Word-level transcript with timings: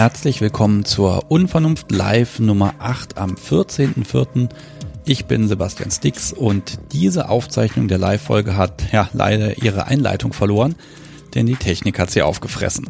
Herzlich 0.00 0.40
willkommen 0.40 0.86
zur 0.86 1.30
Unvernunft 1.30 1.92
Live 1.92 2.38
Nummer 2.38 2.72
8 2.78 3.18
am 3.18 3.34
14.04. 3.34 4.48
Ich 5.04 5.26
bin 5.26 5.46
Sebastian 5.46 5.90
Stix 5.90 6.32
und 6.32 6.78
diese 6.92 7.28
Aufzeichnung 7.28 7.86
der 7.86 7.98
Live-Folge 7.98 8.56
hat 8.56 8.94
ja 8.94 9.10
leider 9.12 9.62
ihre 9.62 9.88
Einleitung 9.88 10.32
verloren, 10.32 10.74
denn 11.34 11.44
die 11.44 11.56
Technik 11.56 11.98
hat 11.98 12.10
sie 12.10 12.22
aufgefressen. 12.22 12.88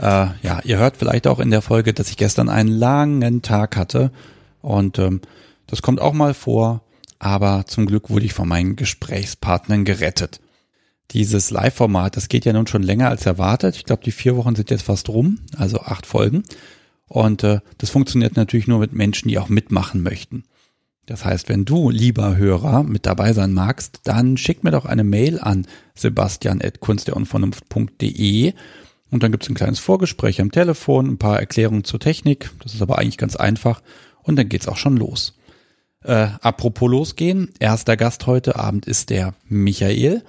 Äh, 0.00 0.26
ja, 0.42 0.60
ihr 0.64 0.76
hört 0.76 0.98
vielleicht 0.98 1.26
auch 1.26 1.40
in 1.40 1.50
der 1.50 1.62
Folge, 1.62 1.94
dass 1.94 2.10
ich 2.10 2.18
gestern 2.18 2.50
einen 2.50 2.68
langen 2.68 3.40
Tag 3.40 3.78
hatte 3.78 4.12
und 4.60 4.98
ähm, 4.98 5.22
das 5.66 5.80
kommt 5.80 5.98
auch 5.98 6.12
mal 6.12 6.34
vor, 6.34 6.82
aber 7.18 7.64
zum 7.66 7.86
Glück 7.86 8.10
wurde 8.10 8.26
ich 8.26 8.34
von 8.34 8.48
meinen 8.48 8.76
Gesprächspartnern 8.76 9.86
gerettet 9.86 10.40
dieses 11.12 11.50
Live-Format, 11.50 12.16
das 12.16 12.28
geht 12.28 12.44
ja 12.44 12.52
nun 12.52 12.66
schon 12.66 12.82
länger 12.82 13.08
als 13.08 13.24
erwartet. 13.26 13.76
Ich 13.76 13.84
glaube, 13.84 14.02
die 14.04 14.12
vier 14.12 14.36
Wochen 14.36 14.54
sind 14.54 14.70
jetzt 14.70 14.82
fast 14.82 15.08
rum, 15.08 15.38
also 15.56 15.80
acht 15.80 16.04
Folgen. 16.06 16.42
Und 17.06 17.42
äh, 17.44 17.60
das 17.78 17.88
funktioniert 17.90 18.36
natürlich 18.36 18.66
nur 18.66 18.78
mit 18.78 18.92
Menschen, 18.92 19.28
die 19.28 19.38
auch 19.38 19.48
mitmachen 19.48 20.02
möchten. 20.02 20.44
Das 21.06 21.24
heißt, 21.24 21.48
wenn 21.48 21.64
du, 21.64 21.88
lieber 21.88 22.36
Hörer, 22.36 22.82
mit 22.82 23.06
dabei 23.06 23.32
sein 23.32 23.54
magst, 23.54 24.00
dann 24.04 24.36
schick 24.36 24.62
mir 24.62 24.72
doch 24.72 24.84
eine 24.84 25.04
Mail 25.04 25.40
an 25.40 25.66
sebastian.kunstderunvernunft.de 25.94 28.52
und 29.10 29.22
dann 29.22 29.32
gibt's 29.32 29.48
ein 29.48 29.54
kleines 29.54 29.78
Vorgespräch 29.78 30.42
am 30.42 30.52
Telefon, 30.52 31.06
ein 31.06 31.16
paar 31.16 31.40
Erklärungen 31.40 31.84
zur 31.84 31.98
Technik. 31.98 32.50
Das 32.62 32.74
ist 32.74 32.82
aber 32.82 32.98
eigentlich 32.98 33.16
ganz 33.16 33.36
einfach 33.36 33.80
und 34.22 34.36
dann 34.36 34.50
geht's 34.50 34.68
auch 34.68 34.76
schon 34.76 34.98
los. 34.98 35.32
Äh, 36.04 36.28
apropos 36.42 36.90
losgehen, 36.90 37.48
erster 37.58 37.96
Gast 37.96 38.26
heute 38.26 38.56
Abend 38.56 38.84
ist 38.84 39.08
der 39.08 39.32
Michael 39.48 40.22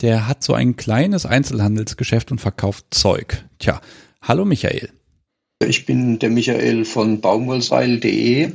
der 0.00 0.28
hat 0.28 0.42
so 0.44 0.54
ein 0.54 0.76
kleines 0.76 1.26
Einzelhandelsgeschäft 1.26 2.30
und 2.30 2.40
verkauft 2.40 2.86
Zeug. 2.90 3.44
Tja, 3.58 3.80
hallo 4.22 4.44
Michael. 4.44 4.90
Ich 5.60 5.86
bin 5.86 6.20
der 6.20 6.30
Michael 6.30 6.84
von 6.84 7.20
baumwollseil.de 7.20 8.52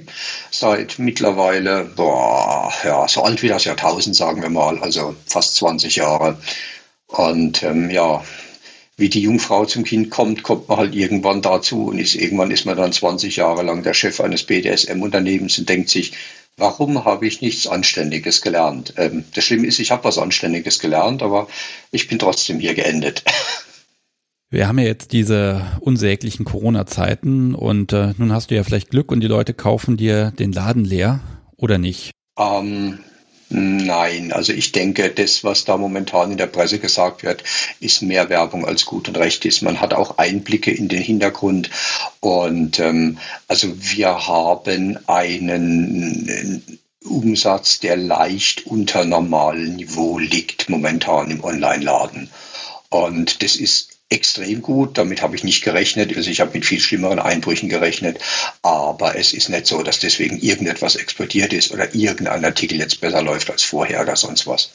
seit 0.52 1.00
mittlerweile, 1.00 1.83
boah, 1.83 2.72
ja, 2.85 3.08
so 3.09 3.23
alt 3.23 3.41
wie 3.44 3.50
das 3.50 3.66
Jahrtausend, 3.66 4.16
sagen 4.16 4.41
wir 4.41 4.50
mal, 4.50 4.80
also 4.80 5.13
fast 5.25 5.55
20 5.58 5.97
Jahre. 5.97 6.38
Und 7.08 7.61
ähm, 7.63 7.89
ja, 7.89 8.23
wie 8.95 9.09
die 9.09 9.22
Jungfrau 9.22 9.66
zum 9.66 9.83
Kind 9.83 10.11
kommt, 10.11 10.44
kommt 10.44 10.69
man 10.69 10.78
halt 10.78 10.95
irgendwann 10.95 11.41
dazu 11.41 11.88
und 11.88 12.00
ist, 12.00 12.16
irgendwann 12.16 12.52
ist 12.52 12.66
man 12.66 12.78
dann 12.78 12.94
20 12.94 13.35
Jahre 13.35 13.63
lang 13.63 13.83
der 13.83 13.94
Chef 13.94 14.22
eines 14.22 14.44
BDSM-Unternehmens 14.44 15.57
und 15.57 15.67
denkt 15.67 15.89
sich, 15.89 16.13
warum 16.58 17.06
habe 17.06 17.28
ich 17.28 17.42
nichts 17.42 17.68
Anständiges 17.68 18.42
gelernt? 18.42 18.94
Ähm, 18.98 19.26
das 19.34 19.44
Schlimme 19.44 19.68
ist, 19.68 19.80
ich 19.80 19.92
habe 19.92 20.04
was 20.04 20.18
Anständiges 20.18 20.80
gelernt, 20.80 21.23
aber 21.23 21.48
ich 21.92 22.08
bin 22.08 22.20
trotzdem 22.20 22.59
hier 22.59 22.73
geendet. 22.73 23.23
Wir 24.50 24.68
haben 24.68 24.78
ja 24.78 24.86
jetzt 24.86 25.14
diese 25.14 25.66
unsäglichen 25.80 26.46
Corona-Zeiten 26.46 27.56
und 27.56 27.92
äh, 27.92 28.14
nun 28.20 28.31
hast 28.31 28.52
du 28.52 28.56
ja 28.56 28.64
vielleicht 28.64 28.92
Glück 28.92 29.12
und 29.12 29.22
die 29.22 29.28
Leute 29.28 29.56
kaufen 29.56 29.98
dir 29.98 30.30
den 30.30 30.52
Laden 30.52 30.86
leer 30.86 31.22
oder 31.58 31.80
nicht? 31.80 32.12
Ähm, 32.38 33.00
Nein, 33.56 34.34
also 34.34 34.52
ich 34.52 34.72
denke, 34.72 35.12
das, 35.12 35.44
was 35.44 35.64
da 35.64 35.78
momentan 35.78 36.32
in 36.32 36.38
der 36.38 36.48
Presse 36.48 36.80
gesagt 36.80 37.22
wird, 37.22 37.44
ist 37.80 38.02
mehr 38.02 38.28
Werbung 38.30 38.66
als 38.66 38.86
gut 38.86 39.08
und 39.08 39.18
recht 39.18 39.46
ist. 39.46 39.62
Man 39.62 39.80
hat 39.80 39.94
auch 39.94 40.18
Einblicke 40.18 40.72
in 40.72 40.88
den 40.88 41.04
Hintergrund 41.04 41.70
und 42.20 42.80
ähm, 42.80 43.20
also 43.48 43.68
wir 43.78 44.26
haben 44.26 44.98
einen 45.06 46.80
Umsatz, 47.06 47.80
der 47.80 47.96
leicht 47.96 48.66
unter 48.66 49.06
normalem 49.06 49.75
Niveau 49.75 50.18
liegt 50.18 50.69
momentan 50.69 51.30
im 51.30 51.44
Online-Laden. 51.44 52.31
Und 52.90 53.44
das 53.44 53.56
ist 53.56 53.93
extrem 54.13 54.62
gut. 54.62 54.97
Damit 54.97 55.22
habe 55.22 55.35
ich 55.35 55.44
nicht 55.44 55.63
gerechnet. 55.63 56.16
Also 56.16 56.29
ich 56.29 56.40
habe 56.40 56.51
mit 56.53 56.66
viel 56.66 56.79
schlimmeren 56.79 57.19
Einbrüchen 57.19 57.69
gerechnet. 57.69 58.19
Aber 58.62 59.18
es 59.18 59.34
ist 59.34 59.50
nicht 59.50 59.68
so, 59.68 59.84
dass 59.84 60.00
deswegen 60.00 60.38
irgendetwas 60.38 60.96
explodiert 60.96 61.51
ist 61.51 61.72
oder 61.72 61.94
irgendein 61.94 62.46
Artikel 62.46 62.78
jetzt 62.78 63.01
besser 63.01 63.22
läuft 63.22 63.50
als 63.51 63.63
vorher 63.63 64.01
oder 64.01 64.16
sonst 64.16 64.47
was. 64.47 64.72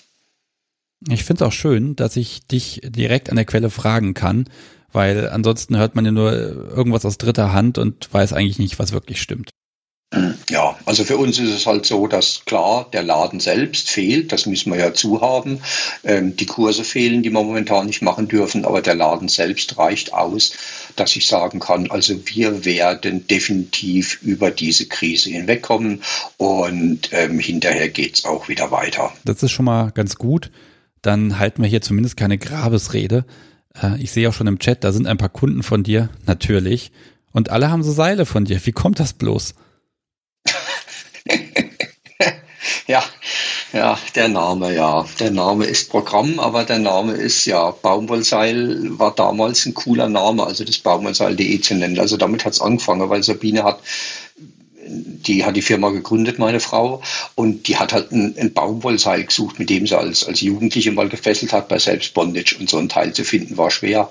Ich 1.09 1.25
finde 1.25 1.45
es 1.45 1.49
auch 1.49 1.53
schön, 1.53 1.95
dass 1.95 2.17
ich 2.17 2.47
dich 2.47 2.81
direkt 2.85 3.31
an 3.31 3.37
der 3.37 3.45
Quelle 3.45 3.71
fragen 3.71 4.15
kann, 4.15 4.49
weil 4.93 5.29
ansonsten 5.29 5.77
hört 5.77 5.95
man 5.95 6.05
ja 6.05 6.11
nur 6.11 6.33
irgendwas 6.33 7.05
aus 7.05 7.19
dritter 7.19 7.53
Hand 7.53 7.79
und 7.79 8.13
weiß 8.13 8.33
eigentlich 8.33 8.59
nicht, 8.59 8.79
was 8.79 8.93
wirklich 8.93 9.23
stimmt. 9.23 9.51
Ja, 10.49 10.79
also 10.87 11.05
für 11.05 11.19
uns 11.19 11.39
ist 11.39 11.51
es 11.51 11.67
halt 11.67 11.85
so, 11.85 12.07
dass 12.07 12.47
klar, 12.47 12.89
der 12.91 13.03
Laden 13.03 13.41
selbst 13.41 13.91
fehlt, 13.91 14.33
das 14.33 14.47
müssen 14.47 14.73
wir 14.73 14.79
ja 14.79 14.95
zuhaben. 14.95 15.61
Ähm, 16.03 16.35
die 16.35 16.47
Kurse 16.47 16.85
fehlen, 16.85 17.23
die 17.23 17.31
wir 17.31 17.43
momentan 17.43 17.87
nicht 17.87 18.01
machen 18.01 18.27
dürfen, 18.27 18.65
aber 18.65 18.81
der 18.81 18.95
Laden 18.95 19.29
selbst 19.29 19.77
reicht 19.77 20.15
aus, 20.15 20.55
dass 20.97 21.15
ich 21.15 21.27
sagen 21.27 21.61
kann, 21.61 21.91
also 21.91 22.15
wir 22.27 22.65
werden 22.65 23.27
definitiv 23.27 24.23
über 24.23 24.51
diese 24.51 24.87
Krise 24.87 25.29
hinwegkommen 25.29 26.03
und 26.39 27.11
ähm, 27.13 27.39
hinterher 27.39 27.91
geht's 27.91 28.25
auch 28.25 28.49
wieder 28.49 28.71
weiter. 28.71 29.13
Das 29.27 29.43
ist 29.43 29.53
schon 29.53 29.67
mal 29.67 29.91
ganz 29.91 30.17
gut. 30.17 30.51
Dann 31.03 31.39
halten 31.39 31.63
wir 31.63 31.69
hier 31.69 31.83
zumindest 31.83 32.17
keine 32.17 32.39
Grabesrede. 32.39 33.27
Äh, 33.81 34.01
ich 34.01 34.11
sehe 34.13 34.27
auch 34.27 34.35
schon 34.35 34.47
im 34.47 34.59
Chat, 34.59 34.85
da 34.85 34.93
sind 34.93 35.07
ein 35.07 35.19
paar 35.19 35.29
Kunden 35.29 35.63
von 35.63 35.83
dir, 35.83 36.09
natürlich. 36.25 36.93
Und 37.33 37.51
alle 37.51 37.71
haben 37.71 37.83
so 37.83 37.93
Seile 37.93 38.25
von 38.25 38.47
dir. 38.47 38.65
Wie 38.65 38.73
kommt 38.73 39.01
das 39.01 39.13
bloß? 39.13 39.55
ja, 42.87 43.03
ja, 43.73 43.99
der 44.15 44.29
Name, 44.29 44.75
ja. 44.75 45.05
Der 45.21 45.31
Name 45.31 45.67
ist 45.67 45.91
Programm, 45.91 46.39
aber 46.39 46.65
der 46.65 46.79
Name 46.79 47.13
ist 47.13 47.45
ja, 47.45 47.71
Baumwollseil 47.71 48.99
war 48.99 49.15
damals 49.15 49.67
ein 49.67 49.75
cooler 49.75 50.09
Name, 50.09 50.47
also 50.47 50.65
das 50.65 50.79
Baumwollseil.de 50.79 51.61
zu 51.61 51.75
nennen. 51.75 51.99
Also 51.99 52.17
damit 52.17 52.45
hat 52.45 52.55
es 52.55 52.61
angefangen, 52.61 53.09
weil 53.11 53.23
Sabine 53.23 53.65
hat 53.65 53.81
die 54.91 55.45
hat 55.45 55.57
die 55.57 55.63
Firma 55.63 55.91
gegründet, 55.91 56.39
meine 56.39 56.61
Frau, 56.61 57.03
und 57.35 57.69
die 57.69 57.77
hat 57.77 57.93
halt 57.93 58.11
ein, 58.13 58.35
ein 58.39 58.53
Baumwollseil 58.53 59.25
gesucht, 59.25 59.59
mit 59.59 59.71
dem 59.71 59.87
sie 59.87 59.99
als, 59.99 60.25
als 60.27 60.41
Jugendliche 60.41 60.93
mal 60.93 61.09
gefesselt 61.09 61.53
hat 61.53 61.69
bei 61.69 61.79
Selbstbondage 61.79 62.57
und 62.59 62.71
so 62.71 62.79
ein 62.79 62.89
Teil 62.89 63.13
zu 63.13 63.25
finden 63.25 63.57
war 63.57 63.71
schwer. 63.71 64.11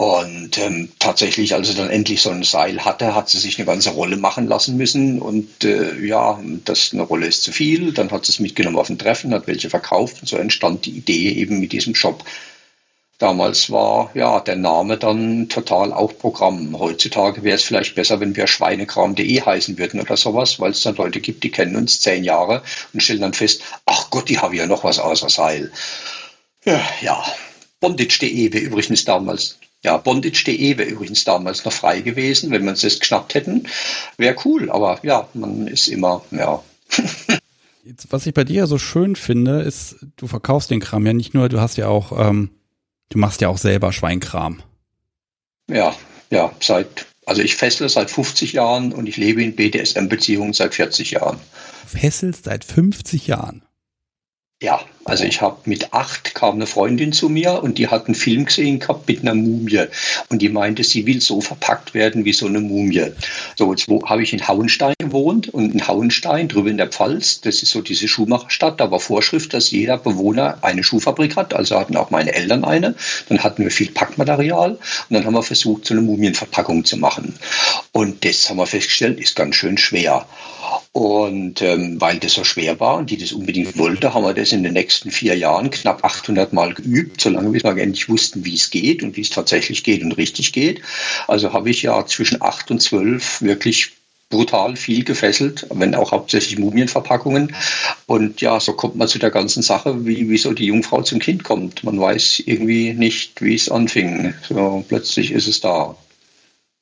Und 0.00 0.58
ähm, 0.58 0.90
tatsächlich, 1.00 1.54
als 1.54 1.66
sie 1.66 1.74
dann 1.74 1.90
endlich 1.90 2.22
so 2.22 2.30
ein 2.30 2.44
Seil 2.44 2.84
hatte, 2.84 3.16
hat 3.16 3.28
sie 3.28 3.38
sich 3.38 3.58
eine 3.58 3.66
ganze 3.66 3.90
Rolle 3.90 4.16
machen 4.16 4.46
lassen 4.46 4.76
müssen. 4.76 5.20
Und 5.20 5.64
äh, 5.64 5.98
ja, 5.98 6.40
das 6.64 6.92
eine 6.92 7.02
Rolle 7.02 7.26
ist 7.26 7.42
zu 7.42 7.50
viel. 7.50 7.92
Dann 7.92 8.12
hat 8.12 8.24
sie 8.24 8.30
es 8.30 8.38
mitgenommen 8.38 8.78
auf 8.78 8.88
ein 8.88 8.98
Treffen, 8.98 9.34
hat 9.34 9.48
welche 9.48 9.70
verkauft. 9.70 10.18
Und 10.20 10.28
so 10.28 10.36
entstand 10.36 10.86
die 10.86 10.92
Idee 10.92 11.32
eben 11.32 11.58
mit 11.58 11.72
diesem 11.72 11.96
Shop. 11.96 12.22
Damals 13.18 13.72
war 13.72 14.12
ja 14.14 14.38
der 14.38 14.54
Name 14.54 14.98
dann 14.98 15.48
total 15.48 15.92
auch 15.92 16.16
Programm. 16.16 16.78
Heutzutage 16.78 17.42
wäre 17.42 17.56
es 17.56 17.64
vielleicht 17.64 17.96
besser, 17.96 18.20
wenn 18.20 18.36
wir 18.36 18.46
schweinekram.de 18.46 19.40
heißen 19.40 19.78
würden 19.78 20.00
oder 20.00 20.16
sowas, 20.16 20.60
weil 20.60 20.70
es 20.70 20.82
dann 20.82 20.94
Leute 20.94 21.18
gibt, 21.18 21.42
die 21.42 21.50
kennen 21.50 21.74
uns 21.74 21.98
zehn 21.98 22.22
Jahre 22.22 22.62
und 22.92 23.02
stellen 23.02 23.22
dann 23.22 23.34
fest, 23.34 23.62
ach 23.84 24.10
Gott, 24.10 24.28
die 24.28 24.38
haben 24.38 24.54
ja 24.54 24.66
noch 24.66 24.84
was 24.84 25.00
außer 25.00 25.28
Seil. 25.28 25.72
Ja, 26.64 26.80
ja. 27.00 27.24
Bondage.de 27.80 28.52
wäre 28.52 28.64
übrigens 28.64 29.04
damals 29.04 29.58
ja, 29.84 29.96
bondage.de 29.96 30.76
wäre 30.76 30.88
übrigens 30.88 31.24
damals 31.24 31.64
noch 31.64 31.72
frei 31.72 32.00
gewesen, 32.00 32.50
wenn 32.50 32.64
wir 32.64 32.70
uns 32.70 32.80
das 32.80 32.98
geschnappt 32.98 33.34
hätten. 33.34 33.68
Wäre 34.16 34.36
cool, 34.44 34.70
aber 34.70 34.98
ja, 35.02 35.28
man 35.34 35.66
ist 35.66 35.88
immer, 35.88 36.24
ja. 36.30 36.62
Jetzt, 37.84 38.08
was 38.10 38.26
ich 38.26 38.34
bei 38.34 38.44
dir 38.44 38.66
so 38.66 38.76
schön 38.76 39.16
finde, 39.16 39.62
ist, 39.62 39.96
du 40.16 40.26
verkaufst 40.26 40.70
den 40.70 40.80
Kram 40.80 41.06
ja 41.06 41.14
nicht 41.14 41.32
nur, 41.32 41.48
du 41.48 41.60
hast 41.60 41.78
ja 41.78 41.88
auch, 41.88 42.28
ähm, 42.28 42.50
du 43.08 43.18
machst 43.18 43.40
ja 43.40 43.48
auch 43.48 43.56
selber 43.56 43.92
Schweinkram. 43.92 44.62
Ja, 45.70 45.94
ja, 46.28 46.52
seit, 46.60 47.06
also 47.24 47.40
ich 47.40 47.56
fessle 47.56 47.88
seit 47.88 48.10
50 48.10 48.52
Jahren 48.52 48.92
und 48.92 49.06
ich 49.06 49.16
lebe 49.16 49.42
in 49.42 49.56
BDSM-Beziehungen 49.56 50.52
seit 50.52 50.74
40 50.74 51.12
Jahren. 51.12 51.38
Fesselst 51.86 52.44
seit 52.44 52.64
50 52.64 53.26
Jahren? 53.26 53.62
Ja, 54.60 54.80
also 55.08 55.24
ich 55.24 55.40
habe 55.40 55.56
mit 55.64 55.92
acht 55.92 56.34
kam 56.34 56.56
eine 56.56 56.66
Freundin 56.66 57.12
zu 57.12 57.28
mir 57.28 57.62
und 57.62 57.78
die 57.78 57.88
hat 57.88 58.06
einen 58.06 58.14
Film 58.14 58.44
gesehen 58.44 58.78
gehabt 58.78 59.08
mit 59.08 59.22
einer 59.22 59.34
Mumie 59.34 59.84
und 60.28 60.42
die 60.42 60.48
meinte, 60.48 60.84
sie 60.84 61.06
will 61.06 61.20
so 61.20 61.40
verpackt 61.40 61.94
werden 61.94 62.24
wie 62.24 62.32
so 62.32 62.46
eine 62.46 62.60
Mumie. 62.60 63.06
So, 63.56 63.72
jetzt 63.72 63.88
habe 64.04 64.22
ich 64.22 64.32
in 64.32 64.46
Hauenstein 64.46 64.94
gewohnt 64.98 65.48
und 65.48 65.72
in 65.72 65.86
Hauenstein 65.86 66.48
drüben 66.48 66.68
in 66.68 66.76
der 66.76 66.88
Pfalz, 66.88 67.40
das 67.40 67.62
ist 67.62 67.70
so 67.70 67.80
diese 67.80 68.06
Schuhmacherstadt, 68.06 68.80
da 68.80 68.90
war 68.90 69.00
Vorschrift, 69.00 69.54
dass 69.54 69.70
jeder 69.70 69.96
Bewohner 69.96 70.58
eine 70.62 70.84
Schuhfabrik 70.84 71.36
hat, 71.36 71.54
also 71.54 71.78
hatten 71.78 71.96
auch 71.96 72.10
meine 72.10 72.34
Eltern 72.34 72.64
eine. 72.64 72.94
Dann 73.28 73.42
hatten 73.42 73.62
wir 73.62 73.70
viel 73.70 73.90
Packmaterial 73.90 74.72
und 74.72 74.80
dann 75.10 75.24
haben 75.24 75.34
wir 75.34 75.42
versucht, 75.42 75.86
so 75.86 75.94
eine 75.94 76.02
Mumienverpackung 76.02 76.84
zu 76.84 76.98
machen. 76.98 77.34
Und 77.92 78.24
das 78.24 78.48
haben 78.50 78.58
wir 78.58 78.66
festgestellt, 78.66 79.18
ist 79.18 79.36
ganz 79.36 79.54
schön 79.54 79.78
schwer. 79.78 80.26
Und 80.92 81.62
ähm, 81.62 82.00
weil 82.00 82.18
das 82.18 82.32
so 82.32 82.44
schwer 82.44 82.80
war 82.80 82.96
und 82.96 83.10
die 83.10 83.16
das 83.16 83.32
unbedingt 83.32 83.78
wollte, 83.78 84.12
haben 84.12 84.24
wir 84.24 84.34
das 84.34 84.52
in 84.52 84.64
den 84.64 84.72
nächsten 84.72 84.97
vier 85.06 85.36
Jahren 85.36 85.70
knapp 85.70 86.04
800 86.04 86.52
Mal 86.52 86.74
geübt, 86.74 87.20
solange 87.20 87.52
wir 87.52 87.64
endlich 87.64 88.08
wussten, 88.08 88.44
wie 88.44 88.54
es 88.54 88.70
geht 88.70 89.02
und 89.02 89.16
wie 89.16 89.22
es 89.22 89.30
tatsächlich 89.30 89.84
geht 89.84 90.02
und 90.02 90.12
richtig 90.12 90.52
geht. 90.52 90.82
Also 91.26 91.52
habe 91.52 91.70
ich 91.70 91.82
ja 91.82 92.04
zwischen 92.06 92.42
acht 92.42 92.70
und 92.70 92.80
zwölf 92.80 93.40
wirklich 93.40 93.92
brutal 94.30 94.76
viel 94.76 95.04
gefesselt, 95.04 95.66
wenn 95.72 95.94
auch 95.94 96.12
hauptsächlich 96.12 96.58
Mumienverpackungen. 96.58 97.54
Und 98.06 98.40
ja, 98.40 98.60
so 98.60 98.74
kommt 98.74 98.96
man 98.96 99.08
zu 99.08 99.18
der 99.18 99.30
ganzen 99.30 99.62
Sache, 99.62 100.04
wie, 100.04 100.28
wie 100.28 100.38
so 100.38 100.52
die 100.52 100.66
Jungfrau 100.66 101.02
zum 101.02 101.18
Kind 101.18 101.44
kommt. 101.44 101.82
Man 101.84 101.98
weiß 101.98 102.42
irgendwie 102.44 102.92
nicht, 102.92 103.40
wie 103.40 103.54
es 103.54 103.70
anfing. 103.70 104.34
So 104.46 104.84
plötzlich 104.86 105.32
ist 105.32 105.48
es 105.48 105.60
da. 105.60 105.96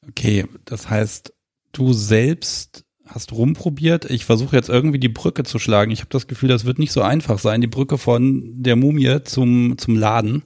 Okay, 0.09 0.45
das 0.65 0.89
heißt, 0.89 1.33
du 1.73 1.93
selbst 1.93 2.86
hast 3.07 3.33
rumprobiert. 3.33 4.11
Ich 4.11 4.25
versuche 4.25 4.57
jetzt 4.57 4.69
irgendwie 4.69 4.99
die 4.99 5.09
Brücke 5.09 5.45
zu 5.45 5.59
schlagen. 5.59 5.91
Ich 5.91 6.01
habe 6.01 6.11
das 6.11 6.27
Gefühl, 6.27 6.49
das 6.49 6.65
wird 6.65 6.79
nicht 6.79 6.93
so 6.93 7.03
einfach 7.03 7.39
sein, 7.39 7.61
die 7.61 7.67
Brücke 7.67 7.99
von 7.99 8.43
der 8.63 8.77
Mumie 8.77 9.23
zum, 9.25 9.79
zum 9.79 9.97
Laden. 9.97 10.43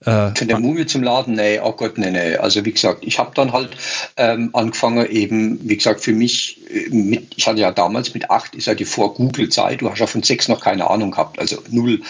Äh, 0.00 0.34
Von 0.36 0.48
der 0.48 0.58
Mumie 0.58 0.84
zum 0.84 1.02
Laden, 1.02 1.36
nee, 1.36 1.58
oh 1.58 1.72
Gott, 1.72 1.96
nee, 1.96 2.10
nee. 2.10 2.36
Also 2.36 2.62
wie 2.66 2.72
gesagt, 2.72 2.98
ich 3.00 3.18
habe 3.18 3.32
dann 3.34 3.52
halt 3.52 3.70
ähm, 4.18 4.50
angefangen 4.52 5.08
eben, 5.10 5.58
wie 5.66 5.76
gesagt, 5.76 6.02
für 6.02 6.12
mich, 6.12 6.60
äh, 6.70 6.90
mit, 6.90 7.32
ich 7.34 7.46
hatte 7.46 7.60
ja 7.60 7.72
damals 7.72 8.12
mit 8.12 8.30
acht, 8.30 8.54
ist 8.54 8.66
ja 8.66 8.74
die 8.74 8.84
Vor-Google-Zeit, 8.84 9.80
du 9.80 9.90
hast 9.90 9.98
ja 9.98 10.06
von 10.06 10.22
sechs 10.22 10.48
noch 10.48 10.60
keine 10.60 10.90
Ahnung 10.90 11.12
gehabt, 11.12 11.38
also 11.38 11.56
null. 11.70 12.02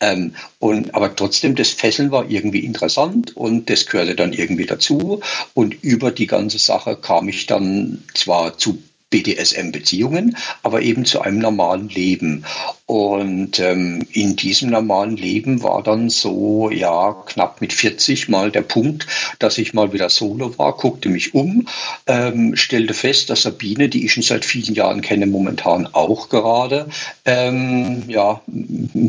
Ähm, 0.00 0.34
und, 0.58 0.94
aber 0.94 1.16
trotzdem, 1.16 1.54
das 1.54 1.70
Fesseln 1.70 2.10
war 2.10 2.28
irgendwie 2.28 2.60
interessant 2.60 3.34
und 3.36 3.70
das 3.70 3.86
gehörte 3.86 4.14
dann 4.16 4.34
irgendwie 4.34 4.66
dazu. 4.66 5.20
Und 5.54 5.82
über 5.82 6.10
die 6.10 6.26
ganze 6.26 6.58
Sache 6.58 6.94
kam 6.94 7.30
ich 7.30 7.46
dann 7.46 8.02
zwar 8.12 8.58
zu 8.58 8.82
BDSM-Beziehungen, 9.10 10.36
aber 10.62 10.82
eben 10.82 11.04
zu 11.04 11.20
einem 11.20 11.38
normalen 11.38 11.88
Leben. 11.88 12.44
Und 12.90 13.60
ähm, 13.60 14.04
in 14.10 14.34
diesem 14.34 14.70
normalen 14.70 15.16
Leben 15.16 15.62
war 15.62 15.80
dann 15.80 16.10
so, 16.10 16.70
ja, 16.70 17.12
knapp 17.26 17.60
mit 17.60 17.72
40 17.72 18.28
mal 18.28 18.50
der 18.50 18.62
Punkt, 18.62 19.06
dass 19.38 19.58
ich 19.58 19.74
mal 19.74 19.92
wieder 19.92 20.10
solo 20.10 20.58
war, 20.58 20.76
guckte 20.76 21.08
mich 21.08 21.32
um, 21.32 21.68
ähm, 22.08 22.56
stellte 22.56 22.92
fest, 22.92 23.30
dass 23.30 23.42
Sabine, 23.42 23.88
die 23.88 24.04
ich 24.04 24.12
schon 24.12 24.24
seit 24.24 24.44
vielen 24.44 24.74
Jahren 24.74 25.02
kenne, 25.02 25.28
momentan 25.28 25.86
auch 25.92 26.30
gerade, 26.30 26.88
ähm, 27.26 28.02
ja, 28.08 28.40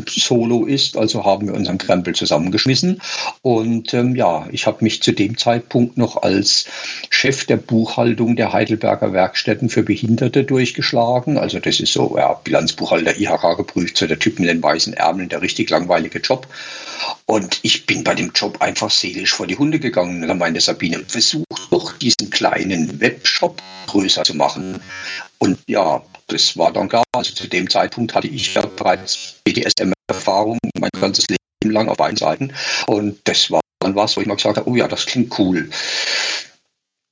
solo 0.08 0.64
ist. 0.64 0.96
Also 0.96 1.24
haben 1.24 1.48
wir 1.48 1.54
unseren 1.54 1.78
Krempel 1.78 2.14
zusammengeschmissen. 2.14 3.02
Und 3.40 3.92
ähm, 3.94 4.14
ja, 4.14 4.46
ich 4.52 4.64
habe 4.68 4.84
mich 4.84 5.02
zu 5.02 5.10
dem 5.10 5.36
Zeitpunkt 5.36 5.98
noch 5.98 6.22
als 6.22 6.66
Chef 7.10 7.46
der 7.46 7.56
Buchhaltung 7.56 8.36
der 8.36 8.52
Heidelberger 8.52 9.12
Werkstätten 9.12 9.68
für 9.68 9.82
Behinderte 9.82 10.44
durchgeschlagen. 10.44 11.36
Also 11.36 11.58
das 11.58 11.80
ist 11.80 11.92
so, 11.92 12.14
ja, 12.16 12.34
Bilanzbuchhalter 12.44 13.18
IHK 13.18 13.71
geprüft, 13.72 13.96
so 13.96 14.06
der 14.06 14.18
Typ 14.18 14.38
mit 14.38 14.48
den 14.48 14.62
weißen 14.62 14.94
Ärmeln, 14.94 15.28
der 15.28 15.42
richtig 15.42 15.70
langweilige 15.70 16.18
Job. 16.18 16.46
Und 17.26 17.58
ich 17.62 17.86
bin 17.86 18.04
bei 18.04 18.14
dem 18.14 18.30
Job 18.34 18.60
einfach 18.60 18.90
seelisch 18.90 19.32
vor 19.32 19.46
die 19.46 19.56
Hunde 19.56 19.78
gegangen. 19.80 20.26
Dann 20.26 20.38
meinte 20.38 20.60
Sabine, 20.60 21.02
versuch 21.06 21.44
doch 21.70 21.92
diesen 21.98 22.30
kleinen 22.30 23.00
Webshop 23.00 23.60
größer 23.86 24.24
zu 24.24 24.34
machen. 24.34 24.80
Und 25.38 25.58
ja, 25.66 26.02
das 26.28 26.56
war 26.56 26.72
dann 26.72 26.88
klar. 26.88 27.02
Also 27.14 27.34
zu 27.34 27.48
dem 27.48 27.68
Zeitpunkt 27.68 28.14
hatte 28.14 28.28
ich 28.28 28.54
ja 28.54 28.62
bereits 28.62 29.36
BDSM-Erfahrung 29.44 30.58
mein 30.78 30.90
ganzes 31.00 31.26
Leben 31.28 31.72
lang 31.72 31.88
auf 31.88 31.96
beiden 31.96 32.16
Seiten. 32.16 32.52
Und 32.86 33.18
das 33.24 33.50
war 33.50 33.60
dann 33.80 33.94
was, 33.94 34.16
wo 34.16 34.20
ich 34.20 34.26
mal 34.26 34.36
gesagt 34.36 34.58
habe, 34.58 34.68
oh 34.68 34.76
ja, 34.76 34.88
das 34.88 35.06
klingt 35.06 35.38
cool. 35.38 35.68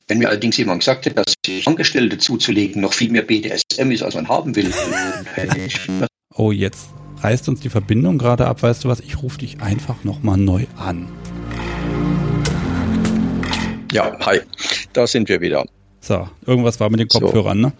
Wenn 0.08 0.18
mir 0.18 0.28
allerdings 0.28 0.56
jemand 0.56 0.80
gesagt 0.80 1.06
hätte, 1.06 1.22
dass 1.22 1.34
sich 1.46 1.66
Angestellte 1.68 2.18
zuzulegen 2.18 2.82
noch 2.82 2.92
viel 2.92 3.10
mehr 3.10 3.22
BDSM 3.22 3.92
ist, 3.92 4.02
als 4.02 4.14
man 4.16 4.28
haben 4.28 4.56
will, 4.56 4.72
hätte 5.34 5.58
ich 5.58 5.78
Oh, 6.42 6.52
jetzt 6.52 6.88
reißt 7.18 7.50
uns 7.50 7.60
die 7.60 7.68
Verbindung 7.68 8.16
gerade 8.16 8.46
ab. 8.46 8.62
Weißt 8.62 8.82
du 8.82 8.88
was? 8.88 9.00
Ich 9.00 9.22
rufe 9.22 9.36
dich 9.36 9.60
einfach 9.60 10.04
nochmal 10.04 10.38
neu 10.38 10.64
an. 10.74 11.06
Ja, 13.92 14.18
hi. 14.20 14.40
Da 14.94 15.06
sind 15.06 15.28
wir 15.28 15.42
wieder. 15.42 15.66
So, 16.00 16.26
irgendwas 16.46 16.80
war 16.80 16.88
mit 16.88 16.98
den 16.98 17.08
Kopfhörern, 17.08 17.58
so. 17.60 17.66
ne? 17.66 17.72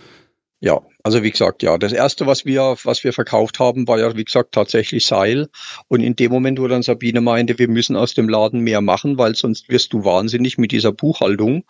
Ja, 0.60 0.78
also 1.02 1.22
wie 1.22 1.30
gesagt, 1.30 1.62
ja, 1.62 1.78
das 1.78 1.94
erste, 1.94 2.26
was 2.26 2.44
wir, 2.44 2.76
was 2.84 3.02
wir 3.02 3.14
verkauft 3.14 3.60
haben, 3.60 3.88
war 3.88 3.98
ja, 3.98 4.14
wie 4.14 4.26
gesagt, 4.26 4.52
tatsächlich 4.52 5.06
Seil. 5.06 5.48
Und 5.88 6.02
in 6.02 6.14
dem 6.14 6.30
Moment, 6.30 6.60
wo 6.60 6.68
dann 6.68 6.82
Sabine 6.82 7.22
meinte, 7.22 7.58
wir 7.58 7.68
müssen 7.68 7.96
aus 7.96 8.12
dem 8.12 8.28
Laden 8.28 8.60
mehr 8.60 8.82
machen, 8.82 9.16
weil 9.16 9.36
sonst 9.36 9.70
wirst 9.70 9.94
du 9.94 10.04
wahnsinnig 10.04 10.58
mit 10.58 10.70
dieser 10.70 10.92
Buchhaltung, 10.92 11.64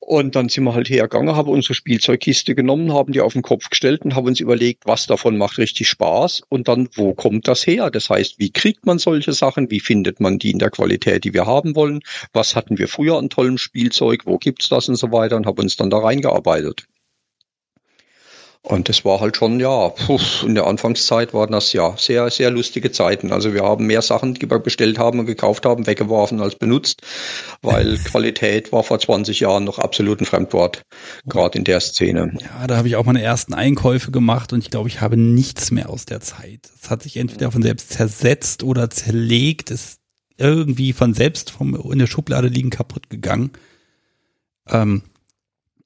und 0.00 0.34
dann 0.34 0.48
sind 0.48 0.64
wir 0.64 0.74
halt 0.74 0.88
hergegangen, 0.88 1.36
haben 1.36 1.50
unsere 1.50 1.74
Spielzeugkiste 1.74 2.54
genommen, 2.54 2.92
haben 2.92 3.12
die 3.12 3.20
auf 3.20 3.34
den 3.34 3.42
Kopf 3.42 3.68
gestellt 3.68 4.02
und 4.02 4.16
haben 4.16 4.26
uns 4.26 4.40
überlegt, 4.40 4.86
was 4.86 5.06
davon 5.06 5.36
macht 5.38 5.58
richtig 5.58 5.88
Spaß 5.88 6.42
und 6.48 6.68
dann, 6.68 6.88
wo 6.94 7.14
kommt 7.14 7.46
das 7.46 7.66
her? 7.66 7.90
Das 7.90 8.08
heißt, 8.08 8.38
wie 8.38 8.50
kriegt 8.50 8.86
man 8.86 8.98
solche 8.98 9.32
Sachen? 9.32 9.70
Wie 9.70 9.80
findet 9.80 10.18
man 10.18 10.38
die 10.38 10.50
in 10.50 10.58
der 10.58 10.70
Qualität, 10.70 11.24
die 11.24 11.34
wir 11.34 11.46
haben 11.46 11.76
wollen? 11.76 12.00
Was 12.32 12.56
hatten 12.56 12.78
wir 12.78 12.88
früher 12.88 13.18
an 13.18 13.28
tollem 13.28 13.58
Spielzeug? 13.58 14.22
Wo 14.24 14.38
gibt's 14.38 14.68
das 14.68 14.88
und 14.88 14.96
so 14.96 15.12
weiter? 15.12 15.36
Und 15.36 15.46
haben 15.46 15.60
uns 15.60 15.76
dann 15.76 15.90
da 15.90 15.98
reingearbeitet. 15.98 16.86
Und 18.62 18.90
das 18.90 19.06
war 19.06 19.20
halt 19.20 19.38
schon, 19.38 19.58
ja, 19.58 19.88
puh, 19.88 20.18
in 20.44 20.54
der 20.54 20.66
Anfangszeit 20.66 21.32
waren 21.32 21.50
das 21.50 21.72
ja 21.72 21.96
sehr, 21.96 22.30
sehr 22.30 22.50
lustige 22.50 22.92
Zeiten. 22.92 23.32
Also 23.32 23.54
wir 23.54 23.62
haben 23.62 23.86
mehr 23.86 24.02
Sachen, 24.02 24.34
die 24.34 24.50
wir 24.50 24.58
bestellt 24.58 24.98
haben 24.98 25.18
und 25.18 25.24
gekauft 25.24 25.64
haben, 25.64 25.86
weggeworfen 25.86 26.40
als 26.40 26.56
benutzt, 26.56 27.00
weil 27.62 27.96
Qualität 28.04 28.70
war 28.70 28.82
vor 28.82 28.98
20 28.98 29.40
Jahren 29.40 29.64
noch 29.64 29.78
absolut 29.78 30.20
ein 30.20 30.26
Fremdwort, 30.26 30.82
gerade 31.26 31.56
in 31.56 31.64
der 31.64 31.80
Szene. 31.80 32.34
Ja, 32.38 32.66
da 32.66 32.76
habe 32.76 32.88
ich 32.88 32.96
auch 32.96 33.06
meine 33.06 33.22
ersten 33.22 33.54
Einkäufe 33.54 34.10
gemacht 34.10 34.52
und 34.52 34.62
ich 34.62 34.70
glaube, 34.70 34.90
ich 34.90 35.00
habe 35.00 35.16
nichts 35.16 35.70
mehr 35.70 35.88
aus 35.88 36.04
der 36.04 36.20
Zeit. 36.20 36.68
Es 36.82 36.90
hat 36.90 37.02
sich 37.02 37.16
entweder 37.16 37.50
von 37.50 37.62
selbst 37.62 37.90
zersetzt 37.90 38.62
oder 38.62 38.90
zerlegt, 38.90 39.70
ist 39.70 40.00
irgendwie 40.36 40.92
von 40.92 41.14
selbst 41.14 41.50
vom, 41.50 41.74
in 41.90 41.98
der 41.98 42.06
Schublade 42.06 42.48
liegen 42.48 42.70
kaputt 42.70 43.08
gegangen. 43.08 43.52
Ähm, 44.68 45.02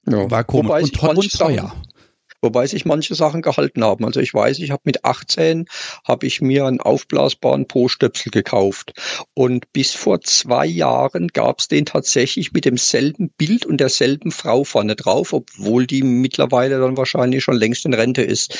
ja. 0.05 0.29
War 0.29 0.43
komisch 0.43 0.91
und, 1.01 1.17
und 1.17 1.31
teuer 1.31 1.73
wobei 2.45 2.67
sich 2.67 2.85
manche 2.85 3.15
Sachen 3.15 3.41
gehalten 3.41 3.83
haben. 3.83 4.05
Also 4.05 4.21
ich 4.21 4.33
weiß, 4.33 4.59
ich 4.59 4.71
habe 4.71 4.83
mit 4.85 5.03
18 5.03 5.65
habe 6.05 6.27
ich 6.27 6.39
mir 6.41 6.65
einen 6.65 6.79
aufblasbaren 6.79 7.67
Po-Stöpsel 7.67 8.31
gekauft 8.31 8.93
und 9.33 9.73
bis 9.73 9.93
vor 9.93 10.21
zwei 10.21 10.65
Jahren 10.65 11.27
gab 11.29 11.59
es 11.59 11.67
den 11.67 11.85
tatsächlich 11.85 12.53
mit 12.53 12.65
demselben 12.65 13.29
Bild 13.31 13.65
und 13.65 13.77
derselben 13.77 14.31
Frau 14.31 14.63
vorne 14.63 14.95
drauf, 14.95 15.33
obwohl 15.33 15.87
die 15.87 16.03
mittlerweile 16.03 16.79
dann 16.79 16.95
wahrscheinlich 16.97 17.43
schon 17.43 17.57
längst 17.57 17.85
in 17.85 17.93
Rente 17.93 18.21
ist. 18.21 18.57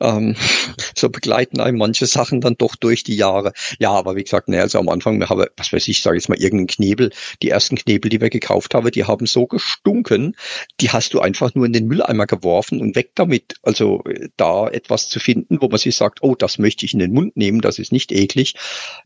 Ähm, 0.00 0.34
so 0.96 1.10
begleiten 1.10 1.60
einem 1.60 1.78
manche 1.78 2.06
Sachen 2.06 2.40
dann 2.40 2.56
doch 2.56 2.74
durch 2.74 3.04
die 3.04 3.16
Jahre. 3.16 3.52
Ja, 3.78 3.90
aber 3.90 4.16
wie 4.16 4.24
gesagt, 4.24 4.48
ne, 4.48 4.60
also 4.60 4.78
am 4.78 4.88
Anfang, 4.88 5.20
wir 5.20 5.28
haben, 5.28 5.44
was 5.56 5.72
weiß 5.72 5.86
ich, 5.88 6.00
sage 6.00 6.16
jetzt 6.16 6.28
mal 6.28 6.38
irgendeinen 6.38 6.68
Knebel. 6.68 7.10
Die 7.42 7.50
ersten 7.50 7.76
Knebel, 7.76 8.08
die 8.08 8.20
wir 8.20 8.30
gekauft 8.30 8.74
haben, 8.74 8.90
die 8.90 9.04
haben 9.04 9.26
so 9.26 9.46
gestunken, 9.46 10.34
die 10.80 10.90
hast 10.90 11.12
du 11.12 11.20
einfach 11.20 11.54
nur 11.54 11.66
in 11.66 11.74
den 11.74 11.86
Mülleimer 11.86 12.26
geworfen 12.26 12.80
und 12.80 12.96
weg 12.96 13.10
damit, 13.18 13.54
also 13.62 14.02
da 14.36 14.68
etwas 14.68 15.08
zu 15.08 15.20
finden, 15.20 15.60
wo 15.60 15.68
man 15.68 15.78
sich 15.78 15.96
sagt, 15.96 16.22
oh, 16.22 16.34
das 16.34 16.58
möchte 16.58 16.86
ich 16.86 16.92
in 16.92 16.98
den 16.98 17.12
Mund 17.12 17.36
nehmen, 17.36 17.60
das 17.60 17.78
ist 17.78 17.92
nicht 17.92 18.12
eklig, 18.12 18.54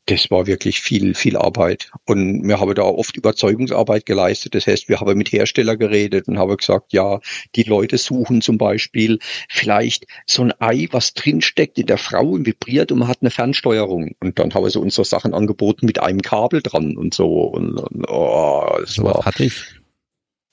das 0.06 0.30
war 0.30 0.46
wirklich 0.46 0.80
viel, 0.80 1.14
viel 1.14 1.36
Arbeit. 1.36 1.90
Und 2.06 2.46
wir 2.46 2.60
haben 2.60 2.74
da 2.74 2.82
oft 2.82 3.16
Überzeugungsarbeit 3.16 4.06
geleistet. 4.06 4.54
Das 4.54 4.66
heißt, 4.66 4.88
wir 4.88 5.00
haben 5.00 5.16
mit 5.16 5.32
Hersteller 5.32 5.76
geredet 5.76 6.28
und 6.28 6.38
haben 6.38 6.56
gesagt, 6.56 6.92
ja, 6.92 7.20
die 7.54 7.62
Leute 7.62 7.98
suchen 7.98 8.42
zum 8.42 8.58
Beispiel 8.58 9.18
vielleicht 9.48 10.06
so 10.26 10.42
ein 10.42 10.52
Ei, 10.60 10.88
was 10.90 11.14
drinsteckt 11.14 11.78
in 11.78 11.86
der 11.86 11.98
Frau 11.98 12.30
und 12.30 12.46
vibriert 12.46 12.92
und 12.92 12.98
man 12.98 13.08
hat 13.08 13.18
eine 13.20 13.30
Fernsteuerung. 13.30 14.14
Und 14.20 14.38
dann 14.38 14.52
haben 14.54 14.64
wir 14.64 14.70
so 14.70 14.80
unsere 14.80 15.04
Sachen 15.04 15.34
angeboten 15.34 15.86
mit 15.86 16.00
einem 16.00 16.22
Kabel 16.22 16.62
dran 16.62 16.96
und 16.96 17.14
so. 17.14 17.44
Und, 17.44 17.78
und 17.78 18.04
oh, 18.08 18.76
das 18.80 18.94
so 18.94 19.04
war, 19.04 19.24
hatte 19.24 19.44
ich. 19.44 19.54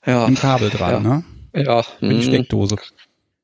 Ja. 0.06 0.24
Ein 0.24 0.34
Kabel 0.34 0.70
dran, 0.70 1.04
ja. 1.04 1.10
ne? 1.10 1.24
Ja. 1.54 1.84
Mit 2.00 2.18
hm. 2.18 2.22
Steckdose. 2.22 2.76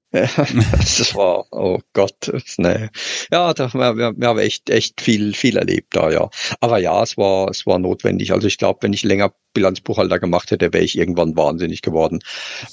das 0.13 1.15
war, 1.15 1.47
oh 1.51 1.81
Gott, 1.93 2.33
ne. 2.59 2.91
Ja, 3.31 3.53
da, 3.53 3.73
wir, 3.75 4.17
wir 4.17 4.29
haben 4.29 4.39
echt, 4.39 4.71
echt 4.71 5.01
viel, 5.01 5.35
viel 5.35 5.57
erlebt 5.57 5.97
da, 5.97 6.11
ja. 6.11 6.31
Aber 6.61 6.79
ja, 6.79 7.03
es 7.03 7.17
war, 7.17 7.51
es 7.51 7.67
war 7.67 7.79
notwendig. 7.79 8.33
Also 8.33 8.47
ich 8.47 8.59
glaube, 8.59 8.79
wenn 8.83 8.93
ich 8.93 9.03
länger 9.03 9.35
Bilanzbuchhalter 9.53 10.19
gemacht 10.19 10.51
hätte, 10.51 10.73
wäre 10.73 10.85
ich 10.85 10.97
irgendwann 10.97 11.37
wahnsinnig 11.37 11.83
geworden. 11.83 12.21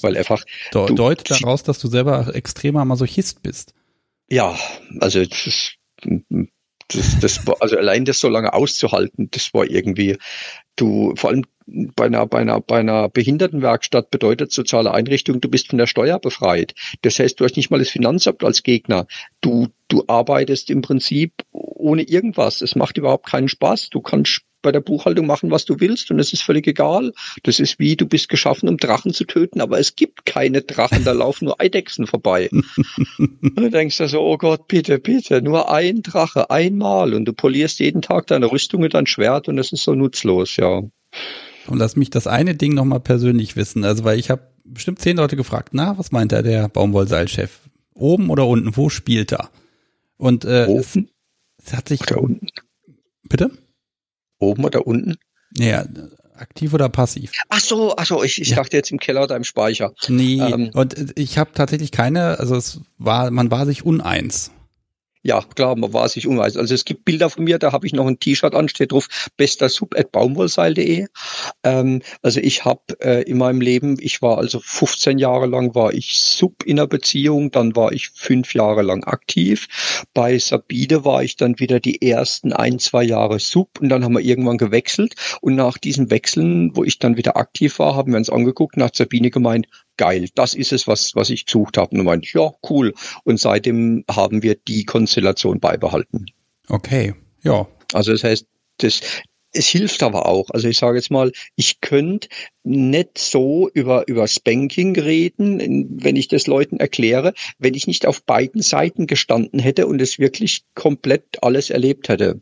Weil 0.01 0.15
einfach. 0.15 0.43
De 0.73 0.85
du, 0.85 0.93
deutet 0.93 1.31
daraus, 1.31 1.63
dass 1.63 1.79
du 1.79 1.87
selber 1.87 2.33
extremer 2.33 2.85
Masochist 2.85 3.41
bist. 3.41 3.73
Ja, 4.29 4.57
also 4.99 5.25
das, 5.25 5.73
das, 6.87 7.19
das 7.19 7.47
war, 7.47 7.57
also 7.59 7.77
allein 7.77 8.05
das 8.05 8.19
so 8.19 8.29
lange 8.29 8.53
auszuhalten, 8.53 9.29
das 9.31 9.53
war 9.53 9.65
irgendwie, 9.65 10.17
du, 10.75 11.13
vor 11.15 11.31
allem 11.31 11.43
bei 11.65 12.05
einer, 12.05 12.25
bei 12.25 12.39
einer, 12.39 12.59
bei 12.61 12.79
einer 12.79 13.09
Behindertenwerkstatt 13.09 14.11
bedeutet 14.11 14.51
soziale 14.51 14.93
Einrichtung, 14.93 15.41
du 15.41 15.49
bist 15.49 15.69
von 15.69 15.77
der 15.77 15.87
Steuer 15.87 16.19
befreit. 16.19 16.73
Das 17.01 17.19
heißt, 17.19 17.39
du 17.39 17.45
hast 17.45 17.57
nicht 17.57 17.71
mal 17.71 17.79
das 17.79 17.89
Finanzamt 17.89 18.43
als 18.43 18.63
Gegner. 18.63 19.07
Du, 19.41 19.67
du 19.87 20.03
arbeitest 20.07 20.69
im 20.69 20.81
Prinzip 20.81 21.33
ohne 21.51 22.03
irgendwas. 22.03 22.61
Es 22.61 22.75
macht 22.75 22.97
überhaupt 22.97 23.27
keinen 23.27 23.49
Spaß. 23.49 23.89
Du 23.89 24.01
kannst 24.01 24.41
bei 24.63 24.71
der 24.71 24.79
Buchhaltung 24.79 25.27
machen, 25.27 25.51
was 25.51 25.65
du 25.65 25.79
willst 25.79 26.09
und 26.09 26.19
es 26.19 26.33
ist 26.33 26.41
völlig 26.41 26.65
egal. 26.65 27.13
Das 27.43 27.59
ist 27.59 27.77
wie, 27.77 27.95
du 27.95 28.07
bist 28.07 28.29
geschaffen, 28.29 28.67
um 28.67 28.77
Drachen 28.77 29.13
zu 29.13 29.25
töten, 29.25 29.61
aber 29.61 29.77
es 29.77 29.95
gibt 29.95 30.25
keine 30.25 30.61
Drachen, 30.61 31.03
da 31.03 31.11
laufen 31.11 31.45
nur 31.45 31.61
Eidechsen 31.61 32.07
vorbei. 32.07 32.49
und 32.51 32.65
du 33.57 33.69
denkst 33.69 34.01
also, 34.01 34.21
oh 34.21 34.37
Gott, 34.37 34.67
bitte, 34.67 34.97
bitte, 34.97 35.41
nur 35.41 35.71
ein 35.71 36.01
Drache, 36.01 36.49
einmal 36.49 37.13
und 37.13 37.25
du 37.25 37.33
polierst 37.33 37.79
jeden 37.79 38.01
Tag 38.01 38.27
deine 38.27 38.51
Rüstung 38.51 38.81
und 38.81 38.93
dein 38.93 39.05
Schwert 39.05 39.47
und 39.47 39.59
es 39.59 39.71
ist 39.71 39.83
so 39.83 39.93
nutzlos, 39.93 40.55
ja. 40.55 40.81
Und 41.67 41.77
lass 41.77 41.95
mich 41.95 42.09
das 42.09 42.27
eine 42.27 42.55
Ding 42.55 42.73
nochmal 42.73 42.99
persönlich 42.99 43.55
wissen. 43.55 43.83
Also, 43.83 44.03
weil 44.03 44.19
ich 44.19 44.29
habe 44.29 44.47
bestimmt 44.63 44.99
zehn 44.99 45.17
Leute 45.17 45.35
gefragt, 45.35 45.69
na, 45.73 45.97
was 45.97 46.11
meint 46.11 46.31
er, 46.31 46.43
der 46.43 46.67
Baumwollseilchef? 46.67 47.59
Oben 47.93 48.29
oder 48.29 48.47
unten? 48.47 48.75
Wo 48.75 48.89
spielt 48.89 49.31
er? 49.31 49.49
Und 50.17 50.45
äh, 50.45 50.65
es, 50.65 50.97
es, 51.63 51.73
hat 51.73 51.89
sich. 51.89 52.01
Oder 52.01 52.21
unten. 52.21 52.47
Bitte? 53.29 53.51
Oben 54.39 54.65
oder 54.65 54.85
unten? 54.85 55.15
Ja, 55.55 55.85
Aktiv 56.35 56.73
oder 56.73 56.89
passiv? 56.89 57.31
Ach 57.49 57.59
so, 57.59 57.95
ach 57.95 58.05
so, 58.05 58.23
ich, 58.23 58.41
ich 58.41 58.49
ja. 58.49 58.55
dachte 58.57 58.75
jetzt 58.75 58.91
im 58.91 58.99
Keller 58.99 59.23
oder 59.23 59.35
im 59.35 59.43
Speicher. 59.43 59.93
Nee, 60.07 60.39
ähm, 60.39 60.71
und 60.73 61.13
ich 61.15 61.37
habe 61.37 61.51
tatsächlich 61.53 61.91
keine, 61.91 62.39
also 62.39 62.55
es 62.55 62.81
war, 62.97 63.29
man 63.31 63.51
war 63.51 63.65
sich 63.65 63.85
uneins. 63.85 64.51
Ja, 65.25 65.41
klar, 65.41 65.77
man 65.77 65.93
war 65.93 66.09
sich 66.09 66.27
unweis. 66.27 66.57
Also 66.57 66.73
es 66.75 66.83
gibt 66.83 67.05
Bilder 67.05 67.29
von 67.29 67.45
mir, 67.45 67.57
da 67.57 67.71
habe 67.71 67.87
ich 67.87 67.93
noch 67.93 68.05
ein 68.05 68.19
T-Shirt 68.19 68.53
an, 68.53 68.67
steht 68.67 68.91
drauf, 68.91 69.07
bester 69.37 69.69
Sub 69.69 69.97
at 69.97 70.11
baumwollseil.de. 70.11 71.07
Ähm, 71.63 72.01
also 72.21 72.41
ich 72.41 72.65
habe 72.65 72.81
äh, 72.99 73.23
in 73.23 73.37
meinem 73.37 73.61
Leben, 73.61 73.95
ich 74.01 74.21
war 74.21 74.37
also 74.37 74.59
15 74.59 75.19
Jahre 75.19 75.45
lang 75.45 75.75
war 75.75 75.93
ich 75.93 76.19
Sub 76.19 76.63
in 76.65 76.77
einer 76.77 76.87
Beziehung, 76.87 77.51
dann 77.51 77.73
war 77.73 77.93
ich 77.93 78.09
fünf 78.09 78.53
Jahre 78.53 78.81
lang 78.81 79.05
aktiv. 79.05 80.05
Bei 80.13 80.37
Sabine 80.37 81.05
war 81.05 81.23
ich 81.23 81.37
dann 81.37 81.57
wieder 81.57 81.79
die 81.79 82.01
ersten 82.01 82.51
ein, 82.51 82.77
zwei 82.79 83.03
Jahre 83.03 83.39
Sub 83.39 83.79
und 83.79 83.87
dann 83.87 84.03
haben 84.03 84.13
wir 84.13 84.21
irgendwann 84.21 84.57
gewechselt. 84.57 85.15
Und 85.39 85.55
nach 85.55 85.77
diesen 85.77 86.11
Wechseln, 86.11 86.75
wo 86.75 86.83
ich 86.83 86.99
dann 86.99 87.15
wieder 87.15 87.37
aktiv 87.37 87.79
war, 87.79 87.95
haben 87.95 88.11
wir 88.11 88.17
uns 88.17 88.29
angeguckt 88.29 88.75
und 88.75 88.83
hat 88.83 88.97
Sabine 88.97 89.29
gemeint, 89.29 89.67
geil, 89.97 90.29
das 90.35 90.53
ist 90.53 90.71
es, 90.71 90.87
was, 90.87 91.15
was 91.15 91.29
ich 91.29 91.45
gesucht 91.45 91.77
habe. 91.77 91.95
Und 91.95 92.03
meinte, 92.03 92.27
ja, 92.33 92.51
cool. 92.69 92.93
Und 93.23 93.39
seitdem 93.39 94.03
haben 94.09 94.43
wir 94.43 94.55
die 94.55 94.85
Konstellation 94.85 95.59
beibehalten. 95.59 96.25
Okay, 96.69 97.13
ja. 97.43 97.67
Also 97.93 98.11
das 98.11 98.23
heißt, 98.23 98.47
das, 98.77 99.01
es 99.53 99.67
hilft 99.67 100.01
aber 100.03 100.25
auch. 100.25 100.49
Also 100.49 100.67
ich 100.67 100.77
sage 100.77 100.97
jetzt 100.97 101.11
mal, 101.11 101.31
ich 101.55 101.79
könnte 101.81 102.27
nicht 102.63 103.17
so 103.17 103.69
über, 103.73 104.07
über 104.07 104.27
Spanking 104.27 104.97
reden, 104.99 106.01
wenn 106.01 106.15
ich 106.15 106.27
das 106.27 106.47
Leuten 106.47 106.77
erkläre, 106.77 107.33
wenn 107.59 107.75
ich 107.75 107.87
nicht 107.87 108.05
auf 108.05 108.23
beiden 108.23 108.61
Seiten 108.61 109.07
gestanden 109.07 109.59
hätte 109.59 109.87
und 109.87 110.01
es 110.01 110.19
wirklich 110.19 110.63
komplett 110.73 111.41
alles 111.41 111.69
erlebt 111.69 112.09
hätte. 112.09 112.41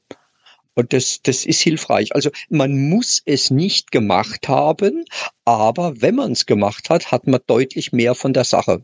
Und 0.73 0.93
das, 0.93 1.21
das 1.21 1.45
ist 1.45 1.61
hilfreich. 1.61 2.15
Also 2.15 2.29
man 2.49 2.89
muss 2.89 3.21
es 3.25 3.51
nicht 3.51 3.91
gemacht 3.91 4.47
haben, 4.47 5.05
aber 5.43 6.01
wenn 6.01 6.15
man 6.15 6.31
es 6.31 6.45
gemacht 6.45 6.89
hat, 6.89 7.11
hat 7.11 7.27
man 7.27 7.41
deutlich 7.45 7.91
mehr 7.91 8.15
von 8.15 8.33
der 8.33 8.45
Sache. 8.45 8.83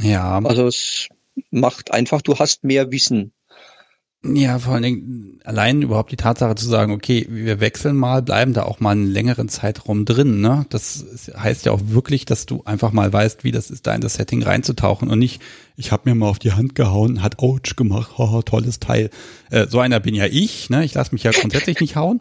Ja. 0.00 0.40
Also 0.42 0.66
es 0.66 1.08
macht 1.50 1.92
einfach, 1.92 2.22
du 2.22 2.38
hast 2.38 2.64
mehr 2.64 2.90
Wissen. 2.90 3.32
Ja, 4.24 4.60
vor 4.60 4.74
allen 4.74 4.84
Dingen 4.84 5.40
allein 5.42 5.82
überhaupt 5.82 6.12
die 6.12 6.16
Tatsache 6.16 6.54
zu 6.54 6.68
sagen, 6.68 6.92
okay, 6.92 7.26
wir 7.28 7.58
wechseln 7.58 7.96
mal, 7.96 8.22
bleiben 8.22 8.52
da 8.52 8.62
auch 8.62 8.78
mal 8.78 8.92
einen 8.92 9.10
längeren 9.10 9.48
Zeitraum 9.48 10.04
drin. 10.04 10.40
Ne? 10.40 10.64
Das 10.68 11.04
heißt 11.36 11.66
ja 11.66 11.72
auch 11.72 11.80
wirklich, 11.86 12.24
dass 12.24 12.46
du 12.46 12.62
einfach 12.64 12.92
mal 12.92 13.12
weißt, 13.12 13.42
wie 13.42 13.50
das 13.50 13.68
ist, 13.70 13.88
da 13.88 13.94
in 13.94 14.00
das 14.00 14.14
Setting 14.14 14.44
reinzutauchen 14.44 15.08
und 15.08 15.18
nicht, 15.18 15.42
ich 15.76 15.90
habe 15.90 16.08
mir 16.08 16.14
mal 16.14 16.28
auf 16.28 16.38
die 16.38 16.52
Hand 16.52 16.76
gehauen, 16.76 17.20
hat 17.20 17.40
Ouch 17.40 17.74
gemacht, 17.76 18.16
haha, 18.16 18.42
tolles 18.42 18.78
Teil. 18.78 19.10
Äh, 19.50 19.66
so 19.66 19.80
einer 19.80 19.98
bin 19.98 20.14
ja 20.14 20.26
ich, 20.26 20.70
ne? 20.70 20.84
Ich 20.84 20.94
lasse 20.94 21.12
mich 21.12 21.24
ja 21.24 21.32
grundsätzlich 21.32 21.80
nicht 21.80 21.96
hauen. 21.96 22.20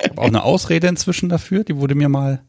Ich 0.00 0.10
habe 0.10 0.22
auch 0.22 0.26
eine 0.26 0.44
Ausrede 0.44 0.86
inzwischen 0.86 1.28
dafür, 1.28 1.64
die 1.64 1.76
wurde 1.76 1.96
mir 1.96 2.08
mal 2.08 2.44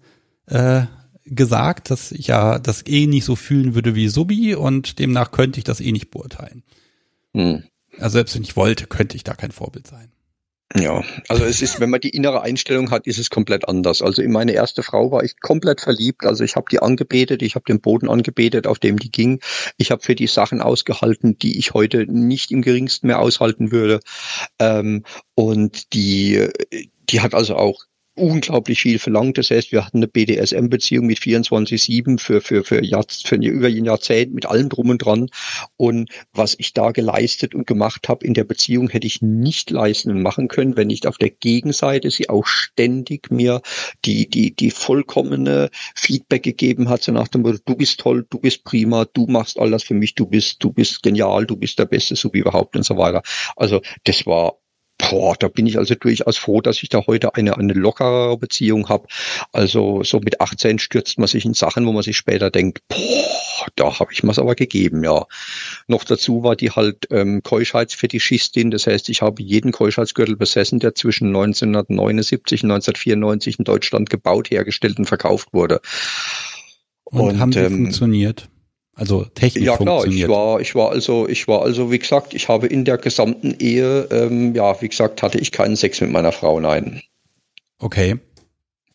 äh, 0.46 0.84
gesagt, 1.26 1.90
dass 1.90 2.12
ich 2.12 2.28
ja 2.28 2.60
das 2.60 2.86
eh 2.86 3.08
nicht 3.08 3.26
so 3.26 3.36
fühlen 3.36 3.74
würde 3.74 3.96
wie 3.96 4.10
Subi 4.10 4.54
und 4.54 5.00
demnach 5.00 5.32
könnte 5.32 5.58
ich 5.60 5.64
das 5.64 5.82
eh 5.82 5.92
nicht 5.92 6.12
beurteilen. 6.12 6.62
Hm. 7.34 7.64
Also 8.00 8.14
selbst 8.18 8.36
wenn 8.36 8.44
ich 8.44 8.56
wollte, 8.56 8.88
könnte 8.88 9.16
ich 9.16 9.24
da 9.24 9.34
kein 9.34 9.52
Vorbild 9.52 9.88
sein. 9.88 10.12
Ja, 10.74 11.04
also 11.30 11.46
es 11.46 11.62
ist, 11.62 11.80
wenn 11.80 11.90
man 11.90 12.02
die 12.02 12.10
innere 12.10 12.42
Einstellung 12.42 12.92
hat, 12.92 13.08
ist 13.08 13.20
es 13.20 13.30
komplett 13.30 13.70
anders. 13.70 14.02
Also 14.02 14.22
in 14.22 14.32
meine 14.32 14.52
erste 14.52 14.84
Frau 14.84 15.12
war 15.12 15.24
ich 15.24 15.40
komplett 15.40 15.80
verliebt. 15.80 16.26
Also 16.26 16.44
ich 16.44 16.56
habe 16.56 16.66
die 16.70 16.80
angebetet, 16.80 17.44
ich 17.44 17.56
habe 17.56 17.66
den 17.66 17.80
Boden 17.80 18.10
angebetet, 18.10 18.68
auf 18.68 18.80
dem 18.80 18.98
die 18.98 19.12
ging. 19.12 19.40
Ich 19.78 19.92
habe 19.92 20.02
für 20.02 20.16
die 20.16 20.28
Sachen 20.28 20.62
ausgehalten, 20.62 21.38
die 21.38 21.58
ich 21.60 21.74
heute 21.74 22.06
nicht 22.08 22.52
im 22.52 22.62
geringsten 22.62 23.08
mehr 23.08 23.20
aushalten 23.20 23.72
würde. 23.72 24.02
Ähm, 24.60 25.06
und 25.36 25.94
die, 25.94 26.50
die 27.10 27.22
hat 27.22 27.34
also 27.36 27.56
auch 27.56 27.86
unglaublich 28.16 28.82
viel 28.82 29.00
verlangt. 29.00 29.38
Das 29.38 29.52
heißt, 29.52 29.72
wir 29.72 29.86
hatten 29.86 29.98
eine 29.98 30.08
BDSM-Beziehung 30.08 31.06
mit 31.06 31.20
24-7 31.20 32.20
für, 32.20 32.42
für, 32.42 32.64
für, 32.64 32.84
Jahr, 32.84 33.06
für 33.10 33.36
über 33.36 33.68
ein 33.68 33.86
Jahrzehnt 33.86 34.34
mit 34.34 34.46
allem 34.46 34.70
drum 34.70 34.90
und 34.90 35.00
dran. 35.00 35.30
Und 35.78 36.10
was 36.34 36.56
ich 36.58 36.74
da 36.74 36.92
geleistet 36.92 37.54
und 37.54 37.68
gemacht 37.68 38.08
habe 38.08 38.26
in 38.26 38.34
der 38.34 38.46
Beziehung, 38.46 38.90
hätte 38.90 39.08
ich 39.08 39.22
nicht 39.22 39.70
leisten 39.70 40.12
und 40.12 40.22
machen 40.22 40.48
können, 40.48 40.78
wenn 40.78 40.88
nicht 40.88 41.08
auf 41.08 41.18
der 41.18 41.30
Gegenseite 41.30 42.10
sie 42.10 42.30
auch 42.30 42.46
ständig 42.48 43.32
mir 43.32 43.62
die, 44.06 44.30
die, 44.30 44.56
die 44.56 44.72
vollkommene 44.72 45.70
Feedback 45.96 46.44
gegeben 46.44 46.90
hat, 46.90 47.04
so 47.04 47.12
nach 47.12 47.28
dem 47.28 47.42
Motto, 47.42 47.60
du 47.66 47.76
bist 47.76 48.00
toll, 48.00 48.26
du 48.30 48.40
bist 48.40 48.64
prima, 48.64 49.06
du 49.06 49.28
machst 49.28 49.60
alles 49.60 49.84
für 49.84 49.94
mich, 49.94 50.16
du 50.16 50.26
bist, 50.26 50.64
du 50.64 50.72
bist 50.72 51.04
genial, 51.04 51.46
du 51.46 51.58
bist 51.58 51.80
der 51.80 51.86
Beste, 51.86 52.16
so 52.16 52.34
wie 52.34 52.40
überhaupt 52.40 52.76
und 52.76 52.84
so 52.84 52.98
weiter. 52.98 53.22
Also 53.56 53.82
das 54.04 54.26
war 54.26 54.58
Boah, 55.10 55.36
da 55.38 55.48
bin 55.48 55.68
ich 55.68 55.78
also 55.78 55.96
durchaus 55.96 56.38
froh, 56.38 56.62
dass 56.62 56.82
ich 56.82 56.90
da 56.90 57.06
heute 57.06 57.36
eine, 57.36 57.58
eine 57.58 57.74
lockerere 57.74 58.38
Beziehung 58.38 58.90
habe. 58.90 59.08
Also 59.52 60.04
so 60.04 60.20
mit 60.20 60.42
18 60.42 60.80
stürzt 60.80 61.20
man 61.20 61.28
sich 61.28 61.46
in 61.46 61.54
Sachen, 61.54 61.86
wo 61.86 61.92
man 61.92 62.04
sich 62.04 62.18
später 62.18 62.50
denkt, 62.50 62.80
boah, 62.88 63.68
da 63.76 64.00
habe 64.00 64.14
ich 64.14 64.24
mir's 64.24 64.40
aber 64.40 64.56
gegeben, 64.56 65.04
ja. 65.04 65.26
Noch 65.88 66.04
dazu 66.04 66.44
war 66.44 66.56
die 66.56 66.72
halt 66.72 67.08
ähm, 67.12 67.44
Keuschheitsfetischistin, 67.44 68.72
das 68.72 68.88
heißt, 68.88 69.10
ich 69.10 69.22
habe 69.22 69.42
jeden 69.42 69.72
Keuschheitsgürtel 69.72 70.36
besessen, 70.36 70.80
der 70.80 70.96
zwischen 70.96 71.28
1979 71.28 72.64
und 72.64 72.72
1994 72.72 73.60
in 73.60 73.66
Deutschland 73.66 74.10
gebaut, 74.10 74.50
hergestellt 74.50 74.98
und 74.98 75.06
verkauft 75.06 75.50
wurde. 75.52 75.82
Und, 77.04 77.22
und 77.22 77.40
haben 77.40 77.52
die 77.52 77.60
ähm, 77.60 77.76
funktioniert? 77.76 78.50
Also 78.96 79.26
technisch 79.26 79.66
ja, 79.66 79.76
klar, 79.76 80.00
funktioniert. 80.00 80.30
Ich 80.30 80.36
war, 80.36 80.62
ich 80.62 80.76
war 80.76 80.92
also, 80.92 81.28
ich 81.28 81.48
war 81.48 81.62
also, 81.62 81.92
wie 81.92 82.00
gesagt, 82.00 82.34
ich 82.34 82.48
habe 82.48 82.68
in 82.68 82.86
der 82.86 82.98
gesamten 82.98 83.56
Ehe, 83.60 84.08
ähm, 84.12 84.56
ja, 84.56 84.82
wie 84.82 84.90
gesagt, 84.90 85.22
hatte 85.22 85.38
ich 85.38 85.52
keinen 85.52 85.76
Sex 85.76 86.00
mit 86.02 86.12
meiner 86.12 86.32
Frau, 86.32 86.60
nein. 86.60 87.02
Okay 87.80 88.18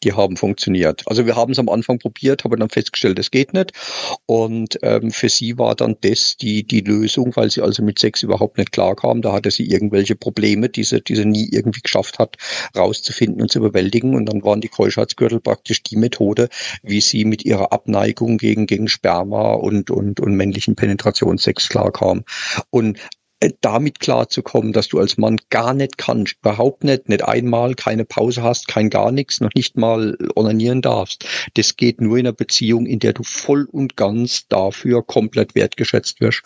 die 0.03 0.13
haben 0.13 0.37
funktioniert. 0.37 1.03
Also 1.07 1.27
wir 1.27 1.37
haben 1.37 1.53
es 1.53 1.59
am 1.59 1.69
Anfang 1.69 1.99
probiert, 1.99 2.45
haben 2.45 2.59
dann 2.59 2.69
festgestellt, 2.69 3.19
es 3.19 3.31
geht 3.31 3.53
nicht. 3.53 3.73
Und 4.27 4.79
ähm, 4.83 5.11
für 5.11 5.29
sie 5.29 5.59
war 5.59 5.75
dann 5.75 5.97
das 6.01 6.37
die, 6.37 6.67
die 6.67 6.81
Lösung, 6.81 7.35
weil 7.37 7.51
sie 7.51 7.63
also 7.63 7.83
mit 7.83 7.99
Sex 7.99 8.23
überhaupt 8.23 8.59
nicht 8.59 8.73
klarkam. 8.73 9.23
Da 9.23 9.33
hatte 9.33 9.51
sie 9.51 9.71
irgendwelche 9.71 10.17
Probleme, 10.17 10.69
die 10.69 10.85
sie, 10.85 11.01
die 11.01 11.17
sie 11.17 11.27
nie 11.27 11.49
irgendwie 11.51 11.81
geschafft 11.81 12.19
hat, 12.19 12.37
rauszufinden 12.77 13.43
und 13.43 13.51
zu 13.51 13.59
überwältigen. 13.59 14.15
Und 14.15 14.27
dann 14.27 14.43
waren 14.43 14.61
die 14.61 14.69
Keuschheitsgürtel 14.69 15.41
praktisch 15.41 15.83
die 15.83 15.97
Methode, 15.97 16.49
wie 16.83 17.01
sie 17.01 17.25
mit 17.25 17.45
ihrer 17.45 17.73
Abneigung 17.73 18.39
gegen, 18.39 18.67
gegen 18.67 18.89
Sperma 18.89 19.55
und, 19.55 19.91
und, 19.91 20.21
und 20.21 20.35
männlichen 20.35 20.77
Penetrationssex 20.77 21.69
klarkam. 21.69 22.25
Und 22.71 22.99
damit 23.61 24.01
klarzukommen, 24.01 24.73
dass 24.73 24.89
du 24.89 24.99
als 24.99 25.17
Mann 25.17 25.39
gar 25.49 25.73
nicht 25.73 25.97
kannst, 25.99 26.37
überhaupt 26.41 26.85
nicht, 26.85 27.09
nicht 27.09 27.25
einmal, 27.25 27.75
keine 27.75 28.05
Pause 28.05 28.43
hast, 28.43 28.69
kein 28.69 28.91
gar 28.91 29.13
nichts, 29.13 29.41
noch 29.41 29.55
nicht 29.55 29.77
mal 29.77 30.17
onanieren 30.35 30.83
darfst. 30.83 31.25
Das 31.55 31.77
geht 31.77 32.01
nur 32.01 32.19
in 32.19 32.27
einer 32.27 32.35
Beziehung, 32.35 32.87
in 32.87 32.99
der 32.99 33.13
du 33.13 33.23
voll 33.23 33.67
und 33.71 33.97
ganz 33.97 34.47
dafür 34.49 35.03
komplett 35.03 35.55
wertgeschätzt 35.55 36.21
wirst. 36.21 36.43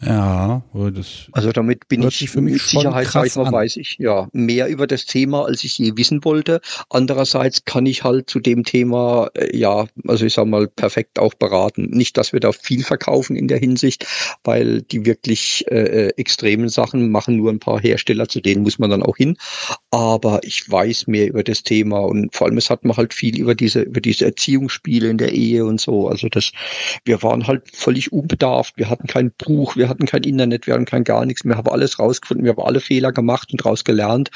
Ja, 0.00 0.62
das 0.72 1.26
also 1.32 1.50
damit 1.50 1.88
bin 1.88 2.04
ich 2.04 2.30
für 2.30 2.40
mich 2.40 2.52
mit 2.52 2.62
Sicherheit, 2.62 3.08
sag 3.08 3.26
ich 3.26 3.34
mal, 3.34 3.50
weiß 3.50 3.76
ich 3.78 3.96
ja 3.98 4.28
mehr 4.32 4.68
über 4.68 4.86
das 4.86 5.06
Thema, 5.06 5.44
als 5.44 5.64
ich 5.64 5.76
je 5.76 5.96
wissen 5.96 6.24
wollte. 6.24 6.60
Andererseits 6.88 7.64
kann 7.64 7.84
ich 7.84 8.04
halt 8.04 8.30
zu 8.30 8.38
dem 8.38 8.62
Thema, 8.62 9.28
äh, 9.34 9.56
ja, 9.56 9.86
also 10.06 10.24
ich 10.24 10.34
sag 10.34 10.46
mal, 10.46 10.68
perfekt 10.68 11.18
auch 11.18 11.34
beraten. 11.34 11.88
Nicht, 11.90 12.16
dass 12.16 12.32
wir 12.32 12.38
da 12.38 12.52
viel 12.52 12.84
verkaufen 12.84 13.34
in 13.34 13.48
der 13.48 13.58
Hinsicht, 13.58 14.06
weil 14.44 14.82
die 14.82 15.04
wirklich 15.04 15.64
äh, 15.68 16.06
äh 16.06 16.12
extremen 16.16 16.68
Sachen 16.68 17.10
machen 17.10 17.36
nur 17.36 17.50
ein 17.50 17.58
paar 17.58 17.80
Hersteller, 17.80 18.28
zu 18.28 18.40
denen 18.40 18.62
muss 18.62 18.78
man 18.78 18.90
dann 18.90 19.02
auch 19.02 19.16
hin. 19.16 19.36
Aber 19.90 20.38
ich 20.44 20.70
weiß 20.70 21.08
mehr 21.08 21.26
über 21.26 21.42
das 21.42 21.64
Thema 21.64 21.98
und 21.98 22.32
vor 22.36 22.46
allem 22.46 22.58
es 22.58 22.70
hat 22.70 22.84
man 22.84 22.96
halt 22.96 23.14
viel 23.14 23.36
über 23.36 23.56
diese 23.56 23.80
über 23.80 24.00
diese 24.00 24.26
Erziehungsspiele 24.26 25.08
in 25.08 25.18
der 25.18 25.32
Ehe 25.32 25.64
und 25.64 25.80
so. 25.80 26.06
Also 26.06 26.28
das, 26.28 26.52
wir 27.04 27.20
waren 27.24 27.48
halt 27.48 27.64
völlig 27.72 28.12
unbedarft. 28.12 28.76
Wir 28.76 28.90
hatten 28.90 29.08
kein 29.08 29.32
Buch, 29.32 29.74
wir 29.74 29.87
hatten 29.88 30.06
kein 30.06 30.22
Internet, 30.22 30.66
wir 30.66 30.74
hatten 30.74 30.84
kein 30.84 31.04
gar 31.04 31.24
nichts, 31.24 31.44
wir 31.44 31.56
haben 31.56 31.68
alles 31.68 31.98
rausgefunden, 31.98 32.44
wir 32.44 32.52
haben 32.52 32.62
alle 32.62 32.80
Fehler 32.80 33.12
gemacht 33.12 33.50
und 33.52 33.60
daraus 33.60 33.84
gelernt. 33.84 34.30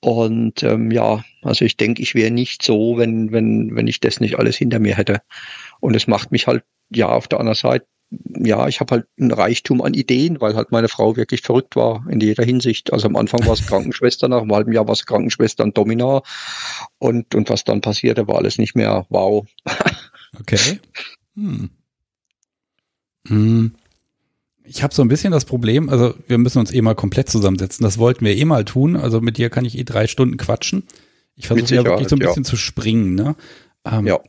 Und 0.00 0.62
ähm, 0.62 0.90
ja, 0.90 1.24
also 1.42 1.64
ich 1.64 1.76
denke, 1.76 2.02
ich 2.02 2.14
wäre 2.14 2.30
nicht 2.30 2.62
so, 2.62 2.96
wenn, 2.96 3.32
wenn, 3.32 3.74
wenn 3.74 3.86
ich 3.86 4.00
das 4.00 4.20
nicht 4.20 4.38
alles 4.38 4.56
hinter 4.56 4.78
mir 4.78 4.96
hätte. 4.96 5.20
Und 5.80 5.94
es 5.94 6.06
macht 6.06 6.32
mich 6.32 6.46
halt, 6.46 6.64
ja, 6.90 7.08
auf 7.08 7.28
der 7.28 7.40
anderen 7.40 7.56
Seite, 7.56 7.86
ja, 8.38 8.68
ich 8.68 8.78
habe 8.78 8.94
halt 8.94 9.06
ein 9.18 9.32
Reichtum 9.32 9.82
an 9.82 9.94
Ideen, 9.94 10.40
weil 10.40 10.54
halt 10.54 10.70
meine 10.70 10.88
Frau 10.88 11.16
wirklich 11.16 11.42
verrückt 11.42 11.74
war 11.74 12.06
in 12.08 12.20
jeder 12.20 12.44
Hinsicht. 12.44 12.92
Also 12.92 13.08
am 13.08 13.16
Anfang 13.16 13.44
war 13.46 13.54
es 13.54 13.66
Krankenschwester, 13.66 14.28
nach 14.28 14.42
einem 14.42 14.52
halben 14.52 14.72
Jahr 14.72 14.86
war 14.86 14.92
es 14.92 15.06
Krankenschwester 15.06 15.64
und 15.64 15.76
Domina. 15.76 16.22
Und, 16.98 17.34
und 17.34 17.50
was 17.50 17.64
dann 17.64 17.80
passierte, 17.80 18.28
war 18.28 18.36
alles 18.36 18.58
nicht 18.58 18.76
mehr 18.76 19.06
wow. 19.08 19.44
Okay. 20.38 20.78
Hm. 21.34 21.70
Hm 23.26 23.72
ich 24.66 24.82
habe 24.82 24.94
so 24.94 25.02
ein 25.02 25.08
bisschen 25.08 25.32
das 25.32 25.44
Problem, 25.44 25.88
also 25.88 26.14
wir 26.26 26.38
müssen 26.38 26.58
uns 26.58 26.72
eh 26.72 26.82
mal 26.82 26.94
komplett 26.94 27.28
zusammensetzen. 27.28 27.84
Das 27.84 27.98
wollten 27.98 28.24
wir 28.24 28.36
eh 28.36 28.44
mal 28.44 28.64
tun. 28.64 28.96
Also 28.96 29.20
mit 29.20 29.38
dir 29.38 29.50
kann 29.50 29.64
ich 29.64 29.78
eh 29.78 29.84
drei 29.84 30.06
Stunden 30.06 30.36
quatschen. 30.36 30.84
Ich 31.34 31.46
versuche 31.46 31.74
ja 31.74 31.84
wirklich 31.84 32.08
so 32.08 32.16
ein 32.16 32.20
bisschen 32.20 32.44
ja. 32.44 32.48
zu 32.48 32.56
springen. 32.56 33.14
Ne? 33.14 33.36
Ähm, 33.84 34.06
ja. 34.06 34.20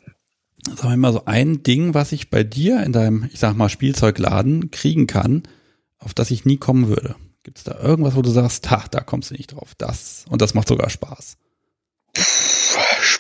Sag 0.76 0.90
wir 0.90 0.98
mal 0.98 1.14
so 1.14 1.26
ein 1.26 1.64
Ding, 1.64 1.94
was 1.94 2.12
ich 2.12 2.30
bei 2.30 2.44
dir 2.44 2.84
in 2.84 2.92
deinem, 2.92 3.30
ich 3.32 3.40
sag 3.40 3.56
mal, 3.56 3.70
Spielzeugladen 3.70 4.72
kriegen 4.72 5.08
kann, 5.08 5.44
auf 6.00 6.14
das 6.14 6.32
ich 6.32 6.46
nie 6.46 6.58
kommen 6.58 6.88
würde. 6.90 7.16
Gibt 7.44 7.60
es 7.60 7.64
da 7.64 7.80
irgendwas, 7.80 8.16
wo 8.16 8.22
du 8.22 8.30
sagst, 8.30 8.70
ha, 8.70 8.84
da 8.92 9.00
kommst 9.00 9.32
du 9.32 9.36
nicht 9.36 9.54
drauf. 9.54 9.74
Das 9.78 10.26
und 10.30 10.42
das 10.42 10.54
macht 10.54 10.68
sogar 10.68 10.90
Spaß. 10.90 11.38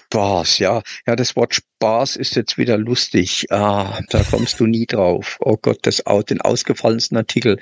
Spaß, 0.10 0.60
ja. 0.60 0.82
Ja, 1.06 1.16
das 1.18 1.36
Wort 1.36 1.54
Spaß 1.56 2.16
ist 2.16 2.36
jetzt 2.36 2.58
wieder 2.58 2.78
lustig. 2.78 3.46
Ah, 3.50 4.00
da 4.10 4.24
kommst 4.24 4.60
du 4.60 4.66
nie 4.66 4.86
drauf. 4.86 5.38
Oh 5.42 5.58
Gott, 5.62 5.80
das, 5.82 6.02
den 6.30 6.40
ausgefallensten 6.42 7.18
Artikel. 7.18 7.60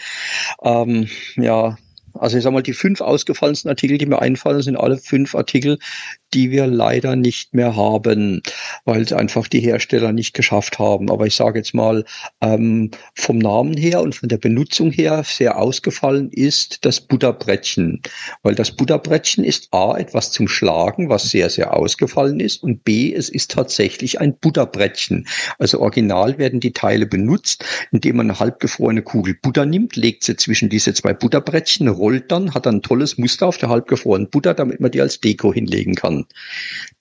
Ähm, 0.63 1.09
ja, 1.37 1.77
also 2.19 2.37
ich 2.37 2.43
sag 2.43 2.53
mal, 2.53 2.61
die 2.61 2.73
fünf 2.73 3.01
ausgefallensten 3.01 3.69
Artikel, 3.69 3.97
die 3.97 4.05
mir 4.05 4.21
einfallen, 4.21 4.61
sind 4.61 4.77
alle 4.77 4.97
fünf 4.97 5.35
Artikel, 5.35 5.77
die 6.33 6.51
wir 6.51 6.67
leider 6.67 7.15
nicht 7.15 7.53
mehr 7.53 7.75
haben, 7.75 8.41
weil 8.83 9.01
es 9.01 9.13
einfach 9.13 9.47
die 9.47 9.61
Hersteller 9.61 10.11
nicht 10.11 10.33
geschafft 10.33 10.79
haben. 10.79 11.09
Aber 11.09 11.25
ich 11.25 11.35
sage 11.35 11.59
jetzt 11.59 11.73
mal, 11.73 12.03
ähm, 12.41 12.91
vom 13.15 13.37
Namen 13.37 13.77
her 13.77 14.01
und 14.01 14.15
von 14.15 14.29
der 14.29 14.37
Benutzung 14.37 14.91
her 14.91 15.23
sehr 15.25 15.57
ausgefallen 15.57 16.29
ist 16.31 16.85
das 16.85 16.99
Butterbrettchen. 16.99 18.01
Weil 18.43 18.55
das 18.55 18.71
Butterbrettchen 18.71 19.43
ist 19.43 19.69
A, 19.71 19.97
etwas 19.97 20.31
zum 20.31 20.47
Schlagen, 20.47 21.09
was 21.09 21.29
sehr, 21.29 21.49
sehr 21.49 21.75
ausgefallen 21.75 22.39
ist 22.39 22.63
und 22.63 22.83
B, 22.83 23.13
es 23.13 23.29
ist 23.29 23.51
tatsächlich 23.51 24.19
ein 24.19 24.37
Butterbrettchen. 24.37 25.27
Also 25.57 25.79
original 25.79 26.37
werden 26.37 26.59
die 26.59 26.73
Teile 26.73 27.05
benutzt, 27.05 27.63
indem 27.91 28.17
man 28.17 28.29
eine 28.29 28.39
halbgefrorene 28.39 29.03
Kugel 29.03 29.35
Butter 29.41 29.65
nimmt, 29.65 29.95
legt 29.95 30.23
sie 30.23 30.35
zwischen 30.35 30.69
diese 30.69 30.93
zwei 30.93 31.13
Butterbrettchen, 31.13 31.87
rollt 32.05 32.31
dann, 32.31 32.53
hat 32.53 32.67
dann 32.67 32.75
ein 32.75 32.81
tolles 32.83 33.17
Muster 33.17 33.47
auf 33.47 33.57
der 33.57 33.69
halbgefrorenen 33.69 34.29
Butter, 34.29 34.53
damit 34.53 34.79
man 34.79 34.91
die 34.91 35.01
als 35.01 35.19
Deko 35.19 35.51
hinlegen 35.51 35.95
kann. 35.95 36.25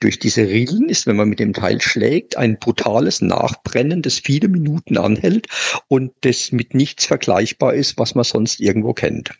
Durch 0.01 0.19
diese 0.19 0.49
Rillen 0.49 0.89
ist, 0.89 1.07
wenn 1.07 1.17
man 1.17 1.29
mit 1.29 1.41
dem 1.41 1.53
Teil 1.53 1.83
schlägt, 1.83 2.39
ein 2.39 2.59
brutales 2.59 3.21
Nachbrennen, 3.21 4.01
das 4.01 4.19
viele 4.19 4.49
Minuten 4.49 4.97
anhält 4.97 5.47
und 5.89 6.13
das 6.23 6.53
mit 6.53 6.73
nichts 6.73 7.05
vergleichbar 7.05 7.75
ist, 7.75 7.99
was 7.99 8.15
man 8.15 8.25
sonst 8.25 8.61
irgendwo 8.61 8.95
kennt. 8.95 9.35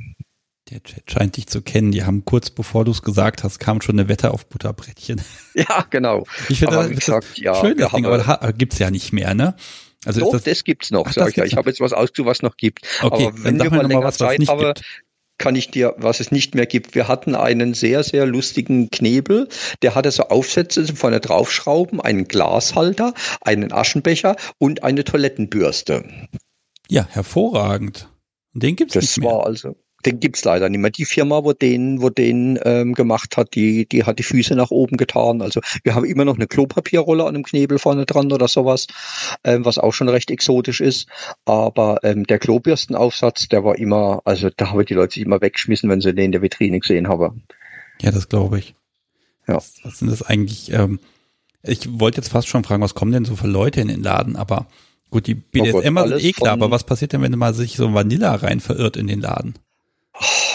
Der 0.71 0.83
Chat 0.83 1.11
scheint 1.11 1.37
dich 1.39 1.47
zu 1.47 1.63
kennen. 1.63 1.93
Die 1.93 2.05
haben 2.05 2.27
kurz 2.27 2.51
bevor 2.51 2.85
du 2.85 2.91
es 2.91 3.03
gesagt 3.03 3.43
hast, 3.43 3.59
kam 3.59 3.81
schon 3.81 3.99
eine 3.99 4.09
Wette 4.09 4.33
auf 4.33 4.47
Butterbrettchen. 4.47 5.21
Ja, 5.55 5.87
genau. 5.89 6.27
Ich 6.49 6.59
finde, 6.59 6.75
das, 6.75 6.91
gesagt, 6.91 7.39
ja, 7.39 7.55
schön, 7.55 7.79
das 7.79 7.93
Ding, 7.93 8.07
aber 8.07 8.19
das 8.19 8.59
gibt's 8.59 8.79
ja 8.81 8.91
nicht 8.91 9.13
mehr, 9.13 9.35
ne? 9.35 9.55
Also 10.05 10.21
Doch, 10.21 10.33
das, 10.33 10.45
das 10.45 10.65
gibt's 10.65 10.91
noch, 10.91 11.11
sag 11.11 11.31
ich 11.31 11.37
ja. 11.37 11.45
Ich 11.45 11.57
habe 11.57 11.71
jetzt 11.71 11.81
was 11.81 11.93
ausgesucht, 11.93 12.29
was 12.29 12.43
noch 12.43 12.57
gibt. 12.57 12.87
Okay, 13.03 13.27
aber 13.29 13.45
wenn 13.45 13.63
wir 13.63 13.71
mal 13.71 13.87
länger 13.87 14.05
was, 14.05 14.19
Zeit 14.19 14.47
haben, 14.49 14.75
kann 15.39 15.57
ich 15.57 15.71
dir, 15.71 15.95
was 15.97 16.21
es 16.21 16.31
nicht 16.31 16.55
mehr 16.55 16.67
gibt. 16.67 16.95
Wir 16.95 17.09
hatten 17.09 17.35
einen 17.35 17.75
sehr, 17.75 18.03
sehr 18.03 18.27
lustigen 18.27 18.91
Knebel, 18.91 19.49
der 19.83 19.95
hatte 19.95 20.11
so 20.11 20.25
Aufsätze 20.25 20.87
vorne 20.95 21.21
draufschrauben, 21.21 22.01
einen 22.01 22.29
Glashalter, 22.29 23.15
einen 23.41 23.73
Aschenbecher 23.73 24.37
und 24.59 24.83
eine 24.83 25.05
Toilettenbürste. 25.05 26.05
Ja, 26.89 27.07
hervorragend. 27.11 28.09
Den 28.53 28.77
gibt's 28.77 28.95
das 28.95 29.05
nicht 29.05 29.19
mehr. 29.19 29.31
Das 29.31 29.39
war 29.39 29.47
also 29.47 29.77
den 30.07 30.21
gibt's 30.21 30.45
leider 30.45 30.69
nicht 30.69 30.81
mehr. 30.81 30.91
Die 30.91 31.05
Firma, 31.05 31.45
wo 31.45 31.53
den, 31.53 32.03
wo 32.03 32.11
den 32.11 32.59
ähm, 32.65 32.95
gemacht 32.95 33.37
hat, 33.37 33.55
die, 33.55 33.87
die 33.89 34.05
hat 34.05 34.19
die 34.19 34.23
Füße 34.23 34.55
nach 34.55 34.71
oben 34.71 34.97
getan. 34.97 35.43
Also 35.43 35.61
wir 35.83 35.95
haben 35.95 36.05
immer 36.05 36.25
noch 36.25 36.37
eine 36.37 36.47
Klopapierrolle 36.47 37.25
an 37.25 37.35
einem 37.35 37.45
Knebel 37.45 37.79
vorne 37.79 38.07
dran 38.07 38.33
oder 38.33 38.49
sowas, 38.49 38.87
ähm, 39.45 39.65
was 39.65 39.79
auch 39.79 39.93
schon 39.93 40.09
recht 40.09 40.31
exotisch 40.31 40.81
ist. 40.81 41.09
Aber 41.45 42.01
ähm, 42.03 42.25
der 42.25 42.39
Klobürstenaufsatz, 42.39 43.49
der 43.49 43.65
war 43.65 43.77
immer, 43.77 44.23
also 44.25 44.51
da 44.55 44.71
haben 44.71 44.85
die 44.85 44.95
Leute 44.95 45.15
sich 45.15 45.25
immer 45.25 45.41
weggeschmissen, 45.41 45.89
wenn 45.91 46.01
sie 46.01 46.15
den 46.15 46.27
in 46.27 46.33
der 46.33 46.43
Vitrine 46.43 46.81
gesehen 46.81 47.09
haben. 47.09 47.45
Ja, 48.01 48.11
das 48.11 48.29
glaube 48.29 48.59
ich. 48.59 48.75
Ja. 49.47 49.57
Was, 49.57 49.75
was 49.83 49.99
sind 49.99 50.11
das 50.11 50.23
eigentlich? 50.23 50.73
Ähm, 50.73 51.01
ich 51.63 51.99
wollte 51.99 52.19
jetzt 52.19 52.31
fast 52.31 52.49
schon 52.49 52.65
fragen, 52.65 52.83
was 52.83 52.95
kommen 52.95 53.13
denn 53.13 53.25
so 53.25 53.37
für 53.37 53.47
Leute 53.47 53.81
in 53.81 53.89
den 53.89 54.03
Laden, 54.03 54.37
aber 54.37 54.67
gut, 55.11 55.27
die 55.27 55.35
BDSM 55.35 55.97
oh 55.97 56.07
sind 56.09 56.23
eh 56.23 56.33
klar, 56.33 56.53
aber 56.53 56.71
was 56.71 56.85
passiert 56.85 57.13
denn, 57.13 57.23
wenn 57.23 57.39
man 57.39 57.55
sich 57.55 57.77
so 57.77 57.95
Vanilla 57.95 58.35
rein 58.35 58.61
verirrt 58.61 58.97
in 58.97 59.07
den 59.07 59.21
Laden? 59.21 59.55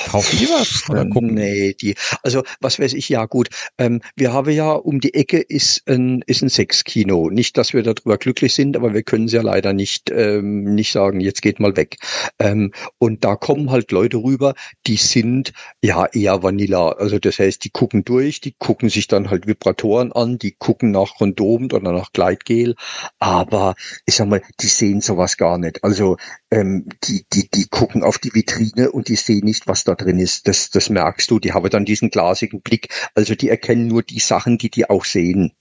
Kaufen 0.09 0.37
die 0.39 0.47
was 0.47 0.89
oder 0.89 1.05
gucken? 1.05 1.33
Nee, 1.33 1.73
die, 1.73 1.95
also 2.23 2.43
was 2.61 2.79
weiß 2.79 2.93
ich, 2.93 3.09
ja 3.09 3.25
gut. 3.25 3.49
Ähm, 3.77 4.01
wir 4.15 4.31
haben 4.31 4.49
ja 4.51 4.71
um 4.71 4.99
die 5.01 5.13
Ecke 5.13 5.39
ist 5.39 5.87
ein, 5.87 6.23
ist 6.25 6.41
ein 6.41 6.49
Sexkino. 6.49 7.29
Nicht, 7.29 7.57
dass 7.57 7.73
wir 7.73 7.83
darüber 7.83 8.17
glücklich 8.17 8.53
sind, 8.53 8.77
aber 8.77 8.93
wir 8.93 9.03
können 9.03 9.25
es 9.25 9.33
ja 9.33 9.41
leider 9.41 9.73
nicht, 9.73 10.09
ähm, 10.11 10.63
nicht 10.63 10.91
sagen, 10.93 11.19
jetzt 11.19 11.41
geht 11.41 11.59
mal 11.59 11.75
weg. 11.75 11.97
Ähm, 12.39 12.71
und 12.97 13.25
da 13.25 13.35
kommen 13.35 13.69
halt 13.69 13.91
Leute 13.91 14.17
rüber, 14.17 14.55
die 14.87 14.95
sind 14.95 15.51
ja 15.83 16.05
eher 16.05 16.41
Vanilla. 16.41 16.93
Also 16.93 17.19
das 17.19 17.37
heißt, 17.37 17.63
die 17.63 17.69
gucken 17.69 18.05
durch, 18.05 18.39
die 18.39 18.55
gucken 18.57 18.89
sich 18.89 19.07
dann 19.07 19.29
halt 19.29 19.45
Vibratoren 19.45 20.13
an, 20.13 20.39
die 20.39 20.55
gucken 20.57 20.91
nach 20.91 21.15
Kondom 21.17 21.65
oder 21.65 21.91
nach 21.91 22.13
Gleitgel, 22.13 22.75
aber 23.19 23.75
ich 24.05 24.15
sag 24.15 24.27
mal, 24.27 24.41
die 24.61 24.67
sehen 24.67 25.01
sowas 25.01 25.37
gar 25.37 25.57
nicht. 25.57 25.83
Also 25.83 26.17
ähm, 26.51 26.87
die, 27.03 27.25
die, 27.33 27.49
die 27.49 27.67
gucken 27.67 28.03
auf 28.03 28.17
die 28.17 28.33
Vitrine 28.33 28.91
und 28.91 29.07
die 29.09 29.15
sehen 29.15 29.48
nicht, 29.49 29.67
was 29.67 29.83
da 29.83 29.95
drin 29.95 30.19
ist. 30.19 30.47
Das, 30.47 30.69
das 30.69 30.89
merkst 30.89 31.29
du. 31.31 31.39
Die 31.39 31.53
haben 31.53 31.69
dann 31.69 31.85
diesen 31.85 32.09
glasigen 32.09 32.61
Blick. 32.61 32.89
Also 33.15 33.35
die 33.35 33.49
erkennen 33.49 33.87
nur 33.87 34.03
die 34.03 34.19
Sachen, 34.19 34.57
die 34.57 34.69
die 34.69 34.89
auch 34.89 35.05
sehen. 35.05 35.51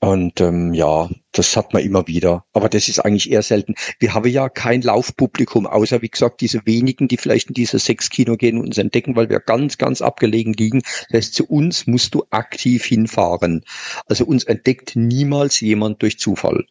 Und 0.00 0.40
ähm, 0.40 0.72
ja, 0.72 1.10
das 1.32 1.56
hat 1.56 1.72
man 1.72 1.82
immer 1.82 2.06
wieder. 2.06 2.44
Aber 2.52 2.68
das 2.68 2.88
ist 2.88 3.00
eigentlich 3.00 3.30
eher 3.30 3.42
selten. 3.42 3.74
Wir 3.98 4.14
haben 4.14 4.28
ja 4.28 4.48
kein 4.48 4.82
Laufpublikum, 4.82 5.66
außer 5.66 6.00
wie 6.02 6.08
gesagt 6.08 6.40
diese 6.40 6.64
wenigen, 6.64 7.08
die 7.08 7.16
vielleicht 7.16 7.48
in 7.48 7.54
dieses 7.54 7.84
Sexkino 7.84 8.36
gehen 8.36 8.58
und 8.58 8.66
uns 8.66 8.78
entdecken, 8.78 9.16
weil 9.16 9.28
wir 9.28 9.40
ganz, 9.40 9.76
ganz 9.78 10.00
abgelegen 10.00 10.52
liegen. 10.52 10.82
Das 11.10 11.18
heißt, 11.18 11.34
zu 11.34 11.46
uns 11.46 11.86
musst 11.86 12.14
du 12.14 12.24
aktiv 12.30 12.84
hinfahren. 12.84 13.64
Also 14.06 14.24
uns 14.24 14.44
entdeckt 14.44 14.94
niemals 14.94 15.60
jemand 15.60 16.00
durch 16.02 16.18
Zufall. 16.18 16.64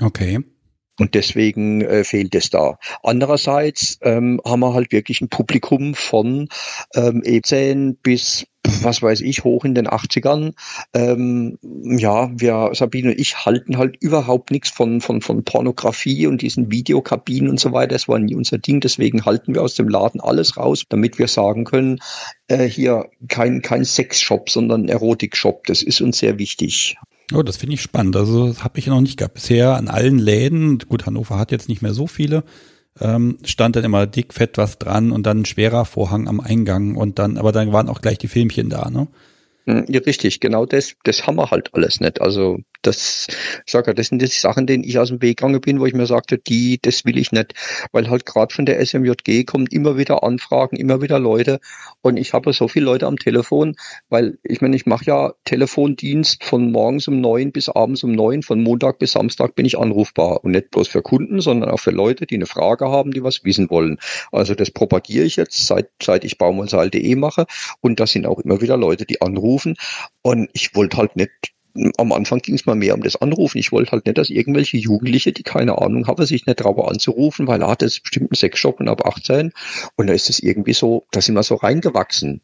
Okay. 0.00 0.40
Und 0.98 1.14
deswegen 1.14 1.82
äh, 1.82 2.04
fehlt 2.04 2.34
es 2.34 2.50
da. 2.50 2.78
Andererseits 3.02 3.98
ähm, 4.02 4.40
haben 4.44 4.60
wir 4.60 4.74
halt 4.74 4.92
wirklich 4.92 5.20
ein 5.20 5.28
Publikum 5.28 5.94
von 5.94 6.48
ähm, 6.94 7.22
E10 7.22 7.96
bis 8.02 8.46
was 8.82 9.02
weiß 9.02 9.20
ich, 9.20 9.44
hoch 9.44 9.64
in 9.64 9.74
den 9.74 9.86
80ern. 9.86 10.52
Ähm, 10.94 11.58
ja, 11.62 12.30
wir, 12.34 12.70
Sabine 12.72 13.10
und 13.10 13.20
ich, 13.20 13.44
halten 13.44 13.78
halt 13.78 13.96
überhaupt 14.00 14.50
nichts 14.50 14.70
von, 14.70 15.00
von, 15.00 15.20
von 15.20 15.44
Pornografie 15.44 16.26
und 16.26 16.42
diesen 16.42 16.70
Videokabinen 16.70 17.50
und 17.50 17.60
so 17.60 17.72
weiter. 17.72 17.94
Das 17.94 18.08
war 18.08 18.18
nie 18.18 18.34
unser 18.34 18.58
Ding. 18.58 18.80
Deswegen 18.80 19.24
halten 19.24 19.54
wir 19.54 19.62
aus 19.62 19.74
dem 19.74 19.88
Laden 19.88 20.20
alles 20.20 20.56
raus, 20.56 20.84
damit 20.88 21.18
wir 21.18 21.28
sagen 21.28 21.64
können, 21.64 22.00
äh, 22.48 22.64
hier 22.64 23.08
kein, 23.28 23.62
kein 23.62 23.84
Sexshop, 23.84 24.50
sondern 24.50 24.88
Erotikshop. 24.88 25.66
Das 25.66 25.82
ist 25.82 26.00
uns 26.00 26.18
sehr 26.18 26.38
wichtig. 26.38 26.96
Oh, 27.34 27.42
das 27.42 27.56
finde 27.56 27.74
ich 27.74 27.82
spannend. 27.82 28.16
Also 28.16 28.48
das 28.48 28.62
habe 28.62 28.78
ich 28.78 28.86
noch 28.86 29.00
nicht 29.00 29.18
gehabt. 29.18 29.34
Bisher 29.34 29.74
an 29.76 29.88
allen 29.88 30.18
Läden, 30.18 30.78
gut, 30.78 31.06
Hannover 31.06 31.38
hat 31.38 31.50
jetzt 31.50 31.68
nicht 31.68 31.82
mehr 31.82 31.92
so 31.92 32.06
viele, 32.06 32.44
ähm, 33.00 33.38
stand 33.44 33.76
dann 33.76 33.84
immer 33.84 34.06
dick, 34.06 34.32
fett 34.32 34.58
was 34.58 34.78
dran 34.78 35.10
und 35.10 35.26
dann 35.26 35.40
ein 35.40 35.44
schwerer 35.44 35.84
Vorhang 35.84 36.28
am 36.28 36.40
Eingang 36.40 36.94
und 36.94 37.18
dann, 37.18 37.36
aber 37.36 37.52
dann 37.52 37.72
waren 37.72 37.88
auch 37.88 38.00
gleich 38.00 38.18
die 38.18 38.28
Filmchen 38.28 38.70
da, 38.70 38.90
ne? 38.90 39.08
Hm, 39.66 39.84
ja, 39.88 40.00
richtig, 40.00 40.38
genau 40.38 40.64
das, 40.64 40.94
das 41.02 41.26
haben 41.26 41.36
wir 41.36 41.50
halt 41.50 41.74
alles 41.74 41.98
nicht. 42.00 42.20
Also 42.20 42.60
das, 42.86 43.26
sag 43.66 43.86
ja, 43.86 43.92
das 43.92 44.08
sind 44.08 44.22
die 44.22 44.26
Sachen, 44.26 44.66
denen 44.66 44.84
ich 44.84 44.98
aus 44.98 45.08
dem 45.08 45.20
Weg 45.22 45.38
gegangen 45.38 45.60
bin, 45.60 45.80
wo 45.80 45.86
ich 45.86 45.94
mir 45.94 46.06
sagte, 46.06 46.38
die, 46.38 46.78
das 46.80 47.04
will 47.04 47.18
ich 47.18 47.32
nicht, 47.32 47.54
weil 47.92 48.08
halt 48.08 48.26
gerade 48.26 48.54
von 48.54 48.66
der 48.66 48.84
SMJG 48.84 49.44
kommen 49.44 49.66
immer 49.70 49.96
wieder 49.96 50.22
Anfragen, 50.22 50.76
immer 50.76 51.02
wieder 51.02 51.18
Leute. 51.18 51.60
Und 52.02 52.16
ich 52.16 52.32
habe 52.32 52.52
so 52.52 52.68
viele 52.68 52.86
Leute 52.86 53.06
am 53.06 53.16
Telefon, 53.16 53.76
weil 54.08 54.38
ich 54.42 54.60
meine, 54.60 54.76
ich 54.76 54.86
mache 54.86 55.04
ja 55.06 55.32
Telefondienst 55.44 56.44
von 56.44 56.70
morgens 56.70 57.08
um 57.08 57.20
neun 57.20 57.52
bis 57.52 57.68
abends 57.68 58.04
um 58.04 58.12
neun, 58.12 58.42
von 58.42 58.62
Montag 58.62 58.98
bis 58.98 59.12
Samstag 59.12 59.54
bin 59.54 59.66
ich 59.66 59.78
anrufbar. 59.78 60.44
Und 60.44 60.52
nicht 60.52 60.70
bloß 60.70 60.88
für 60.88 61.02
Kunden, 61.02 61.40
sondern 61.40 61.70
auch 61.70 61.80
für 61.80 61.90
Leute, 61.90 62.26
die 62.26 62.36
eine 62.36 62.46
Frage 62.46 62.86
haben, 62.86 63.10
die 63.10 63.22
was 63.22 63.44
wissen 63.44 63.70
wollen. 63.70 63.98
Also 64.32 64.54
das 64.54 64.70
propagiere 64.70 65.24
ich 65.24 65.36
jetzt, 65.36 65.66
seit, 65.66 65.90
seit 66.02 66.24
ich 66.24 66.38
baumundsaal.de 66.38 67.16
mache. 67.16 67.46
Und 67.80 68.00
das 68.00 68.12
sind 68.12 68.26
auch 68.26 68.38
immer 68.38 68.60
wieder 68.60 68.76
Leute, 68.76 69.06
die 69.06 69.20
anrufen. 69.22 69.76
Und 70.22 70.48
ich 70.52 70.74
wollte 70.74 70.96
halt 70.96 71.16
nicht 71.16 71.55
am 71.96 72.12
Anfang 72.12 72.40
ging 72.40 72.54
es 72.54 72.66
mal 72.66 72.74
mehr 72.74 72.94
um 72.94 73.02
das 73.02 73.16
Anrufen. 73.16 73.58
Ich 73.58 73.72
wollte 73.72 73.92
halt 73.92 74.06
nicht, 74.06 74.18
dass 74.18 74.30
irgendwelche 74.30 74.76
Jugendliche, 74.76 75.32
die 75.32 75.42
keine 75.42 75.78
Ahnung 75.78 76.06
haben, 76.06 76.24
sich 76.26 76.46
nicht 76.46 76.58
trauen 76.58 76.88
anzurufen, 76.88 77.46
weil 77.46 77.62
ah, 77.62 77.76
das 77.76 77.94
ist 77.94 78.02
bestimmt 78.02 78.32
ein 78.32 78.34
Sexshop 78.34 78.80
und 78.80 78.88
ab 78.88 79.06
18. 79.06 79.52
Und 79.96 80.06
da 80.06 80.12
ist 80.12 80.30
es 80.30 80.40
irgendwie 80.40 80.72
so, 80.72 81.06
da 81.10 81.20
sind 81.20 81.34
wir 81.34 81.42
so 81.42 81.56
reingewachsen. 81.56 82.40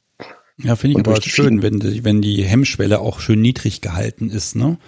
Ja, 0.59 0.77
finde 0.77 0.93
ich 0.93 0.97
und 0.99 1.09
aber 1.09 1.21
schön, 1.23 1.63
wenn 1.63 1.81
die, 1.81 2.05
wenn 2.05 2.23
die 2.23 2.45
Hemmschwelle 2.45 3.01
auch 3.01 3.21
schön 3.21 3.41
niedrig 3.41 3.81
gehalten 3.81 4.31
ist, 4.31 4.55
ne? 4.55 4.79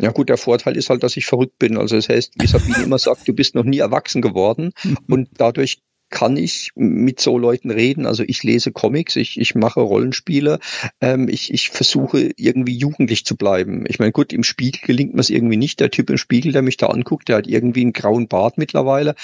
Ja 0.00 0.12
gut, 0.12 0.28
der 0.28 0.36
Vorteil 0.36 0.76
ist 0.76 0.90
halt, 0.90 1.02
dass 1.02 1.16
ich 1.16 1.26
verrückt 1.26 1.58
bin. 1.58 1.76
Also 1.76 1.96
das 1.96 2.08
heißt, 2.08 2.34
wie 2.38 2.46
Sabine 2.46 2.84
immer 2.84 2.98
sagt, 2.98 3.26
du 3.26 3.32
bist 3.32 3.56
noch 3.56 3.64
nie 3.64 3.78
erwachsen 3.78 4.22
geworden 4.22 4.72
und 5.08 5.28
dadurch 5.36 5.80
kann 6.10 6.36
ich 6.36 6.70
mit 6.74 7.20
so 7.20 7.38
Leuten 7.38 7.70
reden. 7.70 8.06
Also 8.06 8.22
ich 8.26 8.42
lese 8.42 8.72
Comics, 8.72 9.16
ich, 9.16 9.38
ich 9.38 9.54
mache 9.54 9.80
Rollenspiele, 9.80 10.58
ähm, 11.00 11.28
ich, 11.28 11.52
ich 11.52 11.70
versuche 11.70 12.30
irgendwie 12.36 12.76
jugendlich 12.76 13.24
zu 13.24 13.36
bleiben. 13.36 13.84
Ich 13.88 13.98
meine, 13.98 14.12
gut, 14.12 14.32
im 14.32 14.44
Spiegel 14.44 14.80
gelingt 14.86 15.14
mir 15.14 15.20
es 15.20 15.30
irgendwie 15.30 15.56
nicht. 15.56 15.80
Der 15.80 15.90
Typ 15.90 16.10
im 16.10 16.18
Spiegel, 16.18 16.52
der 16.52 16.62
mich 16.62 16.76
da 16.76 16.86
anguckt, 16.86 17.28
der 17.28 17.36
hat 17.36 17.46
irgendwie 17.46 17.82
einen 17.82 17.92
grauen 17.92 18.28
Bart 18.28 18.58
mittlerweile. 18.58 19.14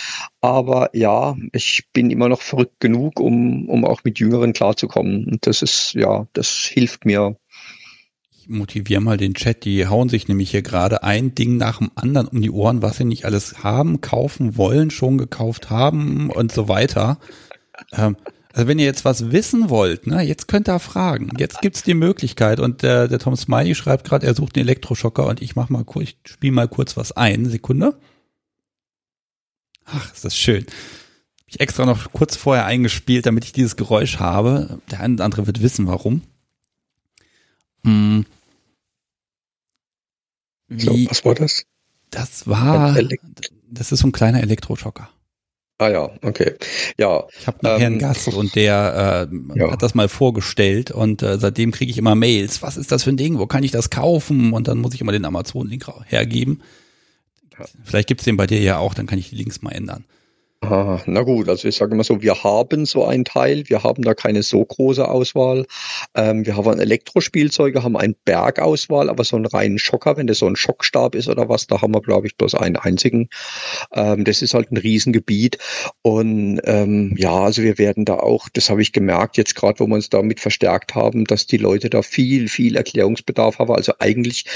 Aber 0.41 0.91
ja, 0.93 1.37
ich 1.53 1.85
bin 1.93 2.11
immer 2.11 2.29
noch 2.29 2.43
verrückt 2.43 2.81
genug, 2.81 3.21
um, 3.21 3.69
um 3.69 3.85
auch 3.85 4.05
mit 4.05 4.19
Jüngeren 4.19 4.53
klarzukommen. 4.53 5.27
Und 5.27 5.47
das 5.47 5.63
ist, 5.63 5.95
ja, 5.95 6.27
das 6.33 6.49
hilft 6.49 7.05
mir 7.05 7.37
motiviere 8.49 9.01
mal 9.01 9.17
den 9.17 9.35
Chat, 9.35 9.65
die 9.65 9.87
hauen 9.87 10.09
sich 10.09 10.29
nämlich 10.29 10.51
hier 10.51 10.63
gerade 10.63 11.03
ein 11.03 11.35
Ding 11.35 11.57
nach 11.57 11.79
dem 11.79 11.91
anderen 11.95 12.29
um 12.29 12.41
die 12.43 12.51
Ohren, 12.51 12.83
was 12.83 12.97
sie 12.99 13.05
nicht 13.05 13.25
alles 13.25 13.63
haben, 13.65 14.01
kaufen 14.01 14.57
wollen, 14.57 14.91
schon 14.91 15.19
gekauft 15.19 15.71
haben 15.71 16.31
und 16.31 16.53
so 16.53 16.69
weiter. 16.69 17.19
Ähm, 17.93 18.17
Also 18.57 18.69
wenn 18.69 18.79
ihr 18.79 18.85
jetzt 18.85 19.05
was 19.05 19.33
wissen 19.33 19.69
wollt, 19.69 20.07
ne, 20.07 20.23
jetzt 20.23 20.47
könnt 20.47 20.69
ihr 20.69 20.79
fragen. 20.79 21.31
Jetzt 21.39 21.61
gibt's 21.61 21.83
die 21.83 21.95
Möglichkeit. 21.95 22.61
Und 22.61 22.83
der, 22.83 23.09
der 23.09 23.19
Tom 23.19 23.35
Smiley 23.35 23.75
schreibt 23.75 24.07
gerade, 24.07 24.27
er 24.29 24.35
sucht 24.35 24.55
einen 24.55 24.67
Elektroschocker 24.69 25.27
und 25.27 25.43
ich 25.43 25.57
mach 25.57 25.71
mal 25.71 25.85
kurz, 25.85 26.11
ich 26.11 26.19
spiele 26.25 26.53
mal 26.53 26.69
kurz 26.69 26.97
was 26.97 27.11
ein. 27.11 27.47
Sekunde. 27.47 27.99
Ach, 29.87 30.13
ist 30.15 30.25
das 30.25 30.37
schön. 30.37 30.67
Hab 30.67 31.49
ich 31.49 31.59
extra 31.59 31.85
noch 31.85 32.13
kurz 32.13 32.37
vorher 32.37 32.65
eingespielt, 32.65 33.27
damit 33.27 33.45
ich 33.45 33.53
dieses 33.53 33.75
Geräusch 33.75 34.21
habe. 34.21 34.81
Der 34.89 35.01
eine 35.01 35.15
oder 35.15 35.25
andere 35.25 35.49
wird 35.49 35.61
wissen, 35.61 35.89
warum. 35.89 36.23
Hm. 37.85 38.25
Wie, 40.77 41.05
so, 41.05 41.11
was 41.11 41.25
war 41.25 41.35
das? 41.35 41.65
Das 42.11 42.47
war, 42.47 42.97
das 43.71 43.93
ist 43.93 44.01
so 44.01 44.09
ein 44.09 44.13
kleiner 44.13 44.43
Elektroschocker. 44.43 45.09
Ah 45.79 45.89
ja, 45.89 46.11
okay. 46.23 46.55
Ja. 46.99 47.25
Ich 47.39 47.47
habe 47.49 47.75
einen 47.75 47.95
ähm, 47.95 47.99
Gast 47.99 48.29
und 48.29 48.55
der 48.55 49.29
äh, 49.31 49.59
ja. 49.59 49.73
hat 49.73 49.83
das 49.83 49.95
mal 49.95 50.09
vorgestellt 50.09 50.93
und 50.93 51.23
äh, 51.23 51.39
seitdem 51.39 51.73
kriege 51.73 51.91
ich 51.91 51.99
immer 51.99 52.15
Mails. 52.15 52.63
Was 52.63 52.77
ist 52.77 52.93
das 52.93 53.03
für 53.03 53.11
ein 53.11 53.17
Ding? 53.17 53.39
Wo 53.39 53.47
kann 53.47 53.65
ich 53.65 53.73
das 53.73 53.91
kaufen? 53.91 54.53
Und 54.53 54.69
dann 54.69 54.79
muss 54.79 54.95
ich 54.95 55.01
immer 55.01 55.11
den 55.11 55.25
Amazon-Link 55.25 55.87
hergeben. 56.07 56.63
Ja. 57.59 57.65
Vielleicht 57.83 58.09
gibt's 58.09 58.25
den 58.25 58.37
bei 58.37 58.47
dir 58.47 58.61
ja 58.61 58.79
auch, 58.79 58.95
dann 58.95 59.07
kann 59.07 59.19
ich 59.19 59.31
die 59.31 59.37
Links 59.37 59.63
mal 59.63 59.73
ändern. 59.73 60.05
Ah, 60.71 61.03
na 61.05 61.21
gut, 61.21 61.51
also 61.51 61.69
ich 61.69 61.77
sage 61.77 61.95
mal 61.95 62.05
so, 62.05 62.23
wir 62.23 62.43
haben 62.43 62.87
so 62.87 63.05
ein 63.05 63.27
Teil, 63.27 63.65
wir 63.69 63.83
haben 63.83 64.03
da 64.03 64.15
keine 64.15 64.43
so 64.43 64.65
große 64.65 65.07
Auswahl. 65.07 65.67
Ähm, 66.15 66.47
wir 66.47 66.57
haben 66.57 66.81
Elektrospielzeuge, 66.81 67.83
haben 67.83 67.99
einen 67.99 68.17
Bergauswahl, 68.25 69.11
aber 69.11 69.25
so 69.25 69.37
einen 69.37 69.45
reinen 69.45 69.79
Schocker, 69.79 70.17
wenn 70.17 70.27
das 70.27 70.39
so 70.39 70.47
ein 70.47 70.57
Schockstab 70.57 71.15
ist 71.17 71.29
oder 71.29 71.51
was, 71.51 71.67
da 71.67 71.83
haben 71.83 71.95
wir, 71.95 72.01
glaube 72.01 72.27
ich, 72.29 72.37
bloß 72.37 72.55
einen 72.55 72.77
einzigen. 72.77 73.29
Ähm, 73.93 74.25
das 74.25 74.41
ist 74.41 74.55
halt 74.55 74.73
ein 74.73 74.79
Riesengebiet. 74.79 75.59
Und 76.01 76.61
ähm, 76.65 77.15
ja, 77.19 77.33
also 77.33 77.63
wir 77.63 77.77
werden 77.77 78.07
da 78.07 78.15
auch, 78.15 78.49
das 78.51 78.71
habe 78.71 78.81
ich 78.81 78.93
gemerkt, 78.93 79.37
jetzt 79.37 79.57
gerade, 79.57 79.81
wo 79.81 79.87
wir 79.87 79.97
uns 79.97 80.09
damit 80.09 80.41
verstärkt 80.41 80.95
haben, 80.95 81.25
dass 81.25 81.47
die 81.47 81.59
Leute 81.59 81.91
da 81.91 82.01
viel, 82.01 82.49
viel 82.49 82.77
Erklärungsbedarf 82.77 83.59
haben. 83.59 83.75
Also 83.75 83.93
eigentlich 83.99 84.47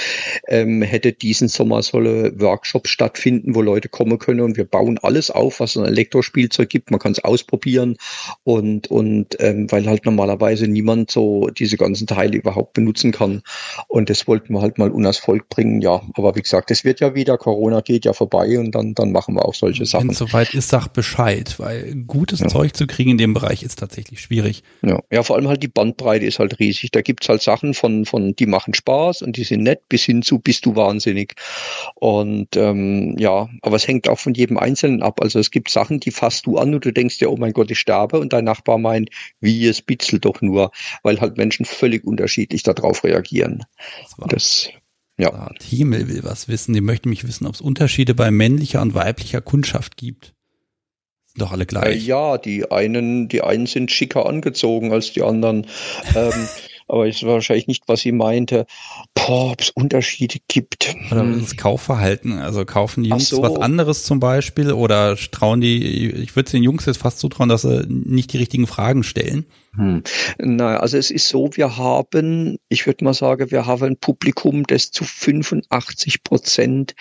ähm, 0.46 0.80
hätte 0.80 1.12
diesen 1.12 1.48
Sommer 1.48 1.82
solle 1.82 2.32
Workshops 2.40 2.88
stattfinden, 2.88 3.54
wo 3.54 3.60
Leute 3.60 3.90
kommen 3.90 4.18
können 4.18 4.40
und 4.40 4.56
wir 4.56 4.64
bauen 4.64 4.98
alles 5.02 5.30
auf, 5.30 5.60
was 5.60 5.76
ein 5.76 5.97
Elektrospielzeug 5.98 6.68
gibt. 6.68 6.90
Man 6.90 7.00
kann 7.00 7.12
es 7.12 7.22
ausprobieren 7.22 7.96
und, 8.44 8.90
und 8.90 9.36
ähm, 9.40 9.70
weil 9.70 9.86
halt 9.86 10.04
normalerweise 10.04 10.68
niemand 10.68 11.10
so 11.10 11.48
diese 11.48 11.76
ganzen 11.76 12.06
Teile 12.06 12.36
überhaupt 12.36 12.72
benutzen 12.74 13.12
kann. 13.12 13.42
Und 13.88 14.10
das 14.10 14.26
wollten 14.26 14.52
wir 14.54 14.62
halt 14.62 14.78
mal 14.78 14.90
unners 14.90 15.18
Volk 15.18 15.48
bringen. 15.48 15.80
Ja, 15.80 16.02
aber 16.14 16.34
wie 16.36 16.42
gesagt, 16.42 16.70
es 16.70 16.84
wird 16.84 17.00
ja 17.00 17.14
wieder, 17.14 17.36
Corona 17.38 17.80
geht 17.80 18.04
ja 18.04 18.12
vorbei 18.12 18.58
und 18.58 18.74
dann, 18.74 18.94
dann 18.94 19.12
machen 19.12 19.34
wir 19.34 19.44
auch 19.44 19.54
solche 19.54 19.86
Sachen. 19.86 20.08
Wenn 20.08 20.14
soweit 20.14 20.54
ist, 20.54 20.68
sag 20.68 20.88
Bescheid, 20.88 21.58
weil 21.58 21.94
gutes 22.06 22.40
ja. 22.40 22.48
Zeug 22.48 22.76
zu 22.76 22.86
kriegen 22.86 23.10
in 23.10 23.18
dem 23.18 23.34
Bereich 23.34 23.62
ist 23.62 23.78
tatsächlich 23.78 24.20
schwierig. 24.20 24.62
Ja. 24.82 25.00
ja, 25.10 25.22
vor 25.22 25.36
allem 25.36 25.48
halt 25.48 25.62
die 25.62 25.68
Bandbreite 25.68 26.24
ist 26.24 26.38
halt 26.38 26.58
riesig. 26.58 26.90
Da 26.92 27.00
gibt's 27.00 27.28
halt 27.28 27.42
Sachen 27.42 27.74
von, 27.74 28.04
von, 28.04 28.34
die 28.36 28.46
machen 28.46 28.74
Spaß 28.74 29.22
und 29.22 29.36
die 29.36 29.44
sind 29.44 29.62
nett 29.62 29.88
bis 29.88 30.04
hin 30.04 30.22
zu 30.22 30.38
bist 30.38 30.66
du 30.66 30.76
wahnsinnig. 30.76 31.34
Und 31.94 32.56
ähm, 32.56 33.16
ja, 33.18 33.48
aber 33.62 33.76
es 33.76 33.88
hängt 33.88 34.08
auch 34.08 34.18
von 34.18 34.34
jedem 34.34 34.58
Einzelnen 34.58 35.02
ab. 35.02 35.20
Also 35.20 35.38
es 35.38 35.50
gibt 35.50 35.70
Sachen, 35.70 35.87
die 35.90 36.10
fasst 36.10 36.46
du 36.46 36.58
an 36.58 36.74
und 36.74 36.84
du 36.84 36.92
denkst 36.92 37.18
dir, 37.18 37.30
oh 37.30 37.36
mein 37.36 37.52
Gott, 37.52 37.70
ich 37.70 37.78
sterbe 37.78 38.20
und 38.20 38.32
dein 38.32 38.44
Nachbar 38.44 38.78
meint, 38.78 39.10
wie, 39.40 39.66
es 39.66 39.82
bitzelt 39.82 40.24
doch 40.24 40.40
nur, 40.40 40.70
weil 41.02 41.20
halt 41.20 41.36
Menschen 41.36 41.64
völlig 41.64 42.04
unterschiedlich 42.04 42.62
darauf 42.62 43.04
reagieren. 43.04 43.64
Das, 44.18 44.28
das 44.28 44.68
ja. 45.18 45.32
Ah, 45.32 45.52
Thiemel 45.58 46.08
will 46.08 46.22
was 46.22 46.46
wissen, 46.48 46.72
die 46.74 46.80
möchte 46.80 47.08
mich 47.08 47.26
wissen, 47.26 47.46
ob 47.46 47.54
es 47.54 47.60
Unterschiede 47.60 48.14
bei 48.14 48.30
männlicher 48.30 48.80
und 48.80 48.94
weiblicher 48.94 49.40
Kundschaft 49.40 49.96
gibt. 49.96 50.34
Sind 51.26 51.42
doch 51.42 51.52
alle 51.52 51.66
gleich. 51.66 51.96
Äh, 51.96 51.98
ja, 51.98 52.38
die 52.38 52.70
einen, 52.70 53.28
die 53.28 53.42
einen 53.42 53.66
sind 53.66 53.90
schicker 53.90 54.26
angezogen 54.26 54.92
als 54.92 55.12
die 55.12 55.22
anderen. 55.22 55.66
ähm, 56.14 56.48
aber 56.88 57.06
ich 57.06 57.22
weiß 57.22 57.28
wahrscheinlich 57.28 57.68
nicht, 57.68 57.84
was 57.86 58.00
sie 58.00 58.12
meinte. 58.12 58.66
Boah, 59.14 59.52
ob 59.52 59.60
es 59.60 59.70
Unterschiede 59.70 60.38
gibt. 60.48 60.94
Oder 61.10 61.20
hm. 61.20 61.40
das 61.40 61.56
Kaufverhalten. 61.56 62.38
Also 62.38 62.64
kaufen 62.64 63.04
die 63.04 63.10
Jungs 63.10 63.28
so. 63.28 63.42
was 63.42 63.56
anderes 63.56 64.04
zum 64.04 64.20
Beispiel 64.20 64.72
oder 64.72 65.16
trauen 65.16 65.60
die, 65.60 66.08
ich 66.08 66.34
würde 66.34 66.50
den 66.50 66.62
Jungs 66.62 66.86
jetzt 66.86 66.98
fast 66.98 67.18
zutrauen, 67.18 67.48
dass 67.48 67.62
sie 67.62 67.86
nicht 67.88 68.32
die 68.32 68.38
richtigen 68.38 68.66
Fragen 68.66 69.02
stellen. 69.02 69.46
Hm. 69.74 70.02
Naja, 70.38 70.80
also 70.80 70.96
es 70.96 71.10
ist 71.10 71.28
so, 71.28 71.50
wir 71.54 71.76
haben, 71.76 72.56
ich 72.68 72.86
würde 72.86 73.04
mal 73.04 73.14
sagen, 73.14 73.50
wir 73.50 73.66
haben 73.66 73.84
ein 73.84 73.96
Publikum, 73.96 74.64
das 74.64 74.90
zu 74.90 75.04
85 75.04 76.24
Prozent 76.24 76.94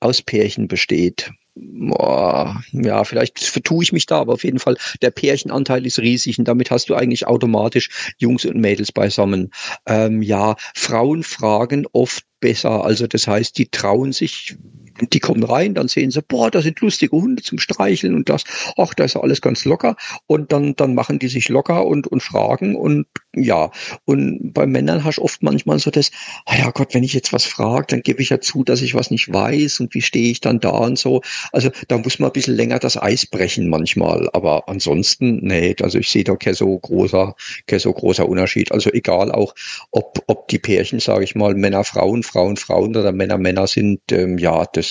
aus 0.00 0.22
Pärchen 0.22 0.68
besteht 0.68 1.32
ja, 1.54 3.04
vielleicht 3.04 3.40
vertue 3.40 3.82
ich 3.82 3.92
mich 3.92 4.06
da, 4.06 4.20
aber 4.20 4.32
auf 4.32 4.44
jeden 4.44 4.58
Fall, 4.58 4.76
der 5.02 5.10
Pärchenanteil 5.10 5.84
ist 5.84 5.98
riesig 5.98 6.38
und 6.38 6.48
damit 6.48 6.70
hast 6.70 6.88
du 6.88 6.94
eigentlich 6.94 7.26
automatisch 7.26 8.14
Jungs 8.18 8.46
und 8.46 8.56
Mädels 8.56 8.92
beisammen. 8.92 9.50
Ähm, 9.86 10.22
ja, 10.22 10.56
Frauen 10.74 11.22
fragen 11.22 11.84
oft 11.92 12.24
besser. 12.40 12.84
Also 12.84 13.06
das 13.06 13.26
heißt, 13.26 13.58
die 13.58 13.68
trauen 13.68 14.12
sich, 14.12 14.56
die 15.00 15.20
kommen 15.20 15.44
rein, 15.44 15.74
dann 15.74 15.88
sehen 15.88 16.10
sie, 16.10 16.22
boah, 16.22 16.50
da 16.50 16.62
sind 16.62 16.80
lustige 16.80 17.16
Hunde 17.16 17.42
zum 17.42 17.58
Streicheln 17.58 18.14
und 18.14 18.28
das, 18.28 18.44
ach, 18.76 18.94
da 18.94 19.04
ist 19.04 19.14
ja 19.14 19.20
alles 19.20 19.40
ganz 19.40 19.64
locker. 19.64 19.96
Und 20.26 20.52
dann, 20.52 20.74
dann 20.76 20.94
machen 20.94 21.18
die 21.18 21.28
sich 21.28 21.48
locker 21.48 21.86
und, 21.86 22.06
und 22.06 22.22
fragen 22.22 22.76
und 22.76 23.06
ja. 23.34 23.70
Und 24.04 24.52
bei 24.52 24.66
Männern 24.66 25.04
hast 25.04 25.16
du 25.16 25.22
oft 25.22 25.42
manchmal 25.42 25.78
so 25.78 25.90
das, 25.90 26.10
ah 26.46 26.56
ja 26.56 26.70
Gott, 26.70 26.94
wenn 26.94 27.04
ich 27.04 27.14
jetzt 27.14 27.32
was 27.32 27.44
frage, 27.44 27.86
dann 27.88 28.02
gebe 28.02 28.22
ich 28.22 28.30
ja 28.30 28.40
zu, 28.40 28.64
dass 28.64 28.82
ich 28.82 28.94
was 28.94 29.10
nicht 29.10 29.32
weiß 29.32 29.80
und 29.80 29.94
wie 29.94 30.02
stehe 30.02 30.30
ich 30.30 30.40
dann 30.40 30.60
da 30.60 30.70
und 30.70 30.98
so. 30.98 31.22
Also 31.52 31.70
da 31.88 31.98
muss 31.98 32.18
man 32.18 32.30
ein 32.30 32.32
bisschen 32.32 32.56
länger 32.56 32.78
das 32.78 33.00
Eis 33.00 33.26
brechen 33.26 33.68
manchmal. 33.68 34.28
Aber 34.32 34.68
ansonsten, 34.68 35.38
nee, 35.42 35.74
also 35.80 35.98
ich 35.98 36.10
sehe 36.10 36.24
da 36.24 36.36
kein 36.36 36.54
so 36.54 36.78
großer, 36.78 37.34
kein 37.66 37.78
so 37.78 37.92
großer 37.92 38.28
Unterschied. 38.28 38.70
Also 38.72 38.90
egal 38.92 39.32
auch, 39.32 39.54
ob, 39.90 40.22
ob 40.26 40.48
die 40.48 40.58
Pärchen, 40.58 41.00
sage 41.00 41.24
ich 41.24 41.34
mal, 41.34 41.54
Männer, 41.54 41.84
Frauen, 41.84 42.22
Frauen, 42.22 42.56
Frauen 42.56 42.94
oder 42.96 43.12
Männer, 43.12 43.38
Männer 43.38 43.66
sind, 43.66 44.00
ähm, 44.10 44.38
ja, 44.38 44.66
das, 44.72 44.81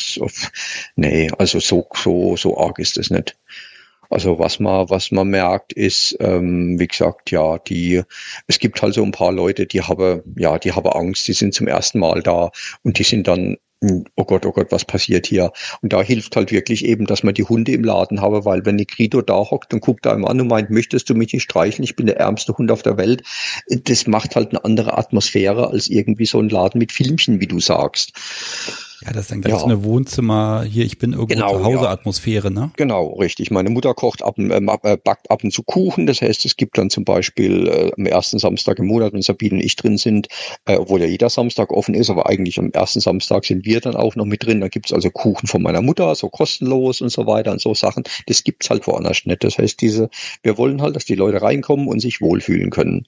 nee, 0.96 1.30
also 1.38 1.60
so, 1.60 1.88
so, 1.94 2.36
so 2.38 2.58
arg 2.58 2.80
ist 2.80 2.98
es 2.98 3.10
nicht. 3.10 3.38
Also 4.10 4.40
was 4.40 4.60
man, 4.60 4.90
was 4.90 5.12
man 5.12 5.30
merkt, 5.30 5.72
ist, 5.72 6.18
ähm, 6.20 6.78
wie 6.78 6.88
gesagt, 6.88 7.32
ja, 7.32 7.58
die, 7.60 8.02
es 8.48 8.60
gibt 8.60 8.82
halt 8.82 8.94
so 8.94 9.04
ein 9.04 9.14
paar 9.14 9.32
Leute, 9.32 9.66
die 9.66 9.82
haben, 9.82 10.22
ja, 10.36 10.60
die 10.60 10.74
haben 10.74 10.90
Angst, 10.90 11.28
die 11.30 11.34
sind 11.34 11.54
zum 11.54 11.68
ersten 11.68 12.00
Mal 12.00 12.22
da 12.22 12.52
und 12.84 13.00
die 13.00 13.04
sind 13.04 13.28
dann 13.28 13.58
oh 14.16 14.26
Gott, 14.26 14.46
oh 14.46 14.52
Gott, 14.52 14.72
was 14.72 14.86
passiert 14.86 15.26
hier? 15.26 15.52
Und 15.82 15.92
da 15.94 16.02
hilft 16.02 16.36
halt 16.36 16.52
wirklich 16.52 16.86
eben, 16.86 17.06
dass 17.06 17.24
man 17.24 17.34
die 17.34 17.44
Hunde 17.44 17.72
im 17.72 17.84
Laden 17.84 18.22
habe, 18.22 18.46
weil 18.46 18.66
wenn 18.66 18.76
Negrito 18.76 19.22
da 19.22 19.38
hockt 19.38 19.74
und 19.74 19.82
guckt 19.82 20.06
einem 20.06 20.26
an 20.26 20.40
und 20.40 20.48
meint, 20.48 20.70
möchtest 20.70 21.10
du 21.10 21.16
mich 21.16 21.34
nicht 21.34 21.44
streicheln? 21.44 21.84
Ich 21.84 21.96
bin 21.96 22.06
der 22.06 22.18
ärmste 22.18 22.56
Hund 22.58 22.72
auf 22.72 22.84
der 22.84 22.98
Welt. 22.98 23.24
Das 23.68 24.06
macht 24.06 24.36
halt 24.36 24.50
eine 24.50 24.64
andere 24.64 24.98
Atmosphäre 24.98 25.70
als 25.70 25.90
irgendwie 25.90 26.26
so 26.26 26.40
ein 26.40 26.50
Laden 26.50 26.78
mit 26.78 26.92
Filmchen, 26.92 27.40
wie 27.40 27.48
du 27.48 27.60
sagst. 27.60 28.14
Ja, 29.04 29.14
das 29.14 29.24
ist 29.24 29.32
dann 29.32 29.42
gleich 29.42 29.54
ja. 29.54 29.60
so 29.60 29.66
eine 29.66 29.84
Wohnzimmer, 29.84 30.64
hier, 30.64 30.86
ich 30.86 31.00
bin 31.00 31.14
irgendwo 31.14 31.34
genau, 31.34 31.58
zu 31.58 31.64
Hause. 31.64 31.90
Atmosphäre, 31.90 32.52
ne? 32.52 32.72
Genau, 32.78 33.14
richtig. 33.14 33.50
Meine 33.50 33.72
Mutter 33.72 33.96
kocht 33.96 34.22
ab, 34.22 34.38
äh, 34.38 34.44
äh, 34.44 34.98
backt 34.98 35.32
ab 35.32 35.44
und 35.44 35.52
zu 35.52 35.64
Kuchen. 35.64 36.06
Das 36.06 36.22
heißt, 36.22 36.46
es 36.46 36.56
gibt 36.56 36.78
dann 36.78 36.92
zum 36.92 37.04
Beispiel 37.04 37.68
äh, 37.68 37.92
am 37.98 38.06
ersten 38.06 38.38
Samstag 38.38 38.78
im 38.78 38.86
Monat, 38.86 39.14
wenn 39.14 39.24
Sabine 39.24 39.56
und 39.56 39.64
ich 39.64 39.76
drin 39.76 39.98
sind, 39.98 40.28
äh, 40.66 40.76
obwohl 40.76 41.02
ja 41.02 41.08
jeder 41.08 41.30
Samstag 41.30 41.72
offen 41.72 41.96
ist, 41.96 42.12
aber 42.12 42.28
eigentlich 42.28 42.60
am 42.60 42.70
ersten 42.72 43.00
Samstag 43.00 43.46
sind 43.46 43.66
wir 43.66 43.82
dann 43.82 43.96
auch 43.96 44.16
noch 44.16 44.26
mit 44.26 44.46
drin. 44.46 44.62
Da 44.62 44.68
gibt's 44.68 44.94
also 44.94 45.10
Kuchen 45.10 45.48
von 45.48 45.64
meiner 45.64 45.82
Mutter, 45.82 46.14
so 46.14 46.30
kostenlos 46.30 47.02
und 47.02 47.10
so 47.10 47.26
weiter 47.26 47.52
und 47.52 47.62
so 47.62 47.74
Sachen. 47.74 48.04
Das 48.28 48.44
gibt's 48.44 48.70
halt 48.70 48.86
woanders 48.86 49.26
nicht. 49.26 49.44
Das 49.44 49.58
heißt, 49.58 49.82
diese, 49.82 50.10
wir 50.44 50.60
wollen 50.60 50.82
halt, 50.82 50.96
dass 50.96 51.06
die 51.06 51.16
Leute 51.16 51.42
reinkommen 51.42 51.88
und 51.88 52.02
sich 52.02 52.22
wohlfühlen 52.22 52.70
können. 52.70 53.08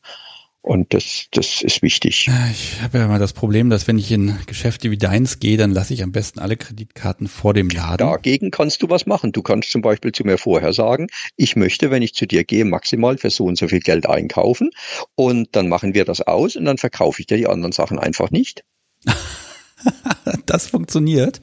Und 0.63 0.93
das, 0.93 1.25
das 1.31 1.61
ist 1.61 1.81
wichtig. 1.81 2.29
Ich 2.51 2.81
habe 2.81 2.97
ja 2.97 3.05
immer 3.05 3.19
das 3.19 3.33
Problem, 3.33 3.69
dass 3.69 3.85
wenn 3.89 3.97
ich 3.97 4.09
in 4.13 4.39
Geschäfte 4.45 4.91
wie 4.91 4.97
deins 4.97 5.39
gehe, 5.39 5.57
dann 5.57 5.71
lasse 5.71 5.93
ich 5.93 6.01
am 6.03 6.13
besten 6.13 6.39
alle 6.39 6.55
Kreditkarten 6.55 7.27
vor 7.27 7.53
dem 7.53 7.67
Laden. 7.67 8.07
Dagegen 8.07 8.49
kannst 8.49 8.81
du 8.81 8.89
was 8.89 9.05
machen. 9.05 9.33
Du 9.33 9.41
kannst 9.41 9.71
zum 9.71 9.81
Beispiel 9.81 10.13
zu 10.13 10.23
mir 10.23 10.37
vorher 10.37 10.71
sagen, 10.71 11.07
ich 11.35 11.57
möchte, 11.57 11.91
wenn 11.91 12.01
ich 12.01 12.15
zu 12.15 12.25
dir 12.25 12.45
gehe, 12.45 12.63
maximal 12.63 13.17
für 13.17 13.29
so 13.29 13.43
und 13.43 13.57
so 13.57 13.67
viel 13.67 13.81
Geld 13.81 14.07
einkaufen. 14.07 14.69
Und 15.15 15.49
dann 15.51 15.67
machen 15.67 15.93
wir 15.93 16.05
das 16.05 16.21
aus 16.21 16.55
und 16.55 16.63
dann 16.63 16.77
verkaufe 16.77 17.19
ich 17.19 17.27
dir 17.27 17.35
die 17.35 17.47
anderen 17.47 17.73
Sachen 17.73 17.99
einfach 17.99 18.31
nicht. 18.31 18.63
das 20.45 20.67
funktioniert. 20.67 21.41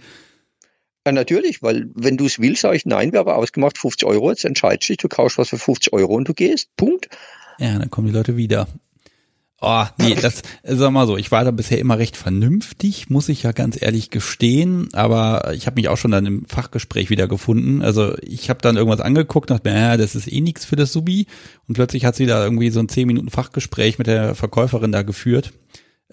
Ja, 1.06 1.12
natürlich, 1.12 1.62
weil 1.62 1.90
wenn 1.94 2.16
du 2.16 2.24
es 2.24 2.38
willst, 2.38 2.62
sage 2.62 2.76
ich, 2.78 2.86
nein, 2.86 3.12
wir 3.12 3.18
haben 3.18 3.30
ausgemacht 3.30 3.76
50 3.76 4.08
Euro, 4.08 4.30
jetzt 4.30 4.46
entscheidest 4.46 4.88
du 4.88 4.92
dich, 4.94 4.96
du 4.96 5.08
kaufst 5.08 5.36
was 5.36 5.50
für 5.50 5.58
50 5.58 5.92
Euro 5.92 6.14
und 6.14 6.26
du 6.26 6.32
gehst. 6.32 6.74
Punkt. 6.78 7.10
Ja, 7.58 7.78
dann 7.78 7.90
kommen 7.90 8.06
die 8.06 8.14
Leute 8.14 8.38
wieder. 8.38 8.66
Oh, 9.62 9.84
nee, 9.98 10.14
das, 10.14 10.42
sag 10.64 10.90
mal 10.90 11.06
so, 11.06 11.18
ich 11.18 11.30
war 11.30 11.44
da 11.44 11.50
bisher 11.50 11.78
immer 11.78 11.98
recht 11.98 12.16
vernünftig, 12.16 13.10
muss 13.10 13.28
ich 13.28 13.42
ja 13.42 13.52
ganz 13.52 13.80
ehrlich 13.80 14.08
gestehen, 14.08 14.88
aber 14.94 15.52
ich 15.54 15.66
habe 15.66 15.74
mich 15.74 15.90
auch 15.90 15.98
schon 15.98 16.12
dann 16.12 16.24
im 16.24 16.46
Fachgespräch 16.46 17.10
wieder 17.10 17.28
gefunden. 17.28 17.82
Also 17.82 18.14
ich 18.22 18.48
habe 18.48 18.62
dann 18.62 18.78
irgendwas 18.78 19.00
angeguckt, 19.00 19.50
dachte 19.50 19.70
mir, 19.70 19.98
das 19.98 20.14
ist 20.14 20.32
eh 20.32 20.40
nichts 20.40 20.64
für 20.64 20.76
das 20.76 20.92
Subi 20.94 21.26
und 21.68 21.74
plötzlich 21.74 22.06
hat 22.06 22.16
sie 22.16 22.24
da 22.24 22.42
irgendwie 22.42 22.70
so 22.70 22.80
ein 22.80 22.88
10 22.88 23.06
Minuten 23.06 23.28
Fachgespräch 23.28 23.98
mit 23.98 24.06
der 24.06 24.34
Verkäuferin 24.34 24.92
da 24.92 25.02
geführt 25.02 25.52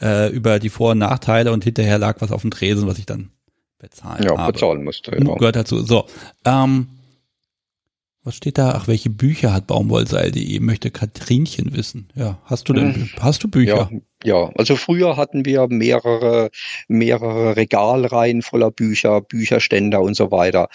äh, 0.01 0.29
über 0.29 0.59
die 0.59 0.69
Vor- 0.69 0.91
und 0.91 0.97
Nachteile 0.97 1.53
und 1.53 1.63
hinterher 1.63 1.99
lag 1.99 2.19
was 2.19 2.33
auf 2.33 2.41
dem 2.41 2.51
Tresen, 2.51 2.85
was 2.85 2.99
ich 2.99 3.05
dann 3.05 3.31
bezahlen 3.79 4.23
ja, 4.23 4.37
habe. 4.37 4.51
bezahlen 4.51 4.83
musste. 4.83 5.11
Ja. 5.11 5.35
Gehört 5.35 5.55
dazu. 5.55 5.81
So, 5.83 6.07
ähm, 6.43 6.87
Was 8.27 8.35
steht 8.35 8.57
da? 8.57 8.73
Ach, 8.73 8.89
welche 8.89 9.09
Bücher 9.09 9.53
hat 9.53 9.67
Baumwollseil.de? 9.67 10.59
Möchte 10.59 10.91
Katrinchen 10.91 11.73
wissen. 11.73 12.09
Ja, 12.13 12.39
hast 12.43 12.67
du 12.67 12.73
denn, 12.73 12.93
hm. 12.93 13.09
hast 13.21 13.41
du 13.41 13.47
Bücher? 13.47 13.89
Ja, 13.89 13.99
ja, 14.23 14.49
also 14.55 14.75
früher 14.75 15.15
hatten 15.15 15.45
wir 15.45 15.67
mehrere, 15.69 16.49
mehrere 16.87 17.55
Regalreihen 17.55 18.41
voller 18.41 18.71
Bücher, 18.71 19.21
Bücherständer 19.21 20.01
und 20.01 20.15
so 20.15 20.31
weiter. 20.31 20.69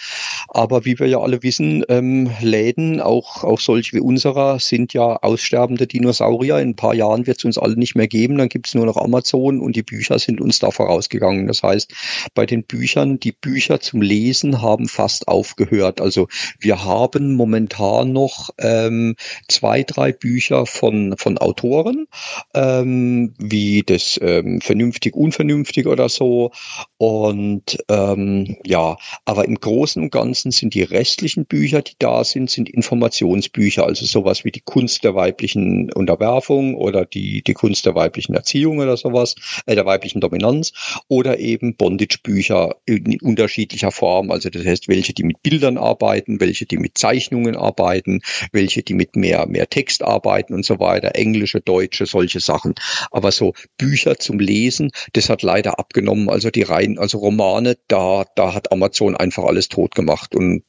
Aber 0.47 0.85
wie 0.85 0.97
wir 0.97 1.07
ja 1.07 1.19
alle 1.19 1.43
wissen, 1.43 1.83
ähm, 1.89 2.31
Läden, 2.39 3.01
auch, 3.01 3.43
auch 3.43 3.59
solche 3.59 3.97
wie 3.97 3.99
unserer, 3.99 4.59
sind 4.59 4.93
ja 4.93 5.17
aussterbende 5.17 5.87
Dinosaurier. 5.87 6.59
In 6.59 6.69
ein 6.69 6.75
paar 6.77 6.93
Jahren 6.93 7.27
wird 7.27 7.39
es 7.39 7.43
uns 7.43 7.57
alle 7.57 7.75
nicht 7.75 7.95
mehr 7.95 8.07
geben. 8.07 8.37
Dann 8.37 8.47
gibt 8.47 8.67
es 8.67 8.75
nur 8.75 8.85
noch 8.85 8.95
Amazon 8.95 9.59
und 9.59 9.75
die 9.75 9.83
Bücher 9.83 10.19
sind 10.19 10.39
uns 10.39 10.59
da 10.59 10.71
vorausgegangen. 10.71 11.45
Das 11.47 11.63
heißt, 11.63 11.93
bei 12.35 12.45
den 12.45 12.63
Büchern, 12.63 13.19
die 13.19 13.33
Bücher 13.33 13.81
zum 13.81 14.01
Lesen 14.01 14.61
haben 14.61 14.87
fast 14.87 15.27
aufgehört. 15.27 15.99
Also 15.99 16.29
wir 16.59 16.85
haben 16.85 17.35
momentan 17.35 18.13
noch 18.13 18.51
ähm, 18.59 19.17
zwei, 19.49 19.83
drei 19.83 20.13
Bücher 20.13 20.65
von, 20.65 21.15
von 21.17 21.37
Autoren. 21.37 22.07
Ähm, 22.53 23.32
wie 23.37 23.83
das 23.83 24.19
ähm, 24.21 24.61
vernünftig, 24.61 25.15
unvernünftig 25.15 25.87
oder 25.87 26.09
so. 26.09 26.51
Und 26.97 27.77
ähm, 27.89 28.57
ja, 28.65 28.97
aber 29.25 29.45
im 29.45 29.55
Großen 29.55 30.01
und 30.01 30.11
Ganzen 30.11 30.51
sind 30.51 30.73
die 30.73 30.83
restlichen 30.83 31.45
Bücher, 31.45 31.81
die 31.81 31.93
da 31.99 32.23
sind, 32.23 32.49
sind 32.49 32.69
Informationsbücher, 32.69 33.85
also 33.85 34.05
sowas 34.05 34.45
wie 34.45 34.51
die 34.51 34.61
Kunst 34.61 35.03
der 35.03 35.15
weiblichen 35.15 35.91
Unterwerfung 35.91 36.75
oder 36.75 37.05
die, 37.05 37.41
die 37.41 37.53
Kunst 37.53 37.85
der 37.85 37.95
weiblichen 37.95 38.35
Erziehung 38.35 38.79
oder 38.79 38.97
sowas, 38.97 39.35
äh, 39.65 39.75
der 39.75 39.85
weiblichen 39.85 40.21
Dominanz 40.21 40.71
oder 41.07 41.39
eben 41.39 41.75
Bondage-Bücher 41.75 42.75
in 42.85 43.19
unterschiedlicher 43.21 43.91
Form. 43.91 44.31
Also 44.31 44.49
das 44.49 44.65
heißt, 44.65 44.87
welche, 44.87 45.13
die 45.13 45.23
mit 45.23 45.41
Bildern 45.43 45.77
arbeiten, 45.77 46.39
welche, 46.39 46.65
die 46.65 46.77
mit 46.77 46.97
Zeichnungen 46.97 47.55
arbeiten, 47.55 48.21
welche, 48.51 48.83
die 48.83 48.93
mit 48.93 49.15
mehr, 49.15 49.45
mehr 49.47 49.69
Text 49.69 50.03
arbeiten 50.03 50.53
und 50.53 50.65
so 50.65 50.79
weiter, 50.79 51.15
englische, 51.15 51.61
deutsche, 51.61 52.05
solche 52.05 52.39
Sachen. 52.39 52.75
Aber 53.11 53.22
so 53.31 53.53
Bücher 53.77 54.17
zum 54.17 54.39
Lesen, 54.39 54.91
das 55.13 55.29
hat 55.29 55.41
leider 55.41 55.79
abgenommen. 55.79 56.29
Also 56.29 56.49
die 56.49 56.63
Reihen, 56.63 56.97
also 56.97 57.17
Romane, 57.19 57.77
da, 57.87 58.25
da 58.35 58.53
hat 58.53 58.71
Amazon 58.71 59.15
einfach 59.15 59.43
alles 59.43 59.69
tot 59.69 59.95
gemacht. 59.95 60.35
Und 60.35 60.63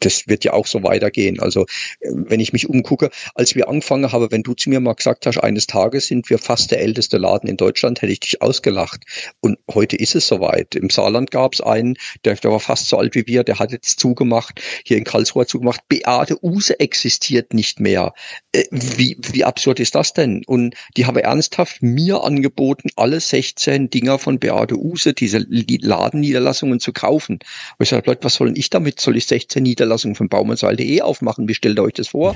das 0.00 0.28
wird 0.28 0.44
ja 0.44 0.52
auch 0.52 0.66
so 0.66 0.82
weitergehen. 0.82 1.40
Also 1.40 1.66
wenn 2.00 2.40
ich 2.40 2.52
mich 2.52 2.68
umgucke, 2.68 3.10
als 3.34 3.54
wir 3.54 3.68
angefangen 3.68 4.10
haben, 4.12 4.30
wenn 4.30 4.42
du 4.42 4.54
zu 4.54 4.70
mir 4.70 4.80
mal 4.80 4.94
gesagt 4.94 5.26
hast, 5.26 5.38
eines 5.38 5.66
Tages 5.66 6.06
sind 6.06 6.30
wir 6.30 6.38
fast 6.38 6.70
der 6.70 6.80
älteste 6.80 7.18
Laden 7.18 7.48
in 7.48 7.56
Deutschland, 7.56 8.02
hätte 8.02 8.12
ich 8.12 8.20
dich 8.20 8.42
ausgelacht. 8.42 9.04
Und 9.40 9.58
heute 9.72 9.96
ist 9.96 10.14
es 10.14 10.26
soweit. 10.26 10.74
Im 10.74 10.90
Saarland 10.90 11.30
gab 11.30 11.54
es 11.54 11.60
einen, 11.60 11.96
der, 12.24 12.34
der 12.34 12.50
war 12.50 12.60
fast 12.60 12.88
so 12.88 12.98
alt 12.98 13.14
wie 13.14 13.26
wir, 13.26 13.44
der 13.44 13.58
hat 13.58 13.72
jetzt 13.72 14.00
zugemacht, 14.00 14.60
hier 14.84 14.96
in 14.96 15.04
Karlsruhe 15.04 15.46
zugemacht. 15.46 15.80
Beate 15.88 16.42
Use 16.42 16.78
existiert 16.80 17.54
nicht 17.54 17.80
mehr. 17.80 18.12
Äh, 18.52 18.64
wie, 18.70 19.16
wie 19.32 19.44
absurd 19.44 19.80
ist 19.80 19.94
das 19.94 20.12
denn? 20.12 20.42
Und 20.46 20.74
die 20.96 21.06
haben 21.06 21.16
ernsthaft 21.16 21.82
mir 21.94 22.24
angeboten, 22.24 22.90
alle 22.96 23.20
16 23.20 23.90
Dinger 23.90 24.18
von 24.18 24.38
Beate 24.38 24.76
Use, 24.76 25.12
diese 25.12 25.44
Ladenniederlassungen 25.48 26.80
zu 26.80 26.92
kaufen. 26.92 27.34
Und 27.34 27.82
ich 27.82 27.88
sage, 27.88 28.04
Leute, 28.06 28.24
was 28.24 28.34
soll 28.34 28.56
ich 28.56 28.70
damit? 28.70 29.00
Soll 29.00 29.16
ich 29.16 29.26
16 29.26 29.62
Niederlassungen 29.62 30.14
von 30.14 30.28
Baumannsal.de 30.28 31.00
aufmachen? 31.00 31.48
Wie 31.48 31.54
stellt 31.54 31.78
ihr 31.78 31.82
euch 31.82 31.94
das 31.94 32.08
vor? 32.08 32.34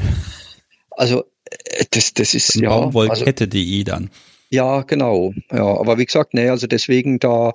Also, 0.90 1.24
äh, 1.50 1.84
das, 1.90 2.14
das 2.14 2.34
ist, 2.34 2.56
ja. 2.56 2.68
Baumwollkette.de 2.68 3.78
also, 3.78 3.84
dann. 3.84 4.10
Ja, 4.52 4.82
genau. 4.82 5.32
Ja, 5.50 5.64
aber 5.64 5.96
wie 5.96 6.04
gesagt, 6.04 6.34
ne, 6.34 6.50
also 6.50 6.66
deswegen 6.66 7.18
da, 7.18 7.54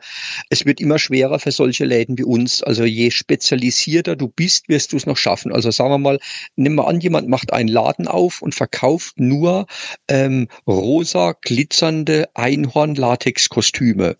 es 0.49 0.65
wird 0.65 0.81
immer 0.81 0.97
schwerer 0.97 1.37
für 1.37 1.51
solche 1.51 1.85
Läden 1.85 2.17
wie 2.17 2.23
uns. 2.23 2.63
Also 2.63 2.85
je 2.85 3.11
spezialisierter 3.11 4.15
du 4.15 4.27
bist, 4.27 4.67
wirst 4.67 4.93
du 4.93 4.97
es 4.97 5.05
noch 5.05 5.15
schaffen. 5.15 5.51
Also 5.51 5.69
sagen 5.69 5.91
wir 5.91 5.99
mal, 5.99 6.19
nimm 6.55 6.73
mal 6.73 6.85
an, 6.85 6.99
jemand 6.99 7.29
macht 7.29 7.53
einen 7.53 7.69
Laden 7.69 8.07
auf 8.07 8.41
und 8.41 8.55
verkauft 8.55 9.19
nur 9.19 9.67
ähm, 10.07 10.47
rosa 10.65 11.35
glitzernde 11.39 12.29
Einhorn-Latex-Kostüme 12.33 14.17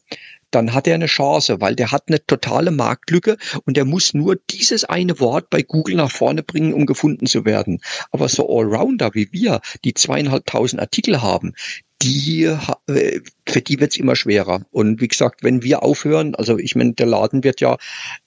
dann 0.51 0.73
hat 0.73 0.87
er 0.87 0.95
eine 0.95 1.07
Chance, 1.07 1.59
weil 1.59 1.75
der 1.75 1.91
hat 1.91 2.05
eine 2.07 2.25
totale 2.25 2.71
Marktlücke 2.71 3.37
und 3.65 3.75
der 3.75 3.85
muss 3.85 4.13
nur 4.13 4.37
dieses 4.49 4.85
eine 4.85 5.19
Wort 5.19 5.49
bei 5.49 5.61
Google 5.61 5.95
nach 5.95 6.11
vorne 6.11 6.41
bringen, 6.41 6.73
um 6.73 6.85
gefunden 6.85 7.25
zu 7.25 7.45
werden. 7.45 7.81
Aber 8.11 8.29
so 8.29 8.47
Allrounder 8.47 9.11
wie 9.13 9.27
wir, 9.31 9.59
die 9.83 9.93
zweieinhalbtausend 9.93 10.81
Artikel 10.81 11.21
haben, 11.21 11.53
die, 12.01 12.43
äh, 12.43 13.21
für 13.47 13.62
die 13.62 13.79
wird's 13.79 13.97
immer 13.97 14.15
schwerer. 14.15 14.62
Und 14.71 15.01
wie 15.01 15.07
gesagt, 15.07 15.43
wenn 15.43 15.63
wir 15.63 15.83
aufhören, 15.83 16.36
also 16.36 16.57
ich 16.57 16.75
meine, 16.75 16.93
der 16.93 17.07
Laden 17.07 17.43
wird 17.43 17.60
ja, 17.60 17.77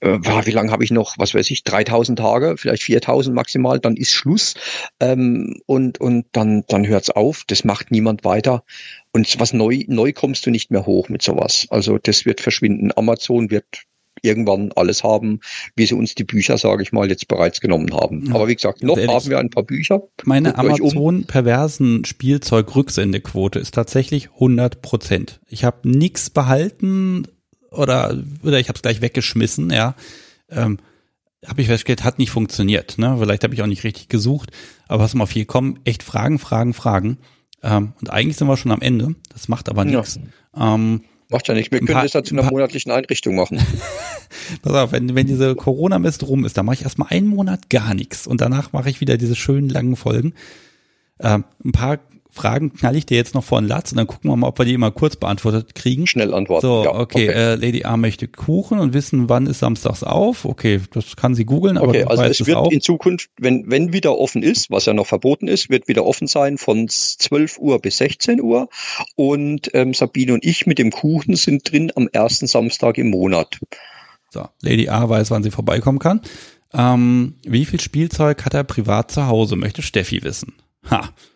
äh, 0.01 0.19
wie 0.19 0.51
lange 0.51 0.73
habe 0.73 0.85
ich 0.85 0.91
noch, 0.91 1.17
was 1.19 1.35
weiß 1.35 1.51
ich, 1.51 1.63
3000 1.65 2.19
Tage, 2.19 2.57
vielleicht 2.57 2.83
4000 2.83 3.35
maximal, 3.35 3.79
dann 3.79 3.97
ist 3.97 4.13
Schluss 4.13 4.55
ähm, 4.99 5.61
und, 5.67 6.01
und 6.01 6.27
dann, 6.33 6.65
dann 6.69 6.87
hört's 6.87 7.11
auf, 7.11 7.45
das 7.47 7.65
macht 7.65 7.91
niemand 7.91 8.25
weiter. 8.25 8.65
Und 9.13 9.39
was 9.39 9.53
neu, 9.53 9.85
neu 9.87 10.13
kommst 10.13 10.47
du 10.47 10.51
nicht 10.51 10.71
mehr 10.71 10.87
hoch 10.87 11.09
mit 11.09 11.23
sowas. 11.23 11.67
Also 11.71 11.99
das 11.99 12.27
wird 12.27 12.41
verschwinden. 12.41 12.91
Amazon 12.97 13.51
wird 13.51 13.65
irgendwann 14.23 14.73
alles 14.73 15.03
haben, 15.03 15.41
wie 15.77 15.87
sie 15.87 15.95
uns 15.95 16.15
die 16.15 16.25
Bücher, 16.25 16.59
sage 16.59 16.83
ich 16.83 16.93
mal, 16.93 17.09
jetzt 17.09 17.29
bereits 17.29 17.61
genommen 17.61 17.93
haben. 17.95 18.33
Aber 18.33 18.49
wie 18.49 18.55
gesagt, 18.55 18.83
noch 18.83 18.99
Ehrlich, 18.99 19.15
haben 19.15 19.31
wir 19.31 19.39
ein 19.39 19.51
paar 19.51 19.63
Bücher. 19.63 20.03
Meine 20.25 20.59
Amazon 20.59 21.25
perversen 21.25 22.05
Spielzeug-Rücksendequote 22.05 23.59
ist 23.59 23.75
tatsächlich 23.75 24.31
100 24.35 24.83
Prozent. 24.83 25.41
Ich 25.49 25.65
habe 25.65 25.89
nichts 25.89 26.31
behalten 26.31 27.27
oder 27.71 28.19
oder 28.43 28.59
ich 28.59 28.69
habe 28.69 28.77
es 28.77 28.83
gleich 28.83 29.01
weggeschmissen. 29.01 29.71
Ja, 29.71 29.95
ähm, 30.51 30.79
habe 31.47 31.63
ich 31.63 31.69
festgestellt, 31.69 32.05
hat 32.05 32.19
nicht 32.19 32.31
funktioniert. 32.31 32.99
Ne? 32.99 33.17
Vielleicht 33.19 33.45
habe 33.45 33.55
ich 33.55 33.63
auch 33.63 33.67
nicht 33.67 33.85
richtig 33.85 34.09
gesucht, 34.09 34.51
aber 34.89 35.05
was 35.05 35.15
mal 35.15 35.27
viel 35.27 35.47
kommen, 35.47 35.79
echt 35.85 36.03
Fragen, 36.03 36.39
Fragen, 36.39 36.75
Fragen. 36.75 37.19
Ähm, 37.63 37.93
und 38.01 38.11
eigentlich 38.11 38.37
sind 38.37 38.49
wir 38.49 38.57
schon 38.57 38.73
am 38.73 38.83
Ende. 38.83 39.15
Das 39.33 39.49
macht 39.49 39.69
aber 39.69 39.85
nichts. 39.85 40.21
Ja. 40.55 40.75
Ähm, 40.75 41.03
Macht 41.31 41.49
ja 41.49 41.55
nichts. 41.55 41.71
Wir 41.71 41.81
können 41.81 42.09
das 42.13 42.25
zu 42.25 42.35
einer 42.37 42.51
monatlichen 42.51 42.91
Einrichtung 42.91 43.37
machen. 43.37 43.59
Pass 44.63 44.73
auf, 44.73 44.93
wenn, 44.93 45.15
wenn 45.15 45.27
diese 45.27 45.55
Corona-Mist 45.55 46.27
rum 46.27 46.45
ist, 46.45 46.57
dann 46.57 46.67
mache 46.67 46.75
ich 46.75 46.83
erstmal 46.83 47.09
einen 47.11 47.29
Monat 47.29 47.71
gar 47.71 47.95
nichts 47.95 48.27
und 48.27 48.41
danach 48.41 48.73
mache 48.73 48.91
ich 48.91 49.01
wieder 49.01 49.17
diese 49.17 49.37
schönen 49.37 49.69
langen 49.69 49.97
Folgen. 49.97 50.35
Ähm, 51.21 51.45
ein 51.65 51.73
paar 51.73 51.99
Fragen 52.33 52.73
knall 52.73 52.97
ich 52.97 53.07
dir 53.07 53.17
jetzt 53.17 53.35
noch 53.35 53.45
vor 53.45 53.61
den 53.61 53.69
Latz 53.69 53.93
und 53.93 53.99
dann 53.99 54.07
gucken 54.07 54.31
wir 54.31 54.37
mal, 54.37 54.49
ob 54.49 54.59
wir 54.59 54.65
die 54.65 54.75
immer 54.75 54.91
kurz 54.91 55.17
beantwortet 55.17 55.75
kriegen. 55.75 56.07
Schnell 56.07 56.33
antworten. 56.33 56.67
So, 56.67 56.85
ja, 56.85 56.95
okay, 56.95 57.29
okay. 57.29 57.39
Äh, 57.39 57.55
Lady 57.57 57.85
A 57.85 57.97
möchte 57.97 58.29
Kuchen 58.29 58.79
und 58.79 58.95
wissen, 58.95 59.29
wann 59.29 59.47
ist 59.47 59.61
samstags 59.61 60.03
auf. 60.03 60.45
Okay, 60.45 60.81
das 60.93 61.17
kann 61.17 61.35
sie 61.35 61.45
googeln, 61.45 61.77
aber 61.77 61.89
okay, 61.89 62.05
also 62.05 62.23
es 62.23 62.47
wird 62.47 62.57
auch. 62.57 62.71
in 62.71 62.81
Zukunft, 62.81 63.31
wenn, 63.39 63.65
wenn 63.67 63.93
wieder 63.93 64.17
offen 64.17 64.43
ist, 64.43 64.71
was 64.71 64.87
ja 64.87 64.93
noch 64.93 65.07
verboten 65.07 65.49
ist, 65.49 65.71
wird 65.71 65.89
wieder 65.89 66.05
offen 66.05 66.27
sein 66.27 66.59
von 66.59 66.89
12 66.89 67.59
Uhr 67.59 67.81
bis 67.81 67.99
16 67.99 68.41
Uhr. 68.41 68.69
Und 69.17 69.71
ähm, 69.75 69.95
Sabine 69.95 70.35
und 70.35 70.45
ich 70.45 70.67
mit 70.67 70.79
dem 70.79 70.91
Kuchen 70.91 71.37
sind 71.37 71.71
drin 71.71 71.93
am 71.97 72.09
ersten 72.13 72.47
Samstag 72.47 72.99
im 72.99 73.11
Monat. 73.11 73.59
So, 74.31 74.47
Lady 74.63 74.89
A 74.89 75.09
weiß, 75.09 75.31
wann 75.31 75.43
sie 75.43 75.51
vorbeikommen 75.51 75.99
kann. 75.99 76.21
Ähm, 76.73 77.35
wie 77.45 77.65
viel 77.65 77.81
Spielzeug 77.81 78.45
hat 78.45 78.55
er 78.55 78.65
privat 78.65 79.11
zu 79.11 79.27
Hause, 79.27 79.57
möchte 79.57 79.83
Steffi 79.83 80.23
wissen. 80.23 80.55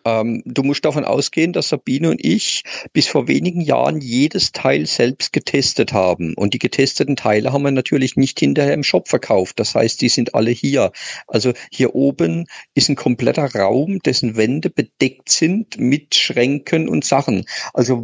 Ähm, 0.05 0.43
du 0.45 0.63
musst 0.63 0.85
davon 0.85 1.05
ausgehen, 1.05 1.53
dass 1.53 1.69
Sabine 1.69 2.09
und 2.09 2.23
ich 2.23 2.63
bis 2.93 3.07
vor 3.07 3.27
wenigen 3.27 3.61
Jahren 3.61 4.01
jedes 4.01 4.51
Teil 4.51 4.85
selbst 4.85 5.33
getestet 5.33 5.93
haben. 5.93 6.33
Und 6.35 6.53
die 6.53 6.59
getesteten 6.59 7.15
Teile 7.15 7.53
haben 7.53 7.63
wir 7.63 7.71
natürlich 7.71 8.15
nicht 8.15 8.39
hinterher 8.39 8.73
im 8.73 8.83
Shop 8.83 9.07
verkauft. 9.07 9.59
Das 9.59 9.75
heißt, 9.75 10.01
die 10.01 10.09
sind 10.09 10.35
alle 10.35 10.51
hier. 10.51 10.91
Also 11.27 11.53
hier 11.71 11.95
oben 11.95 12.45
ist 12.73 12.89
ein 12.89 12.95
kompletter 12.95 13.53
Raum, 13.55 13.99
dessen 13.99 14.35
Wände 14.35 14.69
bedeckt 14.69 15.29
sind 15.29 15.79
mit 15.79 16.15
Schränken 16.15 16.87
und 16.87 17.05
Sachen. 17.05 17.45
Also 17.73 18.03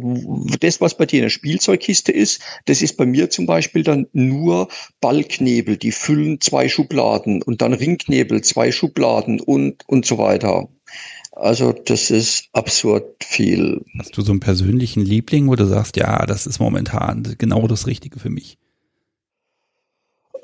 das, 0.60 0.80
was 0.80 0.96
bei 0.96 1.06
dir 1.06 1.18
in 1.18 1.24
der 1.24 1.30
Spielzeugkiste 1.30 2.12
ist, 2.12 2.40
das 2.66 2.82
ist 2.82 2.96
bei 2.96 3.06
mir 3.06 3.30
zum 3.30 3.46
Beispiel 3.46 3.82
dann 3.82 4.06
nur 4.12 4.68
Ballknebel, 5.00 5.76
die 5.76 5.92
füllen 5.92 6.40
zwei 6.40 6.68
Schubladen 6.68 7.42
und 7.42 7.62
dann 7.62 7.74
Ringknebel, 7.74 8.42
zwei 8.42 8.72
Schubladen 8.72 9.40
und, 9.40 9.82
und 9.88 10.06
so 10.06 10.18
weiter. 10.18 10.68
Also 11.42 11.72
das 11.72 12.12
ist 12.12 12.48
absurd 12.52 13.24
viel. 13.24 13.84
Hast 13.98 14.16
du 14.16 14.22
so 14.22 14.30
einen 14.30 14.38
persönlichen 14.38 15.04
Liebling, 15.04 15.48
wo 15.48 15.56
du 15.56 15.66
sagst, 15.66 15.96
ja, 15.96 16.24
das 16.24 16.46
ist 16.46 16.60
momentan 16.60 17.34
genau 17.36 17.66
das 17.66 17.88
Richtige 17.88 18.20
für 18.20 18.30
mich? 18.30 18.58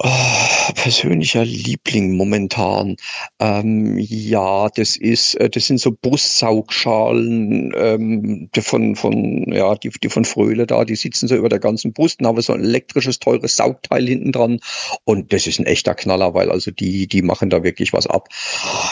Oh, 0.00 0.72
persönlicher 0.76 1.44
Liebling 1.44 2.16
momentan. 2.16 2.94
Ähm, 3.40 3.98
ja, 3.98 4.68
das 4.68 4.96
ist, 4.96 5.34
äh, 5.34 5.50
das 5.50 5.66
sind 5.66 5.80
so 5.80 5.90
Bussaugschalen 5.90 7.72
ähm, 7.76 8.48
von 8.60 8.94
von 8.94 9.52
ja 9.52 9.74
die 9.74 9.90
die 10.00 10.08
von 10.08 10.24
Fröhle 10.24 10.68
da. 10.68 10.84
Die 10.84 10.94
sitzen 10.94 11.26
so 11.26 11.34
über 11.34 11.48
der 11.48 11.58
ganzen 11.58 11.92
Bus 11.92 12.14
und 12.20 12.28
haben 12.28 12.40
so 12.40 12.52
ein 12.52 12.62
elektrisches 12.62 13.18
teures 13.18 13.56
Saugteil 13.56 14.06
hinten 14.06 14.30
dran 14.30 14.60
und 15.02 15.32
das 15.32 15.48
ist 15.48 15.58
ein 15.58 15.66
echter 15.66 15.96
Knaller, 15.96 16.32
weil 16.32 16.52
also 16.52 16.70
die 16.70 17.08
die 17.08 17.22
machen 17.22 17.50
da 17.50 17.64
wirklich 17.64 17.92
was 17.92 18.06
ab. 18.06 18.28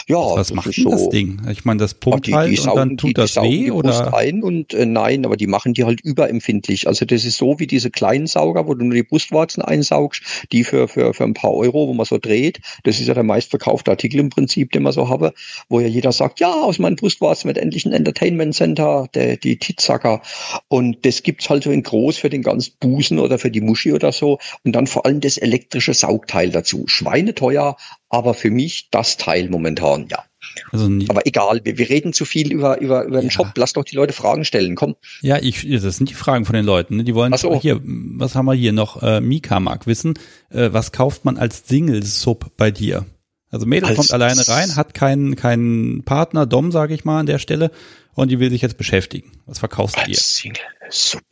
Ja, 0.09 0.17
was 0.17 0.53
macht 0.53 0.75
so, 0.75 0.91
das 0.91 1.09
Ding? 1.11 1.41
Ich 1.53 1.65
meine, 1.65 1.79
das 1.79 1.95
pumpt 1.95 2.27
die, 2.27 2.35
halt 2.35 2.51
die 2.51 2.57
saugen, 2.57 2.71
und 2.71 2.77
dann 2.77 2.97
tut 2.97 3.11
die, 3.11 3.15
das 3.15 3.35
die 3.35 3.67
weh 3.67 3.71
oder? 3.71 4.13
ein 4.13 4.43
und 4.43 4.75
äh, 4.75 4.85
nein, 4.87 5.25
aber 5.25 5.37
die 5.37 5.47
machen 5.47 5.73
die 5.73 5.85
halt 5.85 6.01
überempfindlich. 6.01 6.89
Also 6.89 7.05
das 7.05 7.25
ist 7.25 7.37
so 7.37 7.61
wie 7.61 7.69
diese 7.69 7.93
kleinen 7.93 8.27
Sauger, 8.27 8.67
wo 8.67 8.75
du 8.75 8.85
nur 8.85 8.95
die 8.95 9.05
Brustwarzen 9.05 9.63
einsaugst, 9.63 10.49
die 10.51 10.65
für 10.65 10.89
für, 10.97 11.13
für 11.13 11.25
ein 11.25 11.35
paar 11.35 11.53
Euro 11.53 11.89
wo 11.89 11.93
man 11.93 12.07
so 12.07 12.17
dreht. 12.17 12.61
Das 12.85 13.01
ist 13.01 13.07
ja 13.07 13.15
der 13.15 13.23
meistverkaufte 13.23 13.91
Artikel 13.91 14.19
im 14.19 14.31
Prinzip, 14.31 14.73
den 14.73 14.83
man 14.83 14.95
so 14.95 15.11
habe, 15.11 15.35
wo 15.69 15.79
ja 15.79 15.87
jeder 15.87 16.11
sagt, 16.11 16.41
ja, 16.41 16.51
aus 16.51 16.79
meinem 16.79 16.97
Brustwarzen 16.97 17.49
wird 17.49 17.59
endlich 17.59 17.85
ein 17.85 17.93
Entertainment 17.93 18.55
Center, 18.55 19.07
der, 19.15 19.37
die 19.37 19.59
Titzacker. 19.59 20.23
Und 20.69 21.05
das 21.05 21.23
gibt's 21.23 21.51
halt 21.51 21.65
so 21.65 21.71
in 21.71 21.83
groß 21.83 22.17
für 22.17 22.31
den 22.31 22.43
ganzen 22.43 22.73
Busen 22.81 23.19
oder 23.19 23.39
für 23.39 23.51
die 23.51 23.61
Muschi 23.61 23.93
oder 23.93 24.11
so. 24.11 24.39
Und 24.65 24.73
dann 24.73 24.87
vor 24.87 25.05
allem 25.05 25.21
das 25.21 25.37
elektrische 25.37 25.93
Saugteil 25.93 26.51
dazu. 26.51 26.85
Schweineteuer, 26.87 27.77
aber 28.09 28.33
für 28.33 28.51
mich 28.51 28.89
das 28.91 29.19
Teil 29.19 29.51
momentan, 29.51 30.07
ja. 30.11 30.25
Also 30.73 30.91
Aber 31.09 31.27
egal, 31.27 31.61
wir, 31.65 31.79
wir 31.79 31.89
reden 31.89 32.13
zu 32.13 32.25
viel 32.25 32.53
über, 32.53 32.81
über, 32.81 33.05
über 33.05 33.21
den 33.21 33.27
ja. 33.27 33.31
Shop. 33.31 33.49
Lass 33.57 33.73
doch 33.73 33.85
die 33.85 33.97
Leute 33.97 34.13
Fragen 34.13 34.45
stellen, 34.45 34.75
komm. 34.75 34.97
Ja, 35.21 35.39
ich, 35.41 35.67
das 35.69 35.97
sind 35.97 36.11
die 36.11 36.15
Fragen 36.15 36.45
von 36.45 36.55
den 36.55 36.65
Leuten. 36.65 36.97
Ne? 36.97 37.05
Die 37.05 37.15
wollen, 37.15 37.37
so. 37.37 37.61
hier, 37.61 37.81
was 37.85 38.35
haben 38.35 38.47
wir 38.47 38.55
hier 38.55 38.73
noch? 38.73 39.03
Äh, 39.03 39.21
Mika 39.21 39.61
mag 39.61 39.87
wissen, 39.87 40.15
äh, 40.51 40.71
was 40.73 40.93
kauft 40.93 41.25
man 41.25 41.37
als 41.37 41.65
Single-Sub 41.67 42.53
bei 42.57 42.71
dir? 42.71 43.07
Also 43.51 43.67
Mädel 43.67 43.89
als 43.89 43.97
kommt 43.97 44.13
alleine 44.13 44.47
rein, 44.49 44.77
hat 44.77 44.95
keinen, 44.95 45.37
keinen 45.37 46.03
Partner, 46.05 46.47
Dom, 46.47 46.73
sage 46.73 46.95
ich 46.95 47.05
mal 47.05 47.21
an 47.21 47.27
der 47.27 47.39
Stelle, 47.39 47.71
und 48.15 48.31
die 48.31 48.41
will 48.41 48.51
sich 48.51 48.63
jetzt 48.63 48.77
beschäftigen. 48.77 49.33
Was 49.47 49.61
verkaufst 49.61 49.97
du 49.97 50.11
ihr? 50.11 50.17
Single-Sub. 50.17 51.23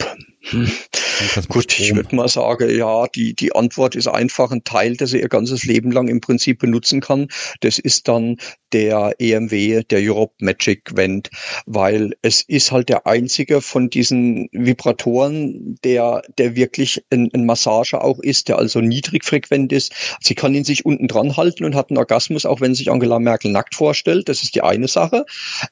Hm. 0.50 0.70
Gut, 1.48 1.78
ich 1.78 1.94
würde 1.94 2.14
mal 2.14 2.28
sagen, 2.28 2.68
ja, 2.76 3.06
die, 3.06 3.34
die 3.34 3.54
Antwort 3.54 3.94
ist 3.94 4.08
einfach 4.08 4.50
ein 4.50 4.64
Teil, 4.64 4.96
das 4.96 5.12
er 5.12 5.20
ihr 5.20 5.28
ganzes 5.28 5.64
Leben 5.64 5.90
lang 5.90 6.08
im 6.08 6.20
Prinzip 6.20 6.58
benutzen 6.58 7.00
kann. 7.00 7.28
Das 7.60 7.78
ist 7.78 8.08
dann 8.08 8.36
der 8.74 9.14
EMW, 9.20 9.84
der 9.84 10.00
Europe 10.02 10.34
Magic 10.40 10.96
Vent, 10.96 11.30
weil 11.64 12.12
es 12.22 12.42
ist 12.42 12.72
halt 12.72 12.88
der 12.88 13.06
einzige 13.06 13.60
von 13.60 13.88
diesen 13.88 14.48
Vibratoren, 14.50 15.78
der, 15.84 16.22
der 16.38 16.56
wirklich 16.56 17.02
ein, 17.10 17.30
ein 17.32 17.46
Massager 17.46 18.02
auch 18.02 18.18
ist, 18.18 18.48
der 18.48 18.58
also 18.58 18.80
niedrigfrequent 18.80 19.72
ist. 19.72 19.92
Sie 20.20 20.34
kann 20.34 20.54
ihn 20.54 20.64
sich 20.64 20.84
unten 20.84 21.06
dran 21.06 21.36
halten 21.36 21.64
und 21.64 21.76
hat 21.76 21.90
einen 21.90 21.98
Orgasmus, 21.98 22.44
auch 22.44 22.60
wenn 22.60 22.74
sich 22.74 22.90
Angela 22.90 23.20
Merkel 23.20 23.52
nackt 23.52 23.76
vorstellt. 23.76 24.28
Das 24.28 24.42
ist 24.42 24.56
die 24.56 24.62
eine 24.62 24.88
Sache. 24.88 25.24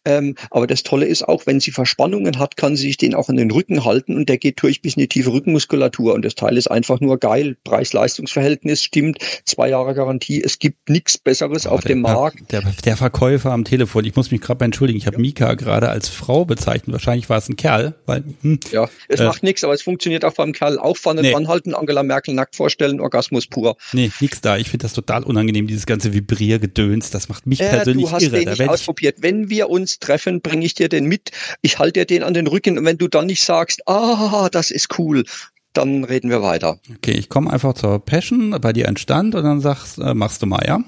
Ähm, 0.04 0.36
aber 0.50 0.68
das 0.68 0.84
Tolle 0.84 1.06
ist 1.06 1.26
auch, 1.28 1.44
wenn 1.46 1.58
sie 1.58 1.72
Verspannungen 1.72 2.38
hat, 2.38 2.56
kann 2.56 2.76
sie 2.76 2.86
sich 2.86 2.98
den 2.98 3.14
auch 3.14 3.28
an 3.28 3.36
den 3.36 3.50
Rücken 3.50 3.84
halten 3.84 4.16
und 4.16 4.28
der 4.28 4.38
geht 4.38 4.62
durch 4.62 4.80
bis 4.80 4.94
in 4.94 5.00
die 5.00 5.08
tiefe 5.08 5.32
Rückenmuskulatur. 5.32 6.14
Und 6.14 6.24
das 6.24 6.36
Teil 6.36 6.56
ist 6.56 6.70
einfach 6.70 7.00
nur 7.00 7.18
geil. 7.18 7.56
Preis-Leistungs-Verhältnis 7.64 8.84
stimmt. 8.84 9.18
Zwei 9.44 9.70
Jahre 9.70 9.94
Garantie. 9.94 10.40
Es 10.40 10.60
gibt 10.60 10.88
nichts 10.88 11.18
Besseres 11.18 11.66
oh, 11.66 11.70
auf 11.70 11.80
dem 11.80 12.02
Markt. 12.02 12.52
Der, 12.52 12.62
der 12.84 12.91
der 12.92 12.98
Verkäufer 12.98 13.52
am 13.52 13.64
Telefon. 13.64 14.04
Ich 14.04 14.16
muss 14.16 14.30
mich 14.30 14.42
gerade 14.42 14.62
entschuldigen. 14.66 14.98
Ich 14.98 15.06
habe. 15.06 15.18
Mika 15.18 15.54
gerade 15.54 15.88
als 15.88 16.10
Frau 16.10 16.44
bezeichnet. 16.44 16.92
Wahrscheinlich 16.92 17.30
war 17.30 17.38
es 17.38 17.48
ein 17.48 17.56
Kerl. 17.56 17.94
Weil, 18.04 18.22
hm, 18.42 18.60
ja, 18.70 18.86
es 19.08 19.20
äh, 19.20 19.24
macht 19.24 19.42
nichts, 19.42 19.64
aber 19.64 19.72
es 19.72 19.80
funktioniert 19.80 20.26
auch 20.26 20.34
beim 20.34 20.52
Kerl. 20.52 20.78
Auch 20.78 20.98
vorne 20.98 21.22
nee. 21.22 21.32
dranhalten, 21.32 21.74
Angela 21.74 22.02
Merkel 22.02 22.34
nackt 22.34 22.54
vorstellen, 22.54 23.00
Orgasmus 23.00 23.46
pur. 23.46 23.78
Nee, 23.94 24.10
nix 24.20 24.42
da. 24.42 24.58
Ich 24.58 24.68
finde 24.68 24.84
das 24.84 24.92
total 24.92 25.22
unangenehm, 25.22 25.66
dieses 25.66 25.86
ganze 25.86 26.12
Vibriergedöns. 26.12 27.10
Das 27.10 27.30
macht 27.30 27.46
mich 27.46 27.62
äh, 27.62 27.70
persönlich 27.70 28.06
du 28.06 28.12
hast 28.12 28.22
irre. 28.24 28.40
Den 28.40 28.48
nicht 28.50 28.68
ausprobiert. 28.68 29.16
Wenn 29.20 29.48
wir 29.48 29.70
uns 29.70 29.98
treffen, 29.98 30.42
bringe 30.42 30.66
ich 30.66 30.74
dir 30.74 30.90
den 30.90 31.06
mit. 31.06 31.30
Ich 31.62 31.78
halte 31.78 32.00
dir 32.00 32.04
den 32.04 32.22
an 32.22 32.34
den 32.34 32.46
Rücken 32.46 32.76
und 32.76 32.84
wenn 32.84 32.98
du 32.98 33.08
dann 33.08 33.26
nicht 33.26 33.42
sagst, 33.42 33.88
ah, 33.88 34.50
das 34.52 34.70
ist 34.70 34.98
cool, 34.98 35.24
dann 35.72 36.04
reden 36.04 36.28
wir 36.28 36.42
weiter. 36.42 36.78
Okay, 36.96 37.12
ich 37.12 37.30
komme 37.30 37.50
einfach 37.50 37.72
zur 37.72 38.04
Passion, 38.04 38.50
bei 38.60 38.74
dir 38.74 38.86
entstand 38.86 39.34
und 39.34 39.44
dann 39.44 39.62
sagst, 39.62 39.98
äh, 39.98 40.12
machst 40.12 40.42
du 40.42 40.46
mal, 40.46 40.62
ja? 40.66 40.84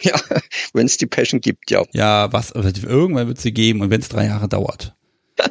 Ja, 0.00 0.14
wenn 0.72 0.86
es 0.86 0.96
die 0.96 1.06
Passion 1.06 1.40
gibt, 1.40 1.70
ja. 1.70 1.82
Ja, 1.92 2.32
was, 2.32 2.52
irgendwann 2.52 3.28
wird 3.28 3.40
sie 3.40 3.52
geben 3.52 3.80
und 3.80 3.90
wenn 3.90 4.00
es 4.00 4.08
drei 4.08 4.26
Jahre 4.26 4.48
dauert. 4.48 4.94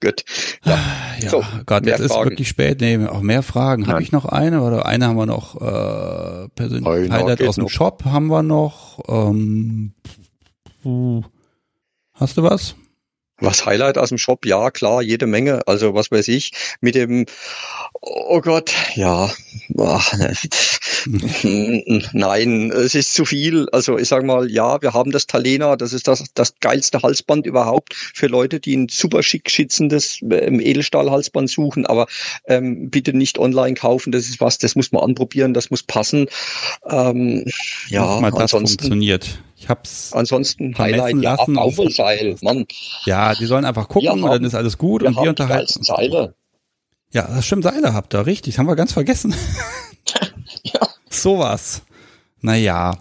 Gut. 0.00 0.24
Ja, 0.64 0.78
ja 1.20 1.30
so, 1.30 1.44
Gott, 1.64 1.86
jetzt 1.86 2.00
ist 2.00 2.10
wirklich 2.10 2.48
spät. 2.48 2.80
Nee, 2.80 3.06
auch 3.06 3.20
mehr 3.20 3.44
Fragen. 3.44 3.86
Habe 3.86 4.02
ich 4.02 4.10
noch 4.10 4.24
eine 4.24 4.62
oder 4.62 4.84
eine 4.84 5.06
haben 5.06 5.16
wir 5.16 5.26
noch 5.26 5.54
äh, 5.60 6.48
persönlich 6.56 7.10
Highlight 7.10 7.42
aus 7.42 7.54
dem 7.54 7.64
noch. 7.64 7.70
Shop 7.70 8.04
haben 8.04 8.26
wir 8.26 8.42
noch. 8.42 8.98
Ähm, 9.08 9.94
hast 12.14 12.36
du 12.36 12.42
was? 12.42 12.74
Was 13.38 13.66
Highlight 13.66 13.98
aus 13.98 14.08
dem 14.08 14.18
Shop? 14.18 14.44
Ja, 14.44 14.70
klar, 14.70 15.02
jede 15.02 15.26
Menge. 15.26 15.66
Also 15.66 15.94
was 15.94 16.10
weiß 16.10 16.28
ich, 16.28 16.52
mit 16.80 16.96
dem, 16.96 17.26
oh 18.00 18.40
Gott, 18.40 18.72
ja, 18.94 19.30
ach, 19.78 20.12
nein, 22.12 22.70
es 22.70 22.94
ist 22.94 23.14
zu 23.14 23.24
viel. 23.24 23.68
Also 23.70 23.98
ich 23.98 24.08
sage 24.08 24.26
mal, 24.26 24.50
ja, 24.50 24.80
wir 24.82 24.92
haben 24.92 25.10
das 25.10 25.26
Talena, 25.26 25.76
das 25.76 25.92
ist 25.92 26.08
das, 26.08 26.24
das 26.34 26.54
geilste 26.60 27.02
Halsband 27.02 27.46
überhaupt 27.46 27.94
für 27.94 28.26
Leute, 28.26 28.60
die 28.60 28.76
ein 28.76 28.88
super 28.88 29.22
schick 29.22 29.50
schützendes 29.50 30.20
ähm, 30.22 30.60
Edelstahl-Halsband 30.60 31.50
suchen, 31.50 31.86
aber 31.86 32.06
ähm, 32.46 32.90
bitte 32.90 33.12
nicht 33.12 33.38
online 33.38 33.74
kaufen, 33.74 34.12
das 34.12 34.28
ist 34.28 34.40
was, 34.40 34.58
das 34.58 34.76
muss 34.76 34.92
man 34.92 35.02
anprobieren, 35.02 35.54
das 35.54 35.70
muss 35.70 35.82
passen. 35.82 36.26
Ähm, 36.88 37.44
ja, 37.88 38.20
mal 38.20 38.30
das 38.30 38.40
ansonsten, 38.42 38.78
funktioniert. 38.78 39.42
Ich 39.56 39.68
hab's 39.68 40.12
ansonsten 40.12 40.76
Highlight 40.76 41.14
lassen. 41.16 41.54
Ja, 41.54 41.60
Aufseil, 41.60 42.36
Mann. 42.42 42.66
Ja, 43.04 43.34
die 43.34 43.46
sollen 43.46 43.64
einfach 43.64 43.88
gucken 43.88 44.06
ja, 44.06 44.12
und 44.12 44.22
dann 44.22 44.44
ist 44.44 44.54
alles 44.54 44.76
gut 44.76 45.02
und 45.02 45.14
wir 45.16 45.30
unterhalten. 45.30 45.82
Seile. 45.84 46.34
Ja, 47.12 47.28
das 47.28 47.46
stimmt, 47.46 47.64
Seile 47.64 47.92
habt 47.92 48.14
ihr, 48.14 48.26
richtig. 48.26 48.54
Das 48.54 48.58
haben 48.58 48.66
wir 48.66 48.76
ganz 48.76 48.92
vergessen. 48.92 49.34
ja. 50.62 50.80
Sowas. 51.12 51.82
Naja. 52.40 52.96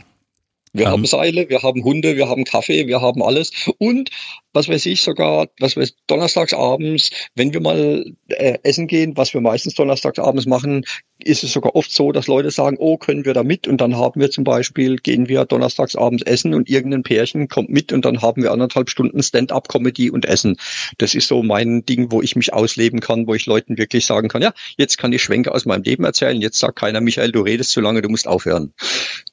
Wir 0.74 0.86
ähm, 0.86 0.92
haben 0.92 1.06
Seile, 1.06 1.50
wir 1.50 1.62
haben 1.62 1.84
Hunde, 1.84 2.16
wir 2.16 2.30
haben 2.30 2.44
Kaffee, 2.44 2.88
wir 2.88 3.02
haben 3.02 3.22
alles. 3.22 3.52
Und 3.78 4.10
was 4.54 4.68
weiß 4.68 4.86
ich 4.86 5.02
sogar, 5.02 5.48
was 5.60 5.78
weiß 5.78 5.96
donnerstags 6.08 6.54
abends, 6.54 7.10
wenn 7.36 7.54
wir 7.54 7.62
mal 7.62 8.06
äh, 8.28 8.58
essen 8.64 8.88
gehen, 8.88 9.16
was 9.16 9.34
wir 9.34 9.42
meistens 9.42 9.76
donnerstags 9.76 10.20
abends 10.20 10.46
machen, 10.46 10.84
ist 11.24 11.44
es 11.44 11.54
sogar 11.54 11.76
oft 11.76 11.92
so, 11.92 12.12
dass 12.12 12.28
Leute 12.28 12.52
sagen, 12.52 12.78
oh, 12.80 12.98
können 12.98 13.26
wir 13.26 13.34
da 13.34 13.44
mit? 13.44 13.68
Und 13.68 13.80
dann 13.80 13.96
haben 13.96 14.20
wir 14.20 14.32
zum 14.32 14.44
Beispiel, 14.44 14.98
gehen 14.98 15.30
wir 15.30 15.46
donnerstags 15.46 15.96
abends 15.96 16.24
essen 16.24 16.54
und 16.54 16.70
irgendein 16.70 17.04
Pärchen 17.04 17.48
kommt 17.48 17.70
mit 17.70 17.94
und 17.94 18.06
dann 18.06 18.22
haben 18.22 18.42
wir 18.42 18.52
anderthalb 18.52 18.90
Stunden 18.90 19.22
Stand-up-Comedy 19.22 20.10
und 20.10 20.26
Essen. 20.26 20.58
Das 20.98 21.16
ist 21.16 21.28
so 21.28 21.44
mein 21.44 21.86
Ding, 21.86 22.12
wo 22.12 22.22
ich 22.22 22.36
mich 22.36 22.54
ausleben 22.54 23.00
kann, 23.00 23.28
wo 23.28 23.36
ich 23.36 23.46
Leuten 23.46 23.78
wirklich 23.78 24.06
sagen 24.06 24.30
kann, 24.30 24.42
ja, 24.42 24.54
jetzt 24.78 24.98
kann 24.98 25.14
ich 25.14 25.22
Schwenke 25.22 25.54
aus 25.54 25.66
meinem 25.66 25.84
Leben 25.84 26.04
erzählen, 26.04 26.42
jetzt 26.42 26.60
sagt 26.60 26.78
keiner, 26.78 27.02
Michael, 27.02 27.32
du 27.32 27.42
redest 27.42 27.72
zu 27.72 27.82
lange, 27.82 28.02
du 28.02 28.10
musst 28.10 28.28
aufhören. 28.28 28.74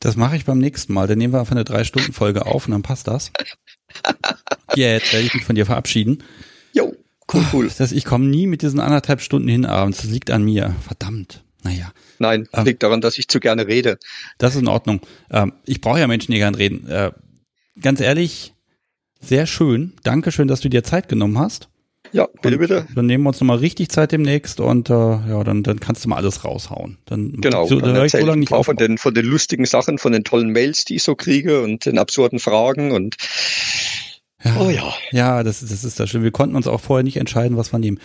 Das 0.00 0.16
mache 0.16 0.36
ich 0.36 0.44
beim 0.44 0.58
nächsten 0.58 0.92
Mal. 0.92 1.06
Dann 1.06 1.20
nehmen 1.28 1.34
wir 1.34 1.40
einfach 1.40 1.52
eine 1.52 1.64
Drei-Stunden-Folge 1.64 2.46
auf 2.46 2.66
und 2.66 2.72
dann 2.72 2.82
passt 2.82 3.06
das. 3.06 3.32
Jetzt 4.74 5.12
werde 5.12 5.26
ich 5.26 5.34
mich 5.34 5.44
von 5.44 5.56
dir 5.56 5.66
verabschieden. 5.66 6.24
Jo, 6.72 6.94
cool, 7.32 7.44
cool. 7.52 7.70
Das, 7.76 7.92
ich 7.92 8.04
komme 8.06 8.26
nie 8.26 8.46
mit 8.46 8.62
diesen 8.62 8.80
anderthalb 8.80 9.20
Stunden 9.20 9.48
hin 9.48 9.66
abends. 9.66 9.98
Das 9.98 10.10
liegt 10.10 10.30
an 10.30 10.42
mir. 10.42 10.74
Verdammt. 10.86 11.44
Naja. 11.62 11.92
Nein, 12.18 12.48
ähm, 12.54 12.64
liegt 12.64 12.82
daran, 12.82 13.02
dass 13.02 13.18
ich 13.18 13.28
zu 13.28 13.40
gerne 13.40 13.66
rede. 13.66 13.98
Das 14.38 14.54
ist 14.54 14.62
in 14.62 14.68
Ordnung. 14.68 15.00
Ähm, 15.30 15.52
ich 15.66 15.82
brauche 15.82 16.00
ja 16.00 16.06
Menschen, 16.06 16.32
die 16.32 16.38
gerne 16.38 16.56
reden. 16.56 16.88
Äh, 16.88 17.12
ganz 17.80 18.00
ehrlich, 18.00 18.54
sehr 19.20 19.46
schön. 19.46 19.92
Dankeschön, 20.02 20.48
dass 20.48 20.60
du 20.60 20.70
dir 20.70 20.82
Zeit 20.82 21.08
genommen 21.08 21.38
hast. 21.38 21.68
Ja, 22.12 22.26
bitte, 22.42 22.54
und 22.54 22.60
bitte. 22.60 22.86
Dann 22.94 23.06
nehmen 23.06 23.24
wir 23.24 23.28
uns 23.28 23.40
nochmal 23.40 23.58
richtig 23.58 23.90
Zeit 23.90 24.12
demnächst 24.12 24.60
und 24.60 24.90
äh, 24.90 24.92
ja, 24.92 25.44
dann, 25.44 25.62
dann 25.62 25.80
kannst 25.80 26.04
du 26.04 26.08
mal 26.08 26.16
alles 26.16 26.44
raushauen. 26.44 26.98
Dann, 27.06 27.32
genau, 27.40 27.66
so, 27.66 27.80
dann, 27.80 28.04
ich 28.04 28.12
so 28.12 28.18
lange 28.18 28.40
nicht 28.40 28.54
von 28.54 28.76
den, 28.76 28.98
von 28.98 29.14
den 29.14 29.26
lustigen 29.26 29.66
Sachen, 29.66 29.98
von 29.98 30.12
den 30.12 30.24
tollen 30.24 30.50
Mails, 30.50 30.84
die 30.84 30.96
ich 30.96 31.02
so 31.02 31.14
kriege 31.14 31.62
und 31.62 31.86
den 31.86 31.98
absurden 31.98 32.38
Fragen 32.38 32.92
und 32.92 33.16
ja, 34.44 34.56
oh 34.60 34.70
ja. 34.70 34.94
Ja, 35.10 35.42
das, 35.42 35.60
das 35.60 35.84
ist 35.84 35.98
das 35.98 36.10
schön. 36.10 36.22
Wir 36.22 36.30
konnten 36.30 36.54
uns 36.54 36.68
auch 36.68 36.80
vorher 36.80 37.02
nicht 37.02 37.16
entscheiden, 37.16 37.56
was 37.56 37.72
wir 37.72 37.78
nehmen. 37.78 37.98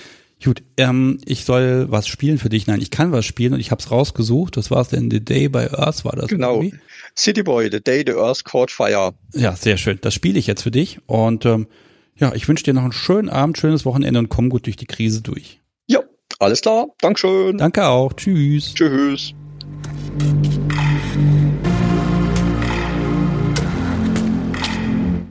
Gut, 0.44 0.62
ähm, 0.78 1.20
ich 1.26 1.46
soll 1.46 1.86
was 1.90 2.08
spielen 2.08 2.38
für 2.38 2.50
dich. 2.50 2.68
Nein, 2.68 2.82
ich 2.82 2.92
kann 2.92 3.12
was 3.12 3.26
spielen 3.26 3.54
und 3.54 3.60
ich 3.60 3.72
habe 3.72 3.82
es 3.82 3.92
rausgesucht. 3.92 4.58
Das 4.58 4.72
war 4.72 4.82
es 4.82 4.90
denn 4.90 5.10
The 5.10 5.24
Day 5.24 5.48
by 5.48 5.70
Earth 5.72 6.04
war 6.04 6.14
das. 6.14 6.28
Genau. 6.28 6.62
Irgendwie? 6.62 6.78
City 7.16 7.44
Boy, 7.44 7.70
The 7.72 7.82
Day 7.82 8.04
the 8.06 8.14
Earth 8.14 8.44
Caught 8.44 8.72
Fire. 8.72 9.14
Ja, 9.34 9.56
sehr 9.56 9.78
schön. 9.78 10.00
Das 10.02 10.14
spiele 10.14 10.38
ich 10.40 10.48
jetzt 10.48 10.64
für 10.64 10.72
dich. 10.72 11.00
Und 11.06 11.46
ähm, 11.46 11.68
ja, 12.16 12.34
ich 12.34 12.48
wünsche 12.48 12.64
dir 12.64 12.74
noch 12.74 12.84
einen 12.84 12.92
schönen 12.92 13.30
Abend, 13.30 13.58
schönes 13.58 13.86
Wochenende 13.86 14.20
und 14.20 14.30
komm 14.30 14.50
gut 14.50 14.66
durch 14.66 14.76
die 14.76 14.86
Krise 14.86 15.22
durch. 15.22 15.62
Ja, 15.88 16.02
alles 16.40 16.62
klar. 16.62 16.88
Dankeschön. 17.00 17.58
Danke 17.58 17.88
auch. 17.88 18.14
Tschüss. 18.14 18.74
Tschüss. 18.74 19.34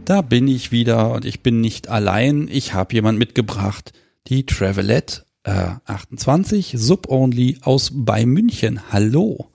Da 0.04 0.20
bin 0.20 0.48
ich 0.48 0.72
wieder 0.72 1.12
und 1.12 1.24
ich 1.24 1.42
bin 1.42 1.60
nicht 1.60 1.88
allein. 1.88 2.48
Ich 2.50 2.74
habe 2.74 2.94
jemand 2.94 3.18
mitgebracht, 3.18 3.92
die 4.26 4.44
Travelette 4.44 5.24
äh, 5.44 5.70
28 5.86 6.74
Sub-Only 6.76 7.58
aus 7.62 7.90
bei 7.94 8.26
München. 8.26 8.80
Hallo. 8.92 9.50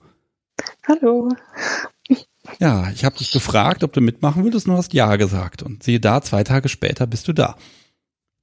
Hallo. 0.86 1.28
Ja, 2.58 2.90
ich 2.90 3.04
habe 3.04 3.18
dich 3.18 3.32
gefragt, 3.32 3.84
ob 3.84 3.92
du 3.92 4.00
mitmachen 4.00 4.44
würdest 4.44 4.66
und 4.66 4.72
du 4.72 4.78
hast 4.78 4.94
ja 4.94 5.16
gesagt. 5.16 5.62
Und 5.62 5.82
siehe 5.82 6.00
da, 6.00 6.22
zwei 6.22 6.44
Tage 6.44 6.68
später 6.68 7.06
bist 7.06 7.28
du 7.28 7.32
da. 7.32 7.56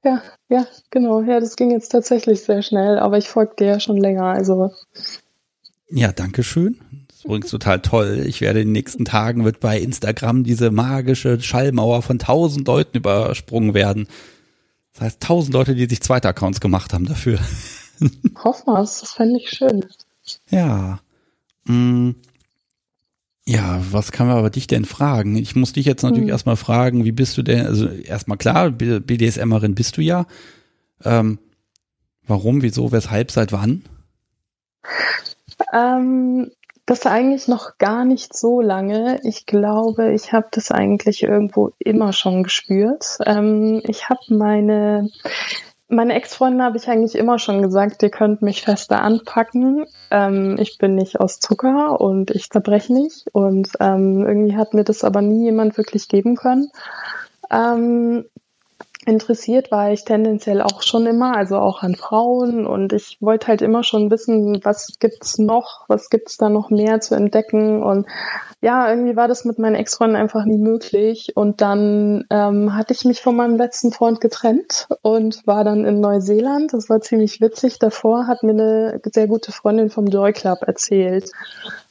Ja, 0.04 0.22
ja, 0.50 0.66
genau. 0.92 1.22
Ja, 1.22 1.40
das 1.40 1.56
ging 1.56 1.72
jetzt 1.72 1.90
tatsächlich 1.90 2.42
sehr 2.44 2.62
schnell, 2.62 3.00
aber 3.00 3.18
ich 3.18 3.28
folge 3.28 3.56
dir 3.58 3.68
ja 3.68 3.80
schon 3.80 3.98
länger, 3.98 4.26
also. 4.26 4.72
Ja, 5.90 6.12
danke 6.12 6.44
schön 6.44 6.80
übrigens 7.26 7.50
total 7.50 7.82
toll. 7.82 8.24
Ich 8.26 8.40
werde 8.42 8.62
in 8.62 8.68
den 8.68 8.74
nächsten 8.74 9.04
Tagen 9.04 9.44
wird 9.44 9.60
bei 9.60 9.80
Instagram 9.80 10.44
diese 10.44 10.72
magische 10.72 11.42
Schallmauer 11.42 12.02
von 12.02 12.20
tausend 12.20 12.68
Leuten 12.68 12.98
übersprungen 12.98 13.74
werden. 13.74 14.08
Das 14.94 15.02
heißt, 15.02 15.22
tausend 15.22 15.54
Leute, 15.54 15.76
die 15.76 15.88
sich 15.88 16.02
zweite 16.02 16.30
Accounts 16.30 16.62
gemacht 16.62 16.94
haben 16.94 17.06
dafür. 17.06 17.40
Hoffen 18.44 18.68
wir 18.68 18.78
das 18.78 19.12
fände 19.12 19.40
ich 19.40 19.50
schön. 19.50 19.86
Ja. 20.50 21.00
Mm. 21.66 22.12
Ja, 23.48 23.80
was 23.92 24.12
kann 24.12 24.28
man 24.28 24.38
aber 24.38 24.50
dich 24.50 24.66
denn 24.66 24.86
fragen? 24.86 25.36
Ich 25.36 25.56
muss 25.56 25.74
dich 25.74 25.86
jetzt 25.86 26.02
natürlich 26.02 26.24
hm. 26.24 26.32
erstmal 26.32 26.56
fragen, 26.56 27.06
wie 27.06 27.12
bist 27.12 27.38
du 27.38 27.44
denn, 27.44 27.66
also 27.66 27.88
erstmal 27.88 28.40
klar, 28.40 28.72
BDSMerin 28.72 29.76
bist 29.76 29.98
du 29.98 30.02
ja. 30.02 30.26
Ähm, 31.04 31.38
warum, 32.26 32.64
wieso, 32.64 32.92
weshalb, 32.92 33.30
seit 33.30 33.52
wann? 33.52 33.84
Ähm, 35.74 36.50
das 36.88 37.06
eigentlich 37.06 37.48
noch 37.48 37.78
gar 37.78 38.04
nicht 38.04 38.36
so 38.36 38.62
lange. 38.62 39.20
Ich 39.24 39.46
glaube, 39.46 40.14
ich 40.14 40.34
habe 40.34 40.48
das 40.52 40.72
eigentlich 40.72 41.22
irgendwo 41.22 41.72
immer 41.78 42.14
schon 42.14 42.42
gespürt. 42.44 43.18
Ähm, 43.26 43.82
ich 43.88 44.10
habe 44.10 44.22
meine 44.30 45.10
meine 45.88 46.14
Ex-Freunde 46.16 46.64
habe 46.64 46.78
ich 46.78 46.88
eigentlich 46.88 47.16
immer 47.16 47.38
schon 47.38 47.62
gesagt, 47.62 48.02
ihr 48.04 48.10
könnt 48.10 48.42
mich 48.42 48.64
fester 48.64 49.02
anpacken. 49.02 49.86
Ähm, 50.10 50.58
ich 50.60 50.78
bin 50.78 50.96
nicht 50.96 51.20
aus 51.20 51.40
Zucker 51.40 52.02
und 52.02 52.32
ich 52.32 52.50
zerbreche 52.50 52.94
nicht. 52.94 53.28
Und 53.34 53.70
ähm, 53.80 54.26
irgendwie 54.26 54.58
hat 54.58 54.74
mir 54.74 54.84
das 54.84 55.04
aber 55.04 55.22
nie 55.22 55.46
jemand 55.46 55.78
wirklich 55.78 56.08
geben 56.08 56.36
können. 56.36 56.70
Ähm, 57.52 58.26
interessiert 59.06 59.72
war 59.72 59.92
ich 59.92 60.04
tendenziell 60.04 60.62
auch 60.62 60.82
schon 60.82 61.06
immer, 61.06 61.36
also 61.36 61.58
auch 61.58 61.82
an 61.84 61.96
Frauen 61.96 62.66
und 62.66 62.94
ich 62.94 63.18
wollte 63.22 63.48
halt 63.48 63.62
immer 63.62 63.84
schon 63.84 64.12
wissen, 64.12 64.60
was 64.64 64.98
gibt's 65.00 65.38
noch, 65.38 65.86
was 65.88 66.10
gibt's 66.10 66.38
da 66.38 66.50
noch 66.50 66.70
mehr 66.70 67.00
zu 67.00 67.16
entdecken 67.16 67.84
und 67.84 68.08
ja, 68.62 68.90
irgendwie 68.90 69.16
war 69.16 69.28
das 69.28 69.46
mit 69.46 69.60
meinen 69.60 69.76
Ex-Freunden 69.76 70.16
einfach 70.16 70.46
nie 70.46 70.58
möglich 70.58 71.34
und 71.36 71.62
dann 71.62 72.26
ähm, 72.32 72.76
hatte 72.76 72.94
ich 72.94 73.06
mich 73.06 73.22
von 73.22 73.36
meinem 73.36 73.58
letzten 73.58 73.92
Freund 73.92 74.22
getrennt 74.22 74.88
und 75.04 75.46
war 75.46 75.64
dann 75.64 75.86
in 75.86 76.00
Neuseeland. 76.00 76.74
Das 76.74 76.90
war 76.90 77.00
ziemlich 77.00 77.42
witzig. 77.42 77.78
Davor 77.78 78.26
hat 78.26 78.42
mir 78.42 78.54
eine 78.54 79.02
sehr 79.14 79.28
gute 79.28 79.52
Freundin 79.52 79.92
vom 79.92 80.08
Joy 80.08 80.34
Club 80.34 80.64
erzählt. 80.64 81.30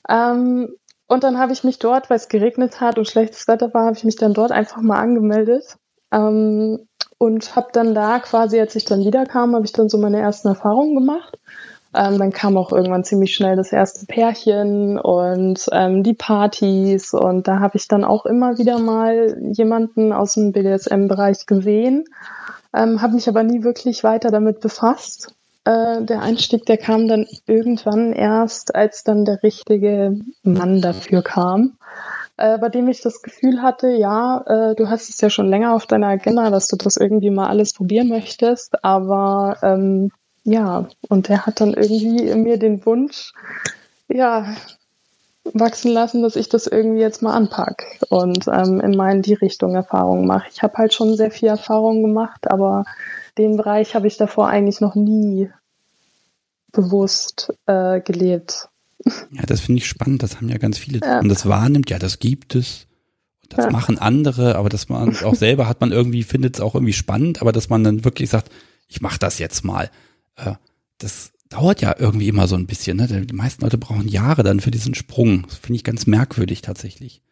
Ähm, 0.08 0.74
und 1.06 1.22
dann 1.22 1.38
habe 1.38 1.52
ich 1.52 1.64
mich 1.64 1.78
dort, 1.78 2.10
weil 2.10 2.16
es 2.16 2.28
geregnet 2.28 2.80
hat 2.80 2.98
und 2.98 3.06
schlechtes 3.06 3.46
Wetter 3.46 3.72
war, 3.72 3.84
habe 3.84 3.96
ich 3.96 4.04
mich 4.04 4.16
dann 4.16 4.34
dort 4.34 4.50
einfach 4.50 4.80
mal 4.80 4.98
angemeldet. 4.98 5.76
Ähm, 6.12 6.88
und 7.18 7.57
habe 7.57 7.68
dann 7.72 7.94
da 7.94 8.18
quasi, 8.18 8.61
als 8.61 8.74
ich 8.76 8.84
dann 8.84 9.05
wiederkam, 9.05 9.55
habe 9.55 9.64
ich 9.64 9.72
dann 9.72 9.88
so 9.88 9.98
meine 9.98 10.20
ersten 10.20 10.48
Erfahrungen 10.48 10.94
gemacht. 10.94 11.38
Ähm, 11.94 12.18
dann 12.18 12.32
kam 12.32 12.57
auch 12.57 12.72
irgendwann 12.72 13.05
ziemlich 13.05 13.34
schnell 13.34 13.55
das 13.55 13.72
erste 13.72 14.07
Pärchen 14.07 14.98
und 14.98 15.66
ähm, 15.70 16.02
die 16.02 16.14
Partys 16.14 17.14
und 17.14 17.46
da 17.46 17.61
habe 17.61 17.76
ich 17.76 17.86
dann 17.86 18.02
auch 18.02 18.26
immer 18.26 18.59
wieder 18.59 18.80
mal 18.80 19.36
jemanden 19.52 20.12
aus 20.12 20.34
dem 20.34 20.50
BDSM-Bereich 20.50 21.46
gesehen, 21.46 22.05
ähm, 22.74 23.00
habe 23.00 23.14
mich 23.14 23.28
aber 23.28 23.44
nie 23.44 23.62
wirklich 23.62 24.02
weiter 24.02 24.32
damit 24.32 24.59
befasst. 24.59 25.34
Äh, 25.64 26.02
der 26.02 26.20
Einstieg, 26.20 26.66
der 26.66 26.78
kam 26.78 27.07
dann 27.07 27.26
irgendwann 27.46 28.12
erst, 28.12 28.74
als 28.74 29.05
dann 29.05 29.24
der 29.24 29.44
richtige 29.44 30.18
Mann 30.42 30.80
dafür 30.80 31.22
kam 31.22 31.78
äh, 32.37 32.59
bei 32.59 32.68
dem 32.68 32.89
ich 32.89 33.01
das 33.01 33.22
Gefühl 33.22 33.62
hatte, 33.62 33.89
ja, 33.89 34.43
äh, 34.47 34.74
du 34.74 34.89
hast 34.89 35.09
es 35.09 35.20
ja 35.20 35.30
schon 35.30 35.49
länger 35.49 35.74
auf 35.74 35.87
deiner 35.87 36.09
Agenda, 36.09 36.51
dass 36.51 36.68
du 36.68 36.76
das 36.76 36.97
irgendwie 36.97 37.30
mal 37.30 37.49
alles 37.49 37.72
probieren 37.72 38.09
möchtest, 38.09 38.85
aber 38.85 39.59
ähm, 39.62 40.11
ja, 40.45 40.89
und 41.09 41.28
der 41.28 41.47
hat 41.47 41.61
dann 41.61 41.74
irgendwie 41.74 42.28
in 42.28 42.43
mir 42.43 42.59
den 42.59 42.85
Wunsch, 42.85 43.32
ja, 44.09 44.55
wachsen 45.53 45.91
lassen, 45.91 46.22
dass 46.22 46.37
ich 46.37 46.49
das 46.49 46.66
irgendwie 46.66 47.01
jetzt 47.01 47.22
mal 47.22 47.35
anpack 47.35 47.99
und 48.09 48.49
ähm, 48.49 48.80
in 48.80 48.97
meinen 48.97 49.22
die 49.22 49.35
Richtung 49.35 49.74
Erfahrungen 49.74 50.26
mache. 50.26 50.49
Ich 50.51 50.62
habe 50.62 50.78
halt 50.78 50.95
schon 50.95 51.16
sehr 51.16 51.30
viel 51.30 51.49
Erfahrung 51.49 52.03
gemacht, 52.03 52.51
aber 52.51 52.85
den 53.37 53.57
Bereich 53.57 53.95
habe 53.95 54.07
ich 54.07 54.16
davor 54.16 54.49
eigentlich 54.49 54.80
noch 54.80 54.95
nie 54.95 55.51
bewusst 56.72 57.53
äh, 57.66 58.01
gelebt. 58.01 58.68
Ja, 59.30 59.42
das 59.47 59.61
finde 59.61 59.78
ich 59.78 59.86
spannend. 59.86 60.22
Das 60.22 60.36
haben 60.36 60.49
ja 60.49 60.59
ganz 60.59 60.78
viele. 60.78 61.01
Ja. 61.01 61.20
Und 61.20 61.28
das 61.28 61.47
wahrnimmt, 61.47 61.90
ja, 61.90 61.99
das 61.99 62.18
gibt 62.18 62.55
es. 62.55 62.86
Das 63.49 63.66
ja. 63.66 63.70
machen 63.70 63.99
andere, 63.99 64.57
aber 64.57 64.68
dass 64.68 64.88
man 64.88 65.16
auch 65.24 65.34
selber 65.34 65.68
hat 65.68 65.80
man 65.80 65.92
irgendwie, 65.92 66.22
findet 66.22 66.57
es 66.57 66.61
auch 66.61 66.74
irgendwie 66.74 66.92
spannend, 66.92 67.40
aber 67.40 67.53
dass 67.53 67.68
man 67.68 67.84
dann 67.84 68.05
wirklich 68.05 68.30
sagt, 68.30 68.51
ich 68.88 69.01
mache 69.01 69.18
das 69.18 69.38
jetzt 69.38 69.64
mal. 69.64 69.90
Äh, 70.36 70.55
das 70.99 71.32
dauert 71.51 71.80
ja 71.80 71.95
irgendwie 71.99 72.28
immer 72.28 72.49
so 72.49 72.57
ein 72.57 72.66
bisschen. 72.66 72.97
Ne? 72.97 73.07
Die 73.07 73.34
meisten 73.34 73.62
Leute 73.62 73.78
brauchen 73.78 74.09
Jahre 74.09 74.42
dann 74.42 74.61
für 74.61 74.70
diesen 74.70 74.95
Sprung. 74.95 75.45
Das 75.49 75.57
finde 75.57 75.76
ich 75.76 75.84
ganz 75.84 76.07
merkwürdig 76.07 76.62
tatsächlich. 76.62 77.22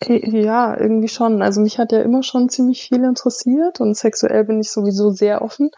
Äh, 0.00 0.42
ja, 0.42 0.78
irgendwie 0.78 1.08
schon. 1.08 1.42
Also 1.42 1.60
mich 1.60 1.78
hat 1.78 1.92
ja 1.92 2.02
immer 2.02 2.22
schon 2.22 2.48
ziemlich 2.48 2.82
viel 2.82 3.02
interessiert 3.02 3.80
und 3.80 3.96
sexuell 3.96 4.44
bin 4.44 4.60
ich 4.60 4.70
sowieso 4.70 5.10
sehr 5.10 5.42
offen. 5.42 5.70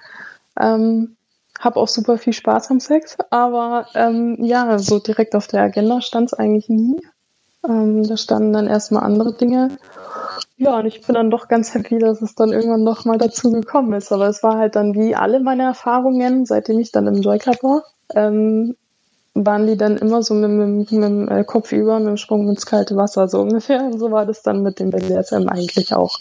Ähm, 0.59 1.17
habe 1.61 1.79
auch 1.79 1.89
super 1.89 2.19
viel 2.19 2.33
Spaß 2.33 2.71
am 2.71 2.81
Sex, 2.81 3.17
aber 3.31 3.87
ähm, 3.95 4.37
ja, 4.41 4.79
so 4.79 4.99
direkt 4.99 5.37
auf 5.37 5.47
der 5.47 5.63
Agenda 5.63 6.01
stand 6.01 6.33
es 6.33 6.35
eigentlich 6.35 6.69
nie. 6.69 6.97
Ähm, 7.69 8.03
da 8.03 8.17
standen 8.17 8.53
dann 8.55 8.67
erstmal 8.67 9.05
andere 9.05 9.35
Dinge. 9.35 9.69
Ja, 10.57 10.79
und 10.79 10.87
ich 10.87 11.03
bin 11.03 11.15
dann 11.15 11.31
doch 11.31 11.49
ganz 11.49 11.75
happy, 11.75 11.99
dass 11.99 12.23
es 12.23 12.35
dann 12.35 12.53
irgendwann 12.53 12.83
noch 12.83 13.05
mal 13.05 13.19
dazu 13.19 13.53
gekommen 13.53 13.93
ist. 13.93 14.11
Aber 14.11 14.29
es 14.29 14.43
war 14.43 14.57
halt 14.57 14.75
dann 14.75 14.95
wie 14.95 15.15
alle 15.15 15.41
meine 15.41 15.65
Erfahrungen, 15.65 16.47
seitdem 16.47 16.79
ich 16.79 16.93
dann 16.93 17.07
im 17.07 17.21
Joy 17.21 17.39
Club 17.39 17.63
war, 17.63 17.83
ähm, 18.15 18.75
waren 19.35 19.67
die 19.67 19.77
dann 19.77 19.99
immer 19.99 20.23
so 20.23 20.33
mit, 20.35 20.51
mit, 20.51 20.91
mit 20.91 21.03
dem 21.03 21.29
äh, 21.29 21.45
Kopf 21.45 21.73
über, 21.73 21.99
mit 21.99 22.09
dem 22.09 22.17
Sprung 22.17 22.49
ins 22.49 22.65
kalte 22.65 22.97
Wasser, 22.97 23.29
so 23.29 23.41
ungefähr. 23.41 23.85
Und 23.85 23.99
so 23.99 24.11
war 24.11 24.25
das 24.25 24.43
dann 24.43 24.63
mit 24.63 24.81
dem 24.81 24.91
BDSM 24.91 25.49
eigentlich 25.49 25.95
auch. 25.95 26.19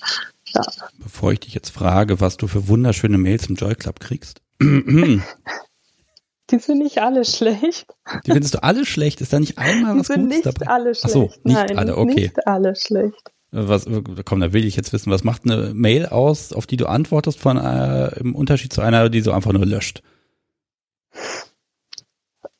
Ja. 0.47 0.63
Bevor 0.97 1.31
ich 1.31 1.39
dich 1.39 1.53
jetzt 1.53 1.69
frage, 1.69 2.19
was 2.19 2.37
du 2.37 2.47
für 2.47 2.67
wunderschöne 2.67 3.17
Mails 3.17 3.47
im 3.47 3.55
Joy 3.55 3.75
Club 3.75 3.99
kriegst, 3.99 4.41
Die 4.61 6.57
sind 6.57 6.79
nicht 6.79 6.99
alle 6.99 7.25
schlecht. 7.25 7.87
Die 8.25 8.31
findest 8.31 8.55
du 8.55 8.63
alle 8.63 8.85
schlecht? 8.85 9.21
Ist 9.21 9.31
da 9.31 9.39
nicht 9.39 9.57
einmal 9.57 9.97
was 9.99 10.07
Gutes 10.07 10.23
nicht 10.23 10.45
dabei? 10.45 10.67
alle 10.67 10.95
schlecht. 10.95 11.05
Ach 11.05 11.09
so, 11.09 11.21
nicht 11.43 11.43
Nein, 11.43 11.77
alle, 11.77 11.97
okay. 11.97 12.13
Nicht 12.15 12.47
alle 12.47 12.75
schlecht. 12.75 13.31
Was, 13.51 13.87
komm, 14.25 14.41
da 14.41 14.53
will 14.53 14.65
ich 14.65 14.75
jetzt 14.75 14.93
wissen, 14.93 15.11
was 15.11 15.23
macht 15.23 15.43
eine 15.45 15.73
Mail 15.73 16.05
aus, 16.05 16.53
auf 16.53 16.67
die 16.67 16.77
du 16.77 16.85
antwortest 16.85 17.39
von 17.39 17.57
äh, 17.57 18.19
im 18.19 18.35
Unterschied 18.35 18.71
zu 18.71 18.81
einer, 18.81 19.09
die 19.09 19.21
so 19.21 19.31
einfach 19.31 19.51
nur 19.51 19.65
löscht? 19.65 20.03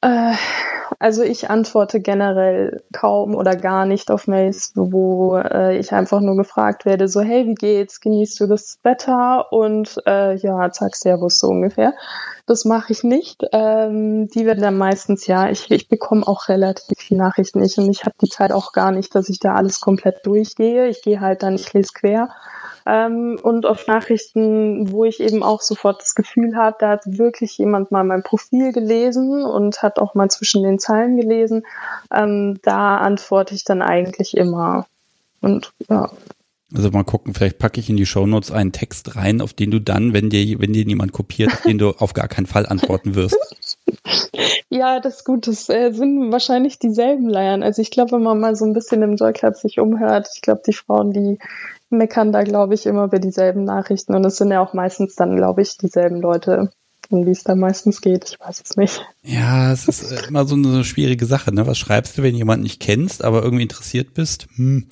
Äh, 0.02 0.34
also 1.00 1.24
ich 1.24 1.50
antworte 1.50 2.02
generell 2.02 2.84
kaum 2.92 3.34
oder 3.34 3.56
gar 3.56 3.86
nicht 3.86 4.12
auf 4.12 4.28
Mails, 4.28 4.74
wo 4.76 5.38
äh, 5.38 5.78
ich 5.78 5.94
einfach 5.94 6.20
nur 6.20 6.36
gefragt 6.36 6.86
werde, 6.86 7.08
so 7.08 7.22
hey, 7.22 7.48
wie 7.48 7.56
geht's? 7.56 8.02
Genießt 8.02 8.38
du 8.42 8.48
das 8.48 8.80
Wetter? 8.84 9.52
Und 9.54 9.96
äh, 10.06 10.36
ja, 10.36 10.70
zack, 10.72 10.98
Servus 10.98 11.40
so 11.40 11.48
ungefähr. 11.48 11.94
Das 12.48 12.66
mache 12.66 12.92
ich 12.92 13.04
nicht. 13.04 13.44
Ähm, 13.54 14.28
die 14.28 14.46
werden 14.46 14.62
dann 14.62 14.78
meistens, 14.78 15.26
ja, 15.26 15.50
ich, 15.50 15.72
ich 15.72 15.88
bekomme 15.88 16.28
auch 16.28 16.50
relativ 16.50 16.98
viele 16.98 17.22
Nachrichten 17.22 17.60
nicht 17.60 17.78
und 17.78 17.90
ich 17.90 18.04
habe 18.04 18.16
die 18.22 18.30
Zeit 18.30 18.52
auch 18.52 18.74
gar 18.74 18.92
nicht, 18.92 19.16
dass 19.16 19.30
ich 19.30 19.40
da 19.40 19.56
alles 19.56 19.80
komplett 19.80 20.26
durchgehe. 20.26 20.90
Ich 20.90 21.02
gehe 21.02 21.22
halt 21.22 21.44
dann, 21.44 21.56
ich 21.56 21.72
lese 21.72 21.94
quer 21.94 22.30
ähm, 22.90 23.38
und 23.42 23.68
auf 23.68 23.86
Nachrichten, 23.86 24.92
wo 24.92 25.06
ich 25.06 25.20
eben 25.20 25.44
auch 25.44 25.62
sofort 25.62 26.02
das 26.02 26.16
Gefühl 26.16 26.56
habe, 26.56 26.78
da 26.80 26.90
hat 26.90 27.02
wirklich 27.06 27.56
jemand 27.60 27.92
mal 27.92 28.04
mein 28.04 28.24
Profil 28.24 28.72
gelesen 28.72 29.44
und 29.44 29.84
hat 29.84 30.00
auch 30.00 30.16
mal 30.16 30.30
zwischen 30.30 30.64
den 30.64 30.80
Zeilen 30.80 31.18
gelesen. 31.18 31.66
Ähm, 32.12 32.60
da 32.64 32.98
antworte 32.98 33.54
ich 33.54 33.64
dann 33.64 33.84
eigentlich 33.84 34.36
immer. 34.36 34.88
Und 35.40 35.72
ja. 35.88 36.10
Also 36.76 36.90
mal 36.90 37.04
gucken, 37.04 37.34
vielleicht 37.36 37.60
packe 37.60 37.80
ich 37.80 37.90
in 37.90 37.98
die 37.98 38.06
Shownotes 38.06 38.52
einen 38.52 38.72
Text 38.72 39.16
rein, 39.16 39.42
auf 39.42 39.54
den 39.54 39.70
du 39.70 39.80
dann, 39.80 40.14
wenn 40.14 40.30
dir, 40.30 40.60
wenn 40.60 40.74
dir 40.74 40.84
jemand 40.84 41.14
kopiert, 41.14 41.52
auf 41.54 41.62
den 41.62 41.78
du 41.78 41.92
auf 41.92 42.14
gar 42.14 42.28
keinen 42.28 42.48
Fall 42.48 42.66
antworten 42.66 43.14
wirst. 43.16 43.38
Ja, 44.72 45.00
das 45.00 45.18
ist 45.18 45.26
gut. 45.26 45.48
Das 45.48 45.68
äh, 45.68 45.92
sind 45.92 46.32
wahrscheinlich 46.32 46.78
dieselben 46.78 47.28
Leiern. 47.28 47.64
Also 47.64 47.82
ich 47.82 47.90
glaube, 47.90 48.12
wenn 48.14 48.22
man 48.22 48.40
mal 48.40 48.56
so 48.56 48.66
ein 48.66 48.74
bisschen 48.74 49.02
im 49.02 49.16
Joy 49.16 49.34
Club 49.34 49.56
sich 49.56 49.80
umhört, 49.80 50.30
ich 50.36 50.42
glaube, 50.42 50.62
die 50.66 50.74
Frauen, 50.74 51.12
die 51.12 51.40
meckern 51.90 52.32
da, 52.32 52.44
glaube 52.44 52.74
ich, 52.74 52.86
immer 52.86 53.06
über 53.06 53.20
dieselben 53.20 53.64
Nachrichten. 53.64 54.16
Und 54.16 54.26
es 54.26 54.38
sind 54.38 54.52
ja 54.52 54.62
auch 54.62 54.74
meistens 54.74 55.16
dann, 55.16 55.36
glaube 55.36 55.62
ich, 55.62 55.78
dieselben 55.78 56.22
Leute. 56.22 56.72
Und 57.10 57.26
wie 57.26 57.32
es 57.32 57.44
da 57.44 57.56
meistens 57.56 58.02
geht, 58.02 58.30
ich 58.30 58.40
weiß 58.40 58.62
es 58.64 58.78
nicht. 58.78 59.02
Ja, 59.24 59.72
es 59.72 59.88
ist 59.88 60.12
äh, 60.12 60.28
immer 60.28 60.46
so 60.46 60.56
eine 60.56 60.84
schwierige 60.84 61.26
Sache. 61.26 61.54
Ne? 61.54 61.66
Was 61.66 61.78
schreibst 61.78 62.18
du, 62.18 62.24
wenn 62.24 62.34
du 62.34 62.38
jemanden 62.38 62.64
nicht 62.64 62.80
kennst, 62.80 63.24
aber 63.24 63.44
irgendwie 63.44 63.64
interessiert 63.64 64.14
bist? 64.14 64.48
Hm. 64.56 64.86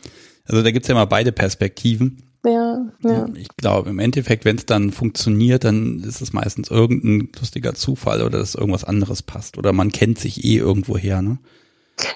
Also 0.45 0.63
da 0.63 0.71
gibt's 0.71 0.87
ja 0.87 0.95
immer 0.95 1.05
beide 1.05 1.31
Perspektiven. 1.31 2.23
Ja, 2.45 2.87
ja. 3.03 3.25
Ich 3.35 3.49
glaube, 3.57 3.89
im 3.89 3.99
Endeffekt, 3.99 4.45
wenn 4.45 4.55
es 4.55 4.65
dann 4.65 4.91
funktioniert, 4.91 5.63
dann 5.63 5.99
ist 5.99 6.21
es 6.21 6.33
meistens 6.33 6.69
irgendein 6.69 7.29
lustiger 7.37 7.73
Zufall 7.73 8.21
oder 8.21 8.39
dass 8.39 8.55
irgendwas 8.55 8.85
anderes 8.85 9.21
passt. 9.21 9.57
Oder 9.57 9.73
man 9.73 9.91
kennt 9.91 10.17
sich 10.17 10.45
eh 10.45 10.57
irgendwoher, 10.57 11.21
ne? 11.21 11.39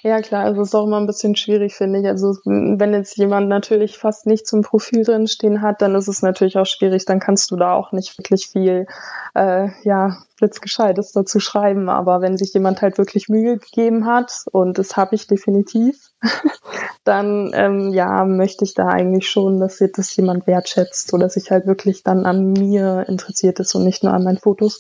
Ja, 0.04 0.22
klar, 0.22 0.46
also 0.46 0.62
ist 0.62 0.76
auch 0.76 0.86
immer 0.86 1.00
ein 1.00 1.08
bisschen 1.08 1.36
schwierig, 1.36 1.76
finde 1.76 2.00
ich. 2.00 2.08
Also 2.08 2.38
wenn 2.46 2.94
jetzt 2.94 3.18
jemand 3.18 3.50
natürlich 3.50 3.98
fast 3.98 4.28
nicht 4.28 4.46
zum 4.48 4.62
Profil 4.62 5.04
drin 5.04 5.28
stehen 5.28 5.62
hat, 5.62 5.82
dann 5.82 5.96
ist 5.96 6.08
es 6.08 6.22
natürlich 6.22 6.58
auch 6.58 6.66
schwierig. 6.66 7.06
Dann 7.06 7.20
kannst 7.20 7.50
du 7.50 7.56
da 7.56 7.74
auch 7.74 7.92
nicht 7.92 8.18
wirklich 8.18 8.48
viel, 8.48 8.86
äh, 9.34 9.70
ja, 9.84 10.18
blitzgescheites 10.38 11.14
dazu 11.14 11.40
schreiben. 11.40 11.90
Aber 11.90 12.22
wenn 12.22 12.38
sich 12.38 12.54
jemand 12.54 12.82
halt 12.82 12.98
wirklich 12.98 13.28
Mühe 13.30 13.58
gegeben 13.58 14.06
hat, 14.06 14.46
und 14.52 14.78
das 14.78 14.98
habe 14.98 15.16
ich 15.16 15.28
definitiv, 15.28 16.12
dann 17.04 17.52
ähm, 17.54 17.92
ja, 17.92 18.26
möchte 18.26 18.66
ich 18.66 18.76
da 18.76 18.88
eigentlich 18.88 19.30
schon, 19.30 19.60
dass 19.60 19.82
das 19.96 20.16
jemand 20.16 20.46
wertschätzt 20.46 21.14
oder 21.14 21.30
sich 21.30 21.50
halt 21.50 21.66
wirklich 21.66 22.04
dann 22.04 22.26
an 22.26 22.54
mir 22.54 23.06
interessiert 23.08 23.60
ist 23.60 23.74
und 23.74 23.84
nicht 23.84 24.04
nur 24.04 24.14
an 24.14 24.24
meinen 24.24 24.38
Fotos. 24.38 24.80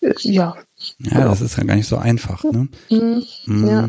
Äh, 0.00 0.14
ja. 0.20 0.56
Ja, 0.98 1.24
das 1.24 1.40
ist 1.40 1.56
ja 1.56 1.64
gar 1.64 1.76
nicht 1.76 1.88
so 1.88 1.96
einfach, 1.96 2.42
ne? 2.44 2.68
Mhm. 2.90 3.24
Mhm. 3.46 3.68
Ja. 3.68 3.88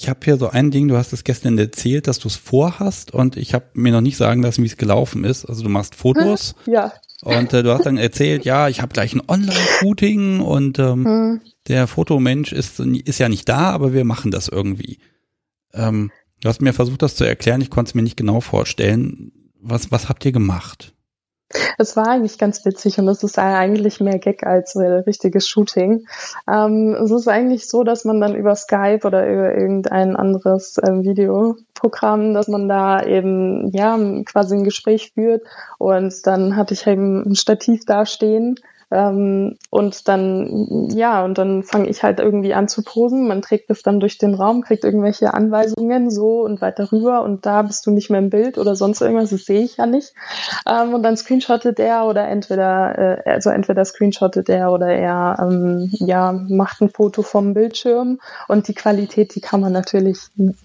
Ich 0.00 0.08
habe 0.08 0.20
hier 0.24 0.38
so 0.38 0.48
ein 0.48 0.70
Ding, 0.70 0.88
du 0.88 0.96
hast 0.96 1.12
es 1.12 1.24
gestern 1.24 1.58
erzählt, 1.58 2.06
dass 2.06 2.18
du 2.18 2.28
es 2.28 2.36
vorhast 2.36 3.10
und 3.10 3.36
ich 3.36 3.52
habe 3.52 3.66
mir 3.74 3.92
noch 3.92 4.00
nicht 4.00 4.16
sagen 4.16 4.42
lassen, 4.42 4.62
wie 4.62 4.66
es 4.66 4.78
gelaufen 4.78 5.24
ist. 5.24 5.44
Also 5.44 5.62
du 5.62 5.68
machst 5.68 5.94
Fotos. 5.94 6.54
Ja. 6.66 6.94
Und 7.22 7.52
äh, 7.52 7.62
du 7.62 7.70
hast 7.70 7.84
dann 7.84 7.98
erzählt, 7.98 8.46
ja, 8.46 8.68
ich 8.70 8.80
habe 8.80 8.94
gleich 8.94 9.14
ein 9.14 9.20
Online-Shooting 9.28 10.40
und 10.40 10.78
ähm, 10.78 11.04
hm. 11.04 11.40
der 11.68 11.86
Fotomensch 11.86 12.50
ist, 12.52 12.80
ist 12.80 13.18
ja 13.18 13.28
nicht 13.28 13.46
da, 13.46 13.72
aber 13.72 13.92
wir 13.92 14.04
machen 14.06 14.30
das 14.30 14.48
irgendwie. 14.48 15.00
Ähm, 15.74 16.10
du 16.40 16.48
hast 16.48 16.62
mir 16.62 16.72
versucht, 16.72 17.02
das 17.02 17.16
zu 17.16 17.24
erklären, 17.24 17.60
ich 17.60 17.68
konnte 17.68 17.90
es 17.90 17.94
mir 17.94 18.02
nicht 18.02 18.16
genau 18.16 18.40
vorstellen. 18.40 19.32
Was, 19.60 19.92
was 19.92 20.08
habt 20.08 20.24
ihr 20.24 20.32
gemacht? 20.32 20.94
Es 21.78 21.96
war 21.96 22.08
eigentlich 22.08 22.38
ganz 22.38 22.64
witzig 22.64 22.98
und 22.98 23.08
es 23.08 23.22
ist 23.22 23.38
eigentlich 23.38 24.00
mehr 24.00 24.18
Gag 24.18 24.46
als 24.46 24.76
richtiges 24.76 25.48
Shooting. 25.48 26.06
Ähm, 26.48 26.96
es 27.02 27.10
ist 27.10 27.28
eigentlich 27.28 27.68
so, 27.68 27.82
dass 27.82 28.04
man 28.04 28.20
dann 28.20 28.36
über 28.36 28.54
Skype 28.54 29.00
oder 29.04 29.28
über 29.28 29.54
irgendein 29.54 30.14
anderes 30.14 30.78
äh, 30.78 31.02
Videoprogramm, 31.02 32.34
dass 32.34 32.48
man 32.48 32.68
da 32.68 33.04
eben 33.04 33.70
ja 33.72 33.98
quasi 34.24 34.56
ein 34.56 34.64
Gespräch 34.64 35.12
führt 35.14 35.42
und 35.78 36.26
dann 36.26 36.56
hatte 36.56 36.74
ich 36.74 36.86
eben 36.86 37.22
ein 37.24 37.34
Stativ 37.34 37.84
dastehen 37.84 38.56
ähm, 38.90 39.56
und 39.70 40.08
dann, 40.08 40.88
ja, 40.90 41.24
und 41.24 41.38
dann 41.38 41.62
fange 41.62 41.88
ich 41.88 42.02
halt 42.02 42.18
irgendwie 42.18 42.54
an 42.54 42.66
zu 42.66 42.82
posen. 42.82 43.28
Man 43.28 43.40
trägt 43.40 43.70
es 43.70 43.82
dann 43.82 44.00
durch 44.00 44.18
den 44.18 44.34
Raum, 44.34 44.62
kriegt 44.62 44.84
irgendwelche 44.84 45.32
Anweisungen 45.32 46.10
so 46.10 46.40
und 46.42 46.60
weiter 46.60 46.90
rüber 46.90 47.22
und 47.22 47.46
da 47.46 47.62
bist 47.62 47.86
du 47.86 47.92
nicht 47.92 48.10
mehr 48.10 48.18
im 48.18 48.30
Bild 48.30 48.58
oder 48.58 48.74
sonst 48.74 49.00
irgendwas, 49.00 49.30
das 49.30 49.44
sehe 49.44 49.62
ich 49.62 49.76
ja 49.76 49.86
nicht. 49.86 50.12
Ähm, 50.68 50.94
und 50.94 51.02
dann 51.04 51.16
screenshottet 51.16 51.78
der 51.78 52.04
oder 52.04 52.26
entweder, 52.26 53.26
äh, 53.26 53.30
also 53.30 53.50
entweder 53.50 53.84
screenshottet 53.84 54.48
der 54.48 54.72
oder 54.72 54.88
er, 54.88 55.36
ähm, 55.40 55.88
ja, 55.92 56.32
macht 56.32 56.80
ein 56.80 56.90
Foto 56.90 57.22
vom 57.22 57.54
Bildschirm 57.54 58.18
und 58.48 58.66
die 58.66 58.74
Qualität, 58.74 59.34
die 59.36 59.40
kann 59.40 59.60
man 59.60 59.72
natürlich 59.72 60.18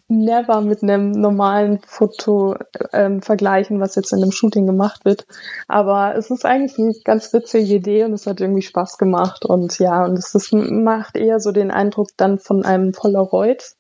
never 0.08 0.62
mit 0.62 0.82
einem 0.82 1.12
normalen 1.12 1.80
Foto 1.86 2.56
ähm, 2.92 3.22
vergleichen, 3.22 3.80
was 3.80 3.96
jetzt 3.96 4.14
in 4.14 4.24
einem 4.24 4.32
Shooting 4.32 4.66
gemacht 4.66 5.06
wird. 5.06 5.28
Aber 5.68 6.16
es 6.16 6.32
ist 6.32 6.46
eigentlich 6.46 6.80
eine 6.80 6.96
ganz 7.04 7.32
witzige 7.32 7.76
Idee 7.76 8.04
und 8.04 8.15
es 8.16 8.28
hat 8.28 8.42
irgendwie 8.42 8.62
Spaß 8.62 8.98
gemacht 8.98 9.46
und 9.46 9.80
ja, 9.80 10.06
und 10.06 10.18
es 10.18 10.34
ist, 10.36 10.52
macht 10.54 11.16
eher 11.16 11.40
so 11.40 11.52
den 11.52 11.72
Eindruck 11.72 12.10
dann 12.18 12.40
von 12.40 12.66
einem 12.66 12.92
Polaroid. 12.92 13.76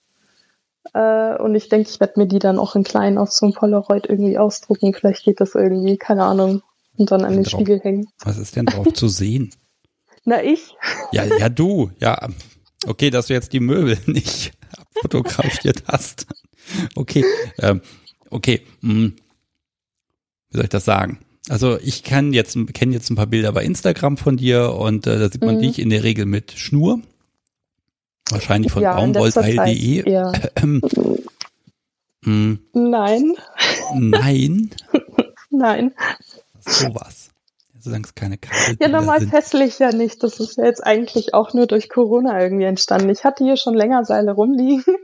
Äh, 0.94 1.38
und 1.38 1.56
ich 1.56 1.70
denke, 1.70 1.90
ich 1.90 2.00
werde 2.00 2.20
mir 2.20 2.28
die 2.28 2.40
dann 2.40 2.60
auch 2.60 2.76
in 2.76 2.84
klein 2.84 3.18
auf 3.18 3.32
so 3.32 3.48
ein 3.48 3.54
Polaroid 3.54 4.08
irgendwie 4.08 4.38
ausdrucken. 4.38 4.94
Vielleicht 4.94 5.26
geht 5.26 5.42
das 5.42 5.56
irgendwie, 5.56 5.98
keine 5.98 6.24
Ahnung, 6.24 6.62
und 6.98 7.12
dann 7.12 7.26
an 7.26 7.34
den 7.34 7.44
drauf, 7.44 7.54
Spiegel 7.54 7.80
hängen. 7.82 8.08
Was 8.20 8.38
ist 8.38 8.56
denn 8.56 8.66
drauf 8.66 8.94
zu 8.94 9.08
sehen? 9.08 9.52
Na, 10.26 10.44
ich? 10.44 10.76
Ja, 11.12 11.24
ja, 11.24 11.50
du. 11.50 11.92
Ja, 12.00 12.28
okay, 12.88 13.10
dass 13.10 13.28
du 13.28 13.34
jetzt 13.34 13.54
die 13.54 13.60
Möbel 13.60 13.98
nicht 14.06 14.54
fotografiert 15.02 15.84
hast. 15.88 16.28
Okay, 16.96 17.24
ähm, 17.60 17.82
okay. 18.30 18.62
Hm. 18.82 19.16
Wie 20.50 20.58
soll 20.58 20.64
ich 20.66 20.70
das 20.70 20.86
sagen? 20.86 21.20
Also 21.50 21.78
ich 21.80 22.04
kann 22.04 22.34
jetzt 22.34 22.58
kenne 22.74 22.94
jetzt 22.94 23.10
ein 23.10 23.16
paar 23.16 23.28
Bilder 23.28 23.52
bei 23.52 23.64
Instagram 23.64 24.18
von 24.18 24.38
dir 24.38 24.74
und 24.74 25.06
äh, 25.06 25.20
da 25.20 25.30
sieht 25.30 25.44
man 25.44 25.58
mhm. 25.58 25.62
dich 25.62 25.80
in 25.80 25.90
der 25.90 26.04
Regel 26.04 26.26
mit 26.26 26.54
Schnur. 26.54 27.00
Wahrscheinlich 28.30 28.72
von 28.72 28.82
ja, 28.82 28.96
baumwollteil.de. 28.96 30.10
Ja. 30.10 30.32
Hm. 32.24 32.60
Nein. 32.74 33.34
Nein. 33.94 34.72
Nein. 35.52 35.94
Sowas. 36.60 37.30
Solange 37.80 38.06
es 38.06 38.16
keine 38.16 38.40
Kabel 38.40 38.78
Ja, 38.80 38.88
normal 38.88 39.28
fessel 39.28 39.62
ich 39.62 39.78
ja 39.78 39.92
nicht. 39.92 40.24
Das 40.24 40.40
ist 40.40 40.58
ja 40.58 40.66
jetzt 40.66 40.84
eigentlich 40.84 41.36
auch 41.36 41.54
nur 41.54 41.68
durch 41.68 41.88
Corona 41.88 42.42
irgendwie 42.42 42.64
entstanden. 42.64 43.10
Ich 43.10 43.24
hatte 43.24 43.44
hier 43.44 43.58
schon 43.58 43.76
länger 43.76 44.04
Seile 44.06 44.32
rumliegen 44.32 44.96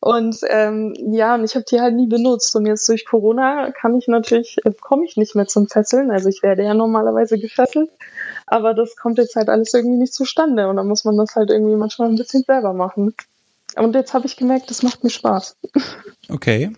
und 0.00 0.38
ähm, 0.48 0.94
ja, 1.12 1.34
und 1.34 1.44
ich 1.44 1.54
habe 1.54 1.66
die 1.70 1.78
halt 1.78 1.94
nie 1.94 2.06
benutzt. 2.06 2.56
Und 2.56 2.64
jetzt 2.64 2.88
durch 2.88 3.04
Corona 3.04 3.70
kann 3.70 3.96
ich 3.96 4.08
natürlich, 4.08 4.56
äh, 4.64 4.72
komme 4.80 5.04
ich 5.04 5.18
nicht 5.18 5.34
mehr 5.34 5.46
zum 5.46 5.68
Fesseln. 5.68 6.10
Also 6.10 6.30
ich 6.30 6.42
werde 6.42 6.64
ja 6.64 6.72
normalerweise 6.72 7.38
gefesselt. 7.38 7.90
Aber 8.46 8.72
das 8.72 8.96
kommt 8.96 9.18
jetzt 9.18 9.36
halt 9.36 9.50
alles 9.50 9.74
irgendwie 9.74 9.98
nicht 9.98 10.14
zustande. 10.14 10.68
Und 10.68 10.76
dann 10.76 10.88
muss 10.88 11.04
man 11.04 11.18
das 11.18 11.36
halt 11.36 11.50
irgendwie 11.50 11.76
manchmal 11.76 12.08
ein 12.08 12.16
bisschen 12.16 12.44
selber 12.46 12.72
machen. 12.72 13.14
Und 13.76 13.94
jetzt 13.94 14.14
habe 14.14 14.26
ich 14.26 14.36
gemerkt, 14.36 14.70
das 14.70 14.82
macht 14.82 15.04
mir 15.04 15.10
Spaß. 15.10 15.56
Okay. 16.30 16.72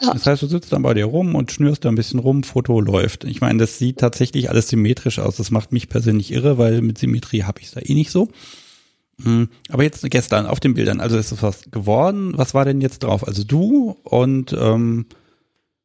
Ja. 0.00 0.12
Das 0.12 0.26
heißt, 0.26 0.42
du 0.42 0.46
sitzt 0.46 0.72
dann 0.72 0.82
bei 0.82 0.94
dir 0.94 1.06
rum 1.06 1.34
und 1.34 1.50
schnürst 1.50 1.84
da 1.84 1.88
ein 1.88 1.96
bisschen 1.96 2.20
rum, 2.20 2.44
Foto 2.44 2.80
läuft. 2.80 3.24
Ich 3.24 3.40
meine, 3.40 3.58
das 3.58 3.78
sieht 3.78 3.98
tatsächlich 3.98 4.48
alles 4.48 4.68
symmetrisch 4.68 5.18
aus. 5.18 5.36
Das 5.36 5.50
macht 5.50 5.72
mich 5.72 5.88
persönlich 5.88 6.32
irre, 6.32 6.56
weil 6.56 6.82
mit 6.82 6.98
Symmetrie 6.98 7.42
habe 7.42 7.60
ich 7.60 7.66
es 7.66 7.72
da 7.72 7.80
eh 7.80 7.94
nicht 7.94 8.12
so. 8.12 8.28
Hm, 9.22 9.48
aber 9.68 9.82
jetzt 9.82 10.08
gestern 10.10 10.46
auf 10.46 10.60
den 10.60 10.74
Bildern, 10.74 11.00
also 11.00 11.18
ist 11.18 11.32
es 11.32 11.42
was 11.42 11.70
geworden. 11.70 12.34
Was 12.36 12.54
war 12.54 12.64
denn 12.64 12.80
jetzt 12.80 13.02
drauf? 13.02 13.26
Also 13.26 13.44
du 13.44 13.96
und 14.04 14.52
ähm, 14.52 15.06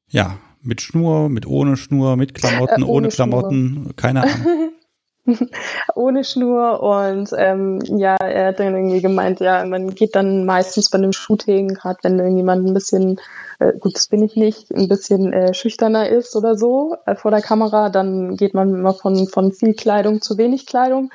ja, 0.07 0.37
mit 0.61 0.81
Schnur, 0.81 1.29
mit 1.29 1.47
ohne 1.47 1.75
Schnur, 1.77 2.15
mit 2.15 2.33
Klamotten, 2.35 2.81
äh, 2.81 2.85
ohne, 2.85 2.91
ohne 2.91 3.09
Klamotten, 3.09 3.93
keine 3.95 4.23
Ahnung. 4.23 4.71
ohne 5.95 6.23
Schnur 6.25 6.83
und 6.83 7.29
ähm, 7.37 7.79
ja, 7.85 8.17
er 8.17 8.47
hat 8.47 8.59
dann 8.59 8.75
irgendwie 8.75 9.01
gemeint, 9.01 9.39
ja, 9.39 9.65
man 9.65 9.95
geht 9.95 10.15
dann 10.15 10.45
meistens 10.45 10.89
bei 10.89 10.97
einem 10.97 11.13
Shooting, 11.13 11.69
gerade 11.69 11.99
wenn 12.03 12.19
irgendjemand 12.19 12.67
ein 12.67 12.73
bisschen, 12.73 13.19
äh, 13.59 13.71
gut, 13.79 13.95
das 13.95 14.07
bin 14.07 14.21
ich 14.21 14.35
nicht, 14.35 14.69
ein 14.71 14.89
bisschen 14.89 15.31
äh, 15.31 15.53
schüchterner 15.53 16.09
ist 16.09 16.35
oder 16.35 16.57
so 16.57 16.97
äh, 17.05 17.15
vor 17.15 17.31
der 17.31 17.41
Kamera, 17.41 17.89
dann 17.89 18.35
geht 18.35 18.53
man 18.53 18.75
immer 18.75 18.93
von, 18.93 19.27
von 19.27 19.53
viel 19.53 19.73
Kleidung 19.73 20.21
zu 20.21 20.37
wenig 20.37 20.65
Kleidung. 20.65 21.09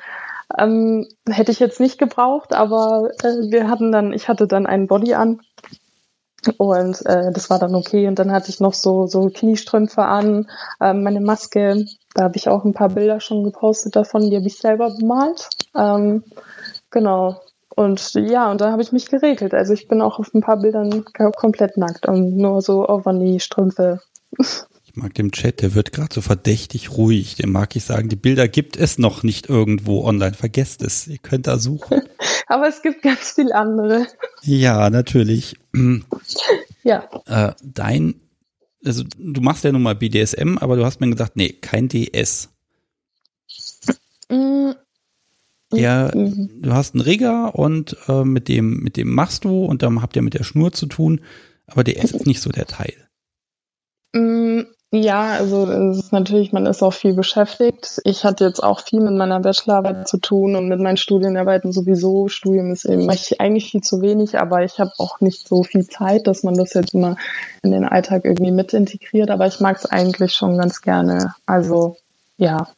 Ähm, 0.57 1.07
hätte 1.29 1.51
ich 1.51 1.59
jetzt 1.59 1.79
nicht 1.79 1.99
gebraucht, 1.99 2.53
aber 2.53 3.11
äh, 3.23 3.51
wir 3.51 3.69
hatten 3.69 3.91
dann, 3.91 4.13
ich 4.13 4.27
hatte 4.27 4.47
dann 4.47 4.65
einen 4.65 4.87
Body 4.87 5.13
an 5.13 5.41
und 6.57 7.05
äh, 7.05 7.31
das 7.31 7.49
war 7.49 7.59
dann 7.59 7.75
okay. 7.75 8.07
Und 8.07 8.19
dann 8.19 8.31
hatte 8.31 8.49
ich 8.49 8.59
noch 8.59 8.73
so, 8.73 9.07
so 9.07 9.29
Kniestrümpfe 9.29 10.03
an, 10.03 10.49
äh, 10.79 10.93
meine 10.93 11.21
Maske. 11.21 11.85
Da 12.15 12.23
habe 12.23 12.37
ich 12.37 12.49
auch 12.49 12.65
ein 12.65 12.73
paar 12.73 12.89
Bilder 12.89 13.19
schon 13.19 13.43
gepostet 13.43 13.95
davon, 13.95 14.29
die 14.29 14.35
habe 14.35 14.47
ich 14.47 14.57
selber 14.57 14.89
bemalt. 14.89 15.49
Ähm, 15.75 16.23
genau. 16.89 17.41
Und 17.75 18.13
ja, 18.15 18.51
und 18.51 18.61
da 18.61 18.71
habe 18.71 18.81
ich 18.81 18.91
mich 18.91 19.09
geregelt. 19.09 19.53
Also 19.53 19.73
ich 19.73 19.87
bin 19.87 20.01
auch 20.01 20.19
auf 20.19 20.33
ein 20.33 20.41
paar 20.41 20.57
Bildern 20.57 21.05
komplett 21.35 21.77
nackt 21.77 22.07
und 22.07 22.35
nur 22.35 22.61
so 22.61 22.87
Overknee-Strümpfe. 22.87 24.01
Mag 24.99 25.13
den 25.13 25.31
Chat, 25.31 25.61
der 25.61 25.75
wird 25.75 25.93
gerade 25.93 26.13
so 26.13 26.19
verdächtig 26.19 26.91
ruhig. 26.91 27.35
Dem 27.35 27.53
mag 27.53 27.73
ich 27.77 27.85
sagen, 27.85 28.09
die 28.09 28.17
Bilder 28.17 28.49
gibt 28.49 28.75
es 28.75 28.97
noch 28.97 29.23
nicht 29.23 29.47
irgendwo 29.47 30.03
online. 30.03 30.33
Vergesst 30.33 30.81
es. 30.81 31.07
Ihr 31.07 31.19
könnt 31.19 31.47
da 31.47 31.57
suchen. 31.57 32.01
Aber 32.47 32.67
es 32.67 32.81
gibt 32.81 33.01
ganz 33.01 33.31
viel 33.31 33.53
andere. 33.53 34.07
Ja, 34.41 34.89
natürlich. 34.89 35.55
ja. 36.83 37.07
Äh, 37.27 37.53
dein, 37.63 38.15
also 38.83 39.05
du 39.17 39.39
machst 39.39 39.63
ja 39.63 39.71
nun 39.71 39.83
mal 39.83 39.95
BDSM, 39.95 40.57
aber 40.57 40.75
du 40.75 40.83
hast 40.83 40.99
mir 40.99 41.09
gesagt, 41.09 41.37
nee, 41.37 41.49
kein 41.49 41.87
DS. 41.87 42.49
Mm. 44.29 44.71
Ja, 45.71 46.11
mhm. 46.13 46.61
du 46.61 46.73
hast 46.73 46.95
einen 46.95 47.01
Rigger 47.01 47.55
und 47.55 47.95
äh, 48.07 48.25
mit 48.25 48.47
dem, 48.47 48.79
mit 48.79 48.97
dem 48.97 49.13
machst 49.13 49.45
du 49.45 49.63
und 49.63 49.81
dann 49.81 50.01
habt 50.01 50.15
ihr 50.15 50.23
mit 50.23 50.33
der 50.33 50.43
Schnur 50.43 50.71
zu 50.71 50.87
tun, 50.87 51.21
aber 51.67 51.83
DS 51.83 52.11
ist 52.11 52.25
nicht 52.25 52.41
so 52.41 52.49
der 52.49 52.65
Teil. 52.65 52.95
Mm, 54.13 54.48
ja, 54.91 55.33
also 55.33 55.69
es 55.69 55.99
ist 55.99 56.11
natürlich, 56.11 56.51
man 56.51 56.65
ist 56.65 56.81
auch 56.81 56.93
viel 56.93 57.13
beschäftigt. 57.13 58.01
Ich 58.05 58.23
hatte 58.23 58.45
jetzt 58.45 58.63
auch 58.63 58.81
viel 58.81 59.01
mit 59.01 59.13
meiner 59.13 59.39
Bachelorarbeit 59.39 60.07
zu 60.07 60.17
tun 60.17 60.55
und 60.55 60.67
mit 60.67 60.79
meinen 60.79 60.97
Studienarbeiten 60.97 61.71
sowieso. 61.71 62.27
Studium 62.27 62.71
ist 62.71 62.85
eben 62.85 63.07
eigentlich 63.07 63.69
viel 63.69 63.81
zu 63.81 64.01
wenig, 64.01 64.39
aber 64.39 64.63
ich 64.63 64.79
habe 64.79 64.91
auch 64.97 65.21
nicht 65.21 65.47
so 65.47 65.61
viel 65.61 65.87
Zeit, 65.87 66.25
dass 66.25 66.41
man 66.41 66.55
das 66.55 66.73
jetzt 66.73 66.95
immer 66.95 67.17
in 67.61 67.71
den 67.71 67.85
Alltag 67.85 68.25
irgendwie 68.25 68.51
mit 68.51 68.73
integriert. 68.73 69.29
Aber 69.29 69.45
ich 69.45 69.59
mag 69.59 69.77
es 69.77 69.85
eigentlich 69.85 70.33
schon 70.33 70.57
ganz 70.57 70.81
gerne. 70.81 71.35
Also 71.45 71.97
ja, 72.39 72.69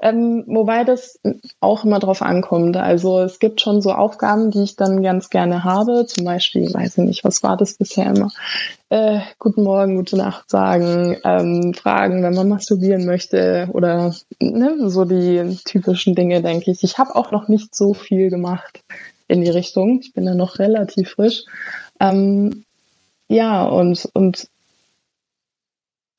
ähm, 0.00 0.44
wobei 0.46 0.84
das 0.84 1.18
auch 1.58 1.84
immer 1.84 1.98
drauf 1.98 2.22
ankommt. 2.22 2.76
Also 2.76 3.18
es 3.18 3.40
gibt 3.40 3.60
schon 3.60 3.82
so 3.82 3.90
Aufgaben, 3.90 4.52
die 4.52 4.62
ich 4.62 4.76
dann 4.76 5.02
ganz 5.02 5.28
gerne 5.28 5.64
habe. 5.64 6.06
Zum 6.06 6.24
Beispiel, 6.24 6.72
weiß 6.72 6.98
ich 6.98 7.04
nicht, 7.04 7.24
was 7.24 7.42
war 7.42 7.56
das 7.56 7.74
bisher 7.74 8.06
immer? 8.14 8.30
Äh, 8.90 9.18
guten 9.40 9.64
Morgen, 9.64 9.96
gute 9.96 10.16
Nacht 10.16 10.48
sagen, 10.48 11.16
ähm, 11.24 11.74
fragen, 11.74 12.22
wenn 12.22 12.34
man 12.34 12.48
masturbieren 12.48 13.06
möchte 13.06 13.68
oder 13.72 14.14
ne, 14.38 14.88
so 14.88 15.04
die 15.04 15.58
typischen 15.64 16.14
Dinge, 16.14 16.40
denke 16.40 16.70
ich. 16.70 16.84
Ich 16.84 16.98
habe 16.98 17.16
auch 17.16 17.32
noch 17.32 17.48
nicht 17.48 17.74
so 17.74 17.94
viel 17.94 18.30
gemacht 18.30 18.84
in 19.26 19.40
die 19.40 19.50
Richtung. 19.50 19.98
Ich 20.00 20.12
bin 20.12 20.26
ja 20.26 20.36
noch 20.36 20.60
relativ 20.60 21.10
frisch. 21.10 21.42
Ähm, 21.98 22.64
ja, 23.26 23.64
und, 23.64 24.08
und 24.14 24.46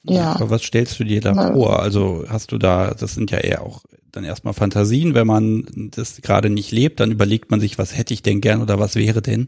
ja. 0.09 0.33
Aber 0.35 0.49
was 0.49 0.63
stellst 0.63 0.99
du 0.99 1.03
dir 1.03 1.21
da 1.21 1.33
ja. 1.33 1.53
vor? 1.53 1.81
Also 1.81 2.25
hast 2.27 2.51
du 2.51 2.57
da, 2.57 2.93
das 2.93 3.13
sind 3.13 3.31
ja 3.31 3.39
eher 3.39 3.63
auch 3.63 3.83
dann 4.11 4.23
erstmal 4.23 4.53
Fantasien, 4.53 5.13
wenn 5.13 5.27
man 5.27 5.65
das 5.95 6.21
gerade 6.21 6.49
nicht 6.49 6.71
lebt, 6.71 6.99
dann 6.99 7.11
überlegt 7.11 7.51
man 7.51 7.59
sich, 7.59 7.77
was 7.77 7.95
hätte 7.95 8.13
ich 8.13 8.23
denn 8.23 8.41
gern 8.41 8.61
oder 8.61 8.79
was 8.79 8.95
wäre 8.95 9.21
denn? 9.21 9.47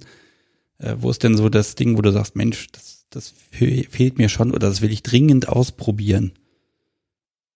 Äh, 0.77 0.95
wo 0.99 1.09
ist 1.09 1.23
denn 1.23 1.37
so 1.37 1.49
das 1.49 1.75
Ding, 1.75 1.97
wo 1.97 2.01
du 2.01 2.11
sagst, 2.11 2.35
Mensch, 2.35 2.67
das, 2.71 3.05
das 3.09 3.33
fehlt 3.51 4.17
mir 4.17 4.29
schon 4.29 4.51
oder 4.51 4.67
das 4.67 4.81
will 4.81 4.91
ich 4.91 5.03
dringend 5.03 5.49
ausprobieren? 5.49 6.33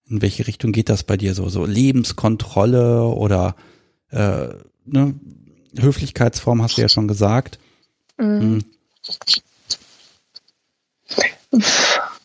In 0.07 0.21
welche 0.21 0.47
Richtung 0.47 0.71
geht 0.71 0.89
das 0.89 1.03
bei 1.03 1.17
dir 1.17 1.33
so? 1.33 1.49
So 1.49 1.65
Lebenskontrolle 1.65 3.03
oder 3.03 3.55
äh, 4.11 4.49
ne? 4.85 5.15
Höflichkeitsform 5.77 6.61
hast 6.61 6.77
du 6.77 6.81
ja 6.81 6.89
schon 6.89 7.07
gesagt. 7.07 7.59
Mhm. 8.17 8.63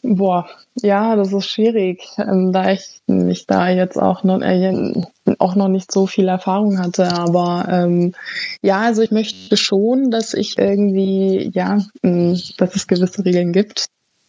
Boah, 0.03 0.49
ja, 0.77 1.15
das 1.15 1.33
ist 1.33 1.47
schwierig, 1.47 2.03
ähm, 2.17 2.53
da 2.53 2.73
ich 2.73 3.03
mich 3.07 3.47
da 3.47 3.69
jetzt 3.69 3.99
auch 3.99 4.25
noch, 4.25 4.41
äh, 4.41 4.93
auch 5.39 5.55
noch 5.55 5.69
nicht 5.69 5.93
so 5.93 6.07
viel 6.07 6.29
Erfahrung 6.29 6.79
hatte. 6.79 7.13
Aber 7.13 7.67
ähm, 7.71 8.15
ja, 8.63 8.81
also 8.81 9.03
ich 9.03 9.11
möchte 9.11 9.57
schon, 9.59 10.11
dass 10.11 10.33
ich 10.33 10.57
irgendwie, 10.57 11.51
ja, 11.53 11.81
mh, 12.03 12.39
dass 12.57 12.77
es 12.77 12.87
gewisse 12.87 13.25
Regeln 13.25 13.53
gibt, 13.53 13.87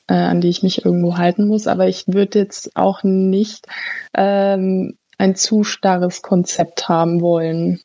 äh, 0.08 0.14
an 0.14 0.42
die 0.42 0.50
ich 0.50 0.62
mich 0.62 0.84
irgendwo 0.84 1.18
halten 1.18 1.48
muss. 1.48 1.68
Aber 1.68 1.88
ich 1.88 2.04
würde 2.08 2.40
jetzt 2.40 2.76
auch 2.76 3.04
nicht 3.04 3.66
ähm, 4.14 4.98
ein 5.18 5.36
zu 5.36 5.64
starres 5.64 6.22
Konzept 6.22 6.90
haben 6.90 7.22
wollen 7.22 7.80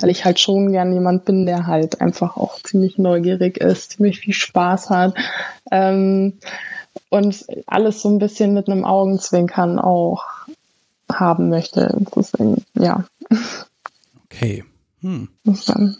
weil 0.00 0.10
ich 0.10 0.24
halt 0.24 0.38
schon 0.38 0.70
gern 0.70 0.92
jemand 0.92 1.24
bin, 1.24 1.44
der 1.44 1.66
halt 1.66 2.00
einfach 2.00 2.36
auch 2.36 2.62
ziemlich 2.62 2.98
neugierig 2.98 3.56
ist, 3.56 3.94
ziemlich 3.94 4.20
viel 4.20 4.32
Spaß 4.32 4.90
hat 4.90 5.16
ähm, 5.70 6.34
und 7.10 7.46
alles 7.66 8.02
so 8.02 8.08
ein 8.08 8.18
bisschen 8.18 8.54
mit 8.54 8.68
einem 8.68 8.84
Augenzwinkern 8.84 9.78
auch 9.78 10.24
haben 11.10 11.48
möchte. 11.48 11.96
Deswegen, 12.14 12.64
ja. 12.74 13.04
Okay. 14.24 14.64
Hm. 15.00 15.28
hm. 15.44 15.96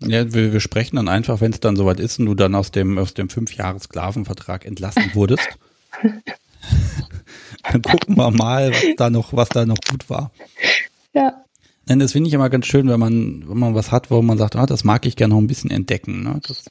Ja, 0.00 0.32
wir, 0.32 0.52
wir 0.52 0.60
sprechen 0.60 0.96
dann 0.96 1.08
einfach, 1.08 1.40
wenn 1.40 1.52
es 1.52 1.60
dann 1.60 1.76
soweit 1.76 2.00
ist 2.00 2.18
und 2.18 2.26
du 2.26 2.34
dann 2.34 2.54
aus 2.54 2.70
dem, 2.70 2.98
aus 2.98 3.14
dem 3.14 3.28
fünf 3.28 3.54
Jahres 3.54 3.84
Sklavenvertrag 3.84 4.64
entlassen 4.64 5.10
wurdest. 5.14 5.48
dann 7.62 7.82
gucken 7.82 8.16
wir 8.16 8.30
mal, 8.30 8.70
was 8.70 8.84
da 8.96 9.10
noch, 9.10 9.32
was 9.32 9.48
da 9.48 9.66
noch 9.66 9.78
gut 9.88 10.08
war. 10.08 10.32
Ja. 11.12 11.44
Denn 11.88 11.98
das 11.98 12.12
finde 12.12 12.28
ich 12.28 12.34
immer 12.34 12.50
ganz 12.50 12.66
schön, 12.66 12.88
wenn 12.88 13.00
man, 13.00 13.48
wenn 13.48 13.58
man 13.58 13.74
was 13.74 13.90
hat, 13.90 14.10
wo 14.10 14.22
man 14.22 14.38
sagt, 14.38 14.56
ah, 14.56 14.66
das 14.66 14.84
mag 14.84 15.06
ich 15.06 15.16
gerne 15.16 15.34
noch 15.34 15.40
ein 15.40 15.48
bisschen 15.48 15.70
entdecken. 15.70 16.22
Ne? 16.22 16.40
Das 16.46 16.66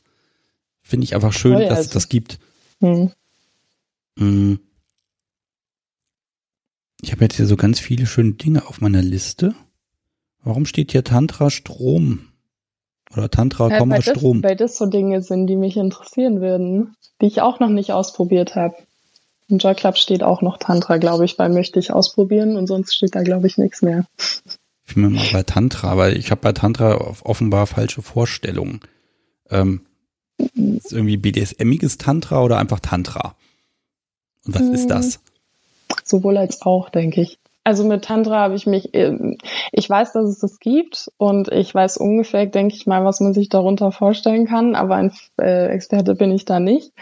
finde 0.81 1.03
ich 1.03 1.15
einfach 1.15 1.33
schön, 1.33 1.53
ja, 1.53 1.67
dass 1.67 1.77
also. 1.77 1.81
es 1.81 1.89
das 1.89 2.09
gibt. 2.09 2.39
Hm. 2.79 3.11
Hm. 4.19 4.59
Ich 7.01 7.11
habe 7.13 7.23
jetzt 7.23 7.37
hier 7.37 7.45
so 7.45 7.55
ganz 7.55 7.79
viele 7.79 8.05
schöne 8.05 8.33
Dinge 8.33 8.67
auf 8.67 8.81
meiner 8.81 9.01
Liste. 9.01 9.55
Warum 10.43 10.65
steht 10.65 10.91
hier 10.91 11.03
Tantra 11.03 11.49
Strom? 11.49 12.27
Oder 13.11 13.31
Tantra, 13.31 13.69
ja, 13.69 13.89
weil 13.89 14.01
Strom? 14.01 14.41
Das, 14.41 14.49
weil 14.49 14.55
das 14.57 14.77
so 14.77 14.85
Dinge 14.85 15.21
sind, 15.21 15.47
die 15.47 15.55
mich 15.55 15.77
interessieren 15.77 16.41
würden, 16.41 16.95
die 17.21 17.27
ich 17.27 17.41
auch 17.41 17.59
noch 17.59 17.69
nicht 17.69 17.93
ausprobiert 17.93 18.55
habe. 18.55 18.75
Im 19.47 19.57
Joy 19.57 19.73
Club 19.73 19.97
steht 19.97 20.21
auch 20.21 20.41
noch 20.41 20.57
Tantra, 20.57 20.97
glaube 20.97 21.25
ich, 21.25 21.39
weil 21.39 21.49
möchte 21.49 21.79
ich 21.79 21.91
ausprobieren 21.91 22.55
und 22.55 22.67
sonst 22.67 22.93
steht 22.93 23.15
da, 23.15 23.23
glaube 23.23 23.47
ich, 23.47 23.57
nichts 23.57 23.81
mehr. 23.81 24.05
Ich 24.85 24.93
bin 24.93 25.03
mir 25.03 25.09
mal 25.09 25.25
bei 25.31 25.43
Tantra, 25.43 25.97
weil 25.97 26.17
ich 26.17 26.29
habe 26.29 26.41
bei 26.41 26.51
Tantra 26.51 27.15
offenbar 27.23 27.65
falsche 27.65 28.01
Vorstellungen. 28.01 28.81
Ähm, 29.49 29.81
ist 30.37 30.93
irgendwie 30.93 31.17
BDSMiges 31.17 31.97
Tantra 31.97 32.43
oder 32.43 32.57
einfach 32.57 32.79
Tantra? 32.79 33.35
Und 34.45 34.55
was 34.55 34.61
hm. 34.61 34.73
ist 34.73 34.87
das? 34.87 35.19
Sowohl 36.03 36.37
als 36.37 36.61
auch, 36.61 36.89
denke 36.89 37.21
ich. 37.21 37.37
Also 37.63 37.83
mit 37.83 38.05
Tantra 38.05 38.39
habe 38.39 38.55
ich 38.55 38.65
mich, 38.65 38.89
ähm, 38.93 39.37
ich 39.71 39.87
weiß, 39.87 40.13
dass 40.13 40.27
es 40.27 40.39
das 40.39 40.59
gibt 40.59 41.11
und 41.17 41.51
ich 41.51 41.75
weiß 41.75 41.97
ungefähr, 41.97 42.45
denke 42.45 42.73
ich 42.73 42.87
mal, 42.87 43.05
was 43.05 43.19
man 43.19 43.33
sich 43.33 43.49
darunter 43.49 43.91
vorstellen 43.91 44.47
kann, 44.47 44.75
aber 44.75 44.95
ein 44.95 45.13
äh, 45.39 45.67
Experte 45.67 46.15
bin 46.15 46.31
ich 46.31 46.45
da 46.45 46.59
nicht. 46.59 46.93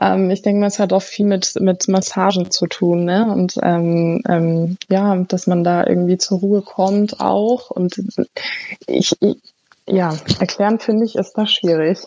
Ähm, 0.00 0.30
ich 0.30 0.42
denke 0.42 0.60
mal, 0.60 0.68
es 0.68 0.78
hat 0.78 0.92
auch 0.92 1.02
viel 1.02 1.26
mit, 1.26 1.54
mit 1.60 1.88
Massagen 1.88 2.50
zu 2.50 2.66
tun, 2.66 3.04
ne? 3.04 3.30
Und 3.30 3.58
ähm, 3.62 4.22
ähm, 4.28 4.76
ja, 4.88 5.16
dass 5.16 5.46
man 5.46 5.64
da 5.64 5.86
irgendwie 5.86 6.18
zur 6.18 6.38
Ruhe 6.38 6.62
kommt 6.62 7.20
auch. 7.20 7.70
Und 7.70 7.98
ich, 8.86 9.12
ich 9.20 9.40
ja, 9.86 10.16
erklären 10.40 10.78
finde 10.78 11.04
ich, 11.04 11.16
ist 11.16 11.34
das 11.34 11.50
schwierig. 11.50 11.98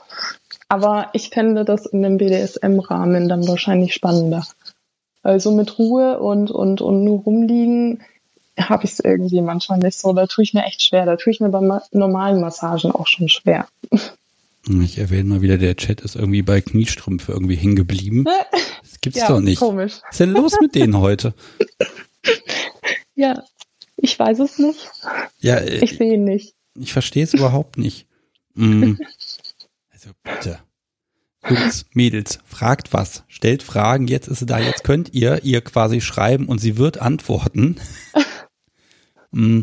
Aber 0.68 1.10
ich 1.14 1.30
fände 1.30 1.66
das 1.66 1.86
in 1.88 2.04
dem 2.04 2.18
BDSM-Rahmen 2.18 3.28
dann 3.28 3.48
wahrscheinlich 3.48 3.94
spannender. 3.94 4.46
Also 5.22 5.52
mit 5.52 5.78
Ruhe 5.78 6.20
und, 6.20 6.52
und, 6.52 6.82
und 6.82 7.04
nur 7.04 7.20
rumliegen 7.20 8.02
habe 8.58 8.86
ich 8.86 8.92
es 8.92 9.00
irgendwie 9.00 9.42
manchmal 9.42 9.80
nicht 9.80 10.00
so. 10.00 10.14
Da 10.14 10.28
tue 10.28 10.44
ich 10.44 10.54
mir 10.54 10.64
echt 10.64 10.82
schwer. 10.82 11.06
Da 11.06 11.16
tue 11.16 11.32
ich 11.32 11.40
mir 11.40 11.50
bei 11.50 11.62
normalen 11.92 12.42
Massagen 12.42 12.92
auch 12.92 13.08
schon 13.08 13.30
schwer. 13.30 13.68
Ich 14.84 14.98
erwähne 14.98 15.30
mal 15.30 15.42
wieder, 15.42 15.58
der 15.58 15.76
Chat 15.76 16.02
ist 16.02 16.16
irgendwie 16.16 16.42
bei 16.42 16.62
Kniestrümpfe 16.62 17.32
irgendwie 17.32 17.56
hängen 17.56 17.76
geblieben. 17.76 18.26
Das 18.82 19.02
gibt's 19.02 19.20
ja, 19.20 19.28
doch 19.28 19.40
nicht. 19.40 19.60
Komisch. 19.60 20.00
Was 20.04 20.12
ist 20.12 20.20
denn 20.20 20.32
los 20.32 20.56
mit 20.62 20.76
denen 20.76 20.98
heute? 20.98 21.34
Ja, 23.16 23.44
ich 23.98 24.18
weiß 24.18 24.40
es 24.40 24.60
nicht. 24.60 24.90
Ja, 25.42 25.56
äh, 25.56 25.84
ich 25.84 25.98
sehe 25.98 26.14
ihn 26.14 26.24
nicht. 26.24 26.56
Ich 26.76 26.94
verstehe 26.94 27.26
es 27.26 27.34
überhaupt 27.34 27.78
nicht. 27.78 28.08
Mm. 28.54 28.94
Also 29.92 30.12
bitte. 30.24 30.60
Jungs, 31.48 31.86
Mädels, 31.94 32.40
fragt 32.46 32.92
was, 32.92 33.24
stellt 33.28 33.64
Fragen, 33.64 34.08
jetzt 34.08 34.28
ist 34.28 34.40
sie 34.40 34.46
da, 34.46 34.60
jetzt 34.60 34.84
könnt 34.84 35.14
ihr 35.14 35.44
ihr 35.44 35.62
quasi 35.62 36.02
schreiben 36.02 36.48
und 36.48 36.60
sie 36.60 36.78
wird 36.78 37.00
antworten. 37.00 37.78
mm 39.32 39.62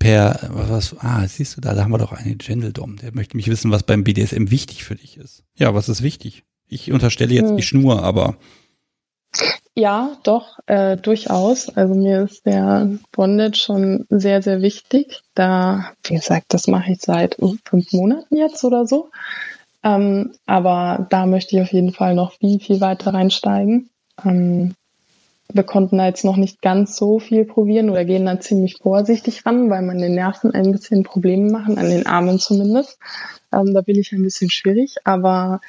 per, 0.00 0.48
was, 0.48 0.96
ah, 0.98 1.28
siehst 1.28 1.56
du, 1.56 1.60
da, 1.60 1.74
da 1.74 1.84
haben 1.84 1.92
wir 1.92 1.98
doch 1.98 2.12
einen 2.12 2.38
Gendeldom, 2.38 2.96
der 2.96 3.14
möchte 3.14 3.36
mich 3.36 3.48
wissen, 3.48 3.70
was 3.70 3.84
beim 3.84 4.02
BDSM 4.02 4.50
wichtig 4.50 4.82
für 4.82 4.96
dich 4.96 5.16
ist. 5.16 5.44
Ja, 5.54 5.74
was 5.74 5.88
ist 5.88 6.02
wichtig? 6.02 6.42
Ich 6.66 6.90
unterstelle 6.90 7.34
jetzt 7.34 7.50
hm. 7.50 7.56
die 7.56 7.62
Schnur, 7.62 8.02
aber. 8.02 8.36
Ja, 9.76 10.16
doch, 10.24 10.58
äh, 10.66 10.96
durchaus. 10.96 11.68
Also 11.68 11.94
mir 11.94 12.22
ist 12.22 12.46
der 12.46 12.90
Bondage 13.12 13.58
schon 13.58 14.06
sehr, 14.08 14.42
sehr 14.42 14.62
wichtig. 14.62 15.20
Da, 15.34 15.92
wie 16.04 16.14
gesagt, 16.14 16.46
das 16.48 16.66
mache 16.66 16.92
ich 16.92 17.00
seit 17.00 17.36
fünf 17.64 17.92
Monaten 17.92 18.36
jetzt 18.36 18.64
oder 18.64 18.86
so. 18.86 19.10
Ähm, 19.82 20.32
aber 20.46 21.06
da 21.10 21.26
möchte 21.26 21.56
ich 21.56 21.62
auf 21.62 21.72
jeden 21.72 21.92
Fall 21.92 22.14
noch 22.14 22.32
viel, 22.32 22.60
viel 22.60 22.80
weiter 22.80 23.14
reinsteigen. 23.14 23.90
Ähm, 24.24 24.74
wir 25.52 25.64
konnten 25.64 25.98
da 25.98 26.06
jetzt 26.06 26.24
noch 26.24 26.36
nicht 26.36 26.62
ganz 26.62 26.96
so 26.96 27.18
viel 27.18 27.44
probieren 27.44 27.90
oder 27.90 28.04
gehen 28.04 28.26
dann 28.26 28.40
ziemlich 28.40 28.76
vorsichtig 28.80 29.44
ran, 29.44 29.70
weil 29.70 29.86
den 29.98 30.14
Nerven 30.14 30.52
ein 30.52 30.72
bisschen 30.72 31.02
Probleme 31.02 31.50
machen, 31.50 31.78
an 31.78 31.90
den 31.90 32.06
Armen 32.06 32.38
zumindest. 32.38 32.98
Ähm, 33.52 33.74
da 33.74 33.80
bin 33.80 33.98
ich 33.98 34.12
ein 34.12 34.22
bisschen 34.22 34.50
schwierig, 34.50 34.96
aber 35.04 35.60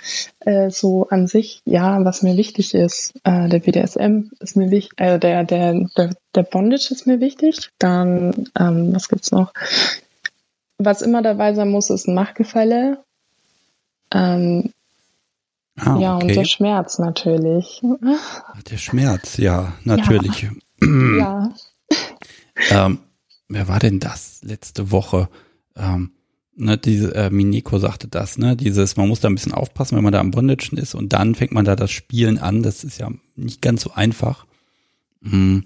äh, 0.41 0.69
so 0.69 1.07
an 1.09 1.27
sich, 1.27 1.61
ja, 1.65 2.03
was 2.05 2.21
mir 2.21 2.37
wichtig 2.37 2.75
ist, 2.75 3.13
äh, 3.23 3.49
der 3.49 3.59
BDSM 3.59 4.29
ist 4.39 4.55
mir 4.55 4.69
wichtig, 4.69 4.99
äh, 4.99 5.17
der, 5.17 5.43
der, 5.43 5.73
der, 5.97 6.11
der 6.35 6.43
Bondage 6.43 6.89
ist 6.91 7.07
mir 7.07 7.19
wichtig. 7.19 7.71
Dann, 7.79 8.49
ähm, 8.59 8.93
was 8.93 9.09
gibt's 9.09 9.31
noch? 9.31 9.51
Was 10.77 11.01
immer 11.01 11.21
dabei 11.21 11.53
sein 11.53 11.69
muss, 11.69 11.89
ist 11.89 12.07
ein 12.07 12.15
Machtgefälle. 12.15 12.99
Ähm, 14.13 14.71
Ah, 15.77 15.97
ja, 15.99 16.15
okay. 16.15 16.27
und 16.27 16.35
der 16.35 16.45
Schmerz 16.45 16.99
natürlich. 16.99 17.81
Der 18.69 18.77
Schmerz, 18.77 19.37
ja, 19.37 19.73
natürlich. 19.83 20.47
Ja. 20.83 21.53
ja. 22.69 22.85
ähm, 22.85 22.97
wer 23.49 23.67
war 23.67 23.77
denn 23.77 23.99
das 23.99 24.41
letzte 24.41 24.89
Woche? 24.89 25.29
Ähm, 25.75 26.13
ne, 26.55 26.75
diese, 26.79 27.13
äh, 27.13 27.29
Mineko 27.29 27.77
sagte 27.77 28.07
das, 28.07 28.39
ne? 28.39 28.55
Dieses, 28.55 28.97
man 28.97 29.07
muss 29.07 29.19
da 29.19 29.27
ein 29.27 29.35
bisschen 29.35 29.53
aufpassen, 29.53 29.95
wenn 29.95 30.03
man 30.03 30.11
da 30.11 30.19
am 30.19 30.31
Bondagen 30.31 30.79
ist 30.79 30.95
und 30.95 31.13
dann 31.13 31.35
fängt 31.35 31.51
man 31.51 31.65
da 31.65 31.75
das 31.75 31.91
Spielen 31.91 32.39
an. 32.39 32.63
Das 32.63 32.83
ist 32.83 32.97
ja 32.97 33.11
nicht 33.35 33.61
ganz 33.61 33.83
so 33.83 33.91
einfach. 33.91 34.47
Hm. 35.21 35.65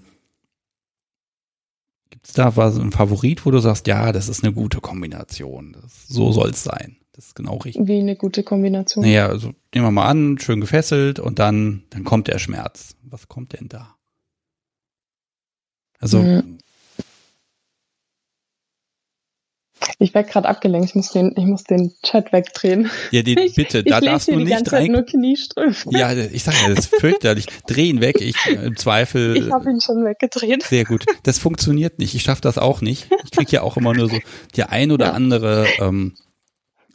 Gibt 2.10 2.26
es 2.26 2.34
da 2.34 2.56
was, 2.56 2.78
ein 2.78 2.92
Favorit, 2.92 3.46
wo 3.46 3.50
du 3.50 3.58
sagst, 3.58 3.86
ja, 3.86 4.12
das 4.12 4.28
ist 4.28 4.44
eine 4.44 4.52
gute 4.52 4.82
Kombination. 4.82 5.72
Das, 5.80 6.08
so 6.08 6.30
soll 6.30 6.50
es 6.50 6.62
sein. 6.62 6.96
Das 7.16 7.28
ist 7.28 7.34
genau 7.34 7.56
richtig. 7.56 7.86
Wie 7.86 7.98
eine 7.98 8.14
gute 8.14 8.42
Kombination. 8.42 9.02
Naja, 9.02 9.26
also 9.26 9.54
nehmen 9.74 9.86
wir 9.86 9.90
mal 9.90 10.06
an, 10.06 10.38
schön 10.38 10.60
gefesselt 10.60 11.18
und 11.18 11.38
dann, 11.38 11.84
dann 11.88 12.04
kommt 12.04 12.28
der 12.28 12.38
Schmerz. 12.38 12.94
Was 13.02 13.26
kommt 13.26 13.58
denn 13.58 13.68
da? 13.68 13.96
Also. 15.98 16.18
Mhm. 16.18 16.58
Ich 19.98 20.12
werde 20.12 20.28
gerade 20.28 20.46
abgelenkt, 20.46 20.90
ich 20.90 20.94
muss, 20.94 21.12
den, 21.12 21.32
ich 21.36 21.44
muss 21.44 21.64
den 21.64 21.94
Chat 22.02 22.30
wegdrehen. 22.32 22.90
Ja, 23.12 23.22
die, 23.22 23.34
bitte, 23.56 23.78
ich, 23.78 23.84
da 23.86 24.00
darfst 24.00 24.28
du 24.28 24.36
nicht 24.36 24.72
rein. 24.72 24.92
Nur 24.92 25.02
Kniestrümpfe. 25.02 25.88
Ja, 25.92 26.12
ich 26.12 26.42
sage 26.42 26.58
ja, 26.62 26.68
das 26.68 26.80
ist 26.80 26.96
fürchterlich. 26.96 27.46
Dreh 27.66 27.88
ihn 27.88 28.02
weg, 28.02 28.20
ich 28.20 28.36
im 28.46 28.76
Zweifel. 28.76 29.38
Ich 29.38 29.50
habe 29.50 29.70
ihn 29.70 29.80
schon 29.80 30.04
weggedreht. 30.04 30.64
Sehr 30.64 30.84
gut. 30.84 31.06
Das 31.22 31.38
funktioniert 31.38 31.98
nicht. 31.98 32.14
Ich 32.14 32.24
schaffe 32.24 32.42
das 32.42 32.58
auch 32.58 32.82
nicht. 32.82 33.08
Ich 33.24 33.30
kriege 33.30 33.52
ja 33.52 33.62
auch 33.62 33.78
immer 33.78 33.94
nur 33.94 34.10
so 34.10 34.18
die 34.54 34.64
ein 34.64 34.92
oder 34.92 35.06
ja. 35.06 35.12
andere 35.12 35.66
ähm, 35.78 36.14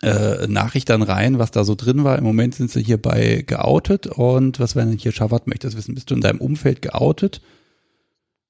äh, 0.02 0.48
Nachricht 0.48 0.90
dann 0.90 1.02
rein, 1.02 1.40
was 1.40 1.52
da 1.52 1.64
so 1.64 1.76
drin 1.76 2.04
war. 2.04 2.18
Im 2.18 2.24
Moment 2.24 2.56
sind 2.56 2.72
sie 2.72 2.84
hier 2.84 3.02
bei 3.02 3.44
geoutet 3.46 4.08
und 4.08 4.60
was 4.60 4.76
wäre 4.76 4.88
denn 4.88 4.98
hier, 4.98 5.12
Schabat 5.12 5.48
möchtest 5.48 5.78
wissen, 5.78 5.96
bist 5.96 6.10
du 6.10 6.16
in 6.16 6.22
deinem 6.22 6.42
Umfeld 6.42 6.82
geoutet? 6.82 7.42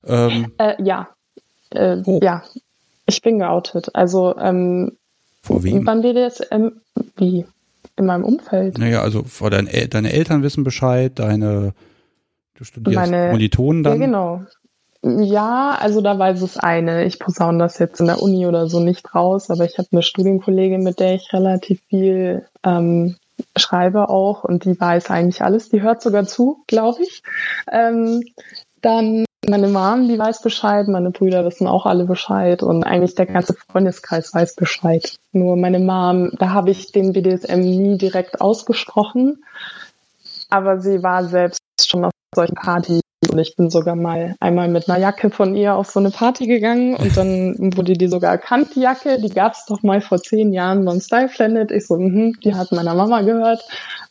Ähm, 0.05 0.51
äh, 0.57 0.81
ja. 0.81 1.09
Äh, 1.71 2.01
oh. 2.05 2.19
Ja, 2.23 2.43
ich 3.05 3.21
bin 3.21 3.39
geoutet. 3.39 3.93
Also 3.93 4.35
ähm, 4.37 4.93
vor 5.41 5.63
wem? 5.63 5.85
Wann 5.85 6.01
BDSM? 6.01 6.69
Wie? 7.17 7.45
In 7.97 8.05
meinem 8.05 8.23
Umfeld. 8.23 8.77
Naja, 8.77 9.01
also 9.01 9.23
vor 9.23 9.49
dein, 9.49 9.69
deine 9.89 10.13
Eltern 10.13 10.43
wissen 10.43 10.63
Bescheid, 10.63 11.19
deine 11.19 11.73
du 12.55 12.63
studierst 12.63 12.95
Meine, 12.95 13.27
Kommilitonen 13.27 13.83
dann. 13.83 13.99
Ja, 13.99 14.05
genau. 14.05 14.45
Ja, 15.03 15.77
also 15.79 16.01
da 16.01 16.17
weiß 16.17 16.41
es 16.43 16.57
eine. 16.57 17.05
Ich 17.05 17.19
posaune 17.19 17.57
das 17.57 17.79
jetzt 17.79 17.99
in 17.99 18.05
der 18.05 18.21
Uni 18.21 18.45
oder 18.45 18.67
so 18.67 18.79
nicht 18.79 19.15
raus, 19.15 19.49
aber 19.49 19.65
ich 19.65 19.79
habe 19.79 19.87
eine 19.91 20.03
Studienkollegin, 20.03 20.83
mit 20.83 20.99
der 20.99 21.15
ich 21.15 21.33
relativ 21.33 21.81
viel 21.89 22.45
ähm, 22.63 23.15
schreibe 23.57 24.09
auch 24.09 24.43
und 24.43 24.65
die 24.65 24.79
weiß 24.79 25.09
eigentlich 25.09 25.41
alles. 25.41 25.69
Die 25.69 25.81
hört 25.81 26.03
sogar 26.03 26.25
zu, 26.25 26.63
glaube 26.67 27.01
ich. 27.01 27.23
Ähm, 27.71 28.23
dann 28.81 29.25
meine 29.47 29.69
Mom, 29.69 30.07
die 30.07 30.19
weiß 30.19 30.43
Bescheid, 30.43 30.87
meine 30.87 31.09
Brüder 31.09 31.45
wissen 31.45 31.67
auch 31.67 31.87
alle 31.87 32.05
Bescheid 32.05 32.61
und 32.61 32.83
eigentlich 32.83 33.15
der 33.15 33.25
ganze 33.25 33.55
Freundeskreis 33.55 34.33
weiß 34.35 34.55
Bescheid. 34.55 35.17
Nur 35.31 35.55
meine 35.55 35.79
Mom, 35.79 36.31
da 36.37 36.51
habe 36.51 36.69
ich 36.69 36.91
den 36.91 37.13
BDSM 37.13 37.59
nie 37.59 37.97
direkt 37.97 38.39
ausgesprochen, 38.39 39.43
aber 40.49 40.79
sie 40.79 41.01
war 41.01 41.25
selbst 41.25 41.59
schon 41.81 42.05
auf 42.05 42.11
solchen 42.35 42.55
Partys 42.55 43.01
und 43.29 43.37
ich 43.37 43.55
bin 43.55 43.69
sogar 43.69 43.95
mal 43.95 44.35
einmal 44.39 44.67
mit 44.67 44.89
einer 44.89 44.99
Jacke 44.99 45.29
von 45.29 45.55
ihr 45.55 45.75
auf 45.75 45.91
so 45.91 45.99
eine 45.99 46.09
Party 46.09 46.47
gegangen 46.47 46.95
und 46.95 47.15
dann 47.15 47.55
wurde 47.77 47.93
die 47.93 48.07
sogar 48.07 48.31
erkannt, 48.31 48.69
die 48.75 48.81
Jacke. 48.81 49.21
Die 49.21 49.29
gab 49.29 49.53
es 49.53 49.65
doch 49.67 49.83
mal 49.83 50.01
vor 50.01 50.21
zehn 50.21 50.51
Jahren 50.53 50.83
beim 50.85 50.99
Style 50.99 51.27
Planet. 51.27 51.69
Ich 51.71 51.85
so, 51.85 51.97
mh, 51.97 52.39
die 52.43 52.55
hat 52.55 52.71
meiner 52.71 52.95
Mama 52.95 53.21
gehört. 53.21 53.63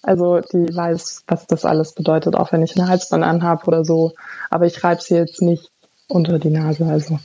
Also 0.02 0.40
die 0.40 0.74
weiß, 0.74 1.24
was 1.26 1.46
das 1.48 1.64
alles 1.64 1.94
bedeutet, 1.94 2.36
auch 2.36 2.52
wenn 2.52 2.62
ich 2.62 2.78
eine 2.78 2.88
Halsband 2.88 3.24
anhabe 3.24 3.66
oder 3.66 3.84
so. 3.84 4.12
Aber 4.48 4.66
ich 4.66 4.82
reibe 4.84 5.02
sie 5.02 5.16
jetzt 5.16 5.42
nicht 5.42 5.70
unter 6.06 6.38
die 6.38 6.50
Nase. 6.50 6.86
Also 6.86 7.18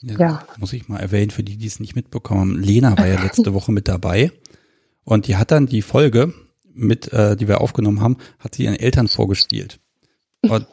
ja, 0.00 0.18
ja. 0.18 0.42
Muss 0.58 0.72
ich 0.72 0.88
mal 0.88 0.98
erwähnen, 0.98 1.30
für 1.30 1.44
die, 1.44 1.56
die 1.56 1.66
es 1.66 1.78
nicht 1.78 1.94
mitbekommen. 1.94 2.60
Lena 2.60 2.98
war 2.98 3.06
ja 3.06 3.22
letzte 3.22 3.54
Woche 3.54 3.70
mit 3.70 3.86
dabei 3.86 4.32
und 5.04 5.28
die 5.28 5.36
hat 5.36 5.52
dann 5.52 5.66
die 5.66 5.82
Folge 5.82 6.34
mit, 6.72 7.12
äh, 7.12 7.36
die 7.36 7.46
wir 7.46 7.60
aufgenommen 7.60 8.00
haben, 8.00 8.16
hat 8.40 8.56
sie 8.56 8.64
ihren 8.64 8.76
Eltern 8.76 9.06
vorgespielt. 9.06 9.78
Und 10.42 10.66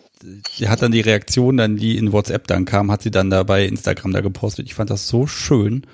hat 0.66 0.82
dann 0.82 0.92
die 0.92 1.02
Reaktion, 1.02 1.58
dann 1.58 1.78
die 1.78 1.98
in 1.98 2.12
WhatsApp 2.12 2.48
dann 2.48 2.66
kam, 2.66 2.92
hat 2.92 3.02
sie 3.02 3.12
dann 3.12 3.30
da 3.30 3.44
bei 3.44 3.66
Instagram 3.66 4.14
da 4.14 4.22
gepostet. 4.22 4.66
Ich 4.66 4.76
fand 4.76 4.90
das 4.90 5.08
so 5.08 5.28
schön, 5.28 5.86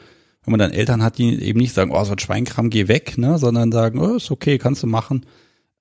wenn 0.44 0.52
man 0.52 0.60
dann 0.60 0.72
Eltern 0.72 1.04
hat, 1.04 1.18
die 1.18 1.42
eben 1.42 1.60
nicht 1.60 1.74
sagen, 1.74 1.92
oh, 1.92 2.04
so 2.04 2.14
ein 2.14 2.20
Schweinkram, 2.20 2.70
geh 2.70 2.88
weg, 2.88 3.18
ne, 3.18 3.38
sondern 3.38 3.72
sagen, 3.72 4.00
oh, 4.00 4.16
ist 4.16 4.32
okay, 4.32 4.58
kannst 4.58 4.84
du 4.84 4.88
machen. 4.88 5.26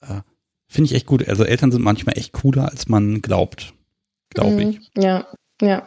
Äh, 0.01 0.21
Finde 0.67 0.87
ich 0.87 0.95
echt 0.95 1.07
gut. 1.07 1.29
Also 1.29 1.45
Eltern 1.45 1.71
sind 1.71 1.83
manchmal 1.83 2.17
echt 2.17 2.33
cooler, 2.33 2.71
als 2.71 2.89
man 2.89 3.21
glaubt, 3.21 3.75
glaube 4.31 4.65
mhm. 4.65 4.71
ich. 4.71 4.91
Ja, 4.97 5.27
ja 5.61 5.85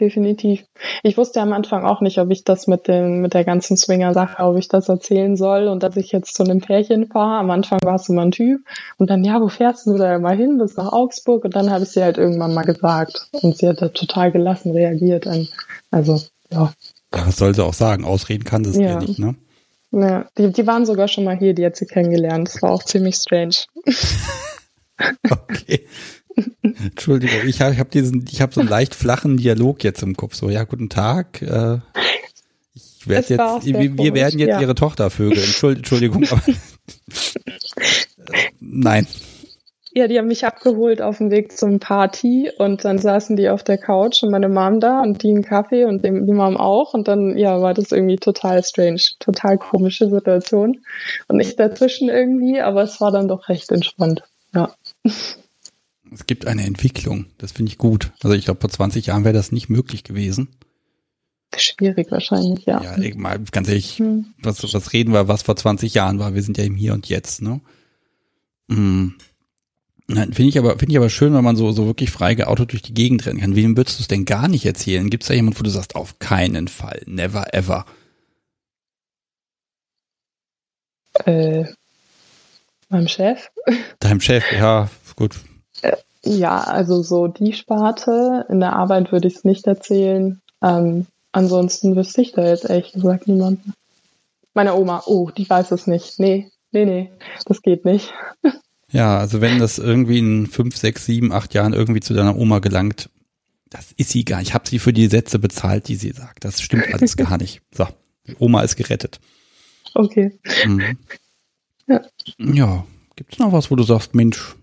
definitiv. 0.00 0.64
Ich 1.02 1.16
wusste 1.16 1.40
am 1.40 1.52
Anfang 1.52 1.84
auch 1.84 2.00
nicht, 2.00 2.18
ob 2.18 2.30
ich 2.30 2.44
das 2.44 2.66
mit 2.66 2.88
dem, 2.88 3.20
mit 3.20 3.34
der 3.34 3.44
ganzen 3.44 3.76
Swinger-Sache, 3.76 4.42
ob 4.42 4.56
ich 4.56 4.68
das 4.68 4.88
erzählen 4.88 5.36
soll 5.36 5.68
und 5.68 5.82
dass 5.82 5.96
ich 5.96 6.12
jetzt 6.12 6.34
zu 6.34 6.42
einem 6.44 6.60
Pärchen 6.60 7.06
fahre. 7.06 7.38
Am 7.38 7.50
Anfang 7.50 7.78
war 7.82 7.96
es 7.96 8.08
immer 8.08 8.22
ein 8.22 8.30
Typ 8.30 8.60
und 8.98 9.10
dann, 9.10 9.24
ja, 9.24 9.40
wo 9.40 9.48
fährst 9.48 9.86
du 9.86 9.96
da 9.96 10.18
mal 10.18 10.36
hin? 10.36 10.58
Bis 10.58 10.76
nach 10.76 10.92
Augsburg 10.92 11.44
und 11.44 11.54
dann 11.54 11.70
habe 11.70 11.84
ich 11.84 11.90
sie 11.90 12.02
halt 12.02 12.18
irgendwann 12.18 12.54
mal 12.54 12.64
gesagt 12.64 13.28
und 13.42 13.56
sie 13.56 13.68
hat 13.68 13.82
da 13.82 13.88
total 13.88 14.32
gelassen 14.32 14.72
reagiert. 14.72 15.28
Also, 15.90 16.20
ja. 16.50 16.72
Was 17.10 17.36
soll 17.36 17.54
sie 17.54 17.64
auch 17.64 17.74
sagen? 17.74 18.04
Ausreden 18.04 18.44
kann 18.44 18.64
sie 18.64 18.70
es 18.70 18.76
ja. 18.76 18.82
ja 18.82 18.98
nicht, 19.00 19.18
ne? 19.18 19.34
Ja, 19.92 20.26
die, 20.38 20.50
die 20.50 20.66
waren 20.66 20.86
sogar 20.86 21.06
schon 21.06 21.24
mal 21.24 21.36
hier, 21.36 21.54
die 21.54 21.66
hat 21.66 21.76
sie 21.76 21.84
kennengelernt. 21.86 22.48
Das 22.48 22.62
war 22.62 22.70
auch 22.70 22.82
ziemlich 22.82 23.16
strange. 23.16 23.56
okay. 25.30 25.86
Entschuldigung, 26.62 27.46
ich 27.46 27.60
habe 27.60 27.76
hab 27.76 27.90
diesen, 27.90 28.24
ich 28.30 28.40
habe 28.40 28.54
so 28.54 28.60
einen 28.60 28.70
leicht 28.70 28.94
flachen 28.94 29.36
Dialog 29.36 29.84
jetzt 29.84 30.02
im 30.02 30.16
Kopf. 30.16 30.34
So, 30.34 30.48
ja, 30.48 30.64
guten 30.64 30.88
Tag. 30.88 31.42
Äh, 31.42 31.78
ich 32.74 33.08
werde 33.08 33.34
jetzt, 33.34 33.66
wir, 33.66 33.98
wir 33.98 34.14
werden 34.14 34.38
jetzt 34.38 34.48
ja. 34.48 34.60
ihre 34.60 34.74
Tochter 34.74 35.10
vögeln. 35.10 35.42
Entschuldigung, 35.42 36.24
aber 36.30 36.42
nein. 38.60 39.06
Ja, 39.94 40.08
die 40.08 40.18
haben 40.18 40.28
mich 40.28 40.46
abgeholt 40.46 41.02
auf 41.02 41.18
dem 41.18 41.30
Weg 41.30 41.52
zum 41.52 41.78
Party 41.78 42.50
und 42.56 42.82
dann 42.82 42.98
saßen 42.98 43.36
die 43.36 43.50
auf 43.50 43.62
der 43.62 43.76
Couch 43.76 44.22
und 44.22 44.30
meine 44.30 44.48
Mom 44.48 44.80
da 44.80 45.02
und 45.02 45.22
die 45.22 45.28
einen 45.28 45.42
Kaffee 45.42 45.84
und 45.84 46.02
die 46.02 46.10
Mom 46.10 46.56
auch 46.56 46.94
und 46.94 47.08
dann, 47.08 47.36
ja, 47.36 47.60
war 47.60 47.74
das 47.74 47.92
irgendwie 47.92 48.16
total 48.16 48.64
strange, 48.64 49.02
total 49.20 49.58
komische 49.58 50.08
Situation 50.08 50.80
und 51.28 51.40
ich 51.40 51.56
dazwischen 51.56 52.08
irgendwie, 52.08 52.62
aber 52.62 52.82
es 52.84 53.02
war 53.02 53.10
dann 53.10 53.28
doch 53.28 53.50
recht 53.50 53.70
entspannt, 53.70 54.22
ja. 54.54 54.74
Es 56.12 56.26
gibt 56.26 56.46
eine 56.46 56.64
Entwicklung, 56.64 57.26
das 57.38 57.52
finde 57.52 57.70
ich 57.70 57.78
gut. 57.78 58.12
Also 58.22 58.34
ich 58.34 58.44
glaube, 58.44 58.60
vor 58.60 58.70
20 58.70 59.06
Jahren 59.06 59.24
wäre 59.24 59.34
das 59.34 59.52
nicht 59.52 59.68
möglich 59.68 60.04
gewesen. 60.04 60.48
Schwierig 61.56 62.10
wahrscheinlich, 62.10 62.64
ja. 62.64 62.96
Ja, 62.96 63.16
mal 63.16 63.38
ganz 63.50 63.68
ehrlich, 63.68 63.98
hm. 63.98 64.26
was, 64.38 64.62
was 64.72 64.92
reden 64.92 65.12
wir, 65.12 65.28
was 65.28 65.42
vor 65.42 65.56
20 65.56 65.92
Jahren 65.94 66.18
war? 66.18 66.34
Wir 66.34 66.42
sind 66.42 66.56
ja 66.56 66.64
im 66.64 66.74
Hier 66.74 66.94
und 66.94 67.08
Jetzt, 67.08 67.42
ne? 67.42 67.60
Hm. 68.70 69.14
Finde 70.08 70.42
ich 70.42 70.58
aber, 70.58 70.78
finde 70.78 70.92
ich 70.92 70.96
aber 70.96 71.10
schön, 71.10 71.32
wenn 71.34 71.44
man 71.44 71.56
so, 71.56 71.72
so 71.72 71.86
wirklich 71.86 72.10
frei 72.10 72.34
geoutet 72.34 72.72
durch 72.72 72.82
die 72.82 72.94
Gegend 72.94 73.24
rennen 73.24 73.40
kann. 73.40 73.56
Wem 73.56 73.76
würdest 73.76 73.98
du 73.98 74.02
es 74.02 74.08
denn 74.08 74.24
gar 74.24 74.48
nicht 74.48 74.66
erzählen? 74.66 75.08
Gibt 75.08 75.22
es 75.22 75.28
da 75.28 75.34
jemand, 75.34 75.58
wo 75.58 75.62
du 75.62 75.70
sagst, 75.70 75.94
auf 75.94 76.18
keinen 76.18 76.68
Fall, 76.68 77.02
never 77.06 77.54
ever? 77.54 77.86
Äh, 81.24 81.64
meinem 82.88 83.08
Chef. 83.08 83.48
Deinem 84.00 84.20
Chef, 84.20 84.44
ja, 84.52 84.90
gut. 85.16 85.36
Ja, 86.24 86.60
also 86.60 87.02
so 87.02 87.26
die 87.26 87.52
Sparte. 87.52 88.46
In 88.48 88.60
der 88.60 88.74
Arbeit 88.74 89.12
würde 89.12 89.28
ich 89.28 89.36
es 89.36 89.44
nicht 89.44 89.66
erzählen. 89.66 90.40
Ähm, 90.62 91.06
ansonsten 91.32 91.96
wüsste 91.96 92.22
ich 92.22 92.32
da 92.32 92.46
jetzt 92.46 92.68
ehrlich 92.68 92.92
gesagt 92.92 93.26
niemanden. 93.26 93.74
Meine 94.54 94.74
Oma, 94.74 95.02
oh, 95.06 95.30
die 95.30 95.48
weiß 95.48 95.72
es 95.72 95.86
nicht. 95.86 96.20
Nee, 96.20 96.50
nee, 96.70 96.84
nee, 96.84 97.12
das 97.46 97.62
geht 97.62 97.84
nicht. 97.84 98.12
Ja, 98.94 99.16
also 99.16 99.40
wenn 99.40 99.58
das 99.58 99.78
irgendwie 99.78 100.18
in 100.18 100.46
fünf, 100.46 100.76
sechs, 100.76 101.06
sieben, 101.06 101.32
acht 101.32 101.54
Jahren 101.54 101.72
irgendwie 101.72 102.00
zu 102.00 102.12
deiner 102.12 102.36
Oma 102.36 102.58
gelangt, 102.58 103.08
das 103.70 103.92
ist 103.92 104.10
sie 104.10 104.22
gar 104.26 104.38
nicht. 104.40 104.48
Ich 104.48 104.54
habe 104.54 104.68
sie 104.68 104.78
für 104.78 104.92
die 104.92 105.06
Sätze 105.06 105.38
bezahlt, 105.38 105.88
die 105.88 105.94
sie 105.94 106.10
sagt. 106.10 106.44
Das 106.44 106.60
stimmt 106.60 106.92
alles 106.92 107.16
gar 107.16 107.38
nicht. 107.38 107.62
So, 107.74 107.86
Oma 108.38 108.60
ist 108.60 108.76
gerettet. 108.76 109.18
Okay. 109.94 110.38
Mhm. 110.66 110.98
Ja. 111.86 112.02
ja. 112.38 112.86
Gibt 113.16 113.32
es 113.32 113.38
noch 113.38 113.52
was, 113.52 113.70
wo 113.70 113.76
du 113.76 113.82
sagst, 113.82 114.14
Mensch, 114.14 114.56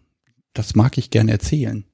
das 0.54 0.76
mag 0.76 0.98
ich 0.98 1.10
gerne 1.10 1.32
erzählen? 1.32 1.86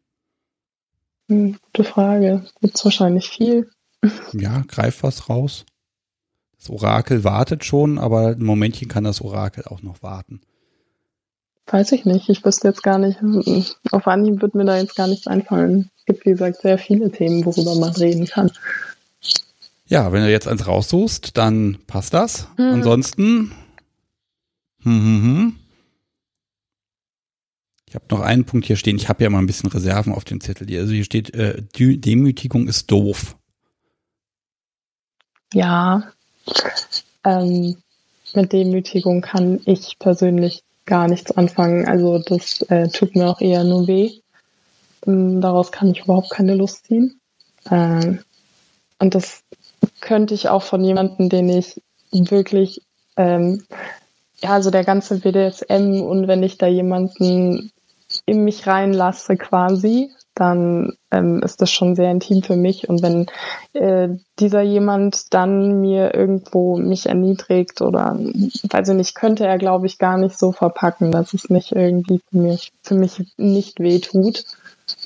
Hm, 1.30 1.58
gute 1.62 1.84
Frage. 1.84 2.46
Gibt 2.62 2.76
es 2.76 2.86
wahrscheinlich 2.86 3.30
viel. 3.30 3.70
Ja, 4.34 4.64
greif 4.68 5.04
was 5.04 5.30
raus. 5.30 5.66
Das 6.58 6.70
Orakel 6.70 7.24
wartet 7.24 7.66
schon, 7.66 7.98
aber 7.98 8.30
ein 8.30 8.44
Momentchen 8.44 8.88
kann 8.88 9.04
das 9.04 9.22
Orakel 9.22 9.66
auch 9.66 9.82
noch 9.82 10.02
warten. 10.04 10.42
Weiß 11.68 11.92
ich 11.94 12.06
nicht. 12.06 12.30
Ich 12.30 12.46
wüsste 12.46 12.68
jetzt 12.68 12.84
gar 12.84 13.00
nicht. 13.00 13.20
Auf 13.92 14.08
Anhieb 14.08 14.42
wird 14.42 14.54
mir 14.54 14.66
da 14.66 14.78
jetzt 14.78 14.96
gar 14.96 15.08
nichts 15.08 15.26
einfallen. 15.26 15.90
Es 15.98 16.06
gibt, 16.06 16.26
wie 16.26 16.32
gesagt, 16.32 16.62
sehr 16.62 16.78
viele 16.78 17.12
Themen, 17.12 17.44
worüber 17.46 17.76
man 17.76 17.94
reden 17.94 18.28
kann. 18.28 18.52
Ja, 19.88 20.12
wenn 20.12 20.22
du 20.22 20.32
jetzt 20.32 20.48
eins 20.48 20.68
raussuchst, 20.68 21.38
dann 21.38 21.80
passt 21.88 22.14
das. 22.14 22.48
Hm. 22.58 22.74
Ansonsten. 22.76 23.52
Hm, 24.84 25.04
hm, 25.04 25.24
hm. 25.24 25.56
Ich 27.96 28.02
habe 28.02 28.14
noch 28.14 28.28
einen 28.28 28.44
Punkt 28.44 28.66
hier 28.66 28.76
stehen. 28.76 28.98
Ich 28.98 29.08
habe 29.08 29.24
ja 29.24 29.30
mal 29.30 29.40
ein 29.40 29.48
bisschen 29.48 29.72
Reserven 29.72 30.12
auf 30.12 30.26
dem 30.26 30.42
Zettel. 30.42 30.68
Also 30.78 30.92
hier 30.92 31.06
steht, 31.06 31.34
äh, 31.34 31.64
Demütigung 31.80 32.68
ist 32.68 32.92
doof. 32.92 33.38
Ja, 35.54 36.12
ähm, 37.24 37.78
mit 38.34 38.52
Demütigung 38.52 39.22
kann 39.22 39.62
ich 39.64 39.98
persönlich 39.98 40.64
gar 40.86 41.08
nichts 41.08 41.32
anfangen. 41.32 41.88
Also 41.88 42.20
das 42.20 42.64
äh, 42.64 42.90
tut 42.90 43.16
mir 43.16 43.30
auch 43.30 43.40
eher 43.40 43.64
nur 43.64 43.88
weh. 43.88 44.12
Ähm, 45.08 45.40
daraus 45.40 45.72
kann 45.72 45.92
ich 45.92 46.02
überhaupt 46.02 46.32
keine 46.32 46.56
Lust 46.56 46.88
ziehen. 46.88 47.22
Ähm, 47.72 48.20
und 49.00 49.16
das 49.16 49.42
könnte 50.02 50.34
ich 50.34 50.50
auch 50.50 50.64
von 50.64 50.84
jemandem, 50.84 51.30
den 51.30 51.48
ich 51.48 51.82
wirklich, 52.12 52.82
ähm, 53.16 53.64
ja, 54.42 54.50
also 54.50 54.70
der 54.70 54.84
ganze 54.84 55.20
BDSM 55.22 56.02
und 56.02 56.28
wenn 56.28 56.44
ich 56.44 56.58
da 56.58 56.68
jemanden 56.68 57.72
in 58.26 58.44
mich 58.44 58.68
reinlasse 58.68 59.38
quasi, 59.38 60.12
dann 60.36 60.94
ähm, 61.12 61.42
ist 61.44 61.62
das 61.62 61.72
schon 61.72 61.96
sehr 61.96 62.12
intim 62.12 62.44
für 62.44 62.58
mich. 62.58 62.90
Und 62.90 63.02
wenn 63.02 63.28
äh, 63.74 64.10
dieser 64.40 64.62
jemand 64.62 65.34
dann 65.34 65.80
mir 65.80 66.14
irgendwo 66.14 66.78
mich 66.78 67.06
erniedrigt 67.06 67.82
oder, 67.82 68.18
weiß 68.18 68.90
ich 68.90 68.96
nicht, 68.96 69.16
könnte 69.16 69.46
er, 69.46 69.58
glaube 69.58 69.88
ich, 69.88 69.98
gar 69.98 70.18
nicht 70.18 70.38
so 70.38 70.52
verpacken, 70.52 71.12
dass 71.12 71.34
es 71.34 71.50
nicht 71.50 71.72
irgendwie 71.72 72.22
für 72.30 72.38
mich, 72.38 72.74
für 72.84 72.96
mich 72.96 73.26
nicht 73.38 73.80
wehtut. 73.80 74.44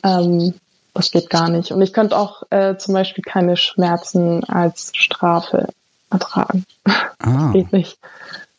Ähm, 0.03 0.55
das 0.95 1.11
geht 1.11 1.29
gar 1.29 1.49
nicht. 1.49 1.71
Und 1.71 1.81
ich 1.81 1.93
könnte 1.93 2.17
auch 2.17 2.43
äh, 2.49 2.75
zum 2.77 2.95
Beispiel 2.95 3.23
keine 3.23 3.55
Schmerzen 3.55 4.43
als 4.45 4.91
Strafe 4.95 5.69
ertragen. 6.09 6.65
Ah. 6.83 7.05
Das 7.19 7.53
geht 7.53 7.73
nicht. 7.73 7.99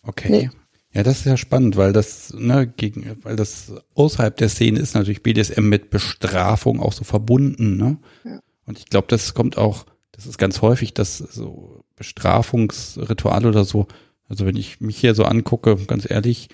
Okay. 0.06 0.28
Nee. 0.30 0.50
Ja, 0.93 1.05
das 1.05 1.20
ist 1.20 1.26
ja 1.26 1.36
spannend, 1.36 1.76
weil 1.76 1.93
das, 1.93 2.34
ne, 2.34 2.66
gegen, 2.66 3.16
weil 3.22 3.36
das 3.36 3.72
außerhalb 3.95 4.36
der 4.36 4.49
Szene 4.49 4.80
ist 4.80 4.95
natürlich 4.95 5.22
BDSM 5.22 5.68
mit 5.68 5.91
Bestrafung 5.91 6.80
auch 6.80 6.93
so 6.93 7.05
verbunden, 7.05 7.76
ne? 7.76 7.99
Ja. 8.24 8.41
Und 8.66 8.78
ich 8.78 8.86
glaube, 8.86 9.07
das 9.09 9.34
kommt 9.34 9.57
auch, 9.57 9.86
das 10.12 10.26
ist 10.26 10.38
ganz 10.38 10.62
häufig, 10.62 10.93
dass 10.93 11.18
so 11.18 11.84
Bestrafungsrituale 11.95 13.49
oder 13.49 13.64
so, 13.64 13.86
also 14.28 14.47
wenn 14.47 14.57
ich 14.57 14.80
mich 14.80 14.99
hier 14.99 15.14
so 15.14 15.24
angucke, 15.24 15.76
ganz 15.86 16.11
ehrlich, 16.11 16.49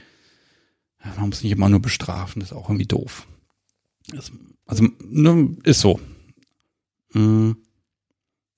man 1.17 1.31
muss 1.31 1.43
nicht 1.43 1.53
immer 1.53 1.69
nur 1.69 1.81
bestrafen, 1.81 2.41
das 2.41 2.51
ist 2.51 2.57
auch 2.57 2.69
irgendwie 2.69 2.87
doof. 2.87 3.27
Das, 4.09 4.33
also, 4.67 4.87
ne, 5.03 5.57
ist 5.65 5.81
so. 5.81 5.99
Mhm. 7.13 7.57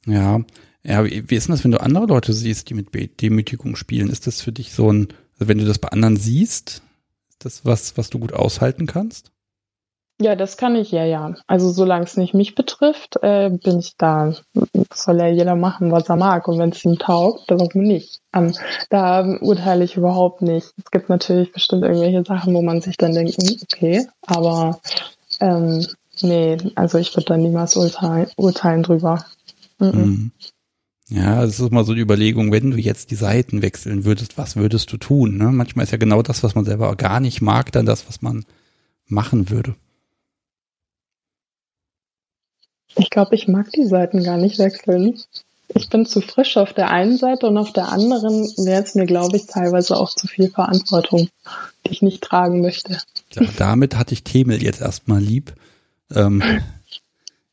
Ja. 0.07 0.41
Ja, 0.83 1.05
wie, 1.05 1.29
wie 1.29 1.35
ist 1.35 1.49
denn 1.49 1.55
das, 1.55 1.65
wenn 1.65 1.71
du 1.71 1.81
andere 1.81 2.07
Leute 2.07 2.33
siehst, 2.33 2.71
die 2.71 2.75
mit 2.75 3.21
Demütigung 3.21 3.77
spielen? 3.77 4.09
Ist 4.09 4.27
das 4.27 4.41
für 4.41 4.53
dich 4.53 4.73
so 4.73 4.91
ein, 4.91 5.09
also 5.39 5.49
wenn 5.49 5.59
du 5.59 5.65
das 5.65 5.79
bei 5.79 5.89
anderen 5.89 6.17
siehst, 6.17 6.83
ist 7.29 7.45
das 7.45 7.65
was, 7.65 7.97
was 7.97 8.11
du 8.11 8.19
gut 8.19 8.33
aushalten 8.33 8.87
kannst? 8.87 9.31
Ja, 10.21 10.35
das 10.35 10.57
kann 10.57 10.75
ich 10.75 10.91
ja, 10.91 11.05
ja. 11.05 11.35
Also 11.47 11.71
solange 11.71 12.05
es 12.05 12.17
nicht 12.17 12.35
mich 12.35 12.57
betrifft, 12.57 13.23
äh, 13.23 13.51
bin 13.51 13.79
ich 13.79 13.97
da. 13.97 14.35
Soll 14.93 15.19
ja 15.19 15.29
jeder 15.29 15.55
machen, 15.55 15.93
was 15.93 16.09
er 16.09 16.17
mag. 16.17 16.49
Und 16.49 16.59
wenn 16.59 16.71
es 16.71 16.85
ihm 16.85 16.99
taugt, 16.99 17.49
dann 17.49 17.61
warum 17.61 17.83
nicht. 17.83 18.21
Ähm, 18.35 18.53
da 18.91 19.25
urteile 19.41 19.85
ich 19.85 19.97
überhaupt 19.97 20.43
nicht. 20.43 20.73
Es 20.77 20.91
gibt 20.91 21.09
natürlich 21.09 21.53
bestimmt 21.53 21.85
irgendwelche 21.85 22.25
Sachen, 22.25 22.53
wo 22.55 22.63
man 22.63 22.81
sich 22.81 22.97
dann 22.97 23.15
denkt, 23.15 23.37
hm, 23.41 23.59
okay, 23.63 24.09
aber 24.23 24.81
ähm, 25.39 25.87
nee, 26.21 26.57
also 26.75 26.99
ich 26.99 27.15
würde 27.15 27.27
da 27.27 27.37
niemals 27.37 27.77
urteilen, 27.77 28.29
urteilen 28.37 28.83
drüber. 28.83 29.25
Mhm. 29.79 30.33
Ja, 31.11 31.43
es 31.43 31.59
ist 31.59 31.73
mal 31.73 31.85
so 31.85 31.95
die 31.95 32.03
Überlegung, 32.03 32.53
wenn 32.53 32.71
du 32.71 32.77
jetzt 32.77 33.11
die 33.11 33.17
Seiten 33.17 33.63
wechseln 33.63 34.05
würdest, 34.05 34.37
was 34.37 34.57
würdest 34.57 34.93
du 34.93 34.99
tun? 34.99 35.39
Ne? 35.39 35.51
Manchmal 35.53 35.85
ist 35.85 35.93
ja 35.93 35.99
genau 35.99 36.23
das, 36.23 36.43
was 36.43 36.55
man 36.55 36.67
selber 36.67 36.95
gar 36.97 37.21
nicht 37.21 37.41
mag, 37.41 37.73
dann 37.73 37.87
das, 37.87 38.07
was 38.09 38.21
man 38.21 38.45
machen 39.07 39.49
würde. 39.49 39.75
Ich 42.97 43.11
glaube, 43.11 43.35
ich 43.35 43.49
mag 43.49 43.71
die 43.73 43.87
Seiten 43.87 44.23
gar 44.23 44.37
nicht 44.37 44.59
wechseln. 44.59 45.19
Ich 45.75 45.89
bin 45.89 46.07
zu 46.07 46.21
frisch 46.21 46.57
auf 46.57 46.73
der 46.73 46.91
einen 46.91 47.17
Seite 47.17 47.47
und 47.47 47.57
auf 47.59 47.73
der 47.73 47.89
anderen 47.89 48.51
wäre 48.57 48.83
es 48.83 48.95
mir, 48.95 49.07
glaube 49.07 49.37
ich, 49.37 49.47
teilweise 49.47 49.97
auch 49.97 50.15
zu 50.15 50.27
viel 50.27 50.51
Verantwortung, 50.51 51.29
die 51.87 51.91
ich 51.91 52.03
nicht 52.03 52.23
tragen 52.23 52.61
möchte. 52.61 52.99
Ja, 53.35 53.43
damit 53.57 53.97
hatte 53.97 54.15
ich 54.15 54.25
Themel 54.25 54.63
jetzt 54.63 54.81
erstmal 54.81 55.21
lieb. 55.21 55.55
Ähm, 56.15 56.43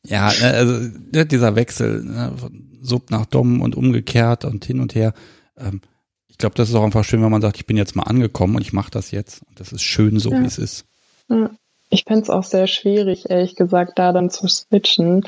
ja, 0.05 0.31
ne, 0.41 0.53
also 0.53 0.73
ne, 1.11 1.25
dieser 1.25 1.55
Wechsel 1.55 2.03
ne, 2.03 2.33
von 2.37 2.79
Sub 2.81 3.11
nach 3.11 3.25
Dom 3.25 3.61
und 3.61 3.75
umgekehrt 3.75 4.45
und 4.45 4.65
hin 4.65 4.79
und 4.79 4.95
her. 4.95 5.13
Ähm, 5.57 5.81
ich 6.27 6.37
glaube, 6.37 6.55
das 6.55 6.69
ist 6.69 6.75
auch 6.75 6.83
einfach 6.83 7.03
schön, 7.03 7.23
wenn 7.23 7.31
man 7.31 7.41
sagt, 7.41 7.57
ich 7.57 7.65
bin 7.65 7.77
jetzt 7.77 7.95
mal 7.95 8.03
angekommen 8.03 8.55
und 8.55 8.61
ich 8.61 8.73
mache 8.73 8.91
das 8.91 9.11
jetzt. 9.11 9.41
Und 9.47 9.59
das 9.59 9.71
ist 9.71 9.83
schön 9.83 10.19
so, 10.19 10.31
ja. 10.31 10.41
wie 10.41 10.45
es 10.45 10.57
ist. 10.57 10.85
Ja. 11.29 11.49
Ich 11.89 12.03
fände 12.03 12.23
es 12.23 12.29
auch 12.29 12.43
sehr 12.43 12.67
schwierig, 12.67 13.29
ehrlich 13.29 13.55
gesagt, 13.55 13.99
da 13.99 14.11
dann 14.11 14.29
zu 14.29 14.47
switchen, 14.47 15.23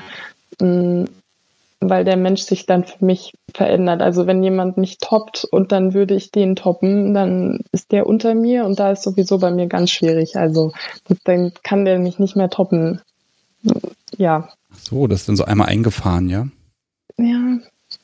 mm, 0.60 1.06
weil 1.80 2.04
der 2.04 2.18
Mensch 2.18 2.42
sich 2.42 2.66
dann 2.66 2.84
für 2.84 3.06
mich 3.06 3.34
verändert. 3.54 4.02
Also 4.02 4.28
wenn 4.28 4.44
jemand 4.44 4.78
mich 4.78 4.98
toppt 4.98 5.46
und 5.46 5.72
dann 5.72 5.94
würde 5.94 6.16
ich 6.16 6.32
den 6.32 6.56
toppen, 6.56 7.14
dann 7.14 7.62
ist 7.72 7.92
der 7.92 8.08
unter 8.08 8.34
mir 8.34 8.66
und 8.66 8.80
da 8.80 8.92
ist 8.92 9.04
sowieso 9.04 9.38
bei 9.38 9.52
mir 9.52 9.68
ganz 9.68 9.92
schwierig. 9.92 10.36
Also 10.36 10.74
dann 11.24 11.54
kann 11.64 11.86
der 11.86 12.00
mich 12.00 12.20
nicht 12.20 12.36
mehr 12.36 12.50
toppen. 12.50 13.02
Ja. 14.18 14.50
So, 14.78 15.08
das 15.08 15.22
ist 15.22 15.30
dann 15.30 15.36
so 15.36 15.46
einmal 15.46 15.70
eingefahren, 15.70 16.30
ja? 16.30 16.48
Ja, 17.18 17.58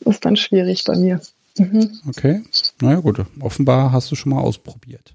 ist 0.06 0.26
dann 0.26 0.36
schwierig 0.36 0.84
bei 0.84 0.96
mir. 0.96 1.22
Mhm. 1.58 2.00
Okay, 2.08 2.44
naja 2.82 3.00
gut, 3.00 3.24
offenbar 3.40 3.92
hast 3.92 4.12
du 4.12 4.16
schon 4.16 4.32
mal 4.32 4.42
ausprobiert. 4.42 5.14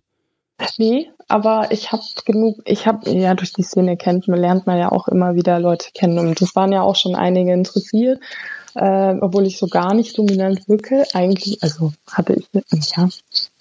Nee, 0.76 1.10
aber 1.28 1.70
ich 1.70 1.92
habe 1.92 2.02
genug, 2.24 2.60
ich 2.64 2.86
habe, 2.86 3.10
ja, 3.10 3.34
durch 3.34 3.52
die 3.52 3.62
Szene 3.62 3.96
kennt 3.96 4.28
man, 4.28 4.40
lernt 4.40 4.66
man 4.66 4.78
ja 4.78 4.90
auch 4.90 5.08
immer 5.08 5.34
wieder 5.34 5.60
Leute 5.60 5.90
kennen 5.94 6.18
und 6.18 6.40
es 6.40 6.54
waren 6.56 6.72
ja 6.72 6.82
auch 6.82 6.96
schon 6.96 7.14
einige 7.14 7.52
interessiert, 7.52 8.20
äh, 8.78 9.16
obwohl 9.20 9.46
ich 9.46 9.58
so 9.58 9.66
gar 9.66 9.92
nicht 9.92 10.16
dominant 10.16 10.68
wirke. 10.68 11.04
Eigentlich, 11.12 11.62
also 11.62 11.92
hatte 12.06 12.34
ich, 12.34 12.46
ja, 12.96 13.08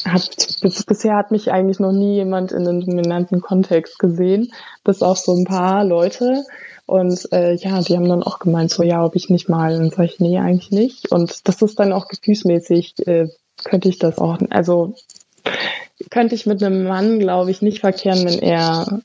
hat, 0.05 0.30
bis, 0.61 0.84
bisher 0.84 1.15
hat 1.15 1.32
mich 1.32 1.51
eigentlich 1.51 1.80
noch 1.80 1.91
nie 1.91 2.13
jemand 2.13 2.51
in 2.51 2.68
einem 2.68 2.82
dominanten 2.82 3.41
Kontext 3.41 3.97
gesehen, 3.97 4.53
bis 4.84 5.01
auf 5.01 5.18
so 5.18 5.36
ein 5.36 5.45
paar 5.45 5.84
Leute. 5.84 6.43
Und 6.86 7.28
äh, 7.34 7.55
ja, 7.55 7.82
die 7.82 7.95
haben 7.95 8.07
dann 8.07 8.22
auch 8.22 8.38
gemeint, 8.38 8.70
so 8.70 8.84
ja, 8.84 9.03
ob 9.03 9.15
ich 9.15 9.30
nicht 9.30 9.49
mal, 9.49 9.76
und 9.82 9.95
sag 9.95 10.05
ich, 10.05 10.20
nee, 10.20 10.38
eigentlich 10.38 10.72
nicht. 10.72 11.11
Und 11.11 11.47
das 11.47 11.63
ist 11.63 11.80
dann 11.80 11.93
auch 11.93 12.07
gefühlsmäßig, 12.07 13.07
äh, 13.07 13.28
könnte 13.63 13.89
ich 13.89 13.97
das 13.97 14.20
auch, 14.20 14.38
also 14.51 14.93
könnte 16.11 16.36
ich 16.36 16.45
mit 16.45 16.61
einem 16.61 16.84
Mann, 16.84 17.18
glaube 17.18 17.49
ich, 17.49 17.63
nicht 17.63 17.80
verkehren, 17.80 18.24
wenn 18.24 18.39
er 18.39 19.01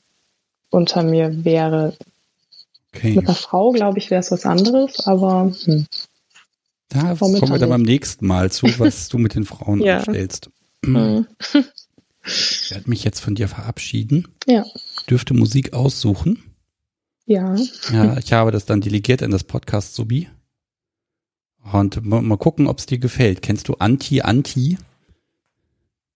unter 0.69 1.01
mir 1.01 1.43
wäre. 1.43 1.93
Okay. 2.95 3.15
Mit 3.15 3.27
einer 3.27 3.35
Frau, 3.35 3.71
glaube 3.71 3.97
ich, 3.97 4.11
wäre 4.11 4.21
es 4.21 4.31
was 4.31 4.45
anderes, 4.45 5.07
aber 5.07 5.51
hm. 5.63 5.87
Da 6.93 7.15
kommen 7.15 7.51
wir 7.51 7.57
dann 7.57 7.69
beim 7.69 7.81
nächsten 7.81 8.27
Mal 8.27 8.51
zu, 8.51 8.67
was 8.77 9.09
du 9.09 9.17
mit 9.17 9.33
den 9.33 9.45
Frauen 9.45 9.81
ja. 9.83 9.97
anstellst. 9.97 10.51
Mhm. 10.85 11.25
Ich 12.25 12.71
werde 12.71 12.89
mich 12.89 13.03
jetzt 13.03 13.19
von 13.19 13.35
dir 13.35 13.47
verabschieden. 13.47 14.27
Ja. 14.45 14.63
Dürfte 15.09 15.33
Musik 15.33 15.73
aussuchen. 15.73 16.43
Ja. 17.25 17.55
Ja, 17.91 18.17
ich 18.17 18.31
habe 18.31 18.51
das 18.51 18.65
dann 18.65 18.81
delegiert 18.81 19.21
in 19.21 19.31
das 19.31 19.43
Podcast 19.43 19.95
Subi. 19.95 20.29
Und 21.71 22.03
mal 22.05 22.37
gucken, 22.37 22.67
ob 22.67 22.79
es 22.79 22.85
dir 22.85 22.97
gefällt. 22.99 23.41
Kennst 23.41 23.69
du 23.69 23.75
Anti-Anti? 23.75 24.77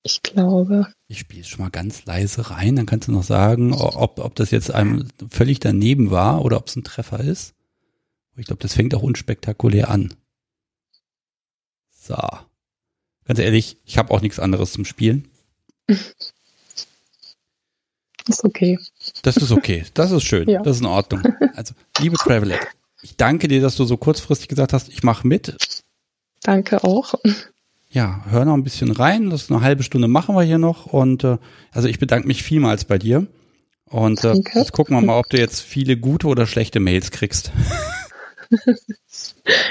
Ich 0.03 0.21
glaube. 0.21 0.88
Ich 1.10 1.20
spiele 1.20 1.41
es 1.41 1.47
schon 1.47 1.64
mal 1.64 1.70
ganz 1.70 2.05
leise 2.05 2.49
rein, 2.49 2.76
dann 2.76 2.86
kannst 2.86 3.08
du 3.08 3.14
noch 3.14 3.24
sagen, 3.24 3.74
ob, 3.74 4.20
ob 4.20 4.36
das 4.36 4.51
jetzt 4.51 4.72
einem 4.72 5.08
völlig 5.30 5.60
daneben 5.60 6.12
war 6.12 6.43
oder 6.43 6.58
ob 6.58 6.68
es 6.68 6.76
ein 6.76 6.84
Treffer 6.84 7.22
ist. 7.22 7.53
Ich 8.36 8.45
glaube, 8.45 8.62
das 8.62 8.74
fängt 8.74 8.93
auch 8.93 9.03
unspektakulär 9.03 9.89
an. 9.89 10.14
So. 11.89 12.18
Ganz 13.26 13.39
ehrlich, 13.39 13.78
ich 13.86 13.97
habe 13.97 14.14
auch 14.14 14.22
nichts 14.22 14.39
anderes 14.39 14.74
zum 14.74 14.86
Spielen. 14.86 15.28
Ist 18.28 18.43
okay. 18.43 18.78
Das 19.22 19.38
ist 19.38 19.51
okay. 19.51 19.86
Das 19.93 20.12
ist 20.12 20.24
schön. 20.24 20.49
Ja. 20.49 20.62
Das 20.62 20.76
ist 20.76 20.82
in 20.82 20.88
Ordnung. 20.88 21.24
Also, 21.55 21.74
liebe 21.99 22.18
Travelet, 22.18 22.60
ich 23.01 23.16
danke 23.16 23.47
dir, 23.47 23.62
dass 23.62 23.78
du 23.78 23.86
so 23.86 23.95
kurzfristig 23.95 24.49
gesagt 24.49 24.74
hast, 24.74 24.89
ich 24.89 25.01
mache 25.01 25.26
mit. 25.26 25.55
Danke 26.41 26.84
auch 26.84 27.14
ja, 27.89 28.21
hör 28.29 28.45
noch 28.45 28.53
ein 28.53 28.63
bisschen 28.63 28.91
rein. 28.91 29.29
Das 29.29 29.43
ist 29.43 29.51
eine 29.51 29.61
halbe 29.61 29.83
Stunde 29.83 30.07
machen 30.07 30.35
wir 30.35 30.43
hier 30.43 30.57
noch. 30.57 30.88
Und 30.88 31.23
äh, 31.23 31.38
also 31.71 31.88
ich 31.88 31.99
bedanke 31.99 32.27
mich 32.27 32.43
vielmals 32.43 32.85
bei 32.85 32.97
dir. 32.97 33.27
Und 33.85 34.23
äh, 34.23 34.35
jetzt 34.53 34.73
gucken 34.73 34.97
wir 34.97 35.01
mal, 35.01 35.17
ob 35.17 35.29
du 35.29 35.38
jetzt 35.38 35.61
viele 35.61 35.97
gute 35.97 36.27
oder 36.27 36.45
schlechte 36.45 36.79
Mails 36.79 37.11
kriegst. 37.11 37.51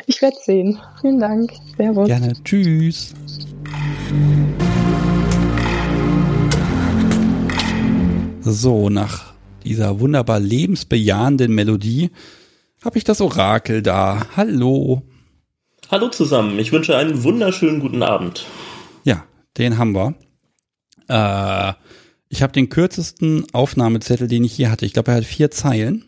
ich 0.07 0.23
werde 0.23 0.37
sehen. 0.43 0.81
Vielen 1.01 1.21
Dank. 1.21 1.53
Servus. 1.77 2.07
Gerne. 2.09 2.33
Tschüss. 2.43 3.15
So, 8.41 8.89
nach 8.89 9.35
dieser 9.65 10.01
wunderbar 10.01 10.41
lebensbejahenden 10.41 11.55
Melodie 11.55 12.11
habe 12.83 12.97
ich 12.97 13.05
das 13.05 13.21
Orakel 13.21 13.83
da. 13.83 14.27
Hallo. 14.37 15.03
Hallo 15.89 16.09
zusammen, 16.09 16.59
ich 16.59 16.73
wünsche 16.73 16.97
einen 16.97 17.23
wunderschönen 17.23 17.79
guten 17.79 18.03
Abend. 18.03 18.45
Ja, 19.05 19.25
den 19.57 19.79
haben 19.79 19.95
wir. 19.95 20.15
Äh, 21.07 21.75
ich 22.29 22.43
habe 22.43 22.53
den 22.53 22.69
kürzesten 22.69 23.47
Aufnahmezettel, 23.53 24.27
den 24.27 24.43
ich 24.43 24.53
hier 24.53 24.73
hatte. 24.73 24.85
Ich 24.85 24.95
glaube, 24.95 25.13
er 25.13 25.19
hat 25.19 25.25
vier 25.25 25.53
Zeilen. 25.53 26.05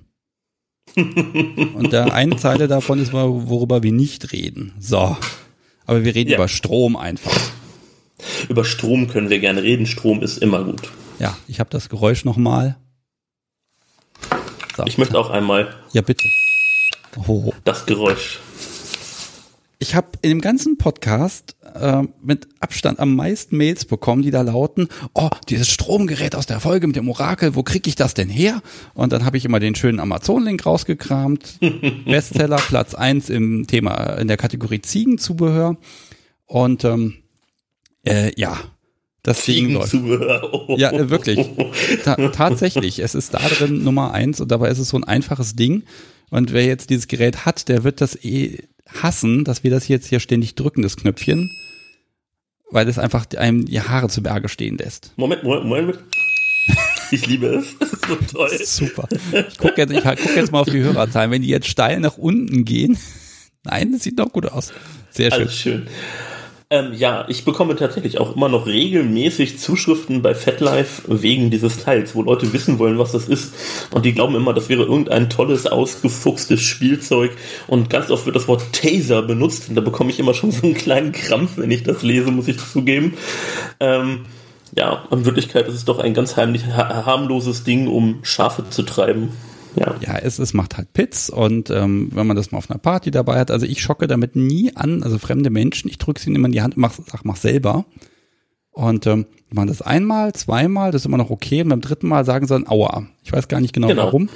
Und 0.97 1.93
der 1.93 2.13
eine 2.13 2.37
Zeile 2.39 2.67
davon 2.67 2.99
ist, 2.99 3.13
worüber 3.13 3.85
wir 3.85 3.93
nicht 3.93 4.33
reden. 4.33 4.73
So. 4.81 5.17
Aber 5.87 6.05
wir 6.05 6.13
reden 6.13 6.31
ja. 6.31 6.39
über 6.39 6.49
Strom 6.49 6.97
einfach. 6.97 7.39
Über 8.49 8.65
Strom 8.65 9.07
können 9.07 9.31
wir 9.31 9.39
gerne 9.39 9.63
reden. 9.63 9.87
Strom 9.87 10.23
ist 10.23 10.39
immer 10.39 10.65
gut. 10.65 10.91
Ja, 11.21 11.37
ich 11.47 11.61
habe 11.61 11.71
das 11.71 11.89
Geräusch 11.89 12.25
nochmal. 12.25 12.77
So. 14.77 14.85
Ich 14.87 14.99
möchte 14.99 15.17
auch 15.17 15.31
einmal. 15.31 15.73
Ja, 15.93 16.03
bitte. 16.03 16.29
Oh. 17.29 17.53
Das 17.65 17.87
Geräusch 17.87 18.41
ich 19.81 19.95
habe 19.95 20.09
in 20.23 20.31
dem 20.31 20.41
ganzen 20.41 20.77
Podcast 20.77 21.57
äh, 21.75 22.03
mit 22.21 22.49
Abstand 22.59 22.99
am 22.99 23.15
meisten 23.15 23.57
Mails 23.57 23.85
bekommen, 23.85 24.23
die 24.23 24.33
da 24.33 24.43
lauten, 24.43 24.89
oh, 25.15 25.31
dieses 25.49 25.69
Stromgerät 25.69 26.35
aus 26.35 26.47
der 26.47 26.59
Folge 26.59 26.89
mit 26.89 26.97
dem 26.97 27.09
Orakel, 27.09 27.55
wo 27.55 27.63
krieg 27.63 27.87
ich 27.87 27.95
das 27.95 28.15
denn 28.15 28.29
her? 28.29 28.61
Und 28.95 29.13
dann 29.13 29.25
habe 29.25 29.37
ich 29.37 29.45
immer 29.45 29.61
den 29.61 29.77
schönen 29.77 30.01
Amazon-Link 30.01 30.67
rausgekramt. 30.67 31.61
Bestseller, 32.05 32.57
Platz 32.57 32.95
eins 32.95 33.31
im 33.31 33.69
Thema, 33.69 34.19
in 34.19 34.27
der 34.27 34.37
Kategorie 34.37 34.83
Ziegenzubehör. 34.83 35.77
Und 36.47 36.85
ähm, 36.85 37.15
äh, 38.05 38.33
ja, 38.37 38.59
das 39.23 39.45
Ding 39.45 39.73
läuft. 39.75 39.95
Oh. 39.95 40.75
Ja, 40.77 40.91
äh, 40.91 41.09
wirklich. 41.11 41.47
Ta 42.05 42.17
tatsächlich. 42.31 42.99
Es 42.99 43.15
ist 43.15 43.35
da 43.35 43.39
drin 43.39 43.85
Nummer 43.85 44.13
eins 44.13 44.41
und 44.41 44.51
dabei 44.51 44.71
ist 44.71 44.79
es 44.79 44.89
so 44.89 44.97
ein 44.97 45.05
einfaches 45.05 45.55
Ding. 45.55 45.85
Und 46.31 46.53
wer 46.53 46.65
jetzt 46.65 46.91
dieses 46.91 47.09
Gerät 47.09 47.47
hat, 47.47 47.69
der 47.69 47.85
wird 47.85 48.01
das 48.01 48.17
eh 48.25 48.69
hassen, 49.03 49.45
dass 49.45 49.65
wir 49.65 49.71
das 49.71 49.89
jetzt 49.89 50.07
hier 50.07 50.21
ständig 50.21 50.55
drücken, 50.55 50.83
das 50.83 50.97
Knöpfchen, 50.97 51.51
weil 52.71 52.89
es 52.89 52.99
einfach 52.99 53.27
einem 53.37 53.67
die 53.67 53.81
Haare 53.81 54.09
zu 54.09 54.23
Berge 54.23 54.49
stehen 54.49 54.79
lässt. 54.79 55.13
Moment, 55.17 55.43
Moment, 55.43 55.67
Moment. 55.67 55.99
Ich 57.11 57.27
liebe 57.27 57.47
es. 57.47 57.79
Das 57.79 57.93
ist 57.93 58.07
so 58.07 58.17
toll. 58.17 58.51
Ist 58.53 58.77
super. 58.77 59.09
Ich 59.49 59.59
gucke 59.59 59.81
jetzt, 59.81 59.93
guck 59.93 60.37
jetzt 60.37 60.53
mal 60.53 60.61
auf 60.61 60.69
die 60.69 60.81
Hörerzahlen. 60.83 61.31
Wenn 61.31 61.43
die 61.43 61.49
jetzt 61.49 61.69
steil 61.69 62.01
nach 62.01 62.19
unten 62.19 62.65
gehen, 62.65 62.99
nein, 63.65 63.93
das 63.93 64.03
sieht 64.03 64.19
doch 64.19 64.33
gut 64.33 64.47
aus. 64.47 64.73
Sehr 65.11 65.31
schön. 65.31 65.41
Alles 65.41 65.57
schön. 65.57 65.87
Ähm, 66.71 66.93
ja, 66.93 67.25
ich 67.29 67.47
bekomme 67.47 67.77
tatsächlich 67.77 68.21
auch 68.21 68.37
immer 68.37 68.51
noch 68.51 68.67
regelmäßig 68.67 69.59
Zuschriften 69.59 70.21
bei 70.21 70.35
FatLife 70.35 71.03
wegen 71.07 71.51
dieses 71.51 71.83
Teils, 71.83 72.15
wo 72.15 72.21
Leute 72.21 72.53
wissen 72.53 72.79
wollen, 72.79 72.99
was 72.99 73.13
das 73.13 73.27
ist. 73.27 73.55
Und 73.91 74.05
die 74.05 74.13
glauben 74.13 74.35
immer, 74.35 74.53
das 74.53 74.69
wäre 74.69 74.83
irgendein 74.83 75.31
tolles, 75.31 75.67
ausgefuchstes 75.67 76.61
Spielzeug. 76.61 77.31
Und 77.69 77.89
ganz 77.89 78.11
oft 78.11 78.27
wird 78.27 78.37
das 78.37 78.49
Wort 78.49 78.71
Taser 78.75 79.23
benutzt. 79.23 79.71
Und 79.71 79.77
da 79.77 79.81
bekomme 79.81 80.11
ich 80.11 80.19
immer 80.19 80.35
schon 80.35 80.51
so 80.51 80.63
einen 80.63 80.75
kleinen 80.75 81.13
Krampf, 81.13 81.57
wenn 81.57 81.71
ich 81.71 81.85
das 81.85 82.03
lese, 82.03 82.31
muss 82.31 82.49
ich 82.49 82.59
zugeben. 82.59 83.15
Ähm, 83.81 84.27
ja, 84.77 85.07
in 85.11 85.25
Wirklichkeit 85.25 85.67
ist 85.69 85.75
es 85.75 85.87
doch 85.87 85.99
ein 85.99 86.13
ganz 86.13 86.37
heimlich 86.37 86.67
harmloses 86.67 87.65
Ding, 87.65 87.89
um 87.89 88.19
Schafe 88.21 88.69
zu 88.69 88.83
treiben. 88.83 89.31
Ja, 89.79 89.97
ja 90.01 90.19
es, 90.19 90.39
es 90.39 90.55
macht 90.55 90.77
halt 90.77 90.93
Pits 90.93 91.31
und 91.31 91.71
ähm, 91.71 92.11
wenn 92.13 92.27
man 92.27 92.37
das 92.37 92.51
mal 92.51 92.59
auf 92.59 92.71
einer 92.71 92.79
Party 92.79 93.11
dabei 93.11 93.39
hat, 93.39 93.51
also 93.51 93.67
ich 93.67 93.83
schocke 93.83 94.07
damit 94.07 94.37
nie 94.37 94.75
an, 94.75 95.03
also 95.03 95.19
fremde 95.19 95.51
Menschen, 95.51 95.89
ich 95.89 95.99
drücke 95.99 96.21
sie 96.21 96.33
immer 96.33 96.47
in 96.47 96.53
die 96.53 96.63
Hand 96.63 96.77
und 96.77 96.83
mach, 96.83 96.93
sag, 96.93 97.25
mach 97.25 97.37
selber. 97.37 97.85
Und 98.71 99.09
ähm, 99.09 99.27
machen 99.51 99.67
das 99.67 99.83
einmal, 99.83 100.33
zweimal, 100.35 100.93
das 100.93 101.03
ist 101.03 101.07
immer 101.07 101.17
noch 101.17 101.31
okay. 101.31 101.63
Und 101.63 101.69
beim 101.69 101.81
dritten 101.81 102.07
Mal 102.07 102.25
sagen 102.25 102.47
sie 102.47 102.55
dann 102.55 102.69
Aua. 102.69 103.09
Ich 103.25 103.33
weiß 103.33 103.49
gar 103.49 103.61
nicht 103.61 103.75
genau, 103.75 103.89
genau. 103.89 104.05
warum. 104.05 104.29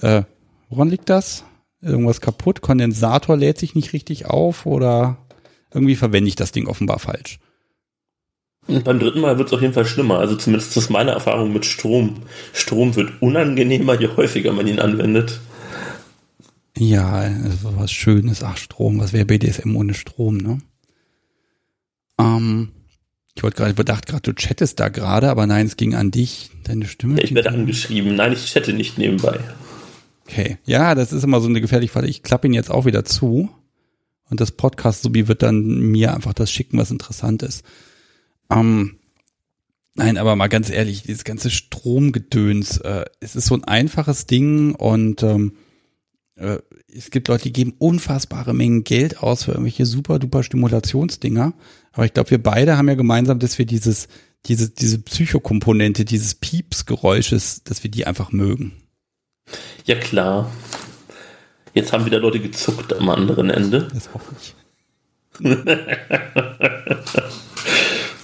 Äh, 0.00 0.22
woran 0.70 0.88
liegt 0.88 1.10
das? 1.10 1.44
Irgendwas 1.82 2.22
kaputt? 2.22 2.62
Kondensator 2.62 3.36
lädt 3.36 3.58
sich 3.58 3.74
nicht 3.74 3.92
richtig 3.92 4.26
auf 4.26 4.64
oder 4.64 5.18
irgendwie 5.74 5.96
verwende 5.96 6.28
ich 6.28 6.36
das 6.36 6.52
Ding 6.52 6.68
offenbar 6.68 7.00
falsch. 7.00 7.38
Und 8.68 8.84
beim 8.84 9.00
dritten 9.00 9.20
Mal 9.20 9.38
wird 9.38 9.48
es 9.48 9.54
auf 9.54 9.60
jeden 9.60 9.74
Fall 9.74 9.86
schlimmer. 9.86 10.18
Also 10.18 10.36
zumindest 10.36 10.76
ist 10.76 10.90
meine 10.90 11.10
Erfahrung 11.10 11.52
mit 11.52 11.66
Strom. 11.66 12.22
Strom 12.52 12.94
wird 12.94 13.20
unangenehmer, 13.20 14.00
je 14.00 14.08
häufiger 14.16 14.52
man 14.52 14.66
ihn 14.66 14.78
anwendet. 14.78 15.40
Ja, 16.76 17.10
also 17.12 17.76
was 17.76 17.92
Schönes. 17.92 18.42
Ach, 18.42 18.56
Strom. 18.56 18.98
Was 19.00 19.12
wäre 19.12 19.26
BDSM 19.26 19.76
ohne 19.76 19.94
Strom, 19.94 20.36
ne? 20.36 20.58
Ähm, 22.18 22.68
ich 23.34 23.42
wollte 23.42 23.56
gerade, 23.56 23.74
bedacht 23.74 24.06
gerade, 24.06 24.22
du 24.22 24.34
chattest 24.34 24.78
da 24.78 24.88
gerade, 24.88 25.28
aber 25.30 25.46
nein, 25.46 25.66
es 25.66 25.76
ging 25.76 25.94
an 25.94 26.10
dich. 26.10 26.50
Deine 26.64 26.86
Stimme. 26.86 27.16
Ja, 27.16 27.24
ich 27.24 27.34
werde 27.34 27.50
angeschrieben. 27.50 28.14
Nein, 28.14 28.32
ich 28.32 28.52
chatte 28.52 28.72
nicht 28.72 28.98
nebenbei. 28.98 29.40
Okay. 30.26 30.58
Ja, 30.64 30.94
das 30.94 31.12
ist 31.12 31.24
immer 31.24 31.40
so 31.40 31.48
eine 31.48 31.60
gefährliche 31.60 31.92
Falle. 31.92 32.08
Ich 32.08 32.22
klappe 32.22 32.46
ihn 32.46 32.54
jetzt 32.54 32.70
auch 32.70 32.84
wieder 32.84 33.04
zu. 33.04 33.50
Und 34.30 34.40
das 34.40 34.52
Podcast-Subi 34.52 35.28
wird 35.28 35.42
dann 35.42 35.78
mir 35.78 36.14
einfach 36.14 36.32
das 36.32 36.50
schicken, 36.50 36.78
was 36.78 36.90
interessant 36.90 37.42
ist. 37.42 37.64
Ähm, 38.60 38.98
nein, 39.94 40.16
aber 40.18 40.36
mal 40.36 40.48
ganz 40.48 40.70
ehrlich, 40.70 41.02
dieses 41.02 41.24
ganze 41.24 41.50
Stromgedöns, 41.50 42.78
äh, 42.78 43.04
es 43.20 43.36
ist 43.36 43.46
so 43.46 43.54
ein 43.54 43.64
einfaches 43.64 44.26
Ding 44.26 44.74
und 44.74 45.22
ähm, 45.22 45.56
äh, 46.36 46.58
es 46.94 47.10
gibt 47.10 47.28
Leute, 47.28 47.44
die 47.44 47.52
geben 47.52 47.74
unfassbare 47.78 48.54
Mengen 48.54 48.84
Geld 48.84 49.22
aus 49.22 49.44
für 49.44 49.52
irgendwelche 49.52 49.86
super 49.86 50.18
duper 50.18 50.42
Stimulationsdinger. 50.42 51.54
Aber 51.92 52.04
ich 52.04 52.12
glaube, 52.12 52.30
wir 52.30 52.42
beide 52.42 52.76
haben 52.76 52.88
ja 52.88 52.94
gemeinsam, 52.94 53.38
dass 53.38 53.58
wir 53.58 53.66
dieses, 53.66 54.08
diese, 54.46 54.70
diese 54.70 54.98
Psychokomponente, 54.98 56.04
dieses 56.04 56.34
Piepsgeräusches, 56.34 57.64
dass 57.64 57.82
wir 57.82 57.90
die 57.90 58.06
einfach 58.06 58.32
mögen. 58.32 58.72
Ja, 59.84 59.96
klar. 59.96 60.50
Jetzt 61.74 61.92
haben 61.92 62.04
wieder 62.04 62.18
Leute 62.18 62.40
gezuckt 62.40 62.92
am 62.92 63.08
anderen 63.08 63.48
Ende. 63.48 63.88
Das 63.92 64.12
hoffe 64.12 64.34
ich. 64.40 64.54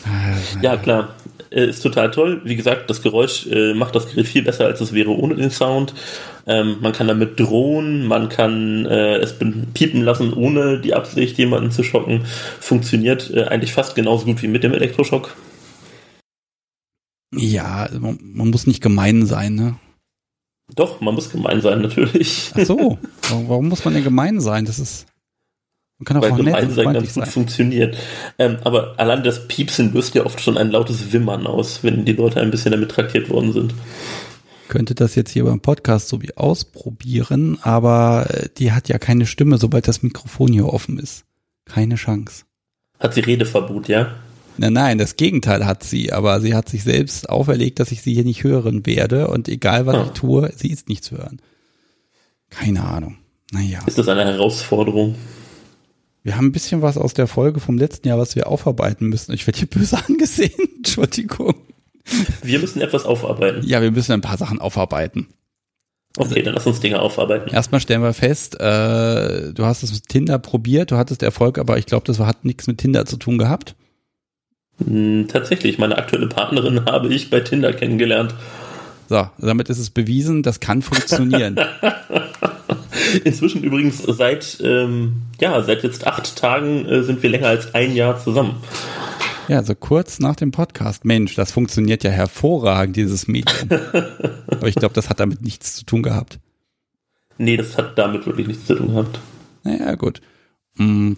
Ja, 0.62 0.76
klar. 0.76 1.14
Äh, 1.50 1.68
ist 1.68 1.82
total 1.82 2.10
toll. 2.10 2.42
Wie 2.44 2.56
gesagt, 2.56 2.90
das 2.90 3.02
Geräusch 3.02 3.46
äh, 3.46 3.72
macht 3.74 3.94
das 3.94 4.08
Gerät 4.08 4.26
viel 4.26 4.42
besser, 4.42 4.66
als 4.66 4.80
es 4.80 4.92
wäre 4.92 5.10
ohne 5.10 5.34
den 5.34 5.50
Sound. 5.50 5.94
Ähm, 6.46 6.76
man 6.80 6.92
kann 6.92 7.08
damit 7.08 7.38
drohen, 7.40 8.06
man 8.06 8.28
kann 8.28 8.86
äh, 8.86 9.16
es 9.16 9.34
piepen 9.74 10.02
lassen, 10.02 10.32
ohne 10.32 10.80
die 10.80 10.94
Absicht, 10.94 11.38
jemanden 11.38 11.70
zu 11.70 11.82
schocken. 11.82 12.24
Funktioniert 12.60 13.30
äh, 13.30 13.44
eigentlich 13.44 13.72
fast 13.72 13.94
genauso 13.94 14.26
gut 14.26 14.42
wie 14.42 14.48
mit 14.48 14.62
dem 14.62 14.74
Elektroschock. 14.74 15.34
Ja, 17.34 17.84
also 17.84 18.00
man, 18.00 18.18
man 18.22 18.50
muss 18.50 18.66
nicht 18.66 18.82
gemein 18.82 19.26
sein, 19.26 19.54
ne? 19.54 19.76
Doch, 20.74 21.00
man 21.00 21.14
muss 21.14 21.30
gemein 21.30 21.60
sein, 21.60 21.80
natürlich. 21.80 22.52
Ach 22.54 22.64
so, 22.64 22.98
warum 23.28 23.68
muss 23.68 23.84
man 23.84 23.94
denn 23.94 24.04
gemein 24.04 24.40
sein? 24.40 24.64
Das 24.64 24.78
ist. 24.78 25.06
Man 25.98 26.04
kann 26.04 26.16
auch 26.18 26.22
Weil 26.22 26.44
gemein 26.44 26.70
sein 26.70 26.92
ganz 26.92 27.14
gut 27.14 27.24
sein. 27.24 27.32
funktioniert. 27.32 27.96
Ähm, 28.38 28.58
aber 28.62 28.94
allein 28.98 29.24
das 29.24 29.48
Piepsen 29.48 29.92
löst 29.92 30.14
ja 30.14 30.24
oft 30.24 30.40
schon 30.40 30.56
ein 30.56 30.70
lautes 30.70 31.12
Wimmern 31.12 31.46
aus, 31.46 31.82
wenn 31.82 32.04
die 32.04 32.12
Leute 32.12 32.40
ein 32.40 32.52
bisschen 32.52 32.70
damit 32.70 32.90
traktiert 32.90 33.28
worden 33.30 33.52
sind. 33.52 33.74
Könnte 34.68 34.94
das 34.94 35.16
jetzt 35.16 35.30
hier 35.32 35.44
beim 35.44 35.60
Podcast 35.60 36.08
so 36.08 36.22
wie 36.22 36.36
ausprobieren, 36.36 37.58
aber 37.62 38.26
äh, 38.30 38.48
die 38.58 38.72
hat 38.72 38.88
ja 38.88 38.98
keine 38.98 39.26
Stimme, 39.26 39.58
sobald 39.58 39.88
das 39.88 40.02
Mikrofon 40.02 40.52
hier 40.52 40.66
offen 40.66 40.98
ist. 40.98 41.24
Keine 41.64 41.96
Chance. 41.96 42.44
Hat 43.00 43.14
sie 43.14 43.20
Redeverbot, 43.20 43.88
ja? 43.88 44.14
Nein, 44.56 44.72
nein, 44.72 44.98
das 44.98 45.16
Gegenteil 45.16 45.66
hat 45.66 45.82
sie, 45.82 46.12
aber 46.12 46.40
sie 46.40 46.54
hat 46.54 46.68
sich 46.68 46.82
selbst 46.82 47.28
auferlegt, 47.28 47.80
dass 47.80 47.92
ich 47.92 48.02
sie 48.02 48.14
hier 48.14 48.24
nicht 48.24 48.44
hören 48.44 48.86
werde 48.86 49.28
und 49.28 49.48
egal 49.48 49.86
was 49.86 49.96
ah. 49.96 50.04
ich 50.06 50.10
tue, 50.12 50.52
sie 50.54 50.68
ist 50.68 50.88
nicht 50.88 51.02
zu 51.02 51.16
hören. 51.16 51.40
Keine 52.50 52.84
Ahnung. 52.84 53.18
Naja. 53.52 53.80
Ist 53.86 53.98
das 53.98 54.08
eine 54.08 54.24
Herausforderung? 54.24 55.14
Wir 56.22 56.36
haben 56.36 56.46
ein 56.46 56.52
bisschen 56.52 56.82
was 56.82 56.98
aus 56.98 57.14
der 57.14 57.26
Folge 57.26 57.60
vom 57.60 57.78
letzten 57.78 58.08
Jahr, 58.08 58.18
was 58.18 58.36
wir 58.36 58.48
aufarbeiten 58.48 59.06
müssen. 59.06 59.32
Ich 59.32 59.46
werde 59.46 59.58
hier 59.58 59.68
böse 59.68 59.98
angesehen. 60.08 60.52
Entschuldigung. 60.76 61.54
Wir 62.42 62.58
müssen 62.58 62.80
etwas 62.80 63.04
aufarbeiten. 63.04 63.66
Ja, 63.66 63.82
wir 63.82 63.90
müssen 63.90 64.12
ein 64.12 64.20
paar 64.20 64.38
Sachen 64.38 64.60
aufarbeiten. 64.60 65.28
Okay, 66.16 66.42
dann 66.42 66.54
lass 66.54 66.66
uns 66.66 66.80
Dinge 66.80 67.00
aufarbeiten. 67.00 67.50
Erstmal 67.50 67.80
stellen 67.80 68.02
wir 68.02 68.12
fest, 68.14 68.58
äh, 68.60 69.52
du 69.52 69.64
hast 69.64 69.82
es 69.82 69.92
mit 69.92 70.08
Tinder 70.08 70.38
probiert, 70.38 70.90
du 70.90 70.96
hattest 70.96 71.22
Erfolg, 71.22 71.58
aber 71.58 71.78
ich 71.78 71.86
glaube, 71.86 72.06
das 72.06 72.18
hat 72.18 72.44
nichts 72.44 72.66
mit 72.66 72.78
Tinder 72.78 73.06
zu 73.06 73.18
tun 73.18 73.38
gehabt. 73.38 73.76
Hm, 74.84 75.28
tatsächlich, 75.28 75.78
meine 75.78 75.98
aktuelle 75.98 76.28
Partnerin 76.28 76.84
habe 76.86 77.12
ich 77.12 77.30
bei 77.30 77.40
Tinder 77.40 77.72
kennengelernt. 77.72 78.34
So, 79.08 79.26
damit 79.38 79.70
ist 79.70 79.78
es 79.78 79.88
bewiesen, 79.88 80.42
das 80.42 80.60
kann 80.60 80.82
funktionieren. 80.82 81.58
Inzwischen 83.24 83.62
übrigens 83.62 84.02
seit, 84.02 84.58
ähm, 84.62 85.22
ja, 85.40 85.62
seit 85.62 85.82
jetzt 85.82 86.06
acht 86.06 86.36
Tagen 86.36 86.84
äh, 86.84 87.02
sind 87.02 87.22
wir 87.22 87.30
länger 87.30 87.48
als 87.48 87.74
ein 87.74 87.94
Jahr 87.94 88.22
zusammen. 88.22 88.56
Ja, 89.48 89.62
so 89.62 89.74
kurz 89.74 90.18
nach 90.18 90.36
dem 90.36 90.50
Podcast. 90.50 91.06
Mensch, 91.06 91.34
das 91.34 91.52
funktioniert 91.52 92.04
ja 92.04 92.10
hervorragend, 92.10 92.96
dieses 92.96 93.28
Medium. 93.28 93.70
Aber 94.46 94.68
ich 94.68 94.74
glaube, 94.74 94.94
das 94.94 95.08
hat 95.08 95.20
damit 95.20 95.40
nichts 95.40 95.76
zu 95.76 95.86
tun 95.86 96.02
gehabt. 96.02 96.38
Nee, 97.38 97.56
das 97.56 97.78
hat 97.78 97.96
damit 97.96 98.26
wirklich 98.26 98.46
nichts 98.46 98.66
zu 98.66 98.74
tun 98.74 98.88
gehabt. 98.88 99.18
Naja, 99.64 99.94
gut. 99.94 100.20
Hm. 100.76 101.16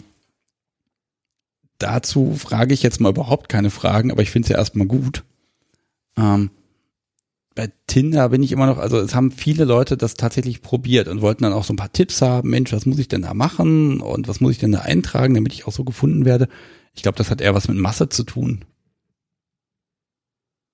Dazu 1.79 2.37
frage 2.39 2.73
ich 2.73 2.85
jetzt 2.85 3.01
mal 3.01 3.09
überhaupt 3.09 3.49
keine 3.49 3.71
Fragen, 3.71 4.13
aber 4.13 4.23
ich 4.23 4.31
finde 4.31 4.47
es 4.47 4.51
ja 4.51 4.59
erstmal 4.59 4.87
gut. 4.87 5.25
Ähm, 6.17 6.51
bei 7.55 7.71
Tinder 7.87 8.29
bin 8.29 8.43
ich 8.43 8.53
immer 8.53 8.67
noch, 8.67 8.79
also 8.79 8.99
es 8.99 9.15
haben 9.15 9.33
viele 9.33 9.65
Leute 9.65 9.97
das 9.97 10.15
tatsächlich 10.15 10.63
probiert 10.63 11.09
und 11.09 11.21
wollten 11.21 11.43
dann 11.43 11.53
auch 11.53 11.65
so 11.65 11.73
ein 11.73 11.77
paar 11.77 11.93
Tipps 11.93 12.23
haben. 12.23 12.51
Mensch, 12.51 12.73
was 12.73 12.87
muss 12.87 12.99
ich 12.99 13.09
denn 13.09 13.23
da 13.23 13.35
machen 13.35 14.01
und 14.01 14.29
was 14.29 14.41
muss 14.41 14.53
ich 14.53 14.59
denn 14.59 14.73
da 14.73 14.81
eintragen, 14.81 15.35
damit 15.35 15.53
ich 15.53 15.67
auch 15.67 15.73
so 15.73 15.85
gefunden 15.85 16.25
werde? 16.25 16.49
Ich 16.95 17.03
glaube, 17.03 17.19
das 17.19 17.31
hat 17.31 17.41
eher 17.41 17.55
was 17.55 17.69
mit 17.69 17.77
Masse 17.77 18.09
zu 18.09 18.25
tun. 18.25 18.65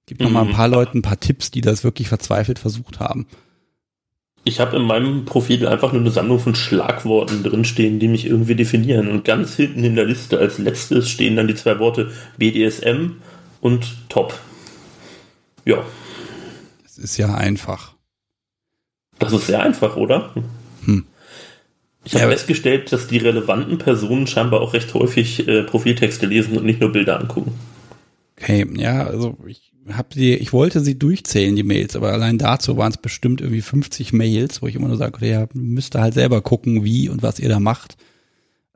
Gibt 0.06 0.20
noch 0.20 0.30
mal 0.30 0.42
ein 0.42 0.48
mhm. 0.48 0.52
paar 0.52 0.68
Leuten 0.68 0.98
ein 0.98 1.02
paar 1.02 1.18
Tipps, 1.18 1.50
die 1.50 1.62
das 1.62 1.82
wirklich 1.82 2.08
verzweifelt 2.08 2.58
versucht 2.58 3.00
haben. 3.00 3.26
Ich 4.44 4.60
habe 4.60 4.76
in 4.76 4.82
meinem 4.82 5.24
Profil 5.24 5.66
einfach 5.66 5.92
nur 5.92 6.02
eine 6.02 6.12
Sammlung 6.12 6.38
von 6.38 6.54
Schlagworten 6.54 7.42
drinstehen, 7.42 7.98
die 7.98 8.06
mich 8.06 8.26
irgendwie 8.26 8.54
definieren. 8.54 9.08
Und 9.08 9.24
ganz 9.24 9.56
hinten 9.56 9.82
in 9.82 9.96
der 9.96 10.04
Liste 10.04 10.38
als 10.38 10.58
letztes 10.58 11.10
stehen 11.10 11.34
dann 11.34 11.48
die 11.48 11.56
zwei 11.56 11.80
Worte 11.80 12.12
BDSM 12.38 13.16
und 13.60 14.08
Top. 14.08 14.38
Ja, 15.64 15.84
ist 16.98 17.16
ja 17.16 17.34
einfach. 17.34 17.94
Das 19.18 19.32
ist 19.32 19.46
sehr 19.46 19.62
einfach, 19.62 19.96
oder? 19.96 20.34
Hm. 20.84 21.04
Ich 22.04 22.14
habe 22.14 22.24
ja, 22.24 22.30
festgestellt, 22.30 22.92
dass 22.92 23.08
die 23.08 23.18
relevanten 23.18 23.78
Personen 23.78 24.26
scheinbar 24.26 24.60
auch 24.60 24.74
recht 24.74 24.94
häufig 24.94 25.48
äh, 25.48 25.64
Profiltexte 25.64 26.26
lesen 26.26 26.56
und 26.56 26.64
nicht 26.64 26.80
nur 26.80 26.92
Bilder 26.92 27.18
angucken. 27.18 27.54
Okay, 28.38 28.66
ja, 28.76 29.04
also 29.04 29.36
ich 29.46 29.72
habe 29.92 30.08
die, 30.14 30.34
ich 30.34 30.52
wollte 30.52 30.80
sie 30.80 30.98
durchzählen, 30.98 31.56
die 31.56 31.62
Mails, 31.62 31.96
aber 31.96 32.12
allein 32.12 32.38
dazu 32.38 32.76
waren 32.76 32.92
es 32.92 32.98
bestimmt 32.98 33.40
irgendwie 33.40 33.62
50 33.62 34.12
Mails, 34.12 34.62
wo 34.62 34.66
ich 34.66 34.76
immer 34.76 34.88
nur 34.88 34.96
sage, 34.96 35.26
ja, 35.26 35.46
müsst 35.54 35.96
ihr 35.96 36.00
halt 36.00 36.14
selber 36.14 36.42
gucken, 36.42 36.84
wie 36.84 37.08
und 37.08 37.22
was 37.22 37.40
ihr 37.40 37.48
da 37.48 37.58
macht. 37.58 37.96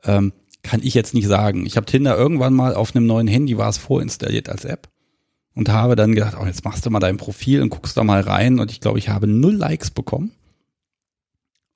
Ähm, 0.03 0.33
kann 0.63 0.81
ich 0.83 0.93
jetzt 0.93 1.13
nicht 1.13 1.27
sagen. 1.27 1.65
Ich 1.65 1.77
habe 1.77 1.85
Tinder 1.85 2.17
irgendwann 2.17 2.53
mal 2.53 2.75
auf 2.75 2.95
einem 2.95 3.05
neuen 3.05 3.27
Handy 3.27 3.57
war 3.57 3.69
es 3.69 3.77
vorinstalliert 3.77 4.49
als 4.49 4.65
App 4.65 4.90
und 5.55 5.69
habe 5.69 5.95
dann 5.95 6.15
gedacht, 6.15 6.35
oh, 6.39 6.45
jetzt 6.45 6.63
machst 6.63 6.85
du 6.85 6.89
mal 6.89 6.99
dein 6.99 7.17
Profil 7.17 7.61
und 7.61 7.69
guckst 7.69 7.97
da 7.97 8.03
mal 8.03 8.21
rein 8.21 8.59
und 8.59 8.71
ich 8.71 8.79
glaube, 8.79 8.99
ich 8.99 9.09
habe 9.09 9.27
null 9.27 9.55
Likes 9.55 9.91
bekommen. 9.91 10.31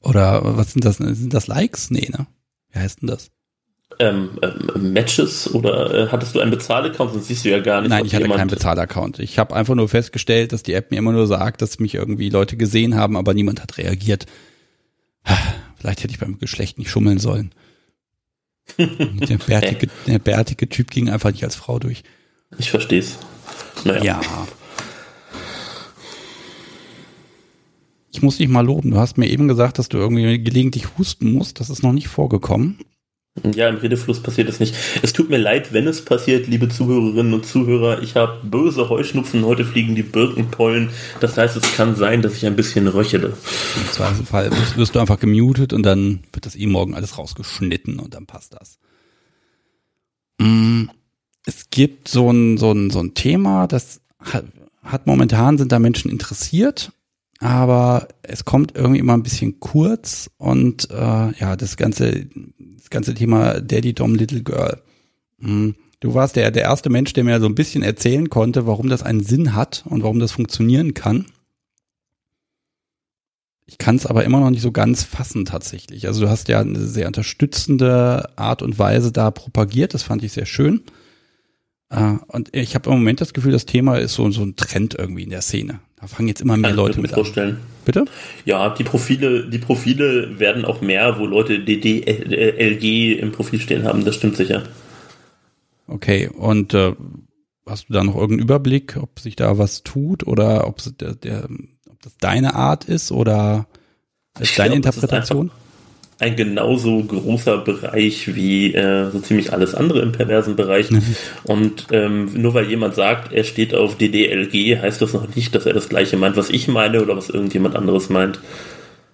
Oder 0.02 0.58
was 0.58 0.74
sind 0.74 0.86
das? 0.86 0.98
Sind 0.98 1.34
das 1.34 1.48
Likes? 1.48 1.90
Nee, 1.90 2.10
ne? 2.12 2.28
Wie 2.72 2.80
heißt 2.80 3.02
denn 3.02 3.08
das? 3.08 3.32
Ähm, 3.98 4.32
ähm, 4.42 4.94
Matches 4.94 5.54
oder 5.54 5.94
äh, 5.94 6.08
hattest 6.12 6.36
du 6.36 6.42
einen 6.42 6.52
Bezahlaccount? 6.52 7.14
Sonst 7.14 7.28
siehst 7.28 7.46
du 7.46 7.50
ja 7.50 7.60
gar 7.60 7.82
nicht. 7.82 7.90
Nein, 7.90 8.06
ich 8.06 8.14
hatte 8.14 8.28
keinen 8.28 8.50
Bezahlaccount. 8.50 9.20
Ich 9.20 9.40
habe 9.40 9.56
einfach 9.56 9.74
nur 9.74 9.88
festgestellt, 9.88 10.52
dass 10.52 10.64
die 10.64 10.74
App 10.74 10.92
mir 10.92 10.98
immer 10.98 11.12
nur 11.12 11.28
sagt, 11.28 11.62
dass 11.62 11.80
mich 11.80 11.96
irgendwie 11.96 12.30
Leute 12.30 12.58
gesehen 12.58 12.96
haben, 12.96 13.16
aber 13.16 13.34
niemand 13.34 13.62
hat 13.62 13.78
reagiert. 13.78 14.26
Vielleicht 15.78 16.04
hätte 16.04 16.14
ich 16.14 16.20
beim 16.20 16.40
Geschlecht 16.40 16.78
nicht 16.78 16.90
schummeln 16.90 17.20
sollen. 17.20 17.52
der, 18.78 19.38
bärtige, 19.38 19.88
der 20.08 20.20
bärtige 20.20 20.68
Typ 20.68 20.90
ging 20.90 21.10
einfach 21.10 21.32
nicht 21.32 21.44
als 21.44 21.56
Frau 21.56 21.80
durch. 21.80 22.04
Ich 22.58 22.72
versteh's. 22.72 23.20
Naja. 23.84 24.04
Ja. 24.04 24.48
Ich 28.12 28.22
muss 28.22 28.38
dich 28.38 28.48
mal 28.48 28.66
loben. 28.66 28.92
Du 28.92 28.98
hast 28.98 29.18
mir 29.18 29.28
eben 29.28 29.48
gesagt, 29.48 29.78
dass 29.78 29.90
du 29.90 29.98
irgendwie 29.98 30.42
gelegentlich 30.42 30.98
husten 30.98 31.34
musst. 31.34 31.60
Das 31.60 31.70
ist 31.70 31.84
noch 31.84 31.92
nicht 31.92 32.08
vorgekommen. 32.08 32.80
Ja, 33.44 33.68
im 33.68 33.76
Redefluss 33.76 34.24
passiert 34.24 34.48
es 34.48 34.62
nicht. 34.62 34.74
Es 35.02 35.12
tut 35.12 35.30
mir 35.30 35.38
leid, 35.38 35.74
wenn 35.74 35.88
es 35.88 36.06
passiert, 36.06 36.48
liebe 36.48 36.70
Zuhörerinnen 36.70 37.34
und 37.34 37.46
Zuhörer. 37.46 38.02
Ich 38.02 38.16
habe 38.16 38.40
böse 38.44 38.88
Heuschnupfen. 38.88 39.44
Heute 39.44 39.66
fliegen 39.66 39.94
die 39.94 40.04
Birkenpollen. 40.04 40.90
Das 41.20 41.38
heißt, 41.38 41.58
es 41.58 41.76
kann 41.76 41.98
sein, 41.98 42.22
dass 42.22 42.36
ich 42.36 42.46
ein 42.46 42.56
bisschen 42.56 42.88
röchele. 42.88 43.34
Im 43.76 43.92
Zweifelsfall 43.92 44.52
wirst 44.78 44.96
du 44.96 45.00
einfach 45.00 45.20
gemutet 45.20 45.74
und 45.74 45.84
dann 45.84 46.24
wird 46.32 46.46
das 46.46 46.56
eh 46.56 46.66
morgen 46.68 46.96
alles 46.96 47.18
rausgeschnitten 47.18 48.00
und 48.00 48.14
dann 48.14 48.26
passt 48.26 48.54
das. 48.54 48.80
Mm, 50.40 50.86
es 51.46 51.70
gibt 51.70 52.08
so 52.08 52.32
ein, 52.32 52.58
so 52.58 52.72
ein, 52.72 52.90
so 52.90 53.00
ein 53.00 53.14
Thema, 53.14 53.68
das 53.68 54.02
hat, 54.20 54.46
hat 54.84 55.08
momentan 55.08 55.58
sind 55.58 55.72
da 55.72 55.80
Menschen 55.80 56.12
interessiert 56.12 56.92
aber 57.40 58.08
es 58.22 58.46
kommt 58.46 58.76
irgendwie 58.76 59.00
immer 59.00 59.14
ein 59.14 59.24
bisschen 59.24 59.60
kurz 59.60 60.30
und 60.38 60.90
äh, 60.90 60.94
ja, 61.38 61.56
das 61.56 61.78
ganze, 61.78 62.28
das 62.58 62.90
ganze 62.90 63.14
Thema 63.14 63.60
Daddy 63.60 63.94
Dom 63.94 64.16
Little 64.16 64.44
Girl. 64.44 64.82
Hm. 65.40 65.76
Du 66.00 66.14
warst 66.14 66.36
der, 66.36 66.52
der 66.52 66.64
erste 66.64 66.90
Mensch, 66.90 67.14
der 67.14 67.24
mir 67.24 67.40
so 67.40 67.48
ein 67.48 67.56
bisschen 67.56 67.84
erzählen 67.84 68.30
konnte, 68.30 68.68
warum 68.68 68.90
das 68.90 69.04
einen 69.04 69.24
Sinn 69.24 69.56
hat 69.56 69.84
und 69.88 70.04
warum 70.04 70.20
das 70.20 70.32
funktionieren 70.32 70.94
kann. 70.94 71.26
Ich 73.66 73.80
kann 73.80 73.96
es 73.96 74.06
aber 74.06 74.24
immer 74.24 74.40
noch 74.40 74.52
nicht 74.52 74.62
so 74.62 74.72
ganz 74.72 75.04
fassen 75.04 75.46
tatsächlich. 75.46 76.08
Also 76.08 76.22
du 76.22 76.30
hast 76.30 76.48
ja 76.48 76.60
eine 76.60 76.86
sehr 76.86 77.08
unterstützende 77.08 78.30
Art 78.38 78.62
und 78.62 78.78
Weise 78.78 79.12
da 79.12 79.32
propagiert, 79.32 79.94
das 79.94 80.04
fand 80.04 80.24
ich 80.24 80.34
sehr 80.34 80.46
schön. 80.46 80.84
Uh, 81.96 82.18
und 82.28 82.50
ich 82.52 82.76
habe 82.76 82.90
im 82.90 82.98
Moment 82.98 83.22
das 83.22 83.34
Gefühl, 83.34 83.54
das 83.54 83.66
Thema 83.66 83.98
ist 83.98 84.16
so, 84.16 84.30
so 84.30 84.42
ein 84.42 84.58
Trend 84.58 84.96
irgendwie 84.96 85.24
in 85.24 85.30
der 85.30 85.42
Szene. 85.42 85.80
Da 86.00 86.08
fangen 86.08 86.28
jetzt 86.28 86.42
immer 86.42 86.58
mehr 86.58 86.72
Kann 86.72 86.78
Leute 86.78 87.00
mit 87.00 87.12
vorstellen. 87.12 87.56
an. 87.56 87.62
Bitte? 87.86 88.06
Ja, 88.44 88.70
die 88.70 88.84
Profile, 88.84 89.48
die 89.48 89.60
Profile 89.60 90.38
werden 90.40 90.66
auch 90.66 90.82
mehr, 90.82 91.20
wo 91.20 91.26
Leute 91.26 91.60
DDLG 91.60 93.20
im 93.20 93.32
Profil 93.32 93.62
stehen 93.62 93.86
haben, 93.86 94.04
das 94.04 94.16
stimmt 94.16 94.36
sicher. 94.36 94.64
Okay, 95.88 96.28
und 96.28 96.74
äh, 96.74 96.94
hast 97.66 97.90
du 97.90 97.94
da 97.94 98.04
noch 98.04 98.16
irgendeinen 98.16 98.42
Überblick, 98.42 98.98
ob 99.00 99.20
sich 99.20 99.36
da 99.36 99.58
was 99.58 99.84
tut 99.84 100.28
oder 100.28 100.68
ob, 100.68 100.82
der, 100.98 101.16
der, 101.16 101.48
ob 101.90 102.02
das 102.02 102.18
deine 102.18 102.56
Art 102.56 102.86
ist 102.86 103.12
oder 103.12 103.68
ist 104.40 104.58
deine 104.60 104.80
glaub, 104.80 104.96
Interpretation? 104.96 105.52
Ein 106.18 106.36
genauso 106.36 107.04
großer 107.04 107.58
Bereich 107.58 108.36
wie 108.36 108.74
äh, 108.74 109.12
so 109.12 109.20
ziemlich 109.20 109.52
alles 109.52 109.76
andere 109.76 110.02
im 110.02 110.14
perversen 110.14 110.56
Bereich. 110.56 110.90
Mhm. 110.90 111.16
Und 111.44 111.88
ähm, 111.92 112.30
nur 112.34 112.54
weil 112.54 112.70
jemand 112.70 112.96
sagt, 112.96 113.34
er 113.34 113.44
steht 113.44 113.76
auf 113.76 113.98
DDLG, 113.98 114.82
heißt 114.82 115.02
das 115.02 115.14
noch 115.14 115.36
nicht, 115.36 115.54
dass 115.54 115.66
er 115.66 115.74
das 115.74 115.90
gleiche 115.90 116.16
meint, 116.16 116.38
was 116.38 116.50
ich 116.50 116.68
meine 116.70 117.02
oder 117.02 117.18
was 117.18 117.30
irgendjemand 117.30 117.76
anderes 117.76 118.10
meint. 118.10 118.40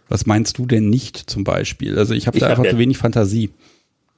Was 0.10 0.26
meinst 0.26 0.58
du 0.58 0.66
denn 0.66 0.90
nicht 0.90 1.18
zum 1.18 1.44
Beispiel? 1.44 1.98
Also 1.98 2.14
ich 2.14 2.28
habe 2.28 2.38
da 2.38 2.46
hab 2.46 2.52
einfach 2.52 2.66
ja, 2.66 2.72
zu 2.72 2.78
wenig 2.78 2.98
Fantasie 2.98 3.50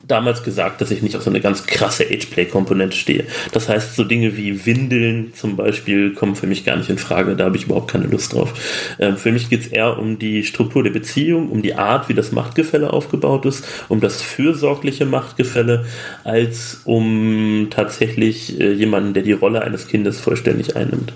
damals 0.06 0.44
gesagt, 0.44 0.82
dass 0.82 0.92
ich 0.92 1.02
nicht 1.02 1.16
auf 1.16 1.24
so 1.24 1.30
eine 1.30 1.40
ganz 1.40 1.66
krasse 1.66 2.04
Ageplay-Komponente 2.04 2.96
stehe. 2.96 3.26
Das 3.52 3.70
heißt, 3.70 3.96
so 3.96 4.04
Dinge 4.04 4.36
wie 4.36 4.66
Windeln 4.66 5.34
zum 5.34 5.56
Beispiel 5.56 6.14
kommen 6.14 6.36
für 6.36 6.48
mich 6.48 6.66
gar 6.66 6.76
nicht 6.76 6.90
in 6.90 6.98
Frage. 6.98 7.36
Da 7.36 7.46
habe 7.46 7.56
ich 7.56 7.66
überhaupt 7.66 7.92
keine 7.92 8.06
Lust 8.06 8.34
drauf. 8.34 8.54
Ähm, 9.00 9.18
für 9.18 9.32
mich 9.32 9.50
geht 9.50 9.62
es 9.62 9.68
eher 9.68 9.98
um 9.98 10.20
die 10.20 10.44
Struktur 10.44 10.84
der 10.84 10.92
Beziehung, 10.92 11.50
um 11.50 11.62
die 11.62 11.76
Art, 11.76 12.10
wie 12.10 12.14
das 12.14 12.32
Machtgefälle 12.32 12.92
aufgebaut 12.92 13.46
ist, 13.46 13.66
um 13.88 14.02
das 14.02 14.22
fürsorgliche 14.22 15.06
Machtgefälle, 15.06 15.86
als 16.24 16.82
um 16.84 17.68
tatsächlich 17.70 18.60
äh, 18.60 18.74
jemanden, 18.74 19.14
der 19.14 19.24
die 19.24 19.32
Rolle 19.32 19.62
eines 19.62 19.88
Kindes 19.88 20.20
vollständig 20.20 20.76
einnimmt. 20.76 21.14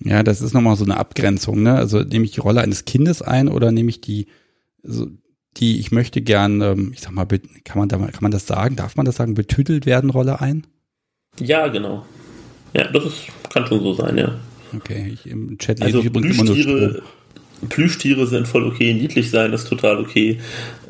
Ja, 0.00 0.22
das 0.22 0.42
ist 0.42 0.52
nochmal 0.54 0.76
so 0.76 0.84
eine 0.84 0.96
Abgrenzung, 0.96 1.62
ne? 1.62 1.74
Also 1.74 2.00
nehme 2.00 2.24
ich 2.24 2.32
die 2.32 2.40
Rolle 2.40 2.60
eines 2.60 2.84
Kindes 2.84 3.22
ein 3.22 3.48
oder 3.48 3.72
nehme 3.72 3.90
ich 3.90 4.00
die, 4.00 4.26
also 4.84 5.08
die 5.56 5.80
ich 5.80 5.90
möchte 5.90 6.20
gern, 6.20 6.60
ähm, 6.60 6.92
ich 6.94 7.00
sag 7.00 7.12
mal, 7.12 7.26
kann 7.26 7.78
man, 7.78 7.88
da, 7.88 7.98
kann 7.98 8.22
man 8.22 8.30
das 8.30 8.46
sagen? 8.46 8.76
Darf 8.76 8.96
man 8.96 9.06
das 9.06 9.16
sagen? 9.16 9.34
Betütelt 9.34 9.86
werden 9.86 10.10
Rolle 10.10 10.40
ein? 10.40 10.66
Ja, 11.40 11.68
genau. 11.68 12.04
Ja, 12.74 12.88
das 12.88 13.04
ist, 13.04 13.26
kann 13.52 13.66
schon 13.66 13.80
so 13.80 13.94
sein, 13.94 14.18
ja. 14.18 14.38
Okay, 14.76 15.10
ich 15.12 15.26
im 15.26 15.56
Chat 15.58 15.80
also 15.82 15.98
lese 15.98 16.08
übrigens 16.08 16.36
immer 16.36 16.44
nur 16.44 16.56
Strom. 16.56 16.96
Plüschtiere 17.68 18.26
sind 18.26 18.46
voll 18.46 18.64
okay, 18.64 18.94
niedlich 18.94 19.30
sein 19.30 19.52
ist 19.52 19.68
total 19.68 19.98
okay. 19.98 20.38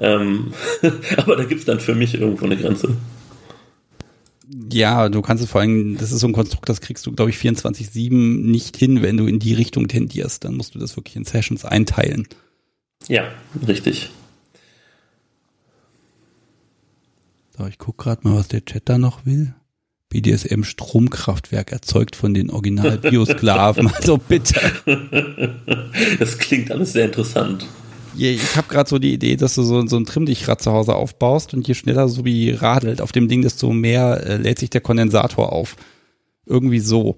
Ähm, 0.01 0.53
aber 1.17 1.37
da 1.37 1.45
gibt 1.45 1.61
es 1.61 1.67
dann 1.67 1.81
für 1.81 1.95
mich 1.95 2.15
irgendwo 2.15 2.45
eine 2.45 2.57
Grenze. 2.57 2.97
Ja, 4.71 5.09
du 5.09 5.23
kannst 5.23 5.43
es 5.43 5.51
vor 5.51 5.61
allem, 5.61 5.97
das 5.99 6.13
ist 6.13 6.21
so 6.21 6.27
ein 6.27 6.33
Konstrukt, 6.33 6.69
das 6.69 6.81
kriegst 6.81 7.07
du, 7.07 7.13
glaube 7.13 7.31
ich, 7.31 7.37
24-7 7.37 8.11
nicht 8.11 8.77
hin, 8.77 9.03
wenn 9.03 9.17
du 9.17 9.27
in 9.27 9.39
die 9.39 9.55
Richtung 9.55 9.89
tendierst. 9.89 10.45
Dann 10.45 10.57
musst 10.57 10.75
du 10.75 10.79
das 10.79 10.97
wirklich 10.97 11.17
in 11.17 11.25
Sessions 11.25 11.65
einteilen. 11.65 12.29
Ja, 13.09 13.25
richtig. 13.67 14.11
So, 17.59 17.67
ich 17.67 17.79
gucke 17.79 18.05
gerade 18.05 18.27
mal, 18.27 18.37
was 18.37 18.47
der 18.47 18.65
Chat 18.65 18.89
da 18.89 18.99
noch 18.99 19.27
will. 19.27 19.53
BDSM 20.11 20.63
Stromkraftwerk 20.63 21.73
erzeugt 21.73 22.15
von 22.15 22.33
den 22.33 22.51
Original 22.51 22.99
Biosklaven. 22.99 23.89
also 23.95 24.17
bitte. 24.17 24.61
Das 26.21 26.39
klingt 26.39 26.71
alles 26.71 26.93
sehr 26.93 27.07
interessant. 27.07 27.67
Ich 28.17 28.57
habe 28.57 28.69
gerade 28.69 28.89
so 28.89 28.99
die 29.01 29.13
Idee, 29.13 29.35
dass 29.35 29.57
du 29.57 29.63
so, 29.63 29.85
so 29.89 29.97
ein 29.97 30.05
Trimmdichrad 30.05 30.63
zu 30.63 30.71
Hause 30.71 30.95
aufbaust 30.95 31.53
und 31.53 31.67
je 31.67 31.75
schneller 31.75 32.09
so 32.09 32.25
wie 32.25 32.53
radelt 32.53 33.01
auf 33.01 33.11
dem 33.11 33.27
Ding, 33.27 33.43
desto 33.43 33.73
mehr 33.73 34.25
äh, 34.25 34.37
lädt 34.37 34.61
sich 34.61 34.71
der 34.71 34.81
Kondensator 34.81 35.53
auf. 35.53 35.75
Irgendwie 36.47 36.81
so. 36.81 37.17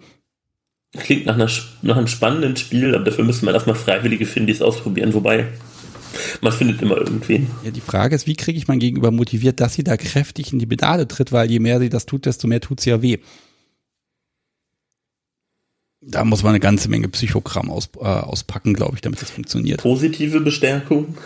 Klingt 0.97 1.26
nach, 1.26 1.34
einer, 1.34 1.51
nach 1.82 1.97
einem 1.97 2.07
spannenden 2.07 2.57
Spiel, 2.57 2.95
aber 2.95 3.05
dafür 3.05 3.24
müssen 3.24 3.47
wir 3.47 3.53
erstmal 3.53 3.76
Freiwillige 3.76 4.24
finden, 4.24 4.47
die 4.47 4.55
es 4.55 4.62
ausprobieren. 4.62 5.12
Wobei, 5.12 5.47
man 6.41 6.53
findet 6.53 6.83
immer 6.83 6.97
irgendwen. 6.97 7.51
Ja, 7.65 7.71
die 7.71 7.81
Frage 7.81 8.15
ist, 8.15 8.27
wie 8.27 8.37
kriege 8.37 8.59
ich 8.59 8.69
mein 8.69 8.79
Gegenüber 8.79 9.11
motiviert, 9.11 9.61
dass 9.61 9.75
sie 9.75 9.85
da 9.85 9.97
kräftig 9.97 10.53
in 10.53 10.59
die 10.59 10.67
Pedale 10.67 11.09
tritt, 11.09 11.33
weil 11.33 11.51
je 11.51 11.59
mehr 11.59 11.81
sie 11.81 11.89
das 11.89 12.07
tut, 12.07 12.27
desto 12.27 12.49
mehr 12.49 12.61
tut 12.61 12.81
sie 12.81 12.91
ja 12.91 13.03
weh. 13.03 13.19
Da 16.03 16.25
muss 16.25 16.43
man 16.43 16.51
eine 16.51 16.61
ganze 16.61 16.89
Menge 16.89 17.09
Psychogramm 17.09 17.71
aus, 17.71 17.91
äh, 17.97 18.05
auspacken, 18.05 18.73
glaube 18.73 18.95
ich, 18.95 19.03
damit 19.03 19.21
das 19.21 19.31
funktioniert. 19.31 19.83
Positive 19.83 20.41
Bestärkung. 20.41 21.17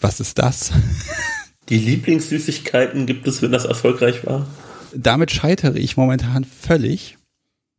Was 0.00 0.20
ist 0.20 0.38
das? 0.38 0.72
Die 1.70 1.78
Lieblingssüßigkeiten 1.78 3.06
gibt 3.06 3.26
es, 3.26 3.42
wenn 3.42 3.52
das 3.52 3.64
erfolgreich 3.64 4.26
war? 4.26 4.46
Damit 4.94 5.30
scheitere 5.30 5.78
ich 5.78 5.96
momentan 5.96 6.44
völlig. 6.44 7.16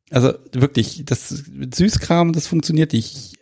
Also 0.09 0.33
wirklich, 0.53 1.03
das 1.05 1.29
Süßkram, 1.29 2.33
das 2.33 2.47
funktioniert 2.47 2.93
nicht 2.93 3.37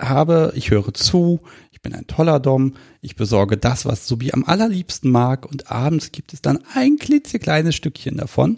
habe, 0.00 0.52
ich 0.56 0.70
höre 0.70 0.92
zu, 0.92 1.40
ich 1.63 1.63
bin 1.84 1.94
ein 1.94 2.08
toller 2.08 2.40
Dom, 2.40 2.74
ich 3.00 3.14
besorge 3.14 3.56
das, 3.56 3.86
was 3.86 4.08
Subi 4.08 4.32
am 4.32 4.44
allerliebsten 4.44 5.10
mag 5.10 5.46
und 5.46 5.70
abends 5.70 6.10
gibt 6.10 6.32
es 6.32 6.42
dann 6.42 6.58
ein 6.74 6.96
klitzekleines 6.96 7.76
Stückchen 7.76 8.16
davon. 8.16 8.56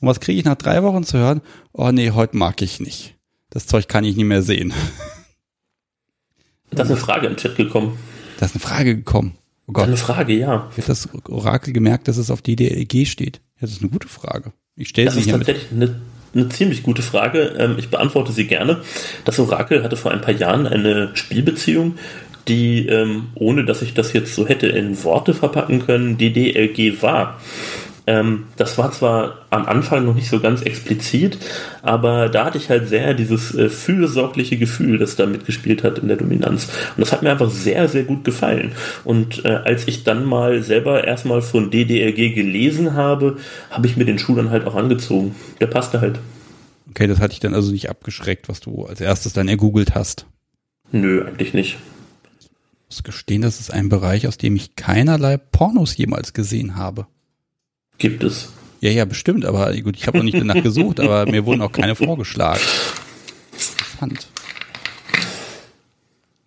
Und 0.00 0.08
was 0.08 0.20
kriege 0.20 0.38
ich 0.38 0.44
nach 0.44 0.54
drei 0.54 0.84
Wochen 0.84 1.02
zu 1.02 1.18
hören? 1.18 1.40
Oh 1.72 1.90
nee, 1.90 2.12
heute 2.12 2.36
mag 2.36 2.62
ich 2.62 2.78
nicht. 2.78 3.16
Das 3.50 3.66
Zeug 3.66 3.88
kann 3.88 4.04
ich 4.04 4.14
nicht 4.14 4.26
mehr 4.26 4.42
sehen. 4.42 4.72
Da 6.70 6.82
ist 6.82 6.90
eine 6.90 6.98
Frage 6.98 7.26
im 7.26 7.36
Chat 7.36 7.56
gekommen. 7.56 7.98
Da 8.38 8.46
ist 8.46 8.54
eine 8.54 8.60
Frage 8.60 8.96
gekommen. 8.96 9.38
Oh 9.66 9.72
Gott. 9.72 9.86
Eine 9.86 9.96
Frage, 9.96 10.34
ja. 10.34 10.68
Hat 10.76 10.88
das 10.88 11.08
Orakel 11.28 11.72
gemerkt, 11.72 12.08
dass 12.08 12.18
es 12.18 12.30
auf 12.30 12.42
DDLG 12.42 13.06
steht? 13.06 13.36
Ja, 13.54 13.62
das 13.62 13.72
ist 13.72 13.82
eine 13.82 13.90
gute 13.90 14.08
Frage. 14.08 14.52
Ich 14.74 14.88
stelle 14.88 15.10
sie 15.10 15.22
hier. 15.22 15.32
Das 15.32 15.40
ist 15.42 15.46
tatsächlich 15.46 15.72
eine 15.72 16.00
eine 16.36 16.48
ziemlich 16.48 16.82
gute 16.82 17.02
Frage. 17.02 17.54
Ähm, 17.58 17.76
ich 17.78 17.88
beantworte 17.88 18.32
sie 18.32 18.46
gerne. 18.46 18.82
Das 19.24 19.38
Orakel 19.38 19.82
hatte 19.82 19.96
vor 19.96 20.10
ein 20.10 20.20
paar 20.20 20.34
Jahren 20.34 20.66
eine 20.66 21.10
Spielbeziehung, 21.14 21.98
die, 22.48 22.86
ähm, 22.86 23.28
ohne 23.34 23.64
dass 23.64 23.82
ich 23.82 23.94
das 23.94 24.12
jetzt 24.12 24.34
so 24.34 24.46
hätte 24.46 24.68
in 24.68 25.02
Worte 25.04 25.34
verpacken 25.34 25.84
können, 25.84 26.18
DDLG 26.18 27.02
war. 27.02 27.38
Ähm, 28.08 28.44
das 28.56 28.78
war 28.78 28.92
zwar 28.92 29.46
am 29.50 29.66
Anfang 29.66 30.04
noch 30.04 30.14
nicht 30.14 30.28
so 30.28 30.38
ganz 30.38 30.62
explizit, 30.62 31.38
aber 31.82 32.28
da 32.28 32.44
hatte 32.44 32.56
ich 32.56 32.70
halt 32.70 32.88
sehr 32.88 33.14
dieses 33.14 33.52
äh, 33.54 33.68
fürsorgliche 33.68 34.56
Gefühl, 34.56 34.98
das 34.98 35.16
da 35.16 35.26
mitgespielt 35.26 35.82
hat 35.82 35.98
in 35.98 36.06
der 36.06 36.16
Dominanz. 36.16 36.68
Und 36.96 37.00
das 37.00 37.10
hat 37.10 37.22
mir 37.22 37.32
einfach 37.32 37.50
sehr, 37.50 37.88
sehr 37.88 38.04
gut 38.04 38.22
gefallen. 38.22 38.72
Und 39.02 39.44
äh, 39.44 39.48
als 39.48 39.88
ich 39.88 40.04
dann 40.04 40.24
mal 40.24 40.62
selber 40.62 41.04
erstmal 41.04 41.42
von 41.42 41.70
DDRG 41.72 42.32
gelesen 42.32 42.94
habe, 42.94 43.38
habe 43.70 43.88
ich 43.88 43.96
mir 43.96 44.04
den 44.04 44.20
Schuh 44.20 44.36
dann 44.36 44.50
halt 44.50 44.66
auch 44.68 44.76
angezogen. 44.76 45.34
Der 45.60 45.66
passte 45.66 46.00
halt. 46.00 46.20
Okay, 46.90 47.08
das 47.08 47.18
hat 47.18 47.32
dich 47.32 47.40
dann 47.40 47.54
also 47.54 47.72
nicht 47.72 47.90
abgeschreckt, 47.90 48.48
was 48.48 48.60
du 48.60 48.84
als 48.84 49.00
erstes 49.00 49.32
dann 49.32 49.48
ergoogelt 49.48 49.96
hast. 49.96 50.26
Nö, 50.92 51.24
eigentlich 51.26 51.54
nicht. 51.54 51.76
Ich 52.88 52.96
muss 52.98 53.02
gestehen, 53.02 53.42
das 53.42 53.58
ist 53.58 53.72
ein 53.72 53.88
Bereich, 53.88 54.28
aus 54.28 54.38
dem 54.38 54.54
ich 54.54 54.76
keinerlei 54.76 55.38
Pornos 55.38 55.96
jemals 55.96 56.34
gesehen 56.34 56.76
habe. 56.76 57.08
Gibt 57.98 58.22
es. 58.22 58.50
Ja, 58.80 58.90
ja, 58.90 59.04
bestimmt, 59.04 59.44
aber 59.44 59.74
gut, 59.80 59.96
ich 59.96 60.06
habe 60.06 60.18
noch 60.18 60.24
nicht 60.24 60.38
danach 60.38 60.62
gesucht, 60.62 61.00
aber 61.00 61.26
mir 61.26 61.44
wurden 61.44 61.62
auch 61.62 61.72
keine 61.72 61.96
vorgeschlagen. 61.96 62.60
Interessant. 63.52 64.28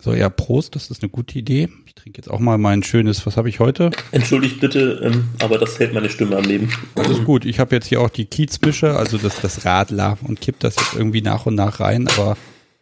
So, 0.02 0.14
ja, 0.14 0.30
Prost, 0.30 0.76
das 0.76 0.90
ist 0.90 1.03
eine 1.03 1.10
gute 1.10 1.38
Idee. 1.38 1.68
Ich 1.86 1.94
trinke 1.94 2.22
jetzt 2.22 2.30
auch 2.30 2.40
mal 2.40 2.57
mein 2.57 2.84
schönes, 2.84 3.26
was 3.26 3.36
habe 3.36 3.49
ich 3.49 3.60
heute? 3.60 3.91
Entschuldigt 4.11 4.61
bitte, 4.61 5.02
ähm, 5.03 5.26
aber 5.41 5.57
das 5.57 5.78
hält 5.78 5.94
meine 5.94 6.10
Stimme 6.10 6.38
am 6.38 6.45
Leben. 6.45 6.72
Das 6.95 7.10
ist 7.10 7.26
gut. 7.26 7.44
Ich 7.44 7.60
habe 7.60 7.76
jetzt 7.76 7.88
hier 7.88 7.99
auch 7.99 8.10
die 8.10 8.24
Kiezbische, 8.24 8.95
also 8.95 9.18
das, 9.18 9.41
das 9.41 9.66
Radler 9.66 10.18
und 10.24 10.40
kipp 10.40 10.57
das 10.60 10.78
jetzt 10.78 10.94
irgendwie 10.94 11.22
nach 11.22 11.45
und 11.45 11.56
nach 11.56 11.82
rein, 11.82 12.07
aber 12.07 12.38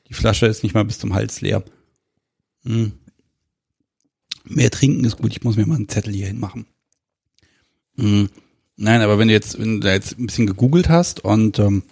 die 0.09 0.13
Flasche 0.13 0.45
ist 0.45 0.61
nicht 0.61 0.75
mal 0.75 0.85
bis 0.85 0.99
zum 0.99 1.15
Hals 1.15 1.41
leer. 1.41 1.63
Hm. 2.63 2.93
Mehr 4.49 4.71
trinken 4.71 5.03
ist 5.03 5.17
gut. 5.17 5.31
Ich 5.31 5.43
muss 5.43 5.57
mir 5.57 5.65
mal 5.65 5.75
einen 5.75 5.89
Zettel 5.89 6.13
hier 6.13 6.27
hinmachen. 6.27 6.65
Hm. 7.97 8.29
Nein, 8.75 9.01
aber 9.01 9.17
wenn 9.17 9.27
du 9.27 9.33
jetzt, 9.33 9.59
wenn 9.59 9.79
du 9.81 9.87
da 9.87 9.93
jetzt 9.93 10.19
ein 10.19 10.27
bisschen 10.27 10.45
gegoogelt 10.47 10.87
hast 10.87 11.23
und 11.23 11.57
ähm, 11.57 11.83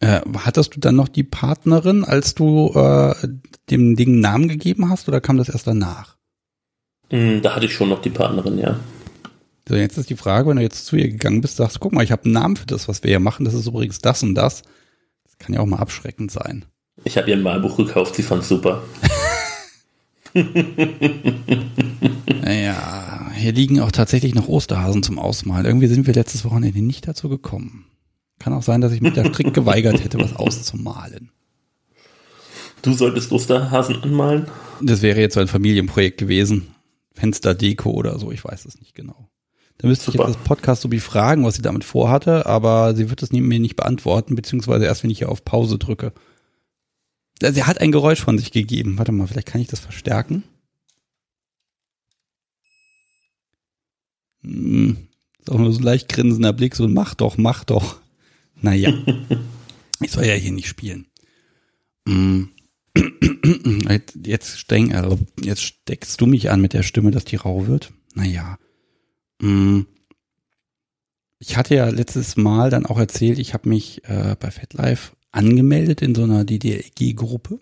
äh, 0.00 0.20
hattest 0.38 0.74
du 0.74 0.80
dann 0.80 0.96
noch 0.96 1.08
die 1.08 1.22
Partnerin, 1.22 2.04
als 2.04 2.34
du 2.34 2.72
äh, 2.74 3.14
dem 3.70 3.96
Ding 3.96 4.08
einen 4.08 4.20
Namen 4.20 4.48
gegeben 4.48 4.90
hast, 4.90 5.08
oder 5.08 5.20
kam 5.20 5.36
das 5.38 5.48
erst 5.48 5.66
danach? 5.66 6.16
Mm, 7.10 7.40
Da 7.42 7.54
hatte 7.54 7.66
ich 7.66 7.74
schon 7.74 7.88
noch 7.88 8.02
die 8.02 8.10
Partnerin, 8.10 8.58
ja. 8.58 8.78
So, 9.68 9.74
jetzt 9.74 9.98
ist 9.98 10.10
die 10.10 10.16
Frage, 10.16 10.48
wenn 10.48 10.56
du 10.56 10.62
jetzt 10.62 10.86
zu 10.86 10.96
ihr 10.96 11.08
gegangen 11.08 11.40
bist, 11.40 11.56
sagst, 11.56 11.80
guck 11.80 11.92
mal, 11.92 12.04
ich 12.04 12.12
habe 12.12 12.24
einen 12.24 12.34
Namen 12.34 12.56
für 12.56 12.66
das, 12.66 12.88
was 12.88 13.02
wir 13.02 13.10
hier 13.10 13.20
machen. 13.20 13.44
Das 13.44 13.54
ist 13.54 13.66
übrigens 13.66 13.98
das 14.00 14.22
und 14.22 14.34
das. 14.34 14.62
Das 15.24 15.38
kann 15.38 15.54
ja 15.54 15.60
auch 15.60 15.66
mal 15.66 15.78
abschreckend 15.78 16.30
sein. 16.30 16.64
Ich 17.04 17.16
habe 17.16 17.30
ihr 17.30 17.36
ein 17.36 17.42
Malbuch 17.42 17.76
gekauft, 17.76 18.14
sie 18.16 18.22
fand's 18.22 18.48
super. 18.48 18.82
Naja, 22.42 23.30
hier 23.34 23.52
liegen 23.52 23.80
auch 23.80 23.90
tatsächlich 23.90 24.34
noch 24.34 24.48
Osterhasen 24.48 25.02
zum 25.02 25.18
Ausmalen. 25.18 25.66
Irgendwie 25.66 25.86
sind 25.86 26.06
wir 26.06 26.14
letztes 26.14 26.44
Wochenende 26.44 26.82
nicht 26.82 27.08
dazu 27.08 27.28
gekommen. 27.28 27.86
Kann 28.38 28.52
auch 28.52 28.62
sein, 28.62 28.80
dass 28.80 28.92
ich 28.92 29.00
mich 29.00 29.14
da 29.14 29.24
strikt 29.24 29.54
geweigert 29.54 30.04
hätte, 30.04 30.18
was 30.18 30.36
auszumalen. 30.36 31.30
Du 32.82 32.92
solltest 32.92 33.32
Osterhasen 33.32 34.02
anmalen? 34.02 34.46
Das 34.80 35.02
wäre 35.02 35.20
jetzt 35.20 35.34
so 35.34 35.40
ein 35.40 35.48
Familienprojekt 35.48 36.18
gewesen. 36.18 36.68
Fensterdeko 37.14 37.90
oder 37.90 38.18
so, 38.18 38.30
ich 38.30 38.44
weiß 38.44 38.66
es 38.66 38.78
nicht 38.78 38.94
genau. 38.94 39.30
Da 39.78 39.88
müsste 39.88 40.10
ich 40.10 40.16
Super. 40.16 40.28
jetzt 40.28 40.38
das 40.38 40.44
Podcast 40.44 40.82
so 40.82 40.92
wie 40.92 41.00
fragen, 41.00 41.44
was 41.44 41.56
sie 41.56 41.62
damit 41.62 41.84
vorhatte, 41.84 42.46
aber 42.46 42.94
sie 42.94 43.10
wird 43.10 43.22
es 43.22 43.32
mir 43.32 43.58
nicht 43.58 43.76
beantworten, 43.76 44.34
beziehungsweise 44.34 44.84
erst, 44.84 45.02
wenn 45.02 45.10
ich 45.10 45.18
hier 45.18 45.30
auf 45.30 45.44
Pause 45.44 45.78
drücke. 45.78 46.12
Ja, 47.42 47.52
Sie 47.52 47.64
hat 47.64 47.80
ein 47.80 47.92
Geräusch 47.92 48.20
von 48.22 48.38
sich 48.38 48.50
gegeben. 48.50 48.98
Warte 48.98 49.12
mal, 49.12 49.26
vielleicht 49.26 49.48
kann 49.48 49.60
ich 49.60 49.68
das 49.68 49.80
verstärken. 49.80 50.42
Hm, 54.42 55.08
ist 55.38 55.50
auch 55.50 55.58
nur 55.58 55.72
so 55.72 55.80
ein 55.80 55.84
leicht 55.84 56.08
grinsender 56.08 56.52
Blick, 56.52 56.74
so 56.74 56.88
mach 56.88 57.14
doch, 57.14 57.36
mach 57.36 57.64
doch. 57.64 58.00
Naja, 58.60 58.92
ich 60.00 60.10
soll 60.10 60.24
ja 60.24 60.34
hier 60.34 60.52
nicht 60.52 60.68
spielen. 60.68 61.06
Hm. 62.08 62.50
Jetzt, 64.22 64.58
streng, 64.58 64.90
äh, 64.90 65.16
jetzt 65.40 65.62
steckst 65.62 66.20
du 66.20 66.26
mich 66.26 66.50
an 66.50 66.60
mit 66.60 66.72
der 66.72 66.82
Stimme, 66.82 67.10
dass 67.10 67.24
die 67.24 67.36
rau 67.36 67.66
wird. 67.66 67.92
Naja. 68.14 68.58
Hm. 69.40 69.86
Ich 71.38 71.56
hatte 71.56 71.74
ja 71.74 71.88
letztes 71.88 72.36
Mal 72.36 72.70
dann 72.70 72.86
auch 72.86 72.98
erzählt, 72.98 73.38
ich 73.38 73.52
habe 73.52 73.68
mich 73.68 74.02
äh, 74.04 74.36
bei 74.40 74.50
FetLife 74.50 75.12
angemeldet 75.36 76.02
in 76.02 76.14
so 76.14 76.24
einer 76.24 76.44
DDLG-Gruppe 76.44 77.60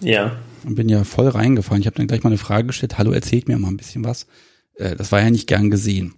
Ja. 0.00 0.36
und 0.64 0.74
bin 0.74 0.88
ja 0.88 1.04
voll 1.04 1.28
reingefallen. 1.28 1.80
Ich 1.80 1.86
habe 1.86 1.96
dann 1.96 2.06
gleich 2.06 2.22
mal 2.22 2.30
eine 2.30 2.38
Frage 2.38 2.68
gestellt, 2.68 2.98
hallo, 2.98 3.12
erzählt 3.12 3.48
mir 3.48 3.58
mal 3.58 3.68
ein 3.68 3.76
bisschen 3.76 4.04
was. 4.04 4.26
Äh, 4.74 4.96
das 4.96 5.12
war 5.12 5.20
ja 5.20 5.30
nicht 5.30 5.46
gern 5.46 5.70
gesehen. 5.70 6.14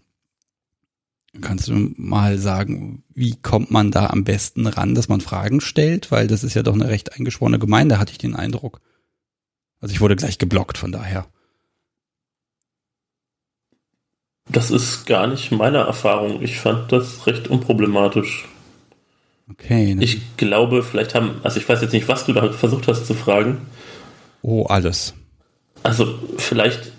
Kannst 1.40 1.68
du 1.68 1.74
mal 1.96 2.38
sagen, 2.38 3.04
wie 3.14 3.36
kommt 3.36 3.70
man 3.70 3.90
da 3.90 4.08
am 4.08 4.24
besten 4.24 4.66
ran, 4.66 4.94
dass 4.94 5.08
man 5.08 5.20
Fragen 5.20 5.60
stellt? 5.60 6.10
Weil 6.10 6.26
das 6.26 6.42
ist 6.42 6.54
ja 6.54 6.62
doch 6.62 6.72
eine 6.74 6.88
recht 6.88 7.12
eingeschworene 7.14 7.58
Gemeinde, 7.58 7.98
hatte 7.98 8.12
ich 8.12 8.18
den 8.18 8.34
Eindruck. 8.34 8.80
Also 9.80 9.94
ich 9.94 10.00
wurde 10.00 10.16
gleich 10.16 10.38
geblockt, 10.38 10.78
von 10.78 10.90
daher. 10.90 11.26
Das 14.50 14.70
ist 14.70 15.06
gar 15.06 15.26
nicht 15.26 15.52
meine 15.52 15.78
Erfahrung. 15.78 16.42
Ich 16.42 16.58
fand 16.58 16.90
das 16.90 17.26
recht 17.26 17.48
unproblematisch. 17.48 18.46
Okay. 19.50 19.90
dann- 19.94 20.02
Ich 20.02 20.36
glaube, 20.36 20.82
vielleicht 20.82 21.14
haben, 21.14 21.40
also 21.42 21.58
ich 21.58 21.68
weiß 21.68 21.80
jetzt 21.82 21.92
nicht, 21.92 22.08
was 22.08 22.24
du 22.26 22.32
da 22.32 22.52
versucht 22.52 22.86
hast 22.88 23.06
zu 23.06 23.14
fragen. 23.14 23.66
oh, 24.42 24.64
alles. 24.66 25.14
Also 25.82 26.18
vielleicht, 26.38 26.92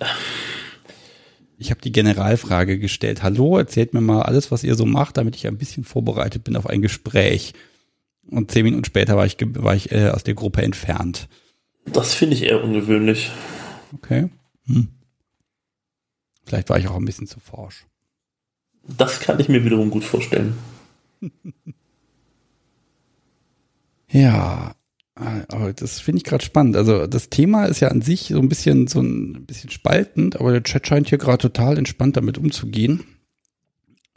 Ich 1.57 1.69
habe 1.71 1.81
die 1.81 1.91
Generalfrage 1.91 2.79
gestellt. 2.79 3.21
Hallo, 3.23 3.57
erzählt 3.57 3.93
mir 3.93 3.99
mal 4.01 4.21
alles, 4.21 4.49
was 4.51 4.63
ihr 4.63 4.75
so 4.75 4.85
macht, 4.85 5.17
damit 5.17 5.35
ich 5.35 5.45
ein 5.47 5.57
bisschen 5.57 5.83
vorbereitet 5.83 6.45
bin 6.45 6.55
auf 6.55 6.65
ein 6.67 6.81
Gespräch. 6.81 7.53
Und 8.29 8.49
zehn 8.51 8.63
Minuten 8.63 8.85
später 8.85 9.17
war 9.17 9.25
ich, 9.25 9.35
war 9.41 9.75
ich 9.75 9.91
äh, 9.91 10.09
aus 10.09 10.23
der 10.23 10.35
Gruppe 10.35 10.61
entfernt. 10.61 11.27
das 11.85 12.13
finde 12.13 12.35
ich 12.35 12.43
eher 12.43 12.63
ungewöhnlich. 12.63 13.29
Okay. 13.93 14.29
Hm. 14.67 14.87
Vielleicht 16.45 16.69
war 16.69 16.79
ich 16.79 16.87
auch 16.87 16.95
ein 16.95 17.05
bisschen 17.05 17.27
zu 17.27 17.39
forsch. 17.41 17.85
Das 18.87 19.19
kann 19.19 19.39
ich 19.39 19.49
mir 19.49 19.65
wiederum 19.65 19.89
gut 19.91 20.03
vorstellen. 20.05 20.57
Ja, 24.11 24.75
aber 25.15 25.73
das 25.73 25.99
finde 25.99 26.17
ich 26.19 26.23
gerade 26.23 26.43
spannend. 26.43 26.77
Also 26.77 27.05
das 27.07 27.29
Thema 27.29 27.65
ist 27.65 27.79
ja 27.81 27.89
an 27.89 28.01
sich 28.01 28.29
so 28.29 28.39
ein 28.39 28.49
bisschen 28.49 28.87
so 28.87 29.01
ein 29.01 29.45
bisschen 29.45 29.69
spaltend, 29.69 30.39
aber 30.39 30.51
der 30.51 30.63
Chat 30.63 30.87
scheint 30.87 31.09
hier 31.09 31.17
gerade 31.17 31.39
total 31.39 31.77
entspannt 31.77 32.15
damit 32.17 32.37
umzugehen. 32.37 33.03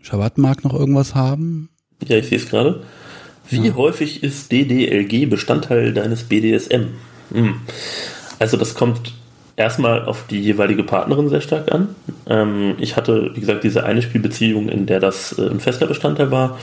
Shabbat 0.00 0.38
mag 0.38 0.64
noch 0.64 0.74
irgendwas 0.74 1.14
haben. 1.14 1.70
Ja, 2.06 2.16
ich 2.16 2.26
sehe 2.26 2.38
es 2.38 2.48
gerade. 2.48 2.84
Wie 3.48 3.66
Ja. 3.66 3.74
häufig 3.74 4.22
ist 4.22 4.52
DDLG 4.52 5.26
Bestandteil 5.26 5.92
deines 5.92 6.24
BDSM? 6.24 6.88
Hm. 7.32 7.60
Also 8.38 8.56
das 8.56 8.74
kommt 8.74 9.14
erstmal 9.56 10.04
auf 10.04 10.26
die 10.28 10.40
jeweilige 10.40 10.84
Partnerin 10.84 11.28
sehr 11.28 11.40
stark 11.40 11.70
an. 11.72 11.94
Ähm, 12.26 12.74
ich 12.78 12.96
hatte, 12.96 13.32
wie 13.34 13.40
gesagt, 13.40 13.64
diese 13.64 13.84
eine 13.84 14.02
Spielbeziehung, 14.02 14.68
in 14.68 14.86
der 14.86 15.00
das 15.00 15.36
äh, 15.38 15.48
ein 15.48 15.60
fester 15.60 15.86
Bestandteil 15.86 16.30
war. 16.30 16.58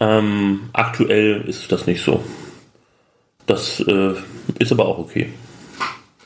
Ähm, 0.00 0.70
aktuell 0.72 1.42
ist 1.42 1.70
das 1.72 1.86
nicht 1.86 2.02
so. 2.02 2.22
Das 3.46 3.80
äh, 3.80 4.14
ist 4.58 4.72
aber 4.72 4.86
auch 4.86 4.98
okay. 4.98 5.30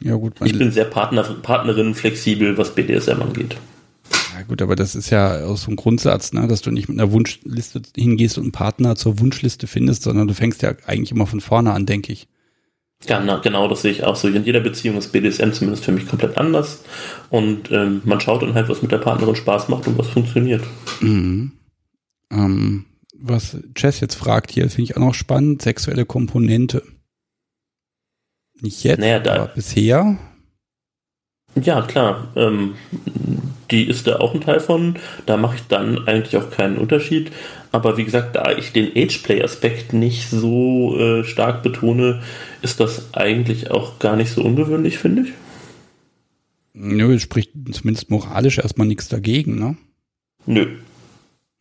Ja 0.01 0.17
gut, 0.17 0.35
Ich 0.45 0.59
bin 0.59 0.73
sehr 0.73 0.85
Partner, 0.85 1.23
Partnerin 1.23 1.95
flexibel, 1.95 2.59
was 2.59 2.75
BDSM 2.75 3.23
angeht. 3.23 3.57
ja 4.37 4.43
gut, 4.43 4.61
aber 4.61 4.75
das 4.75 4.97
ist 4.97 5.11
ja 5.11 5.45
aus 5.45 5.63
so 5.63 5.69
einem 5.69 5.77
Grundsatz, 5.77 6.33
ne, 6.33 6.49
dass 6.49 6.61
du 6.63 6.73
nicht 6.73 6.89
mit 6.89 6.99
einer 6.99 7.13
Wunschliste 7.13 7.81
hingehst 7.97 8.37
und 8.37 8.45
einen 8.45 8.53
Partner 8.53 8.97
zur 8.97 9.21
Wunschliste 9.21 9.69
findest, 9.69 10.03
sondern 10.03 10.27
du 10.27 10.35
fängst 10.35 10.63
ja 10.63 10.75
eigentlich 10.87 11.13
immer 11.13 11.27
von 11.27 11.41
vorne 11.41 11.73
an, 11.73 11.87
denke 11.87 12.13
ich. 12.13 12.27
Genau, 13.07 13.41
genau, 13.41 13.69
das 13.69 13.83
sehe 13.83 13.93
ich 13.93 14.05
auch 14.05 14.17
so. 14.17 14.29
In 14.29 14.45
jeder 14.45 14.61
Beziehung 14.61 14.97
ist 14.97 15.13
BDSM 15.13 15.53
zumindest 15.53 15.85
für 15.85 15.93
mich 15.93 16.07
komplett 16.07 16.39
anders. 16.39 16.85
Und 17.31 17.71
ähm, 17.73 18.01
man 18.05 18.21
schaut 18.21 18.43
dann 18.43 18.55
halt, 18.55 18.69
was 18.69 18.83
mit 18.83 18.93
der 18.93 18.99
Partnerin 18.99 19.35
Spaß 19.35 19.69
macht 19.69 19.87
und 19.89 19.99
was 19.99 20.09
funktioniert. 20.09 20.63
Mhm. 21.01 21.53
Ähm, 22.31 22.85
was 23.23 23.57
Chess 23.75 24.01
jetzt 24.01 24.15
fragt 24.15 24.51
hier, 24.51 24.69
finde 24.71 24.83
ich 24.91 24.97
auch 24.97 25.01
noch 25.01 25.15
spannend, 25.15 25.63
sexuelle 25.63 26.05
Komponente. 26.05 26.83
Nicht 28.61 28.83
jetzt, 28.85 29.01
Naja, 29.01 29.19
da- 29.19 29.35
aber 29.35 29.47
bisher. 29.49 30.17
Ja, 31.61 31.83
klar. 31.83 32.33
Ähm, 32.37 32.75
die 33.71 33.85
ist 33.89 34.07
da 34.07 34.17
auch 34.21 34.35
ein 34.35 34.41
Teil 34.41 34.61
von. 34.61 34.97
Da 35.27 35.37
mache 35.37 35.57
ich 35.57 35.63
dann 35.69 36.07
eigentlich 36.09 36.37
auch 36.37 36.51
keinen 36.51 36.79
Unterschied. 36.79 37.31
Aber 37.73 37.97
wie 37.97 38.05
gesagt, 38.05 38.37
da 38.37 38.53
ich 38.57 38.73
den 38.73 38.89
Ageplay-Aspekt 38.97 39.93
nicht 39.93 40.29
so 40.31 40.97
äh, 40.99 41.25
stark 41.25 41.63
betone, 41.63 42.23
ist 42.63 42.81
das 42.81 43.15
eigentlich 43.15 43.71
auch 43.71 43.99
gar 43.99 44.17
nicht 44.17 44.31
so 44.31 44.43
ungewöhnlich, 44.43 44.99
finde 44.99 45.23
ich. 45.23 45.33
Nö, 46.75 47.15
es 47.15 47.23
spricht 47.23 47.51
zumindest 47.73 48.11
moralisch 48.11 48.59
erstmal 48.59 48.87
nichts 48.87 49.09
dagegen, 49.09 49.59
ne? 49.59 49.77
Nö. 50.47 50.77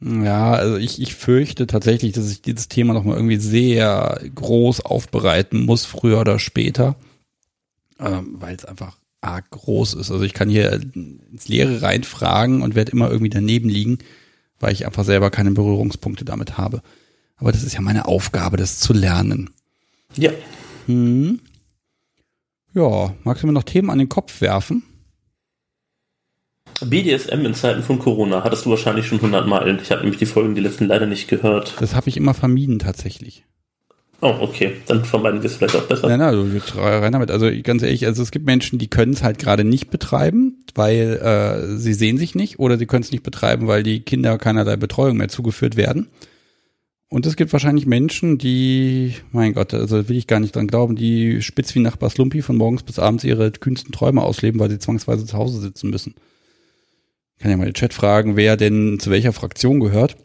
Ja, 0.03 0.53
also 0.53 0.77
ich, 0.77 0.99
ich 0.99 1.13
fürchte 1.13 1.67
tatsächlich, 1.67 2.13
dass 2.13 2.31
ich 2.31 2.41
dieses 2.41 2.67
Thema 2.67 2.93
nochmal 2.93 3.17
irgendwie 3.17 3.37
sehr 3.37 4.19
groß 4.33 4.81
aufbereiten 4.81 5.65
muss, 5.65 5.85
früher 5.85 6.19
oder 6.19 6.39
später, 6.39 6.95
ähm, 7.99 8.37
weil 8.39 8.55
es 8.55 8.65
einfach 8.65 8.97
arg 9.21 9.51
groß 9.51 9.93
ist. 9.93 10.11
Also 10.11 10.23
ich 10.23 10.33
kann 10.33 10.49
hier 10.49 10.71
ins 10.71 11.47
Leere 11.47 11.83
reinfragen 11.83 12.63
und 12.63 12.73
werde 12.73 12.91
immer 12.91 13.11
irgendwie 13.11 13.29
daneben 13.29 13.69
liegen, 13.69 13.99
weil 14.59 14.73
ich 14.73 14.87
einfach 14.87 15.05
selber 15.05 15.29
keine 15.29 15.51
Berührungspunkte 15.51 16.25
damit 16.25 16.57
habe. 16.57 16.81
Aber 17.37 17.51
das 17.51 17.63
ist 17.63 17.73
ja 17.73 17.81
meine 17.81 18.05
Aufgabe, 18.05 18.57
das 18.57 18.79
zu 18.79 18.93
lernen. 18.93 19.51
Ja. 20.15 20.31
Hm. 20.87 21.39
Ja, 22.73 23.13
magst 23.23 23.43
du 23.43 23.47
mir 23.47 23.53
noch 23.53 23.63
Themen 23.63 23.91
an 23.91 23.99
den 23.99 24.09
Kopf 24.09 24.41
werfen? 24.41 24.83
BDSM 26.85 27.45
in 27.45 27.53
Zeiten 27.53 27.83
von 27.83 27.99
Corona 27.99 28.43
hattest 28.43 28.65
du 28.65 28.69
wahrscheinlich 28.69 29.07
schon 29.07 29.21
hundertmal. 29.21 29.79
Ich 29.81 29.91
habe 29.91 30.01
nämlich 30.01 30.19
die 30.19 30.25
Folgen, 30.25 30.55
die 30.55 30.61
letzten 30.61 30.85
leider 30.85 31.05
nicht 31.05 31.27
gehört. 31.27 31.75
Das 31.79 31.95
habe 31.95 32.09
ich 32.09 32.17
immer 32.17 32.33
vermieden 32.33 32.79
tatsächlich. 32.79 33.43
Oh, 34.21 34.35
okay. 34.39 34.73
Dann 34.85 35.03
vermeiden 35.03 35.41
wir 35.41 35.49
es 35.49 35.55
vielleicht 35.55 35.75
auch 35.75 35.87
besser. 35.87 36.07
Nein, 36.07 36.19
nein, 36.19 36.33
du 36.33 36.79
rein 36.79 37.11
damit. 37.11 37.31
Also 37.31 37.49
ganz 37.63 37.81
ehrlich, 37.81 38.05
also 38.05 38.21
es 38.21 38.29
gibt 38.29 38.45
Menschen, 38.45 38.77
die 38.77 38.87
können 38.87 39.13
es 39.13 39.23
halt 39.23 39.39
gerade 39.39 39.63
nicht 39.63 39.89
betreiben, 39.89 40.63
weil 40.75 41.17
äh, 41.17 41.77
sie 41.77 41.93
sehen 41.93 42.17
sich 42.17 42.35
nicht 42.35 42.59
oder 42.59 42.77
sie 42.77 42.85
können 42.85 43.03
es 43.03 43.11
nicht 43.11 43.23
betreiben, 43.23 43.67
weil 43.67 43.81
die 43.81 44.01
Kinder 44.01 44.37
keinerlei 44.37 44.75
Betreuung 44.75 45.17
mehr 45.17 45.29
zugeführt 45.29 45.75
werden. 45.75 46.07
Und 47.09 47.25
es 47.25 47.35
gibt 47.35 47.51
wahrscheinlich 47.51 47.87
Menschen, 47.87 48.37
die, 48.37 49.15
mein 49.31 49.53
Gott, 49.53 49.73
also 49.73 50.07
will 50.07 50.15
ich 50.15 50.27
gar 50.27 50.39
nicht 50.39 50.55
dran 50.55 50.67
glauben, 50.67 50.95
die 50.95 51.41
spitz 51.41 51.75
wie 51.75 51.79
Nachbar 51.79 52.09
Slumpy 52.09 52.41
von 52.41 52.55
morgens 52.55 52.83
bis 52.83 52.99
abends 52.99 53.23
ihre 53.23 53.51
kühnsten 53.51 53.91
Träume 53.91 54.21
ausleben, 54.21 54.61
weil 54.61 54.69
sie 54.69 54.79
zwangsweise 54.79 55.25
zu 55.25 55.35
Hause 55.35 55.59
sitzen 55.59 55.89
müssen. 55.89 56.13
Ich 57.41 57.43
kann 57.43 57.49
ja 57.49 57.57
mal 57.57 57.65
den 57.65 57.73
Chat 57.73 57.91
fragen, 57.91 58.35
wer 58.35 58.55
denn 58.55 58.99
zu 58.99 59.09
welcher 59.09 59.33
Fraktion 59.33 59.79
gehört. 59.79 60.15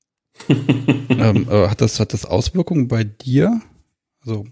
ähm, 0.48 1.46
äh, 1.48 1.68
hat, 1.68 1.80
das, 1.80 2.00
hat 2.00 2.12
das 2.12 2.24
Auswirkungen 2.24 2.88
bei 2.88 3.04
dir? 3.04 3.60
Also, 4.24 4.46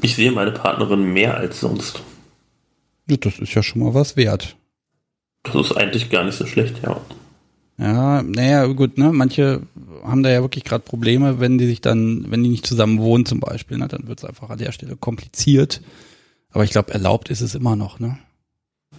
ich 0.00 0.14
sehe 0.14 0.32
meine 0.32 0.52
Partnerin 0.52 1.12
mehr 1.12 1.36
als 1.36 1.60
sonst. 1.60 2.02
Das 3.06 3.38
ist 3.38 3.52
ja 3.52 3.62
schon 3.62 3.82
mal 3.82 3.92
was 3.92 4.16
wert. 4.16 4.56
Das 5.42 5.56
ist 5.56 5.76
eigentlich 5.76 6.08
gar 6.08 6.24
nicht 6.24 6.38
so 6.38 6.46
schlecht, 6.46 6.80
ja. 6.82 6.98
Ja, 7.76 8.22
naja, 8.22 8.64
gut, 8.68 8.96
ne? 8.96 9.12
Manche 9.12 9.60
haben 10.04 10.22
da 10.22 10.30
ja 10.30 10.40
wirklich 10.40 10.64
gerade 10.64 10.84
Probleme, 10.84 11.38
wenn 11.38 11.58
die 11.58 11.66
sich 11.66 11.82
dann, 11.82 12.30
wenn 12.30 12.42
die 12.44 12.48
nicht 12.48 12.66
zusammen 12.66 12.98
wohnen 12.98 13.26
zum 13.26 13.40
Beispiel, 13.40 13.76
ne? 13.76 13.88
Dann 13.88 14.08
wird 14.08 14.20
es 14.20 14.24
einfach 14.24 14.48
an 14.48 14.56
der 14.58 14.72
Stelle 14.72 14.96
kompliziert. 14.96 15.82
Aber 16.50 16.64
ich 16.64 16.70
glaube, 16.70 16.94
erlaubt 16.94 17.28
ist 17.28 17.42
es 17.42 17.54
immer 17.54 17.76
noch, 17.76 18.00
ne? 18.00 18.16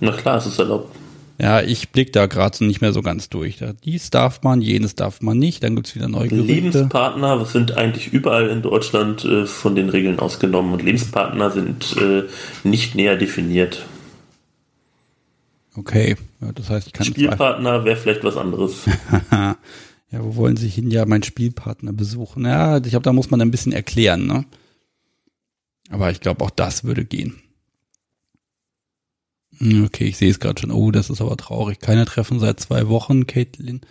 Na 0.02 0.12
klar, 0.12 0.38
es 0.38 0.46
ist 0.46 0.60
erlaubt. 0.60 0.96
Ja, 1.40 1.62
ich 1.62 1.90
blick 1.90 2.14
da 2.14 2.26
gerade 2.26 2.66
nicht 2.66 2.82
mehr 2.82 2.94
so 2.94 3.04
ganz 3.04 3.30
durch. 3.30 3.60
Dies 3.84 4.10
darf 4.10 4.42
man, 4.42 4.62
jenes 4.62 4.96
darf 4.96 5.22
man 5.22 5.38
nicht, 5.38 5.64
dann 5.64 5.76
gibt's 5.76 5.94
wieder 5.94 6.08
neue 6.08 6.30
Gerüchte. 6.30 6.52
Lebenspartner 6.52 7.46
sind 7.46 7.78
eigentlich 7.78 8.12
überall 8.12 8.48
in 8.48 8.64
Deutschland 8.64 9.24
äh, 9.24 9.46
von 9.46 9.76
den 9.76 9.90
Regeln 9.90 10.18
ausgenommen 10.18 10.74
und 10.74 10.82
Lebenspartner 10.82 11.52
sind 11.52 11.96
äh, 11.98 12.24
nicht 12.64 12.96
näher 12.96 13.18
definiert. 13.18 13.86
Okay, 15.76 16.16
ja, 16.42 16.52
das 16.54 16.72
heißt, 16.72 16.88
ich 16.88 16.94
kann 16.94 17.06
Spielpartner 17.06 17.86
wäre 17.86 17.98
vielleicht 17.98 18.24
was 18.24 18.36
anderes. 18.36 18.86
ja, 19.32 19.56
wo 20.12 20.38
wollen 20.38 20.58
Sie 20.58 20.70
hin? 20.70 20.90
Ja, 20.90 21.06
mein 21.06 21.22
Spielpartner 21.22 21.94
besuchen. 21.94 22.46
Ja, 22.46 22.78
ich 22.78 22.90
glaube, 22.90 23.04
da 23.04 23.14
muss 23.14 23.30
man 23.30 23.42
ein 23.42 23.52
bisschen 23.52 23.74
erklären, 23.74 24.26
ne? 24.26 24.46
Aber 25.92 26.10
ich 26.10 26.20
glaube, 26.20 26.44
auch 26.44 26.50
das 26.50 26.84
würde 26.84 27.06
gehen. 27.06 27.36
Hm, 29.60 29.86
okay, 29.86 30.06
ich 30.06 30.18
sehe 30.18 30.30
es 30.30 30.40
gerade 30.40 30.62
schon. 30.62 30.72
Oh, 30.72 30.92
das 30.92 31.10
ist 31.10 31.22
aber 31.22 31.38
traurig. 31.38 31.80
Keine 31.80 32.06
Treffen 32.06 32.40
seit 32.40 32.60
zwei 32.60 32.88
Wochen, 32.88 33.28
Caitlin. 33.28 33.82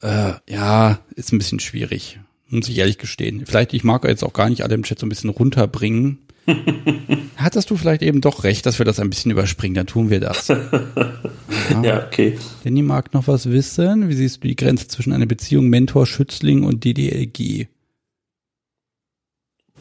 Äh, 0.00 0.34
ja, 0.48 1.00
ist 1.14 1.32
ein 1.32 1.38
bisschen 1.38 1.60
schwierig. 1.60 2.20
Muss 2.48 2.68
ich 2.68 2.78
ehrlich 2.78 2.98
gestehen. 2.98 3.44
Vielleicht, 3.46 3.72
ich 3.72 3.84
mag 3.84 4.04
jetzt 4.04 4.24
auch 4.24 4.32
gar 4.32 4.48
nicht 4.48 4.62
alle 4.62 4.74
im 4.74 4.82
Chat 4.82 4.98
so 4.98 5.06
ein 5.06 5.08
bisschen 5.08 5.30
runterbringen. 5.30 6.18
Hattest 7.36 7.70
du 7.70 7.76
vielleicht 7.76 8.02
eben 8.02 8.20
doch 8.20 8.44
recht, 8.44 8.66
dass 8.66 8.78
wir 8.78 8.84
das 8.84 9.00
ein 9.00 9.10
bisschen 9.10 9.30
überspringen, 9.30 9.74
dann 9.74 9.86
tun 9.86 10.10
wir 10.10 10.20
das. 10.20 10.48
ja. 10.48 11.82
ja, 11.82 12.06
okay. 12.06 12.38
Danny 12.64 12.82
mag 12.82 13.14
noch 13.14 13.28
was 13.28 13.48
wissen. 13.50 14.08
Wie 14.08 14.14
siehst 14.14 14.42
du 14.42 14.48
die 14.48 14.56
Grenze 14.56 14.88
zwischen 14.88 15.12
einer 15.12 15.26
Beziehung 15.26 15.68
Mentor, 15.68 16.06
Schützling 16.06 16.64
und 16.64 16.84
DDLG? 16.84 17.68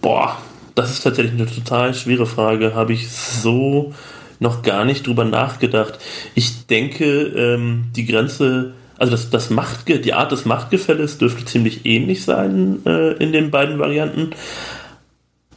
Boah, 0.02 0.41
das 0.76 0.91
ist 0.91 1.02
tatsächlich 1.02 1.34
eine 1.34 1.48
total 1.48 1.93
schwere 1.93 2.26
Frage. 2.26 2.73
Habe 2.73 2.93
ich 2.93 3.10
so 3.10 3.93
noch 4.41 4.63
gar 4.63 4.84
nicht 4.85 5.05
drüber 5.07 5.23
nachgedacht. 5.23 5.99
Ich 6.34 6.65
denke, 6.65 7.05
ähm, 7.05 7.85
die 7.95 8.05
Grenze, 8.05 8.73
also 8.97 9.11
das, 9.11 9.30
das 9.30 9.51
Macht, 9.51 9.88
die 9.88 10.13
Art 10.13 10.31
des 10.31 10.45
Machtgefälles 10.45 11.19
dürfte 11.19 11.45
ziemlich 11.45 11.85
ähnlich 11.85 12.23
sein 12.23 12.84
äh, 12.85 13.13
in 13.13 13.31
den 13.31 13.51
beiden 13.51 13.77
Varianten. 13.80 14.31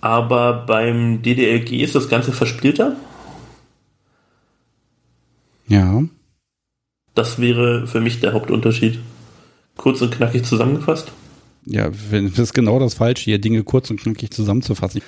Aber 0.02 0.64
beim 0.66 1.22
DDLG 1.22 1.82
ist 1.82 1.94
das 1.94 2.10
Ganze 2.10 2.32
verspielter. 2.32 2.94
Ja. 5.66 6.04
Das 7.14 7.40
wäre 7.40 7.86
für 7.86 8.00
mich 8.00 8.20
der 8.20 8.34
Hauptunterschied. 8.34 8.98
Kurz 9.78 10.02
und 10.02 10.14
knackig 10.14 10.44
zusammengefasst. 10.44 11.10
Ja, 11.64 11.88
das 11.88 12.38
ist 12.38 12.52
genau 12.52 12.78
das 12.78 12.92
Falsche, 12.92 13.24
hier 13.24 13.40
Dinge 13.40 13.64
kurz 13.64 13.88
und 13.88 13.98
knackig 13.98 14.30
zusammenzufassen. 14.30 15.00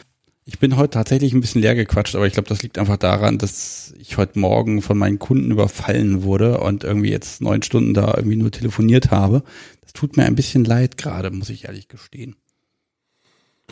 Ich 0.48 0.60
bin 0.60 0.76
heute 0.76 0.90
tatsächlich 0.90 1.32
ein 1.32 1.40
bisschen 1.40 1.60
leer 1.60 1.74
gequatscht, 1.74 2.14
aber 2.14 2.24
ich 2.28 2.32
glaube, 2.32 2.48
das 2.48 2.62
liegt 2.62 2.78
einfach 2.78 2.96
daran, 2.96 3.36
dass 3.36 3.92
ich 3.98 4.16
heute 4.16 4.38
Morgen 4.38 4.80
von 4.80 4.96
meinen 4.96 5.18
Kunden 5.18 5.50
überfallen 5.50 6.22
wurde 6.22 6.60
und 6.60 6.84
irgendwie 6.84 7.10
jetzt 7.10 7.40
neun 7.40 7.64
Stunden 7.64 7.94
da 7.94 8.14
irgendwie 8.16 8.36
nur 8.36 8.52
telefoniert 8.52 9.10
habe. 9.10 9.42
Das 9.80 9.92
tut 9.92 10.16
mir 10.16 10.24
ein 10.24 10.36
bisschen 10.36 10.64
leid 10.64 10.98
gerade, 10.98 11.32
muss 11.32 11.50
ich 11.50 11.64
ehrlich 11.64 11.88
gestehen. 11.88 12.36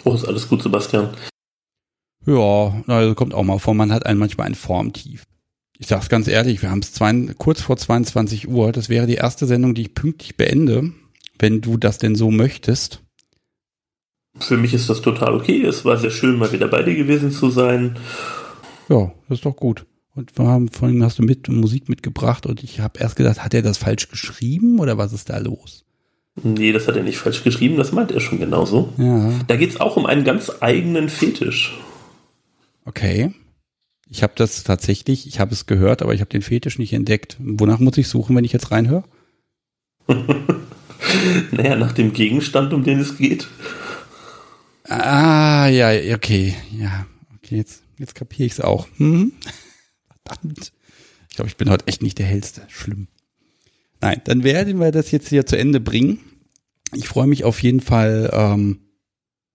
Oh, 0.02 0.14
ist 0.14 0.24
alles 0.24 0.48
gut, 0.48 0.64
Sebastian. 0.64 1.10
Ja, 2.26 2.82
also 2.88 3.14
kommt 3.14 3.34
auch 3.34 3.44
mal 3.44 3.60
vor, 3.60 3.74
man 3.74 3.92
hat 3.92 4.04
einen 4.04 4.18
manchmal 4.18 4.48
ein 4.48 4.56
Formtief. 4.56 5.22
Ich 5.78 5.86
sag's 5.86 6.08
ganz 6.08 6.26
ehrlich, 6.26 6.60
wir 6.60 6.72
haben 6.72 6.80
es 6.80 6.98
kurz 7.38 7.60
vor 7.60 7.76
22 7.76 8.48
Uhr. 8.48 8.72
Das 8.72 8.88
wäre 8.88 9.06
die 9.06 9.14
erste 9.14 9.46
Sendung, 9.46 9.74
die 9.74 9.82
ich 9.82 9.94
pünktlich 9.94 10.36
beende, 10.36 10.92
wenn 11.38 11.60
du 11.60 11.76
das 11.76 11.98
denn 11.98 12.16
so 12.16 12.32
möchtest. 12.32 13.03
Für 14.38 14.56
mich 14.56 14.74
ist 14.74 14.90
das 14.90 15.00
total 15.00 15.34
okay. 15.34 15.62
Es 15.64 15.84
war 15.84 15.96
sehr 15.96 16.10
schön, 16.10 16.38
mal 16.38 16.52
wieder 16.52 16.68
bei 16.68 16.82
dir 16.82 16.94
gewesen 16.94 17.30
zu 17.30 17.50
sein. 17.50 17.96
Ja, 18.88 19.12
das 19.28 19.38
ist 19.38 19.46
doch 19.46 19.56
gut. 19.56 19.86
Und 20.14 20.36
wir 20.38 20.46
haben, 20.46 20.68
vorhin 20.68 21.02
hast 21.02 21.18
du 21.18 21.22
mit 21.22 21.48
Musik 21.48 21.88
mitgebracht 21.88 22.46
und 22.46 22.62
ich 22.62 22.80
habe 22.80 23.00
erst 23.00 23.16
gedacht, 23.16 23.42
hat 23.42 23.54
er 23.54 23.62
das 23.62 23.78
falsch 23.78 24.08
geschrieben 24.08 24.78
oder 24.78 24.96
was 24.96 25.12
ist 25.12 25.30
da 25.30 25.38
los? 25.38 25.84
Nee, 26.42 26.72
das 26.72 26.88
hat 26.88 26.96
er 26.96 27.02
nicht 27.02 27.18
falsch 27.18 27.44
geschrieben, 27.44 27.76
das 27.76 27.92
meint 27.92 28.10
er 28.10 28.20
schon 28.20 28.38
genauso. 28.38 28.92
Ja. 28.96 29.32
Da 29.46 29.56
geht 29.56 29.70
es 29.70 29.80
auch 29.80 29.96
um 29.96 30.06
einen 30.06 30.24
ganz 30.24 30.50
eigenen 30.60 31.08
Fetisch. 31.08 31.78
Okay. 32.84 33.32
Ich 34.08 34.22
habe 34.22 34.34
das 34.36 34.62
tatsächlich, 34.64 35.26
ich 35.26 35.40
habe 35.40 35.52
es 35.52 35.66
gehört, 35.66 36.02
aber 36.02 36.14
ich 36.14 36.20
habe 36.20 36.30
den 36.30 36.42
Fetisch 36.42 36.78
nicht 36.78 36.92
entdeckt. 36.92 37.36
Wonach 37.40 37.78
muss 37.78 37.96
ich 37.98 38.08
suchen, 38.08 38.36
wenn 38.36 38.44
ich 38.44 38.52
jetzt 38.52 38.70
reinhöre? 38.70 39.04
naja, 41.50 41.76
nach 41.76 41.92
dem 41.92 42.12
Gegenstand, 42.12 42.72
um 42.72 42.84
den 42.84 43.00
es 43.00 43.16
geht. 43.16 43.48
Ah, 44.88 45.66
ja, 45.68 46.14
okay. 46.14 46.54
Ja, 46.78 47.06
okay, 47.36 47.56
jetzt, 47.56 47.82
jetzt 47.98 48.14
kapiere 48.14 48.46
ich 48.46 48.52
es 48.52 48.60
auch. 48.60 48.86
Hm? 48.98 49.32
Verdammt. 50.26 50.72
Ich 51.30 51.36
glaube, 51.36 51.48
ich 51.48 51.56
bin 51.56 51.70
heute 51.70 51.86
echt 51.86 52.02
nicht 52.02 52.18
der 52.18 52.26
Hellste. 52.26 52.62
Schlimm. 52.68 53.08
Nein, 54.00 54.20
dann 54.24 54.44
werden 54.44 54.78
wir 54.78 54.92
das 54.92 55.10
jetzt 55.10 55.28
hier 55.28 55.46
zu 55.46 55.56
Ende 55.56 55.80
bringen. 55.80 56.20
Ich 56.92 57.08
freue 57.08 57.26
mich 57.26 57.44
auf 57.44 57.62
jeden 57.62 57.80
Fall, 57.80 58.30
ähm, 58.32 58.80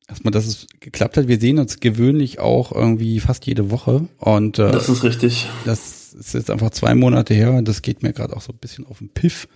erstmal, 0.07 0.31
dass 0.31 0.47
es 0.47 0.68
geklappt 0.80 1.18
hat. 1.18 1.27
Wir 1.27 1.39
sehen 1.39 1.60
uns 1.60 1.80
gewöhnlich 1.80 2.39
auch 2.39 2.72
irgendwie 2.72 3.19
fast 3.19 3.45
jede 3.45 3.69
Woche. 3.69 4.07
Und 4.18 4.57
äh, 4.57 4.72
das 4.72 4.89
ist 4.89 5.03
richtig. 5.03 5.47
Das 5.65 6.14
ist 6.14 6.34
jetzt 6.34 6.49
einfach 6.49 6.72
zwei 6.72 6.95
Monate 6.95 7.35
her 7.35 7.53
und 7.53 7.68
das 7.68 7.84
geht 7.84 8.01
mir 8.01 8.14
gerade 8.14 8.35
auch 8.35 8.41
so 8.41 8.51
ein 8.51 8.57
bisschen 8.57 8.88
auf 8.88 8.97
den 8.97 9.10
Piff. 9.10 9.47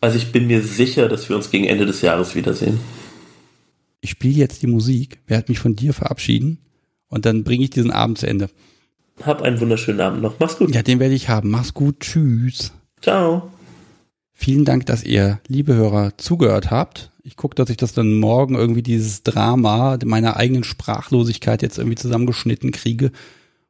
Also 0.00 0.16
ich 0.16 0.32
bin 0.32 0.46
mir 0.46 0.62
sicher, 0.62 1.08
dass 1.08 1.28
wir 1.28 1.36
uns 1.36 1.50
gegen 1.50 1.64
Ende 1.64 1.84
des 1.84 2.00
Jahres 2.00 2.34
wiedersehen 2.36 2.80
ich 4.00 4.10
spiele 4.10 4.34
jetzt 4.34 4.62
die 4.62 4.66
Musik, 4.66 5.20
werde 5.26 5.50
mich 5.50 5.58
von 5.58 5.76
dir 5.76 5.92
verabschieden 5.92 6.58
und 7.08 7.26
dann 7.26 7.44
bringe 7.44 7.64
ich 7.64 7.70
diesen 7.70 7.90
Abend 7.90 8.18
zu 8.18 8.26
Ende. 8.26 8.48
Hab 9.24 9.42
einen 9.42 9.60
wunderschönen 9.60 10.00
Abend 10.00 10.22
noch. 10.22 10.38
Mach's 10.38 10.56
gut. 10.56 10.74
Ja, 10.74 10.82
den 10.82 11.00
werde 11.00 11.14
ich 11.14 11.28
haben. 11.28 11.50
Mach's 11.50 11.74
gut. 11.74 12.00
Tschüss. 12.00 12.72
Ciao. 13.02 13.50
Vielen 14.32 14.64
Dank, 14.64 14.86
dass 14.86 15.04
ihr, 15.04 15.40
liebe 15.46 15.74
Hörer, 15.74 16.16
zugehört 16.16 16.70
habt. 16.70 17.10
Ich 17.22 17.36
gucke, 17.36 17.54
dass 17.54 17.68
ich 17.68 17.76
das 17.76 17.92
dann 17.92 18.14
morgen 18.14 18.54
irgendwie 18.54 18.82
dieses 18.82 19.22
Drama 19.22 19.98
meiner 20.06 20.36
eigenen 20.36 20.64
Sprachlosigkeit 20.64 21.60
jetzt 21.60 21.76
irgendwie 21.76 21.96
zusammengeschnitten 21.96 22.72
kriege. 22.72 23.12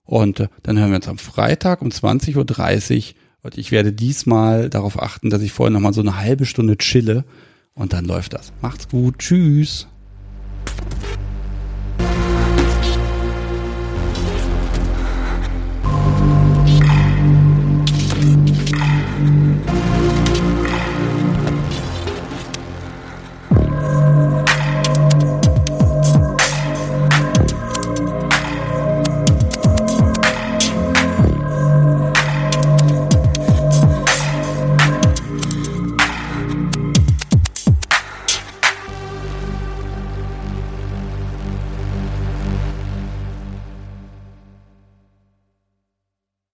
Und 0.04 0.38
äh, 0.38 0.48
dann 0.62 0.78
hören 0.78 0.90
wir 0.90 0.96
uns 0.96 1.08
am 1.08 1.18
Freitag 1.18 1.82
um 1.82 1.88
20.30 1.88 2.96
Uhr. 2.98 3.14
Und 3.42 3.58
ich 3.58 3.72
werde 3.72 3.92
diesmal 3.92 4.70
darauf 4.70 5.02
achten, 5.02 5.30
dass 5.30 5.42
ich 5.42 5.52
vorher 5.52 5.72
nochmal 5.72 5.94
so 5.94 6.02
eine 6.02 6.16
halbe 6.16 6.46
Stunde 6.46 6.76
chille. 6.76 7.24
Und 7.74 7.92
dann 7.92 8.04
läuft 8.04 8.34
das. 8.34 8.52
Macht's 8.62 8.88
gut. 8.88 9.18
Tschüss. 9.18 9.88
Thank 10.66 11.20
you. 11.20 11.29